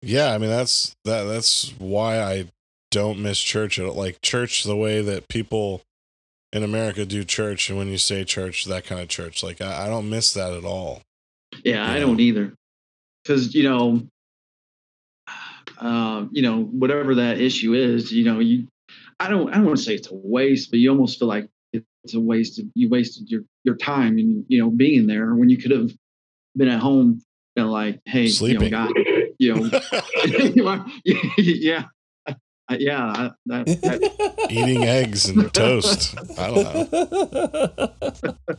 Yeah, 0.01 0.33
I 0.33 0.39
mean 0.39 0.51
that's 0.51 0.95
that 1.05 1.25
that's 1.25 1.71
why 1.79 2.21
I 2.23 2.51
don't 2.93 3.19
miss 3.21 3.41
church 3.41 3.79
at 3.81 3.87
all. 3.87 3.95
Like 3.95 4.21
church 4.23 4.63
the 4.63 4.77
way 4.77 5.03
that 5.03 5.29
people 5.29 5.83
in 6.53 6.63
America 6.63 7.05
do 7.05 7.25
church 7.25 7.69
and 7.69 7.77
when 7.79 7.89
you 7.89 7.99
say 7.99 8.23
church, 8.25 8.65
that 8.67 8.85
kind 8.87 9.01
of 9.01 9.09
church. 9.09 9.43
Like 9.43 9.61
I, 9.61 9.87
I 9.87 9.89
don't 9.89 10.09
miss 10.09 10.33
that 10.35 10.53
at 10.53 10.65
all. 10.65 11.03
Yeah, 11.65 11.85
I 11.85 11.95
Yeah. 11.95 12.01
don't 12.01 12.21
either. 12.21 12.55
Because, 13.29 13.55
you 13.55 13.65
know, 13.65 14.09
um, 15.81 16.31
you 16.33 16.41
know, 16.41 16.63
whatever 16.63 17.17
that 17.17 17.39
issue 17.39 17.75
is, 17.75 18.11
you 18.11 18.25
know, 18.25 18.39
you 18.39 18.69
I 19.21 19.29
don't 19.29 19.51
I 19.51 19.57
don't 19.57 19.67
want 19.67 19.77
to 19.77 19.85
say 19.85 19.95
it's 19.95 20.11
a 20.11 20.15
waste, 20.15 20.71
but 20.71 20.81
you 20.81 20.91
almost 20.91 21.19
feel 21.19 21.29
like 21.29 21.47
it's 21.75 22.15
a 22.15 22.21
waste. 22.21 22.59
Of, 22.59 22.65
You 22.75 22.89
wasted 22.89 23.29
your 23.29 23.43
your 23.65 23.77
time 23.77 24.17
and 24.17 24.47
you 24.49 24.63
know 24.63 24.71
being 24.71 25.07
there 25.07 25.35
when 25.35 25.51
you 25.51 25.59
could 25.59 25.73
have 25.73 25.91
been 26.57 26.69
at 26.69 26.81
home 26.81 27.21
and 27.55 27.71
like, 27.71 28.01
hey, 28.07 28.29
Sleeping. 28.29 28.63
you 28.63 28.71
know, 28.71 28.89
God, 28.89 28.93
you 29.39 29.55
know, 29.55 30.87
yeah, 31.37 31.85
uh, 32.27 32.35
yeah, 32.79 33.31
that, 33.45 33.67
that, 33.67 34.47
Eating 34.49 34.85
eggs 34.85 35.29
and 35.29 35.53
toast. 35.53 36.17
I 36.39 36.51
don't 36.51 36.91
know. 36.91 38.57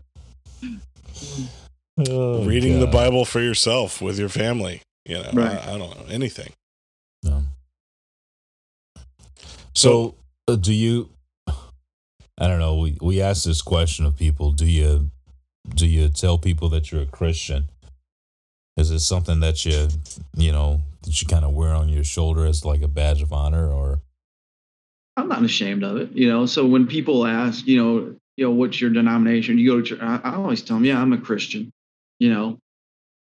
Oh, 2.07 2.45
Reading 2.45 2.79
the 2.79 2.87
Bible 2.87 3.25
for 3.25 3.41
yourself 3.41 4.01
with 4.01 4.17
your 4.17 4.29
family. 4.29 4.81
You 5.05 5.15
know, 5.15 5.29
Right. 5.33 5.57
I, 5.57 5.73
I 5.73 5.77
don't 5.77 5.89
know. 5.97 6.05
Anything. 6.09 6.53
No. 7.23 7.43
So, 9.73 10.15
uh, 10.47 10.55
do 10.55 10.73
you? 10.73 11.09
I 11.47 12.47
don't 12.47 12.59
know. 12.59 12.75
We 12.75 12.97
we 13.01 13.21
asked 13.21 13.45
this 13.45 13.61
question 13.61 14.05
of 14.05 14.15
people. 14.15 14.51
Do 14.51 14.65
you 14.65 15.09
do 15.75 15.85
you 15.85 16.09
tell 16.09 16.37
people 16.37 16.69
that 16.69 16.91
you're 16.91 17.01
a 17.01 17.05
Christian? 17.05 17.69
Is 18.77 18.91
it 18.91 18.99
something 18.99 19.41
that 19.41 19.65
you 19.65 19.89
you 20.37 20.51
know 20.53 20.81
that 21.03 21.21
you 21.21 21.27
kind 21.27 21.43
of 21.43 21.51
wear 21.51 21.73
on 21.73 21.89
your 21.89 22.03
shoulder 22.05 22.45
as 22.45 22.63
like 22.63 22.81
a 22.81 22.87
badge 22.87 23.21
of 23.21 23.33
honor, 23.33 23.69
or 23.69 23.99
I'm 25.17 25.27
not 25.27 25.43
ashamed 25.43 25.83
of 25.83 25.97
it, 25.97 26.11
you 26.13 26.29
know. 26.29 26.45
So 26.45 26.65
when 26.65 26.87
people 26.87 27.25
ask, 27.25 27.67
you 27.67 27.77
know, 27.77 28.15
you 28.37 28.45
know, 28.45 28.51
what's 28.51 28.79
your 28.79 28.89
denomination? 28.89 29.57
You 29.57 29.71
go 29.71 29.81
to 29.81 29.83
church. 29.83 29.99
I, 30.01 30.21
I 30.23 30.35
always 30.35 30.61
tell 30.61 30.77
them, 30.77 30.85
yeah, 30.85 31.01
I'm 31.01 31.11
a 31.11 31.17
Christian, 31.17 31.73
you 32.19 32.29
know. 32.33 32.59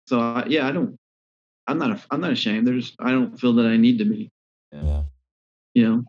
So 0.07 0.19
I, 0.19 0.45
yeah, 0.47 0.67
I 0.67 0.71
don't. 0.71 0.97
I'm 1.67 1.77
not. 1.77 1.91
A, 1.91 2.01
I'm 2.11 2.21
not 2.21 2.31
ashamed. 2.31 2.67
There's. 2.67 2.95
I 2.99 3.11
don't 3.11 3.37
feel 3.39 3.53
that 3.53 3.65
I 3.65 3.77
need 3.77 3.97
to 3.99 4.05
be. 4.05 4.31
yeah, 4.71 5.03
You 5.73 5.89
know. 5.89 6.03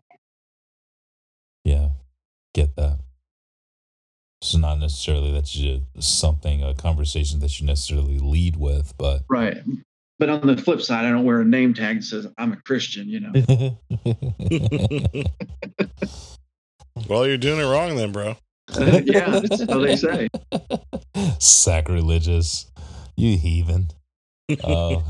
yeah, 1.63 1.89
get 2.53 2.75
that. 2.75 2.99
It's 4.41 4.55
not 4.55 4.79
necessarily 4.79 5.31
that 5.31 5.55
you 5.55 5.81
something 5.99 6.61
a 6.63 6.73
conversation 6.75 7.39
that 7.39 7.59
you 7.59 7.65
necessarily 7.65 8.19
lead 8.19 8.57
with, 8.57 8.93
but 8.97 9.23
Right. 9.27 9.57
But 10.17 10.29
on 10.29 10.47
the 10.47 10.55
flip 10.55 10.81
side, 10.81 11.03
I 11.05 11.09
don't 11.09 11.25
wear 11.25 11.41
a 11.41 11.45
name 11.45 11.73
tag 11.73 11.97
that 11.97 12.03
says 12.03 12.27
I'm 12.37 12.53
a 12.53 12.57
Christian. 12.57 13.09
You 13.09 13.19
know. 13.21 13.31
well, 17.09 17.27
you're 17.27 17.37
doing 17.37 17.59
it 17.59 17.63
wrong 17.63 17.95
then, 17.95 18.11
bro. 18.11 18.37
yeah, 18.79 19.39
that's 19.39 19.61
how 19.69 19.79
they 19.79 19.95
say. 19.95 20.27
Sacrilegious, 21.39 22.67
you 23.15 23.37
heathen. 23.37 23.89
Uh, 24.63 25.01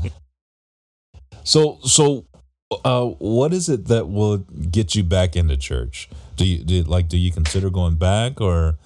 so, 1.44 1.78
so, 1.82 2.26
uh, 2.84 3.04
what 3.04 3.52
is 3.52 3.68
it 3.68 3.86
that 3.86 4.08
will 4.08 4.38
get 4.38 4.94
you 4.94 5.02
back 5.02 5.36
into 5.36 5.56
church? 5.56 6.08
Do 6.36 6.46
you 6.46 6.64
do 6.64 6.82
like? 6.82 7.08
Do 7.08 7.16
you 7.16 7.32
consider 7.32 7.70
going 7.70 7.96
back, 7.96 8.40
or 8.40 8.78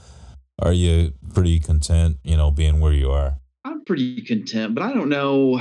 are 0.61 0.73
you 0.73 1.13
pretty 1.35 1.59
content? 1.61 2.19
You 2.25 2.37
know, 2.37 2.51
being 2.51 2.81
where 2.81 2.93
you 2.93 3.11
are. 3.11 3.37
I'm 3.65 3.85
pretty 3.85 4.23
content, 4.23 4.75
but 4.75 4.83
I 4.83 4.93
don't 4.93 5.09
know. 5.09 5.61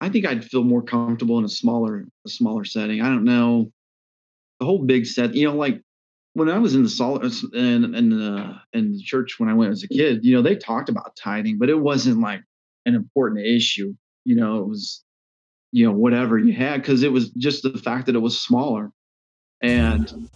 I 0.00 0.08
think 0.08 0.26
I'd 0.26 0.44
feel 0.44 0.62
more 0.62 0.82
comfortable 0.82 1.38
in 1.38 1.44
a 1.44 1.48
smaller, 1.48 2.06
a 2.24 2.30
smaller 2.30 2.64
setting. 2.64 3.00
I 3.00 3.08
don't 3.08 3.24
know 3.24 3.72
the 4.60 4.66
whole 4.66 4.78
big 4.78 5.06
set. 5.06 5.34
You 5.34 5.48
know, 5.48 5.56
like 5.56 5.82
when 6.38 6.48
I 6.48 6.58
was 6.58 6.74
in 6.74 6.82
the 6.82 6.88
sol 6.88 7.18
in 7.18 7.94
in 7.94 8.10
the 8.10 8.54
in 8.72 8.92
the 8.92 9.02
church 9.02 9.38
when 9.38 9.48
I 9.48 9.54
went 9.54 9.72
as 9.72 9.82
a 9.82 9.88
kid. 9.88 10.24
You 10.24 10.36
know, 10.36 10.42
they 10.42 10.56
talked 10.56 10.88
about 10.88 11.16
tithing, 11.16 11.58
but 11.58 11.68
it 11.68 11.78
wasn't 11.78 12.20
like 12.20 12.42
an 12.86 12.94
important 12.94 13.44
issue. 13.44 13.94
You 14.24 14.36
know, 14.36 14.58
it 14.60 14.68
was 14.68 15.04
you 15.72 15.84
know 15.84 15.92
whatever 15.92 16.38
you 16.38 16.52
had 16.52 16.80
because 16.80 17.02
it 17.02 17.12
was 17.12 17.30
just 17.30 17.62
the 17.62 17.76
fact 17.76 18.06
that 18.06 18.14
it 18.14 18.20
was 18.20 18.40
smaller, 18.40 18.90
and 19.60 20.28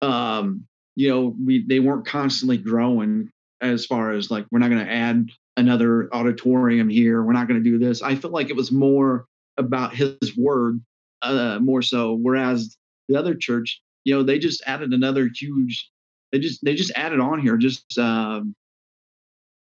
um, 0.00 0.66
you 0.94 1.08
know, 1.08 1.34
we 1.44 1.64
they 1.66 1.80
weren't 1.80 2.06
constantly 2.06 2.56
growing 2.56 3.30
as 3.60 3.86
far 3.86 4.12
as 4.12 4.30
like 4.30 4.46
we're 4.50 4.58
not 4.58 4.70
going 4.70 4.84
to 4.84 4.92
add 4.92 5.28
another 5.56 6.08
auditorium 6.12 6.88
here. 6.88 7.22
We're 7.22 7.32
not 7.32 7.48
going 7.48 7.62
to 7.62 7.70
do 7.70 7.78
this. 7.78 8.02
I 8.02 8.14
felt 8.14 8.32
like 8.32 8.50
it 8.50 8.56
was 8.56 8.70
more 8.70 9.26
about 9.56 9.94
his 9.94 10.36
word, 10.36 10.80
uh, 11.22 11.58
more 11.60 11.82
so. 11.82 12.14
Whereas 12.14 12.76
the 13.08 13.16
other 13.16 13.34
church, 13.34 13.80
you 14.06 14.14
know, 14.14 14.22
they 14.22 14.38
just 14.38 14.62
added 14.66 14.92
another 14.92 15.28
huge. 15.34 15.90
They 16.30 16.38
just 16.38 16.64
they 16.64 16.76
just 16.76 16.92
added 16.94 17.18
on 17.18 17.40
here 17.40 17.56
just 17.56 17.98
um, 17.98 18.54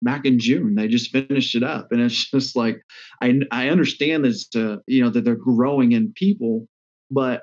back 0.02 0.26
in 0.26 0.38
June. 0.38 0.74
They 0.74 0.86
just 0.86 1.10
finished 1.10 1.54
it 1.54 1.62
up, 1.62 1.88
and 1.90 2.00
it's 2.02 2.30
just 2.30 2.54
like 2.54 2.82
I 3.22 3.40
I 3.50 3.70
understand 3.70 4.22
this 4.22 4.46
to 4.48 4.82
you 4.86 5.02
know 5.02 5.08
that 5.08 5.24
they're 5.24 5.34
growing 5.34 5.92
in 5.92 6.12
people, 6.14 6.68
but 7.10 7.40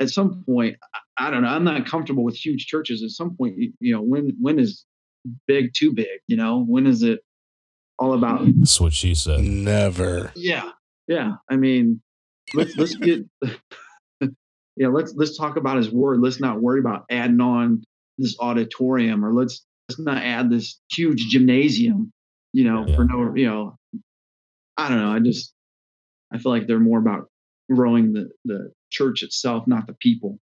at 0.00 0.10
some 0.10 0.42
point 0.44 0.76
I, 0.92 1.28
I 1.28 1.30
don't 1.30 1.42
know. 1.42 1.48
I'm 1.48 1.62
not 1.62 1.86
comfortable 1.86 2.24
with 2.24 2.34
huge 2.34 2.66
churches. 2.66 3.04
At 3.04 3.10
some 3.10 3.36
point, 3.36 3.56
you, 3.56 3.72
you 3.78 3.94
know, 3.94 4.02
when 4.02 4.36
when 4.40 4.58
is 4.58 4.84
big 5.46 5.74
too 5.76 5.92
big? 5.92 6.08
You 6.26 6.36
know, 6.36 6.64
when 6.64 6.88
is 6.88 7.04
it 7.04 7.20
all 8.00 8.14
about 8.14 8.42
That's 8.58 8.80
what 8.80 8.94
she 8.94 9.14
said. 9.14 9.42
Never. 9.42 10.32
yeah, 10.34 10.70
yeah. 11.06 11.34
I 11.48 11.54
mean, 11.54 12.02
let's 12.52 12.76
let's 12.76 12.96
get 12.96 13.24
yeah. 14.76 14.88
Let's 14.88 15.14
let's 15.14 15.36
talk 15.36 15.56
about 15.56 15.76
his 15.76 15.90
word. 15.90 16.20
Let's 16.20 16.40
not 16.40 16.60
worry 16.60 16.80
about 16.80 17.04
adding 17.10 17.40
on 17.40 17.82
this 18.18 18.36
auditorium 18.38 19.24
or 19.24 19.32
let's 19.32 19.64
let's 19.88 19.98
not 20.00 20.22
add 20.22 20.50
this 20.50 20.80
huge 20.90 21.28
gymnasium. 21.28 22.12
You 22.52 22.64
know, 22.64 22.84
Yeah. 22.86 22.96
for 22.96 23.04
no 23.04 23.34
you 23.34 23.46
know. 23.46 23.76
I 24.76 24.88
don't 24.88 24.98
know. 24.98 25.10
I 25.12 25.18
just 25.20 25.52
I 26.32 26.38
feel 26.38 26.52
like 26.52 26.66
they're 26.66 26.78
more 26.80 26.98
about 26.98 27.28
growing 27.70 28.12
the 28.12 28.30
the 28.44 28.72
church 28.90 29.22
itself, 29.22 29.66
not 29.66 29.86
the 29.86 29.94
people. 29.94 30.38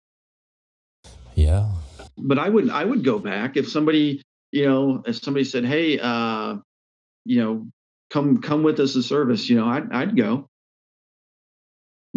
Yeah, 1.34 1.70
But 2.16 2.38
I 2.38 2.48
would 2.48 2.68
I 2.70 2.84
would 2.84 3.04
go 3.04 3.18
back 3.18 3.56
if 3.56 3.68
somebody 3.68 4.22
you 4.50 4.66
know 4.66 5.02
if 5.06 5.16
somebody 5.16 5.44
said, 5.44 5.64
hey, 5.64 5.98
uh, 6.00 6.56
you 7.24 7.40
know, 7.42 7.68
come 8.10 8.40
come 8.40 8.62
with 8.64 8.80
us 8.80 8.94
to 8.94 9.02
service. 9.02 9.48
You 9.48 9.56
know, 9.56 9.66
I'd 9.66 9.92
I'd 9.92 10.16
go 10.16 10.48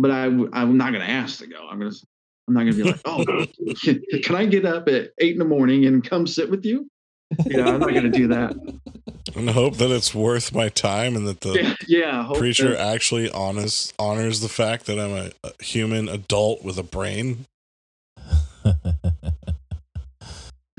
but 0.01 0.11
I 0.11 0.25
I'm 0.25 0.77
not 0.77 0.91
going 0.91 1.05
to 1.05 1.09
ask 1.09 1.39
to 1.39 1.47
go. 1.47 1.67
I'm 1.69 1.79
going 1.79 1.91
to 1.91 1.97
I'm 2.47 2.55
not 2.55 2.61
going 2.61 2.73
to 2.73 2.83
be 2.83 2.91
like, 2.91 3.01
oh, 3.05 3.23
can, 3.81 4.01
can 4.23 4.35
I 4.35 4.45
get 4.45 4.65
up 4.65 4.87
at 4.89 5.11
eight 5.19 5.33
in 5.33 5.39
the 5.39 5.45
morning 5.45 5.85
and 5.85 6.03
come 6.03 6.27
sit 6.27 6.49
with 6.49 6.65
you? 6.65 6.89
You 7.45 7.57
know, 7.57 7.65
I'm 7.65 7.79
not 7.79 7.91
going 7.91 8.03
to 8.03 8.09
do 8.09 8.27
that. 8.29 8.53
And 9.35 9.49
hope 9.49 9.77
that 9.77 9.89
it's 9.89 10.13
worth 10.13 10.53
my 10.53 10.67
time 10.67 11.15
and 11.15 11.25
that 11.27 11.41
the 11.41 11.53
Yeah, 11.53 11.75
yeah. 11.87 12.23
hope 12.23 12.39
preacher 12.39 12.71
that- 12.71 12.93
actually 12.93 13.31
honest 13.31 13.93
honors 13.97 14.41
the 14.41 14.49
fact 14.49 14.85
that 14.87 14.99
I'm 14.99 15.11
a, 15.11 15.31
a 15.47 15.63
human 15.63 16.09
adult 16.09 16.63
with 16.63 16.77
a 16.77 16.83
brain. 16.83 17.45
but 18.63 18.75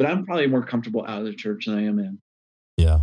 I'm 0.07 0.27
probably 0.27 0.49
more 0.49 0.63
comfortable 0.63 1.07
out 1.07 1.21
of 1.21 1.25
the 1.25 1.35
church 1.35 1.67
than 1.67 1.79
I 1.79 1.85
am 1.85 1.99
in. 1.99 2.19
Yeah. 2.77 3.01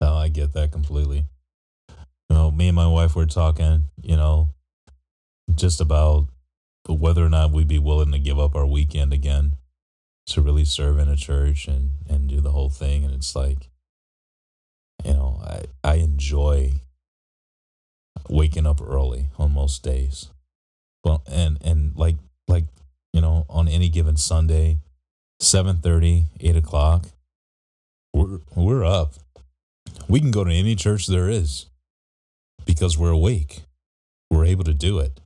No, 0.00 0.14
I 0.14 0.28
get 0.28 0.52
that 0.52 0.72
completely. 0.72 1.24
You 1.88 2.36
know, 2.36 2.50
me 2.50 2.68
and 2.68 2.76
my 2.76 2.88
wife 2.88 3.16
were 3.16 3.26
talking, 3.26 3.84
you 4.02 4.16
know, 4.16 4.50
just 5.52 5.80
about 5.80 6.28
whether 6.88 7.24
or 7.24 7.28
not 7.28 7.50
we'd 7.50 7.68
be 7.68 7.78
willing 7.78 8.12
to 8.12 8.18
give 8.18 8.38
up 8.38 8.54
our 8.54 8.66
weekend 8.66 9.12
again 9.12 9.54
to 10.26 10.40
really 10.40 10.64
serve 10.64 10.98
in 10.98 11.08
a 11.08 11.16
church 11.16 11.68
and, 11.68 11.90
and 12.08 12.28
do 12.28 12.40
the 12.40 12.50
whole 12.50 12.70
thing. 12.70 13.04
And 13.04 13.14
it's 13.14 13.36
like, 13.36 13.68
you 15.04 15.12
know, 15.12 15.40
I, 15.44 15.64
I 15.82 15.94
enjoy 15.96 16.72
waking 18.28 18.66
up 18.66 18.80
early 18.80 19.28
on 19.38 19.52
most 19.52 19.82
days. 19.82 20.30
Well, 21.04 21.22
and, 21.30 21.58
and 21.62 21.94
like, 21.96 22.16
like, 22.48 22.64
you 23.12 23.20
know, 23.20 23.44
on 23.48 23.68
any 23.68 23.88
given 23.88 24.16
Sunday, 24.16 24.78
7.30, 25.42 26.24
8 26.40 26.56
o'clock, 26.56 27.06
we're, 28.14 28.40
we're 28.54 28.84
up. 28.84 29.14
We 30.08 30.20
can 30.20 30.30
go 30.30 30.44
to 30.44 30.52
any 30.52 30.74
church 30.74 31.06
there 31.06 31.28
is 31.28 31.66
because 32.64 32.96
we're 32.96 33.10
awake. 33.10 33.62
We're 34.30 34.46
able 34.46 34.64
to 34.64 34.74
do 34.74 34.98
it. 34.98 35.20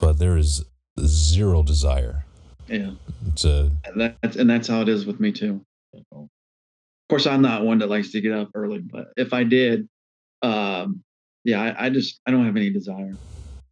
But 0.00 0.18
there 0.18 0.36
is 0.36 0.64
zero 1.00 1.62
desire 1.62 2.24
Yeah, 2.68 2.92
to, 3.36 3.70
and 3.84 4.00
that's 4.22 4.36
and 4.36 4.48
that's 4.48 4.68
how 4.68 4.80
it 4.82 4.88
is 4.88 5.06
with 5.06 5.20
me 5.20 5.32
too. 5.32 5.64
Of 6.12 6.28
course, 7.08 7.26
I'm 7.26 7.42
not 7.42 7.64
one 7.64 7.78
that 7.78 7.88
likes 7.88 8.10
to 8.12 8.20
get 8.20 8.32
up 8.32 8.50
early, 8.54 8.80
but 8.80 9.08
if 9.16 9.32
I 9.32 9.44
did, 9.44 9.88
um, 10.42 11.02
yeah, 11.44 11.62
I, 11.62 11.86
I 11.86 11.90
just 11.90 12.20
I 12.26 12.30
don't 12.30 12.44
have 12.44 12.56
any 12.56 12.70
desire. 12.70 13.14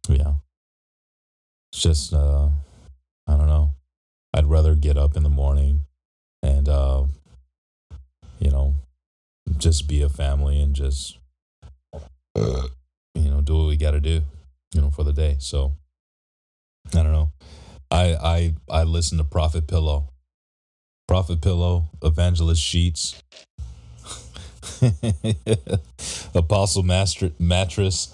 yeah. 0.09 0.33
It's 1.71 1.81
just, 1.81 2.13
uh, 2.13 2.49
I 3.27 3.37
don't 3.37 3.47
know. 3.47 3.71
I'd 4.33 4.45
rather 4.47 4.73
get 4.73 4.97
up 4.97 5.15
in 5.15 5.23
the 5.23 5.29
morning 5.29 5.81
and, 6.41 6.67
uh, 6.67 7.03
you 8.39 8.49
know, 8.49 8.75
just 9.57 9.87
be 9.87 10.01
a 10.01 10.09
family 10.09 10.61
and 10.61 10.73
just, 10.73 11.17
you 12.35 12.69
know, 13.15 13.41
do 13.41 13.57
what 13.57 13.67
we 13.67 13.77
got 13.77 13.91
to 13.91 13.99
do, 13.99 14.21
you 14.73 14.81
know, 14.81 14.89
for 14.89 15.03
the 15.03 15.13
day. 15.13 15.35
So, 15.39 15.73
I 16.93 17.03
don't 17.03 17.11
know. 17.11 17.31
I 17.91 18.15
I 18.15 18.55
I 18.69 18.83
listen 18.83 19.17
to 19.17 19.23
Prophet 19.23 19.67
Pillow, 19.67 20.09
Prophet 21.07 21.41
Pillow, 21.41 21.85
Evangelist 22.03 22.61
Sheets, 22.61 23.21
Apostle 26.35 26.83
Master 26.83 27.31
Mattress. 27.39 28.13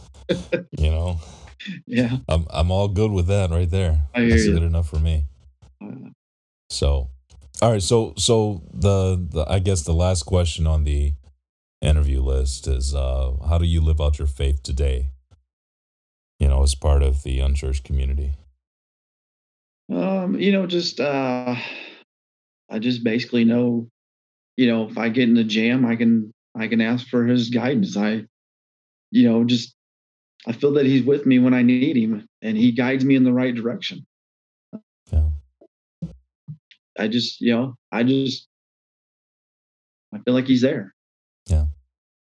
You 0.77 0.89
know, 0.91 1.19
Yeah, 1.87 2.17
I'm 2.27 2.45
I'm 2.49 2.71
all 2.71 2.87
good 2.87 3.11
with 3.11 3.27
that 3.27 3.49
right 3.51 3.69
there. 3.69 4.01
That's 4.13 4.45
you. 4.45 4.53
good 4.53 4.63
enough 4.63 4.89
for 4.89 4.99
me. 4.99 5.25
So, 6.69 7.09
all 7.61 7.71
right. 7.71 7.81
So 7.81 8.13
so 8.17 8.63
the, 8.73 9.27
the 9.31 9.45
I 9.49 9.59
guess 9.59 9.83
the 9.83 9.93
last 9.93 10.23
question 10.23 10.67
on 10.67 10.83
the 10.83 11.13
interview 11.81 12.21
list 12.21 12.67
is 12.67 12.95
uh, 12.95 13.33
how 13.47 13.57
do 13.57 13.65
you 13.65 13.81
live 13.81 14.01
out 14.01 14.19
your 14.19 14.27
faith 14.27 14.63
today? 14.63 15.09
You 16.39 16.47
know, 16.49 16.63
as 16.63 16.75
part 16.75 17.03
of 17.03 17.23
the 17.23 17.39
unchurched 17.39 17.83
community. 17.83 18.33
Um, 19.91 20.39
you 20.39 20.51
know, 20.51 20.65
just 20.65 20.99
uh 20.99 21.55
I 22.69 22.79
just 22.79 23.03
basically 23.03 23.43
know, 23.45 23.87
you 24.57 24.67
know, 24.67 24.89
if 24.89 24.97
I 24.97 25.09
get 25.09 25.29
in 25.29 25.37
a 25.37 25.43
jam, 25.43 25.85
I 25.85 25.95
can 25.95 26.33
I 26.55 26.67
can 26.67 26.81
ask 26.81 27.07
for 27.07 27.25
his 27.25 27.49
guidance. 27.49 27.97
I, 27.97 28.25
you 29.11 29.29
know, 29.29 29.43
just 29.43 29.75
I 30.47 30.51
feel 30.51 30.73
that 30.73 30.85
he's 30.85 31.03
with 31.03 31.25
me 31.25 31.39
when 31.39 31.53
I 31.53 31.61
need 31.61 31.95
him 31.97 32.25
and 32.41 32.57
he 32.57 32.71
guides 32.71 33.05
me 33.05 33.15
in 33.15 33.23
the 33.23 33.33
right 33.33 33.53
direction. 33.53 34.05
Yeah. 35.11 35.29
I 36.97 37.07
just, 37.07 37.41
you 37.41 37.53
know, 37.53 37.75
I 37.91 38.03
just 38.03 38.47
I 40.13 40.19
feel 40.19 40.33
like 40.33 40.47
he's 40.47 40.61
there. 40.61 40.93
Yeah. 41.47 41.65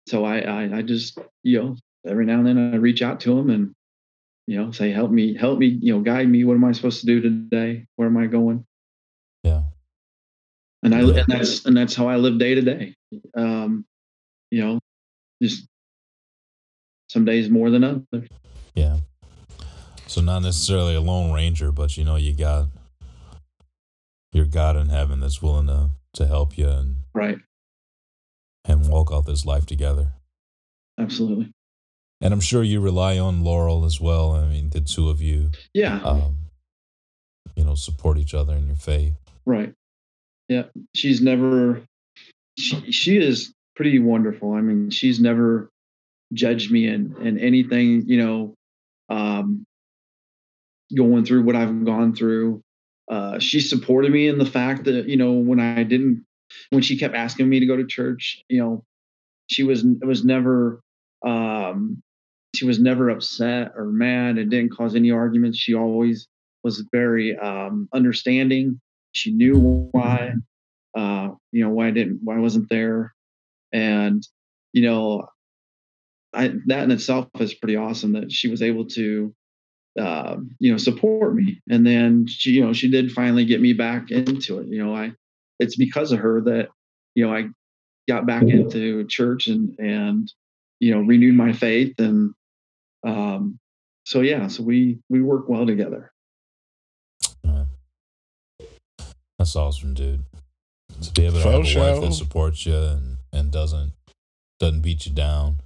So 0.08 0.26
I 0.26 0.40
I, 0.40 0.78
I 0.78 0.82
just, 0.82 1.18
you 1.44 1.62
know, 1.62 1.76
every 2.08 2.26
now 2.26 2.40
and 2.40 2.48
then 2.48 2.74
I 2.74 2.78
reach 2.78 3.02
out 3.02 3.20
to 3.22 3.38
him 3.38 3.50
and 3.50 3.74
you 4.48 4.58
know, 4.58 4.72
say, 4.72 4.92
help 4.92 5.12
me, 5.12 5.36
help 5.38 5.60
me, 5.60 5.68
you 5.82 5.94
know, 5.94 6.02
guide 6.02 6.28
me. 6.28 6.44
What 6.44 6.56
am 6.56 6.64
I 6.66 6.72
supposed 6.74 7.00
to 7.02 7.06
do 7.06 7.22
today? 7.22 7.86
Where 7.96 8.08
am 8.08 8.18
I 8.18 8.28
going? 8.28 8.66
Yeah. 9.44 9.64
And 10.84 10.94
I, 10.94 11.02
Yeah. 11.02 11.20
and 11.22 11.26
that's, 11.28 11.66
and 11.66 11.76
that's 11.78 11.96
how 11.96 12.08
I 12.08 12.18
live 12.18 12.38
day 12.40 12.56
to 12.56 12.62
day. 12.62 12.96
Um, 13.38 13.86
you 14.52 14.62
know, 14.64 14.80
just 15.42 15.66
some 17.10 17.26
days 17.26 17.50
more 17.50 17.70
than 17.70 17.84
others. 17.84 18.28
Yeah. 18.76 18.98
So 20.08 20.22
not 20.22 20.40
necessarily 20.42 20.96
a 20.96 21.02
lone 21.02 21.32
ranger, 21.32 21.72
but 21.72 21.98
you 21.98 22.04
know, 22.04 22.16
you 22.18 22.36
got 22.36 22.68
your 24.32 24.46
God 24.46 24.76
in 24.76 24.90
heaven 24.90 25.20
that's 25.20 25.42
willing 25.42 25.68
to 25.68 25.92
to 26.14 26.28
help 26.28 26.58
you 26.58 26.68
and 26.70 26.98
Right. 27.16 27.38
and 28.66 28.88
walk 28.90 29.10
out 29.12 29.26
this 29.26 29.46
life 29.46 29.66
together. 29.66 30.14
Absolutely. 31.00 31.52
And 32.24 32.34
I'm 32.34 32.40
sure 32.40 32.64
you 32.64 32.80
rely 32.80 33.20
on 33.20 33.44
Laurel 33.44 33.84
as 33.84 34.00
well. 34.00 34.32
I 34.32 34.46
mean, 34.46 34.70
the 34.70 34.80
two 34.80 35.10
of 35.10 35.22
you, 35.22 35.52
Yeah. 35.74 36.02
um, 36.04 36.38
you 37.54 37.66
know, 37.66 37.76
support 37.76 38.18
each 38.18 38.34
other 38.34 38.54
in 38.54 38.66
your 38.66 38.78
faith. 38.78 39.16
Right. 39.46 39.74
Yeah. 40.48 40.64
She's 40.96 41.22
never, 41.22 41.84
she, 42.58 42.92
she 42.94 43.18
is 43.18 43.54
pretty 43.76 44.00
wonderful. 44.00 44.54
I 44.54 44.62
mean, 44.62 44.90
she's 44.90 45.20
never 45.20 45.70
judged 46.34 46.72
me 46.72 46.88
in, 46.88 47.14
in 47.22 47.38
anything, 47.38 48.04
you 48.08 48.18
know, 48.18 48.54
um, 49.10 49.66
going 50.96 51.26
through 51.26 51.44
what 51.44 51.58
I've 51.58 51.84
gone 51.84 52.16
through. 52.16 52.62
Uh, 53.12 53.38
she 53.40 53.60
supported 53.60 54.14
me 54.14 54.30
in 54.30 54.38
the 54.38 54.46
fact 54.46 54.86
that, 54.86 55.10
you 55.10 55.18
know, 55.18 55.34
when 55.34 55.60
I 55.60 55.84
didn't, 55.84 56.24
when 56.70 56.84
she 56.84 56.98
kept 56.98 57.16
asking 57.16 57.50
me 57.50 57.60
to 57.60 57.66
go 57.66 57.76
to 57.76 57.86
church, 57.86 58.42
you 58.48 58.62
know, 58.62 58.86
she 59.48 59.64
was, 59.64 59.84
it 59.84 60.06
was 60.06 60.24
never, 60.24 60.80
um, 61.26 62.02
she 62.56 62.66
was 62.66 62.80
never 62.80 63.10
upset 63.10 63.72
or 63.76 63.86
mad. 63.86 64.38
and 64.38 64.50
didn't 64.50 64.76
cause 64.76 64.96
any 64.96 65.12
arguments. 65.12 65.58
She 65.58 65.74
always 65.74 66.28
was 66.64 66.86
very, 66.92 67.36
um, 67.38 67.90
understanding. 67.94 68.80
She 69.14 69.32
knew 69.32 69.90
why 69.92 70.34
uh 70.96 71.30
you 71.52 71.64
know 71.64 71.72
why 71.72 71.88
i 71.88 71.92
didn't 71.92 72.20
why 72.24 72.36
i 72.36 72.40
wasn't 72.40 72.70
there. 72.70 73.14
And 73.72 74.26
you 74.74 74.84
know 74.84 75.28
i 76.34 76.54
that 76.68 76.84
in 76.84 76.92
itself 76.92 77.30
is 77.40 77.54
pretty 77.54 77.76
awesome 77.76 78.14
that 78.14 78.32
she 78.32 78.48
was 78.48 78.62
able 78.62 78.86
to 78.90 79.34
uh, 80.00 80.38
you 80.60 80.72
know 80.72 80.78
support 80.78 81.36
me. 81.36 81.62
And 81.70 81.86
then 81.86 82.26
she 82.28 82.52
you 82.52 82.66
know 82.66 82.74
she 82.74 82.90
did 82.90 83.12
finally 83.12 83.46
get 83.46 83.62
me 83.62 83.74
back 83.74 84.12
into 84.12 84.60
it. 84.60 84.68
You 84.68 84.84
know 84.84 84.96
i 84.96 85.14
it's 85.60 85.76
because 85.76 86.12
of 86.12 86.20
her 86.20 86.42
that 86.42 86.70
you 87.16 87.26
know 87.26 87.34
i 87.34 87.48
got 88.08 88.26
back 88.26 88.44
into 88.44 89.06
church 89.06 89.48
and 89.48 89.78
and 89.80 90.32
you 90.80 90.94
know 90.94 91.02
renewed 91.02 91.36
my 91.36 91.54
faith 91.54 91.94
and 92.00 92.34
um 93.04 93.60
so 94.06 94.22
yeah 94.22 94.48
so 94.48 94.64
we 94.64 95.00
we 95.10 95.22
work 95.22 95.48
well 95.50 95.66
together 95.66 96.12
Uh, 97.48 97.66
That's 99.38 99.56
awesome, 99.56 99.94
dude. 99.94 100.24
To 101.02 101.12
be 101.12 101.26
able 101.26 101.40
to 101.40 101.44
have 101.44 101.54
a 101.54 101.64
Faux 101.64 101.76
wife 101.76 102.02
that 102.02 102.14
supports 102.14 102.66
you 102.66 102.76
and, 102.76 103.18
and 103.32 103.52
doesn't 103.52 103.94
doesn't 104.60 104.82
beat 104.82 105.06
you 105.06 105.12
down 105.12 105.58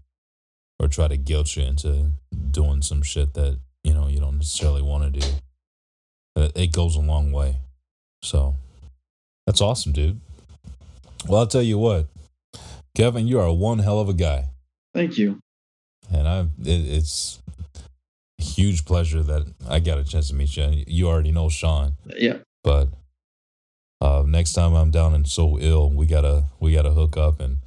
or 0.80 0.88
try 0.88 1.08
to 1.08 1.18
guilt 1.18 1.56
you 1.56 1.64
into 1.64 2.12
doing 2.52 2.82
some 2.82 3.04
shit 3.04 3.34
that 3.36 3.60
you 3.84 3.94
know 3.94 4.08
you 4.08 4.20
don't 4.20 4.38
necessarily 4.38 4.82
want 4.82 5.14
to 5.14 5.20
do. 5.20 5.28
It, 6.36 6.52
it 6.56 6.72
goes 6.72 6.96
a 6.96 7.02
long 7.02 7.32
way. 7.32 7.58
So 8.24 8.56
that's 9.46 9.62
awesome, 9.62 9.92
dude. 9.92 10.20
Well, 11.28 11.42
I'll 11.42 11.48
tell 11.48 11.62
you 11.62 11.78
what, 11.78 12.08
Kevin, 12.96 13.28
you 13.28 13.40
are 13.40 13.52
one 13.54 13.80
hell 13.80 14.00
of 14.00 14.10
a 14.10 14.14
guy, 14.14 14.46
thank 14.94 15.18
you 15.18 15.40
and 16.12 16.28
I 16.28 16.40
it, 16.62 16.88
it's 16.88 17.42
a 18.40 18.44
huge 18.44 18.86
pleasure 18.86 19.24
that 19.24 19.54
I 19.68 19.80
got 19.80 19.98
a 19.98 20.04
chance 20.04 20.30
to 20.30 20.36
meet 20.36 20.56
you. 20.58 20.84
You 20.88 21.08
already 21.08 21.32
know 21.32 21.50
Sean. 21.50 21.94
yeah 22.18 22.38
but 22.68 22.90
uh, 24.02 24.24
next 24.28 24.52
time 24.52 24.74
I'm 24.74 24.92
down 24.92 25.14
and 25.14 25.26
so 25.26 25.58
ill, 25.58 25.90
we 25.90 26.06
gotta 26.06 26.48
we 26.60 26.74
gotta 26.74 26.92
hook 26.92 27.16
up 27.16 27.40
and 27.40 27.60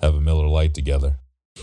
have 0.00 0.14
a 0.14 0.20
Miller 0.20 0.46
Lite 0.46 0.74
together. 0.74 1.16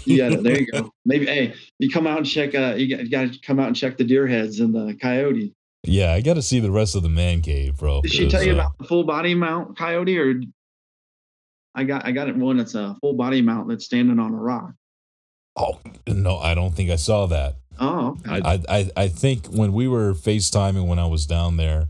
Yeah, 0.06 0.30
there 0.30 0.60
you 0.60 0.66
go. 0.66 0.92
Maybe 1.06 1.28
hey, 1.28 1.54
you 1.78 1.92
come 1.92 2.08
out 2.08 2.18
and 2.18 2.26
check. 2.26 2.56
Uh, 2.56 2.74
you 2.76 2.96
got, 2.96 3.04
you 3.04 3.10
got 3.12 3.34
to 3.34 3.40
come 3.42 3.60
out 3.60 3.68
and 3.68 3.76
check 3.76 3.98
the 3.98 4.04
deer 4.04 4.26
heads 4.26 4.60
and 4.60 4.74
the 4.74 4.96
coyote. 5.00 5.54
Yeah, 5.84 6.12
I 6.12 6.22
gotta 6.22 6.42
see 6.42 6.60
the 6.60 6.72
rest 6.72 6.96
of 6.96 7.04
the 7.04 7.10
man 7.10 7.42
cave, 7.42 7.78
bro. 7.78 8.02
Did 8.02 8.12
she 8.12 8.28
tell 8.28 8.44
you 8.44 8.54
uh, 8.54 8.56
about 8.56 8.78
the 8.80 8.86
full 8.86 9.04
body 9.04 9.36
mount 9.36 9.78
coyote, 9.78 10.18
or 10.18 10.42
I 11.76 11.84
got 11.84 12.04
I 12.04 12.12
got 12.12 12.28
it 12.30 12.36
one 12.36 12.58
that's 12.58 12.74
a 12.74 12.98
full 13.00 13.14
body 13.14 13.44
mount 13.44 13.70
that's 13.70 13.86
standing 13.86 14.18
on 14.18 14.34
a 14.34 14.38
rock. 14.38 14.74
Oh 15.60 15.80
no, 16.08 16.38
I 16.38 16.56
don't 16.56 16.74
think 16.74 16.90
I 16.90 16.96
saw 16.96 17.26
that. 17.28 17.56
Oh, 17.80 18.18
okay. 18.28 18.42
I, 18.44 18.62
I 18.70 18.92
I 18.96 19.08
think 19.08 19.48
when 19.48 19.74
we 19.74 19.88
were 19.88 20.14
FaceTiming 20.14 20.88
when 20.88 21.00
I 21.00 21.06
was 21.06 21.26
down 21.26 21.58
there, 21.58 21.90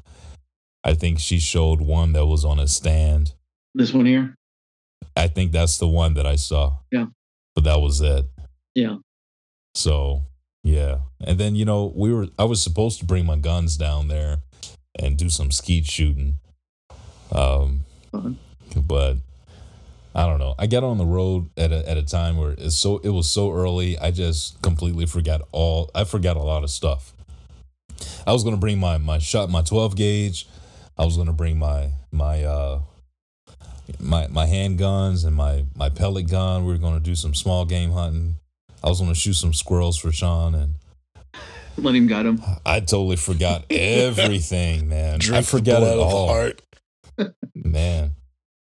I 0.83 0.93
think 0.93 1.19
she 1.19 1.39
showed 1.39 1.81
one 1.81 2.13
that 2.13 2.25
was 2.25 2.45
on 2.45 2.59
a 2.59 2.67
stand 2.67 3.33
This 3.75 3.93
one 3.93 4.05
here. 4.05 4.35
I 5.15 5.27
think 5.27 5.51
that's 5.51 5.77
the 5.77 5.87
one 5.87 6.13
that 6.15 6.25
I 6.25 6.35
saw. 6.35 6.77
Yeah. 6.91 7.07
But 7.55 7.63
that 7.65 7.79
was 7.81 8.01
it. 8.01 8.25
Yeah. 8.75 8.97
So 9.75 10.23
yeah, 10.63 10.99
and 11.21 11.39
then 11.39 11.55
you 11.55 11.65
know 11.65 11.91
we 11.95 12.13
were 12.13 12.27
I 12.37 12.43
was 12.43 12.61
supposed 12.61 12.99
to 12.99 13.05
bring 13.05 13.25
my 13.25 13.37
guns 13.37 13.77
down 13.77 14.07
there 14.07 14.37
and 14.97 15.17
do 15.17 15.29
some 15.29 15.51
skeet 15.51 15.85
shooting, 15.85 16.35
um, 17.31 17.81
Fun. 18.11 18.37
but 18.75 19.17
I 20.19 20.27
don't 20.27 20.37
know. 20.39 20.53
I 20.59 20.67
got 20.67 20.83
on 20.83 20.97
the 20.97 21.05
road 21.05 21.49
at 21.55 21.71
a 21.71 21.89
at 21.89 21.95
a 21.95 22.03
time 22.03 22.35
where 22.35 22.51
it's 22.51 22.75
so 22.75 22.97
it 22.97 23.09
was 23.09 23.31
so 23.31 23.53
early. 23.53 23.97
I 23.97 24.11
just 24.11 24.61
completely 24.61 25.05
forgot 25.05 25.41
all. 25.53 25.89
I 25.95 26.03
forgot 26.03 26.35
a 26.35 26.41
lot 26.41 26.61
of 26.65 26.69
stuff. 26.69 27.13
I 28.27 28.33
was 28.33 28.43
gonna 28.43 28.57
bring 28.57 28.79
my 28.81 28.97
my 28.97 29.17
shot 29.19 29.49
my 29.49 29.61
twelve 29.61 29.95
gauge. 29.95 30.45
I 30.97 31.05
was 31.05 31.15
gonna 31.15 31.31
bring 31.31 31.57
my 31.57 31.91
my 32.11 32.43
uh 32.43 32.81
my 33.97 34.27
my 34.27 34.45
handguns 34.45 35.25
and 35.25 35.33
my 35.37 35.63
my 35.73 35.87
pellet 35.87 36.29
gun. 36.29 36.65
We 36.65 36.73
were 36.73 36.79
gonna 36.79 36.99
do 36.99 37.15
some 37.15 37.33
small 37.33 37.63
game 37.63 37.91
hunting. 37.91 38.35
I 38.83 38.89
was 38.89 38.99
gonna 38.99 39.15
shoot 39.15 39.35
some 39.35 39.53
squirrels 39.53 39.95
for 39.97 40.11
Sean, 40.11 40.53
and 40.53 40.73
Let 41.77 41.95
him 41.95 42.07
gut 42.07 42.25
him. 42.25 42.41
I 42.65 42.81
totally 42.81 43.15
forgot 43.15 43.63
everything, 43.71 44.89
man. 44.89 45.15
I 45.15 45.17
Drink 45.19 45.45
the 45.45 45.49
forgot 45.49 45.81
it 45.81 45.97
of 45.97 45.99
all, 45.99 46.27
heart. 46.27 46.61
man. 47.55 48.11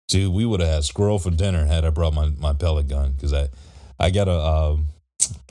Dude, 0.08 0.34
we 0.34 0.46
would 0.46 0.62
have 0.62 0.70
had 0.70 0.84
squirrel 0.86 1.20
for 1.20 1.32
dinner 1.32 1.66
had 1.66 1.84
I 1.86 1.90
brought 1.90 2.14
my 2.14 2.30
my 2.38 2.54
pellet 2.54 2.88
gun 2.88 3.12
because 3.14 3.34
I 3.34 3.50
I 4.00 4.10
got 4.10 4.28
a 4.28 4.40
um 4.40 4.88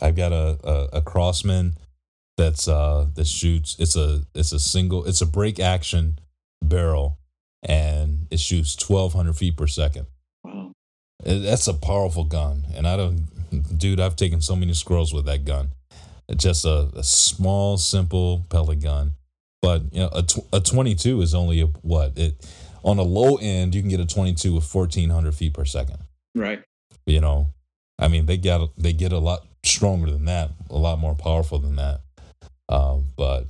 I 0.01 0.11
got 0.13 0.33
a, 0.33 0.59
a 0.65 0.89
a 0.99 1.03
Crosman 1.03 1.73
that's 2.39 2.67
uh 2.69 3.07
that 3.15 3.27
shoots. 3.27 3.77
It's 3.79 3.97
a 3.97 4.23
it's 4.35 4.53
a 4.53 4.59
single. 4.61 5.05
It's 5.05 5.21
a 5.21 5.27
break 5.27 5.61
action 5.61 6.19
barrel, 6.63 7.19
and 7.63 8.27
it 8.31 8.41
shoots 8.41 8.75
twelve 8.77 9.13
hundred 9.13 9.37
feet 9.37 9.57
per 9.57 9.67
second. 9.67 10.07
Wow. 10.45 10.73
It- 11.25 11.41
That's 11.41 11.67
a 11.69 11.75
powerful 11.75 12.25
gun, 12.25 12.65
and 12.75 12.87
I 12.87 12.97
don't, 12.97 13.27
dude. 13.79 14.01
I've 14.01 14.17
taken 14.17 14.41
so 14.41 14.57
many 14.57 14.73
squirrels 14.75 15.13
with 15.13 15.27
that 15.27 15.45
gun. 15.45 15.71
It's 16.29 16.43
just 16.43 16.65
a, 16.65 16.91
a 16.95 17.05
small, 17.05 17.77
simple 17.79 18.45
pellet 18.49 18.81
gun, 18.83 19.13
but 19.63 19.83
you 19.93 20.01
know, 20.01 20.11
a 20.13 20.23
tw- 20.23 20.47
a 20.53 20.61
twenty 20.61 20.95
two 20.95 21.21
is 21.21 21.35
only 21.35 21.61
a, 21.61 21.67
what 21.67 22.17
it 22.17 22.35
on 22.85 22.99
a 22.99 23.03
low 23.03 23.37
end. 23.37 23.75
You 23.75 23.83
can 23.83 23.91
get 23.91 24.01
a 24.01 24.07
twenty 24.07 24.35
two 24.35 24.55
with 24.55 24.65
fourteen 24.65 25.11
hundred 25.11 25.35
feet 25.35 25.55
per 25.55 25.65
second. 25.65 25.99
Right. 26.35 26.63
You 27.07 27.21
know, 27.21 27.49
I 27.99 28.09
mean, 28.09 28.27
they 28.27 28.37
got 28.37 28.71
they 28.77 28.93
get 28.93 29.13
a 29.13 29.19
lot 29.19 29.47
stronger 29.65 30.11
than 30.11 30.25
that, 30.27 30.51
a 30.71 30.77
lot 30.77 30.99
more 30.99 31.15
powerful 31.15 31.59
than 31.59 31.77
that. 31.77 32.01
Um, 32.69 33.07
but 33.17 33.47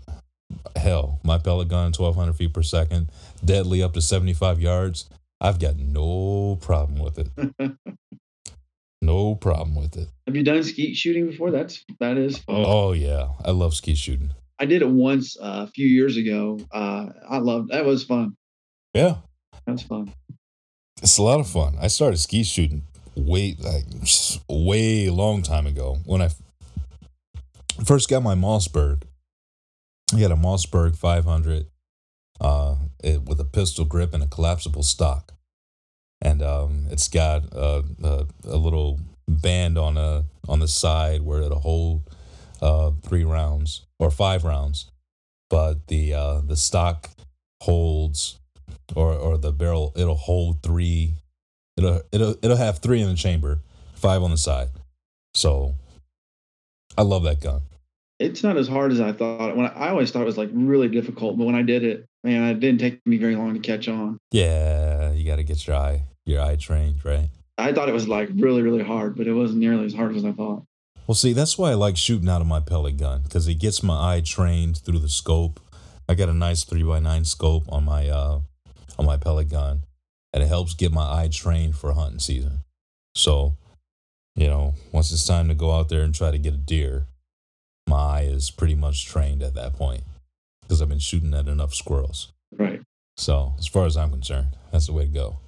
hell, 0.77 1.21
my 1.25 1.39
pellet 1.39 1.69
gun, 1.69 1.93
twelve 1.93 2.17
hundred 2.17 2.35
feet 2.35 2.53
per 2.53 2.63
second, 2.63 3.11
deadly 3.45 3.83
up 3.83 3.95
to 3.95 4.01
seventy 4.01 4.35
five 4.35 4.61
yards. 4.61 5.09
I've 5.41 5.59
got 5.59 5.77
no 5.77 6.59
problem 6.61 6.99
with 6.99 7.19
it. 7.19 7.29
No 9.03 9.35
problem 9.35 9.77
with 9.77 9.97
it. 9.97 10.09
Have 10.27 10.35
you 10.35 10.43
done 10.43 10.63
skeet 10.65 10.97
shooting 10.97 11.27
before? 11.29 11.51
That's 11.51 11.85
that 12.01 12.17
is 12.17 12.39
fun. 12.39 12.65
Oh 12.67 12.93
yeah, 12.93 13.29
I 13.45 13.51
love 13.51 13.75
skeet 13.75 13.99
shooting. 13.99 14.31
I 14.59 14.65
did 14.65 14.83
it 14.83 14.89
once 14.89 15.37
uh, 15.39 15.67
a 15.69 15.71
few 15.71 15.87
years 15.87 16.17
ago. 16.17 16.59
Uh, 16.73 17.07
I 17.29 17.39
loved 17.39 17.71
that 17.71 17.85
was 17.85 18.05
fun. 18.05 18.37
Yeah, 18.97 19.17
That 19.67 19.73
was 19.73 19.83
fun. 19.83 20.11
it's 21.03 21.19
a 21.19 21.23
lot 21.23 21.39
of 21.39 21.47
fun. 21.47 21.77
I 21.79 21.89
started 21.89 22.17
skeet 22.17 22.47
shooting 22.47 22.85
way 23.15 23.55
like 23.61 23.85
way 24.49 25.11
long 25.11 25.43
time 25.43 25.67
ago 25.67 25.99
when 26.07 26.23
I 26.23 26.31
first 27.85 28.09
got 28.09 28.23
my 28.23 28.35
Mossberg. 28.35 29.03
I 30.15 30.21
got 30.21 30.31
a 30.33 30.37
Mossberg 30.37 30.97
500 30.97 31.67
uh, 32.41 32.77
it, 33.05 33.25
with 33.25 33.39
a 33.39 33.45
pistol 33.45 33.85
grip 33.85 34.15
and 34.15 34.23
a 34.23 34.27
collapsible 34.27 34.83
stock, 34.83 35.35
and 36.23 36.41
um, 36.41 36.87
it's 36.91 37.09
got 37.09 37.53
a, 37.53 37.85
a, 38.03 38.27
a 38.45 38.57
little 38.57 38.99
band 39.29 39.77
on 39.77 39.99
a 39.99 40.25
on 40.49 40.61
the 40.61 40.69
side 40.69 41.21
where 41.21 41.43
it'll 41.43 41.61
hold 41.61 42.09
uh, 42.63 42.93
three 43.03 43.25
rounds 43.25 43.85
or 43.99 44.11
five 44.11 44.43
rounds, 44.43 44.91
but 45.51 45.89
the 45.89 46.15
uh, 46.15 46.41
the 46.41 46.57
stock 46.57 47.11
holds 47.61 48.39
or 48.95 49.13
or 49.13 49.37
the 49.39 49.53
barrel 49.53 49.93
it'll 49.97 50.15
hold 50.17 50.63
three 50.63 51.15
it'll 51.77 52.01
it'll 52.13 52.35
it'll 52.43 52.57
have 52.57 52.79
three 52.79 53.01
in 53.01 53.09
the 53.09 53.15
chamber 53.15 53.61
five 53.95 54.23
on 54.23 54.31
the 54.31 54.37
side 54.39 54.69
so 55.35 55.75
i 56.97 57.03
love 57.03 57.23
that 57.25 57.41
gun 57.41 57.61
It's 58.19 58.43
not 58.43 58.57
as 58.57 58.67
hard 58.69 58.93
as 58.93 59.01
I 59.01 59.13
thought. 59.13 59.57
When 59.57 59.67
I, 59.67 59.73
I 59.87 59.89
always 59.91 60.11
thought 60.11 60.23
it 60.23 60.33
was 60.33 60.39
like 60.39 60.49
really 60.55 60.89
difficult, 60.89 61.37
but 61.37 61.45
when 61.45 61.55
I 61.55 61.61
did 61.61 61.85
it, 61.85 62.07
man, 62.25 62.45
it 62.49 62.61
didn't 62.61 62.81
take 62.81 63.05
me 63.07 63.19
very 63.19 63.37
long 63.37 63.53
to 63.53 63.61
catch 63.61 63.89
on. 63.89 64.17
yeah 64.33 65.13
you 65.13 65.27
got 65.27 65.37
to 65.37 65.45
get 65.45 65.67
your 65.67 65.77
eye 65.77 66.05
your 66.25 66.41
eye 66.41 66.57
trained 66.57 67.05
right 67.05 67.29
I 67.59 67.73
thought 67.73 67.89
it 67.91 67.93
was 68.01 68.09
like 68.09 68.29
really, 68.35 68.63
really 68.63 68.83
hard, 68.83 69.17
but 69.17 69.27
it 69.27 69.35
wasn't 69.35 69.61
nearly 69.61 69.85
as 69.85 69.95
hard 69.95 70.17
as 70.17 70.25
I 70.25 70.33
thought. 70.33 70.63
well 71.07 71.15
see 71.15 71.33
that's 71.35 71.57
why 71.59 71.71
i 71.71 71.75
like 71.75 71.97
shooting 71.99 72.29
out 72.29 72.41
of 72.41 72.47
my 72.47 72.61
pellet 72.61 72.97
gun 72.97 73.21
because 73.23 73.47
it 73.49 73.57
gets 73.61 73.83
my 73.83 73.99
eye 74.17 74.23
trained 74.25 74.79
through 74.79 74.99
the 75.07 75.09
scope 75.21 75.61
i 76.09 76.15
got 76.15 76.29
a 76.29 76.35
nice 76.35 76.65
3x9 76.65 77.27
scope 77.27 77.65
on 77.77 77.85
my 77.85 78.09
uh 78.09 78.41
on 78.99 79.07
my 79.07 79.17
pellet 79.17 79.49
gun 79.49 79.83
and 80.33 80.43
it 80.43 80.47
helps 80.47 80.75
get 80.75 80.93
my 80.93 81.23
eye 81.23 81.29
trained 81.31 81.77
for 81.77 81.93
hunting 81.93 82.19
season. 82.19 82.61
So 83.15 83.55
you 84.37 84.47
know 84.47 84.75
once 84.93 85.11
it's 85.11 85.27
time 85.27 85.49
to 85.49 85.55
go 85.55 85.73
out 85.73 85.89
there 85.89 86.03
and 86.03 86.15
try 86.15 86.31
to 86.31 86.39
get 86.39 86.55
a 86.55 86.59
deer 86.59 87.07
my 87.89 87.97
eye 87.97 88.29
is 88.31 88.51
pretty 88.51 88.75
much 88.75 89.07
trained 89.07 89.43
at 89.43 89.55
that 89.55 89.73
point 89.75 90.05
because 90.63 90.81
i've 90.81 90.89
been 90.89 90.99
shooting 90.99 91.35
at 91.35 91.49
enough 91.49 91.75
squirrels. 91.75 92.33
Right. 92.57 92.83
so 93.17 93.55
as 93.59 93.67
far 93.67 93.87
as 93.87 93.97
i'm 93.97 94.11
concerned 94.11 94.49
that's 94.71 94.87
the 94.87 94.93
way 94.93 95.07
to 95.07 95.11
go. 95.11 95.39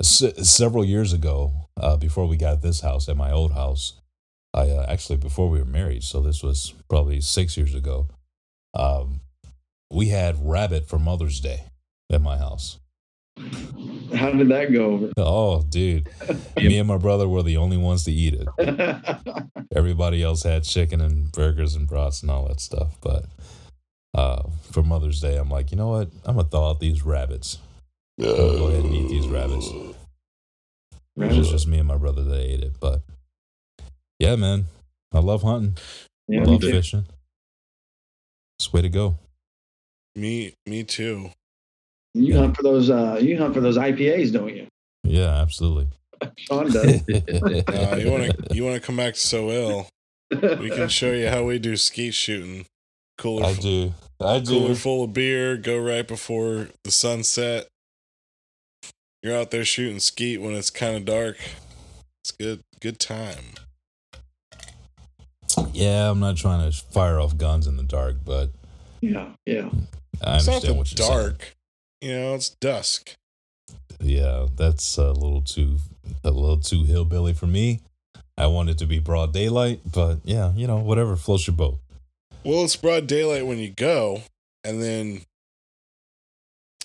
Se- 0.00 0.42
several 0.42 0.84
years 0.84 1.12
ago 1.12 1.52
uh, 1.80 1.96
before 1.96 2.26
we 2.26 2.36
got 2.36 2.62
this 2.62 2.80
house 2.80 3.08
at 3.08 3.16
my 3.16 3.32
old 3.32 3.52
house 3.52 3.94
i 4.54 4.62
uh, 4.70 4.86
actually 4.88 5.16
before 5.16 5.50
we 5.50 5.58
were 5.58 5.64
married 5.64 6.04
so 6.04 6.20
this 6.20 6.42
was 6.42 6.74
probably 6.88 7.20
six 7.20 7.56
years 7.56 7.74
ago 7.74 8.08
um, 8.74 9.20
we 9.90 10.08
had 10.08 10.48
rabbit 10.48 10.88
for 10.88 10.98
mother's 10.98 11.40
day 11.40 11.64
at 12.12 12.20
my 12.20 12.36
house. 12.36 12.78
How 14.14 14.30
did 14.30 14.48
that 14.48 14.72
go 14.72 14.92
over? 14.92 15.12
oh 15.16 15.62
dude. 15.62 16.08
Me 16.56 16.78
and 16.78 16.86
my 16.86 16.98
brother 16.98 17.26
were 17.28 17.42
the 17.42 17.56
only 17.56 17.76
ones 17.76 18.04
to 18.04 18.12
eat 18.12 18.34
it. 18.34 19.48
Everybody 19.74 20.22
else 20.22 20.42
had 20.42 20.64
chicken 20.64 21.00
and 21.00 21.32
burgers 21.32 21.74
and 21.74 21.88
brats 21.88 22.22
and 22.22 22.30
all 22.30 22.46
that 22.48 22.60
stuff 22.60 22.98
but 23.00 23.24
uh, 24.14 24.42
for 24.70 24.82
mother's 24.82 25.20
day 25.22 25.36
i'm 25.38 25.48
like 25.48 25.70
you 25.70 25.76
know 25.78 25.88
what? 25.88 26.10
I'm 26.26 26.36
gonna 26.36 26.48
thaw 26.48 26.70
out 26.70 26.80
these 26.80 27.02
rabbits. 27.02 27.58
I'm 28.20 28.26
gonna 28.26 28.58
go 28.58 28.66
ahead 28.68 28.84
and 28.84 28.94
eat 28.94 29.08
these 29.08 29.26
rabbits. 29.26 29.66
It 31.16 31.38
was 31.38 31.50
just 31.50 31.66
me 31.66 31.78
and 31.78 31.88
my 31.88 31.96
brother 31.96 32.22
that 32.22 32.40
ate 32.40 32.60
it 32.60 32.74
but 32.78 33.00
yeah 34.18 34.36
man. 34.36 34.66
I 35.14 35.18
love 35.18 35.42
hunting. 35.42 35.76
Yeah, 36.28 36.44
love 36.44 36.62
fishing. 36.62 37.06
It's 38.58 38.72
way 38.72 38.82
to 38.82 38.88
go. 38.88 39.18
Me, 40.14 40.54
me 40.66 40.84
too. 40.84 41.30
You 42.14 42.36
hunt 42.36 42.56
for 42.56 42.62
those. 42.62 42.90
Uh, 42.90 43.18
you 43.20 43.38
hunt 43.38 43.54
for 43.54 43.60
those 43.60 43.78
IPAs, 43.78 44.32
don't 44.32 44.54
you? 44.54 44.66
yeah 45.04 45.40
absolutely 45.40 45.88
Sean 46.38 46.70
does. 46.70 47.02
Uh, 47.08 47.96
you 47.98 48.10
want 48.10 48.30
to, 48.30 48.54
you 48.54 48.64
want 48.64 48.80
to 48.80 48.80
come 48.80 48.96
back 48.96 49.14
to 49.14 49.20
so 49.20 49.50
ill? 49.50 49.88
We 50.30 50.70
can 50.70 50.88
show 50.88 51.10
you 51.10 51.28
how 51.28 51.42
we 51.44 51.58
do 51.58 51.76
skeet 51.76 52.14
shooting. 52.14 52.66
Cooler, 53.18 53.46
i 53.46 53.52
do 53.54 53.92
i 54.20 54.38
do. 54.38 54.46
cooler 54.52 54.68
do 54.68 54.74
full 54.76 55.04
of 55.04 55.12
beer. 55.12 55.56
Go 55.56 55.78
right 55.78 56.06
before 56.06 56.68
the 56.84 56.90
sunset. 56.92 57.66
You're 59.22 59.36
out 59.36 59.50
there 59.50 59.64
shooting 59.64 59.98
skeet 60.00 60.40
when 60.40 60.54
it's 60.54 60.70
kind 60.70 60.96
of 60.96 61.04
dark. 61.04 61.38
It's 62.22 62.30
good, 62.30 62.60
good 62.80 62.98
time. 63.00 63.54
yeah 65.72 66.10
i'm 66.10 66.20
not 66.20 66.36
trying 66.36 66.70
to 66.70 66.76
fire 66.92 67.18
off 67.20 67.36
guns 67.36 67.66
in 67.66 67.76
the 67.76 67.82
dark 67.82 68.16
but 68.24 68.50
yeah, 69.00 69.32
yeah. 69.44 69.68
i 70.24 70.36
It's 70.36 70.46
not 70.46 70.56
understand 70.56 70.62
the 70.64 70.74
what 70.74 70.90
you're 70.98 71.06
saying. 71.06 71.36
You 72.02 72.12
know, 72.12 72.34
it's 72.34 72.50
dusk. 72.50 73.14
Yeah, 74.00 74.48
that's 74.56 74.98
a 74.98 75.12
little 75.12 75.40
too 75.40 75.76
a 76.24 76.32
little 76.32 76.58
too 76.58 76.82
hillbilly 76.82 77.32
for 77.32 77.46
me. 77.46 77.80
I 78.36 78.48
want 78.48 78.70
it 78.70 78.78
to 78.78 78.86
be 78.86 78.98
broad 78.98 79.32
daylight, 79.32 79.80
but 79.90 80.18
yeah, 80.24 80.52
you 80.56 80.66
know, 80.66 80.78
whatever 80.78 81.14
floats 81.14 81.46
your 81.46 81.54
boat. 81.54 81.78
Well, 82.42 82.64
it's 82.64 82.74
broad 82.74 83.06
daylight 83.06 83.46
when 83.46 83.58
you 83.58 83.70
go, 83.70 84.22
and 84.64 84.82
then 84.82 85.20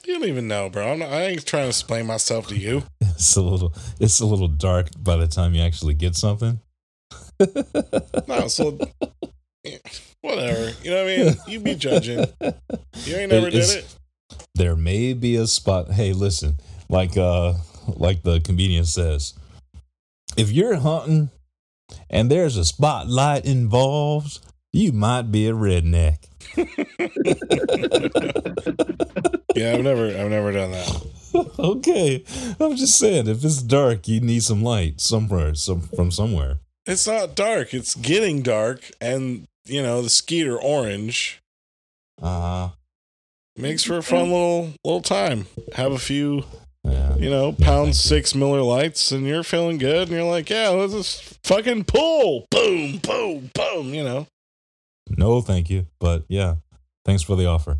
you 0.05 0.13
don't 0.13 0.29
even 0.29 0.47
know, 0.47 0.69
bro. 0.69 0.91
I'm 0.91 0.99
not, 0.99 1.09
I 1.09 1.23
ain't 1.23 1.43
trying 1.47 1.63
to 1.63 1.69
explain 1.69 2.05
myself 2.05 2.47
to 2.49 2.57
you. 2.57 2.83
It's 3.17 3.35
a 3.35 3.41
little 3.41 3.73
it's 3.99 4.19
a 4.19 4.25
little 4.27 4.47
dark 4.47 4.89
by 4.99 5.15
the 5.15 5.25
time 5.25 5.55
you 5.55 5.63
actually 5.63 5.95
get 5.95 6.15
something. 6.15 6.59
No, 8.27 8.47
so 8.47 8.77
whatever. 10.21 10.71
You 10.83 10.91
know 10.91 11.03
what 11.03 11.11
I 11.11 11.17
mean? 11.17 11.35
You 11.47 11.59
be 11.59 11.73
judging. 11.73 12.23
You 13.05 13.15
ain't 13.15 13.31
never 13.31 13.49
did 13.49 13.63
it. 13.69 13.97
There 14.55 14.75
may 14.75 15.13
be 15.13 15.35
a 15.35 15.47
spot. 15.47 15.91
Hey, 15.91 16.13
listen, 16.13 16.57
like 16.89 17.17
uh 17.17 17.53
like 17.87 18.23
the 18.23 18.39
comedian 18.39 18.85
says, 18.85 19.33
if 20.35 20.51
you're 20.51 20.77
hunting 20.77 21.29
and 22.09 22.29
there's 22.29 22.57
a 22.57 22.65
spotlight 22.65 23.45
involved, 23.45 24.39
you 24.73 24.91
might 24.91 25.31
be 25.31 25.47
a 25.47 25.53
redneck. 25.53 26.17
Yeah, 29.57 29.73
I've 29.73 29.83
never, 29.83 30.05
I've 30.05 30.29
never 30.29 30.51
done 30.51 30.71
that. 30.71 31.07
okay, 31.59 32.23
I'm 32.59 32.75
just 32.75 32.99
saying, 32.99 33.27
if 33.27 33.43
it's 33.43 33.63
dark, 33.63 34.07
you 34.07 34.19
need 34.19 34.43
some 34.43 34.61
light 34.61 35.01
somewhere, 35.01 35.55
some 35.55 35.81
from 35.81 36.11
somewhere. 36.11 36.59
It's 36.85 37.07
not 37.07 37.35
dark. 37.35 37.73
It's 37.73 37.95
getting 37.95 38.43
dark, 38.43 38.91
and 39.01 39.47
you 39.65 39.81
know 39.81 40.03
the 40.03 40.11
skeeter 40.11 40.61
orange 40.61 41.41
Uh 42.21 42.69
makes 43.57 43.83
for 43.83 43.97
a 43.97 44.03
fun 44.03 44.31
little 44.31 44.71
little 44.85 45.01
time. 45.01 45.47
Have 45.75 45.91
a 45.91 45.97
few, 45.97 46.43
you 46.83 47.29
know, 47.29 47.51
pound 47.53 47.95
six 47.95 48.33
Miller 48.35 48.61
Lites, 48.61 49.11
and 49.11 49.25
you're 49.27 49.43
feeling 49.43 49.77
good, 49.77 50.09
and 50.09 50.17
you're 50.17 50.29
like, 50.29 50.49
yeah, 50.49 50.69
let's 50.69 50.93
just 50.93 51.39
fucking 51.45 51.85
pull, 51.85 52.47
boom, 52.51 52.97
boom, 52.97 53.49
boom. 53.53 53.93
You 53.93 54.03
know, 54.03 54.27
No, 55.17 55.41
thank 55.41 55.69
you, 55.69 55.87
but 55.99 56.23
yeah, 56.27 56.55
thanks 57.05 57.23
for 57.23 57.35
the 57.35 57.45
offer. 57.47 57.77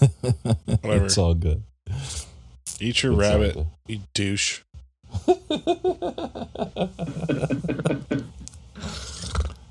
Whatever. 0.82 1.06
it's 1.06 1.18
all 1.18 1.34
good. 1.34 1.62
eat 2.80 3.02
your 3.02 3.12
It's 3.12 3.20
rabbit, 3.20 3.56
you 3.86 4.00
douche. 4.14 4.60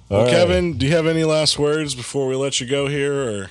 All 0.09 0.17
Well, 0.17 0.25
right. 0.25 0.31
Kevin, 0.31 0.77
do 0.77 0.85
you 0.85 0.91
have 0.93 1.07
any 1.07 1.23
last 1.23 1.57
words 1.57 1.95
before 1.95 2.27
we 2.27 2.35
let 2.35 2.59
you 2.61 2.67
go 2.67 2.87
here? 2.87 3.13
Or 3.13 3.49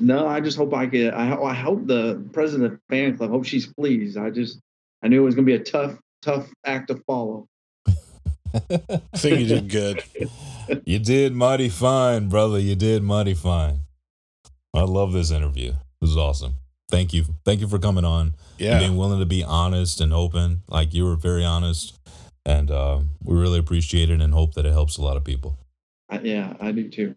No, 0.00 0.26
I 0.26 0.40
just 0.40 0.56
hope 0.56 0.72
I 0.74 0.86
get. 0.86 1.14
I, 1.14 1.34
I 1.34 1.54
hope 1.54 1.86
the 1.86 2.26
president 2.32 2.72
of 2.72 2.78
the 2.78 2.80
fan 2.96 3.16
club. 3.16 3.30
Hope 3.30 3.44
she's 3.44 3.66
pleased. 3.66 4.16
I 4.16 4.30
just. 4.30 4.58
I 5.02 5.08
knew 5.08 5.20
it 5.20 5.24
was 5.24 5.34
gonna 5.34 5.44
be 5.46 5.54
a 5.54 5.62
tough, 5.62 5.98
tough 6.22 6.48
act 6.64 6.88
to 6.88 6.96
follow. 7.06 7.46
I 7.86 7.90
think 9.16 9.40
you 9.40 9.46
did 9.46 9.68
good. 9.70 10.02
You 10.84 10.98
did 10.98 11.32
mighty 11.32 11.68
fine, 11.68 12.28
brother. 12.28 12.58
You 12.58 12.74
did 12.74 13.04
mighty 13.04 13.34
fine. 13.34 13.82
I 14.74 14.80
love 14.82 15.12
this 15.12 15.30
interview. 15.30 15.74
This 16.00 16.10
is 16.10 16.16
awesome. 16.16 16.54
Thank 16.90 17.12
you. 17.14 17.24
Thank 17.44 17.60
you 17.60 17.68
for 17.68 17.78
coming 17.78 18.04
on. 18.04 18.34
Yeah. 18.58 18.80
Being 18.80 18.96
willing 18.96 19.20
to 19.20 19.26
be 19.26 19.44
honest 19.44 20.00
and 20.00 20.12
open. 20.12 20.62
Like 20.66 20.92
you 20.92 21.04
were 21.04 21.14
very 21.14 21.44
honest. 21.44 21.96
And 22.44 22.72
uh, 22.72 22.98
we 23.22 23.36
really 23.38 23.60
appreciate 23.60 24.10
it 24.10 24.20
and 24.20 24.34
hope 24.34 24.54
that 24.54 24.66
it 24.66 24.72
helps 24.72 24.96
a 24.96 25.02
lot 25.02 25.16
of 25.16 25.22
people. 25.22 25.56
I, 26.08 26.20
yeah, 26.20 26.54
I 26.60 26.72
do 26.72 26.88
too. 26.88 27.14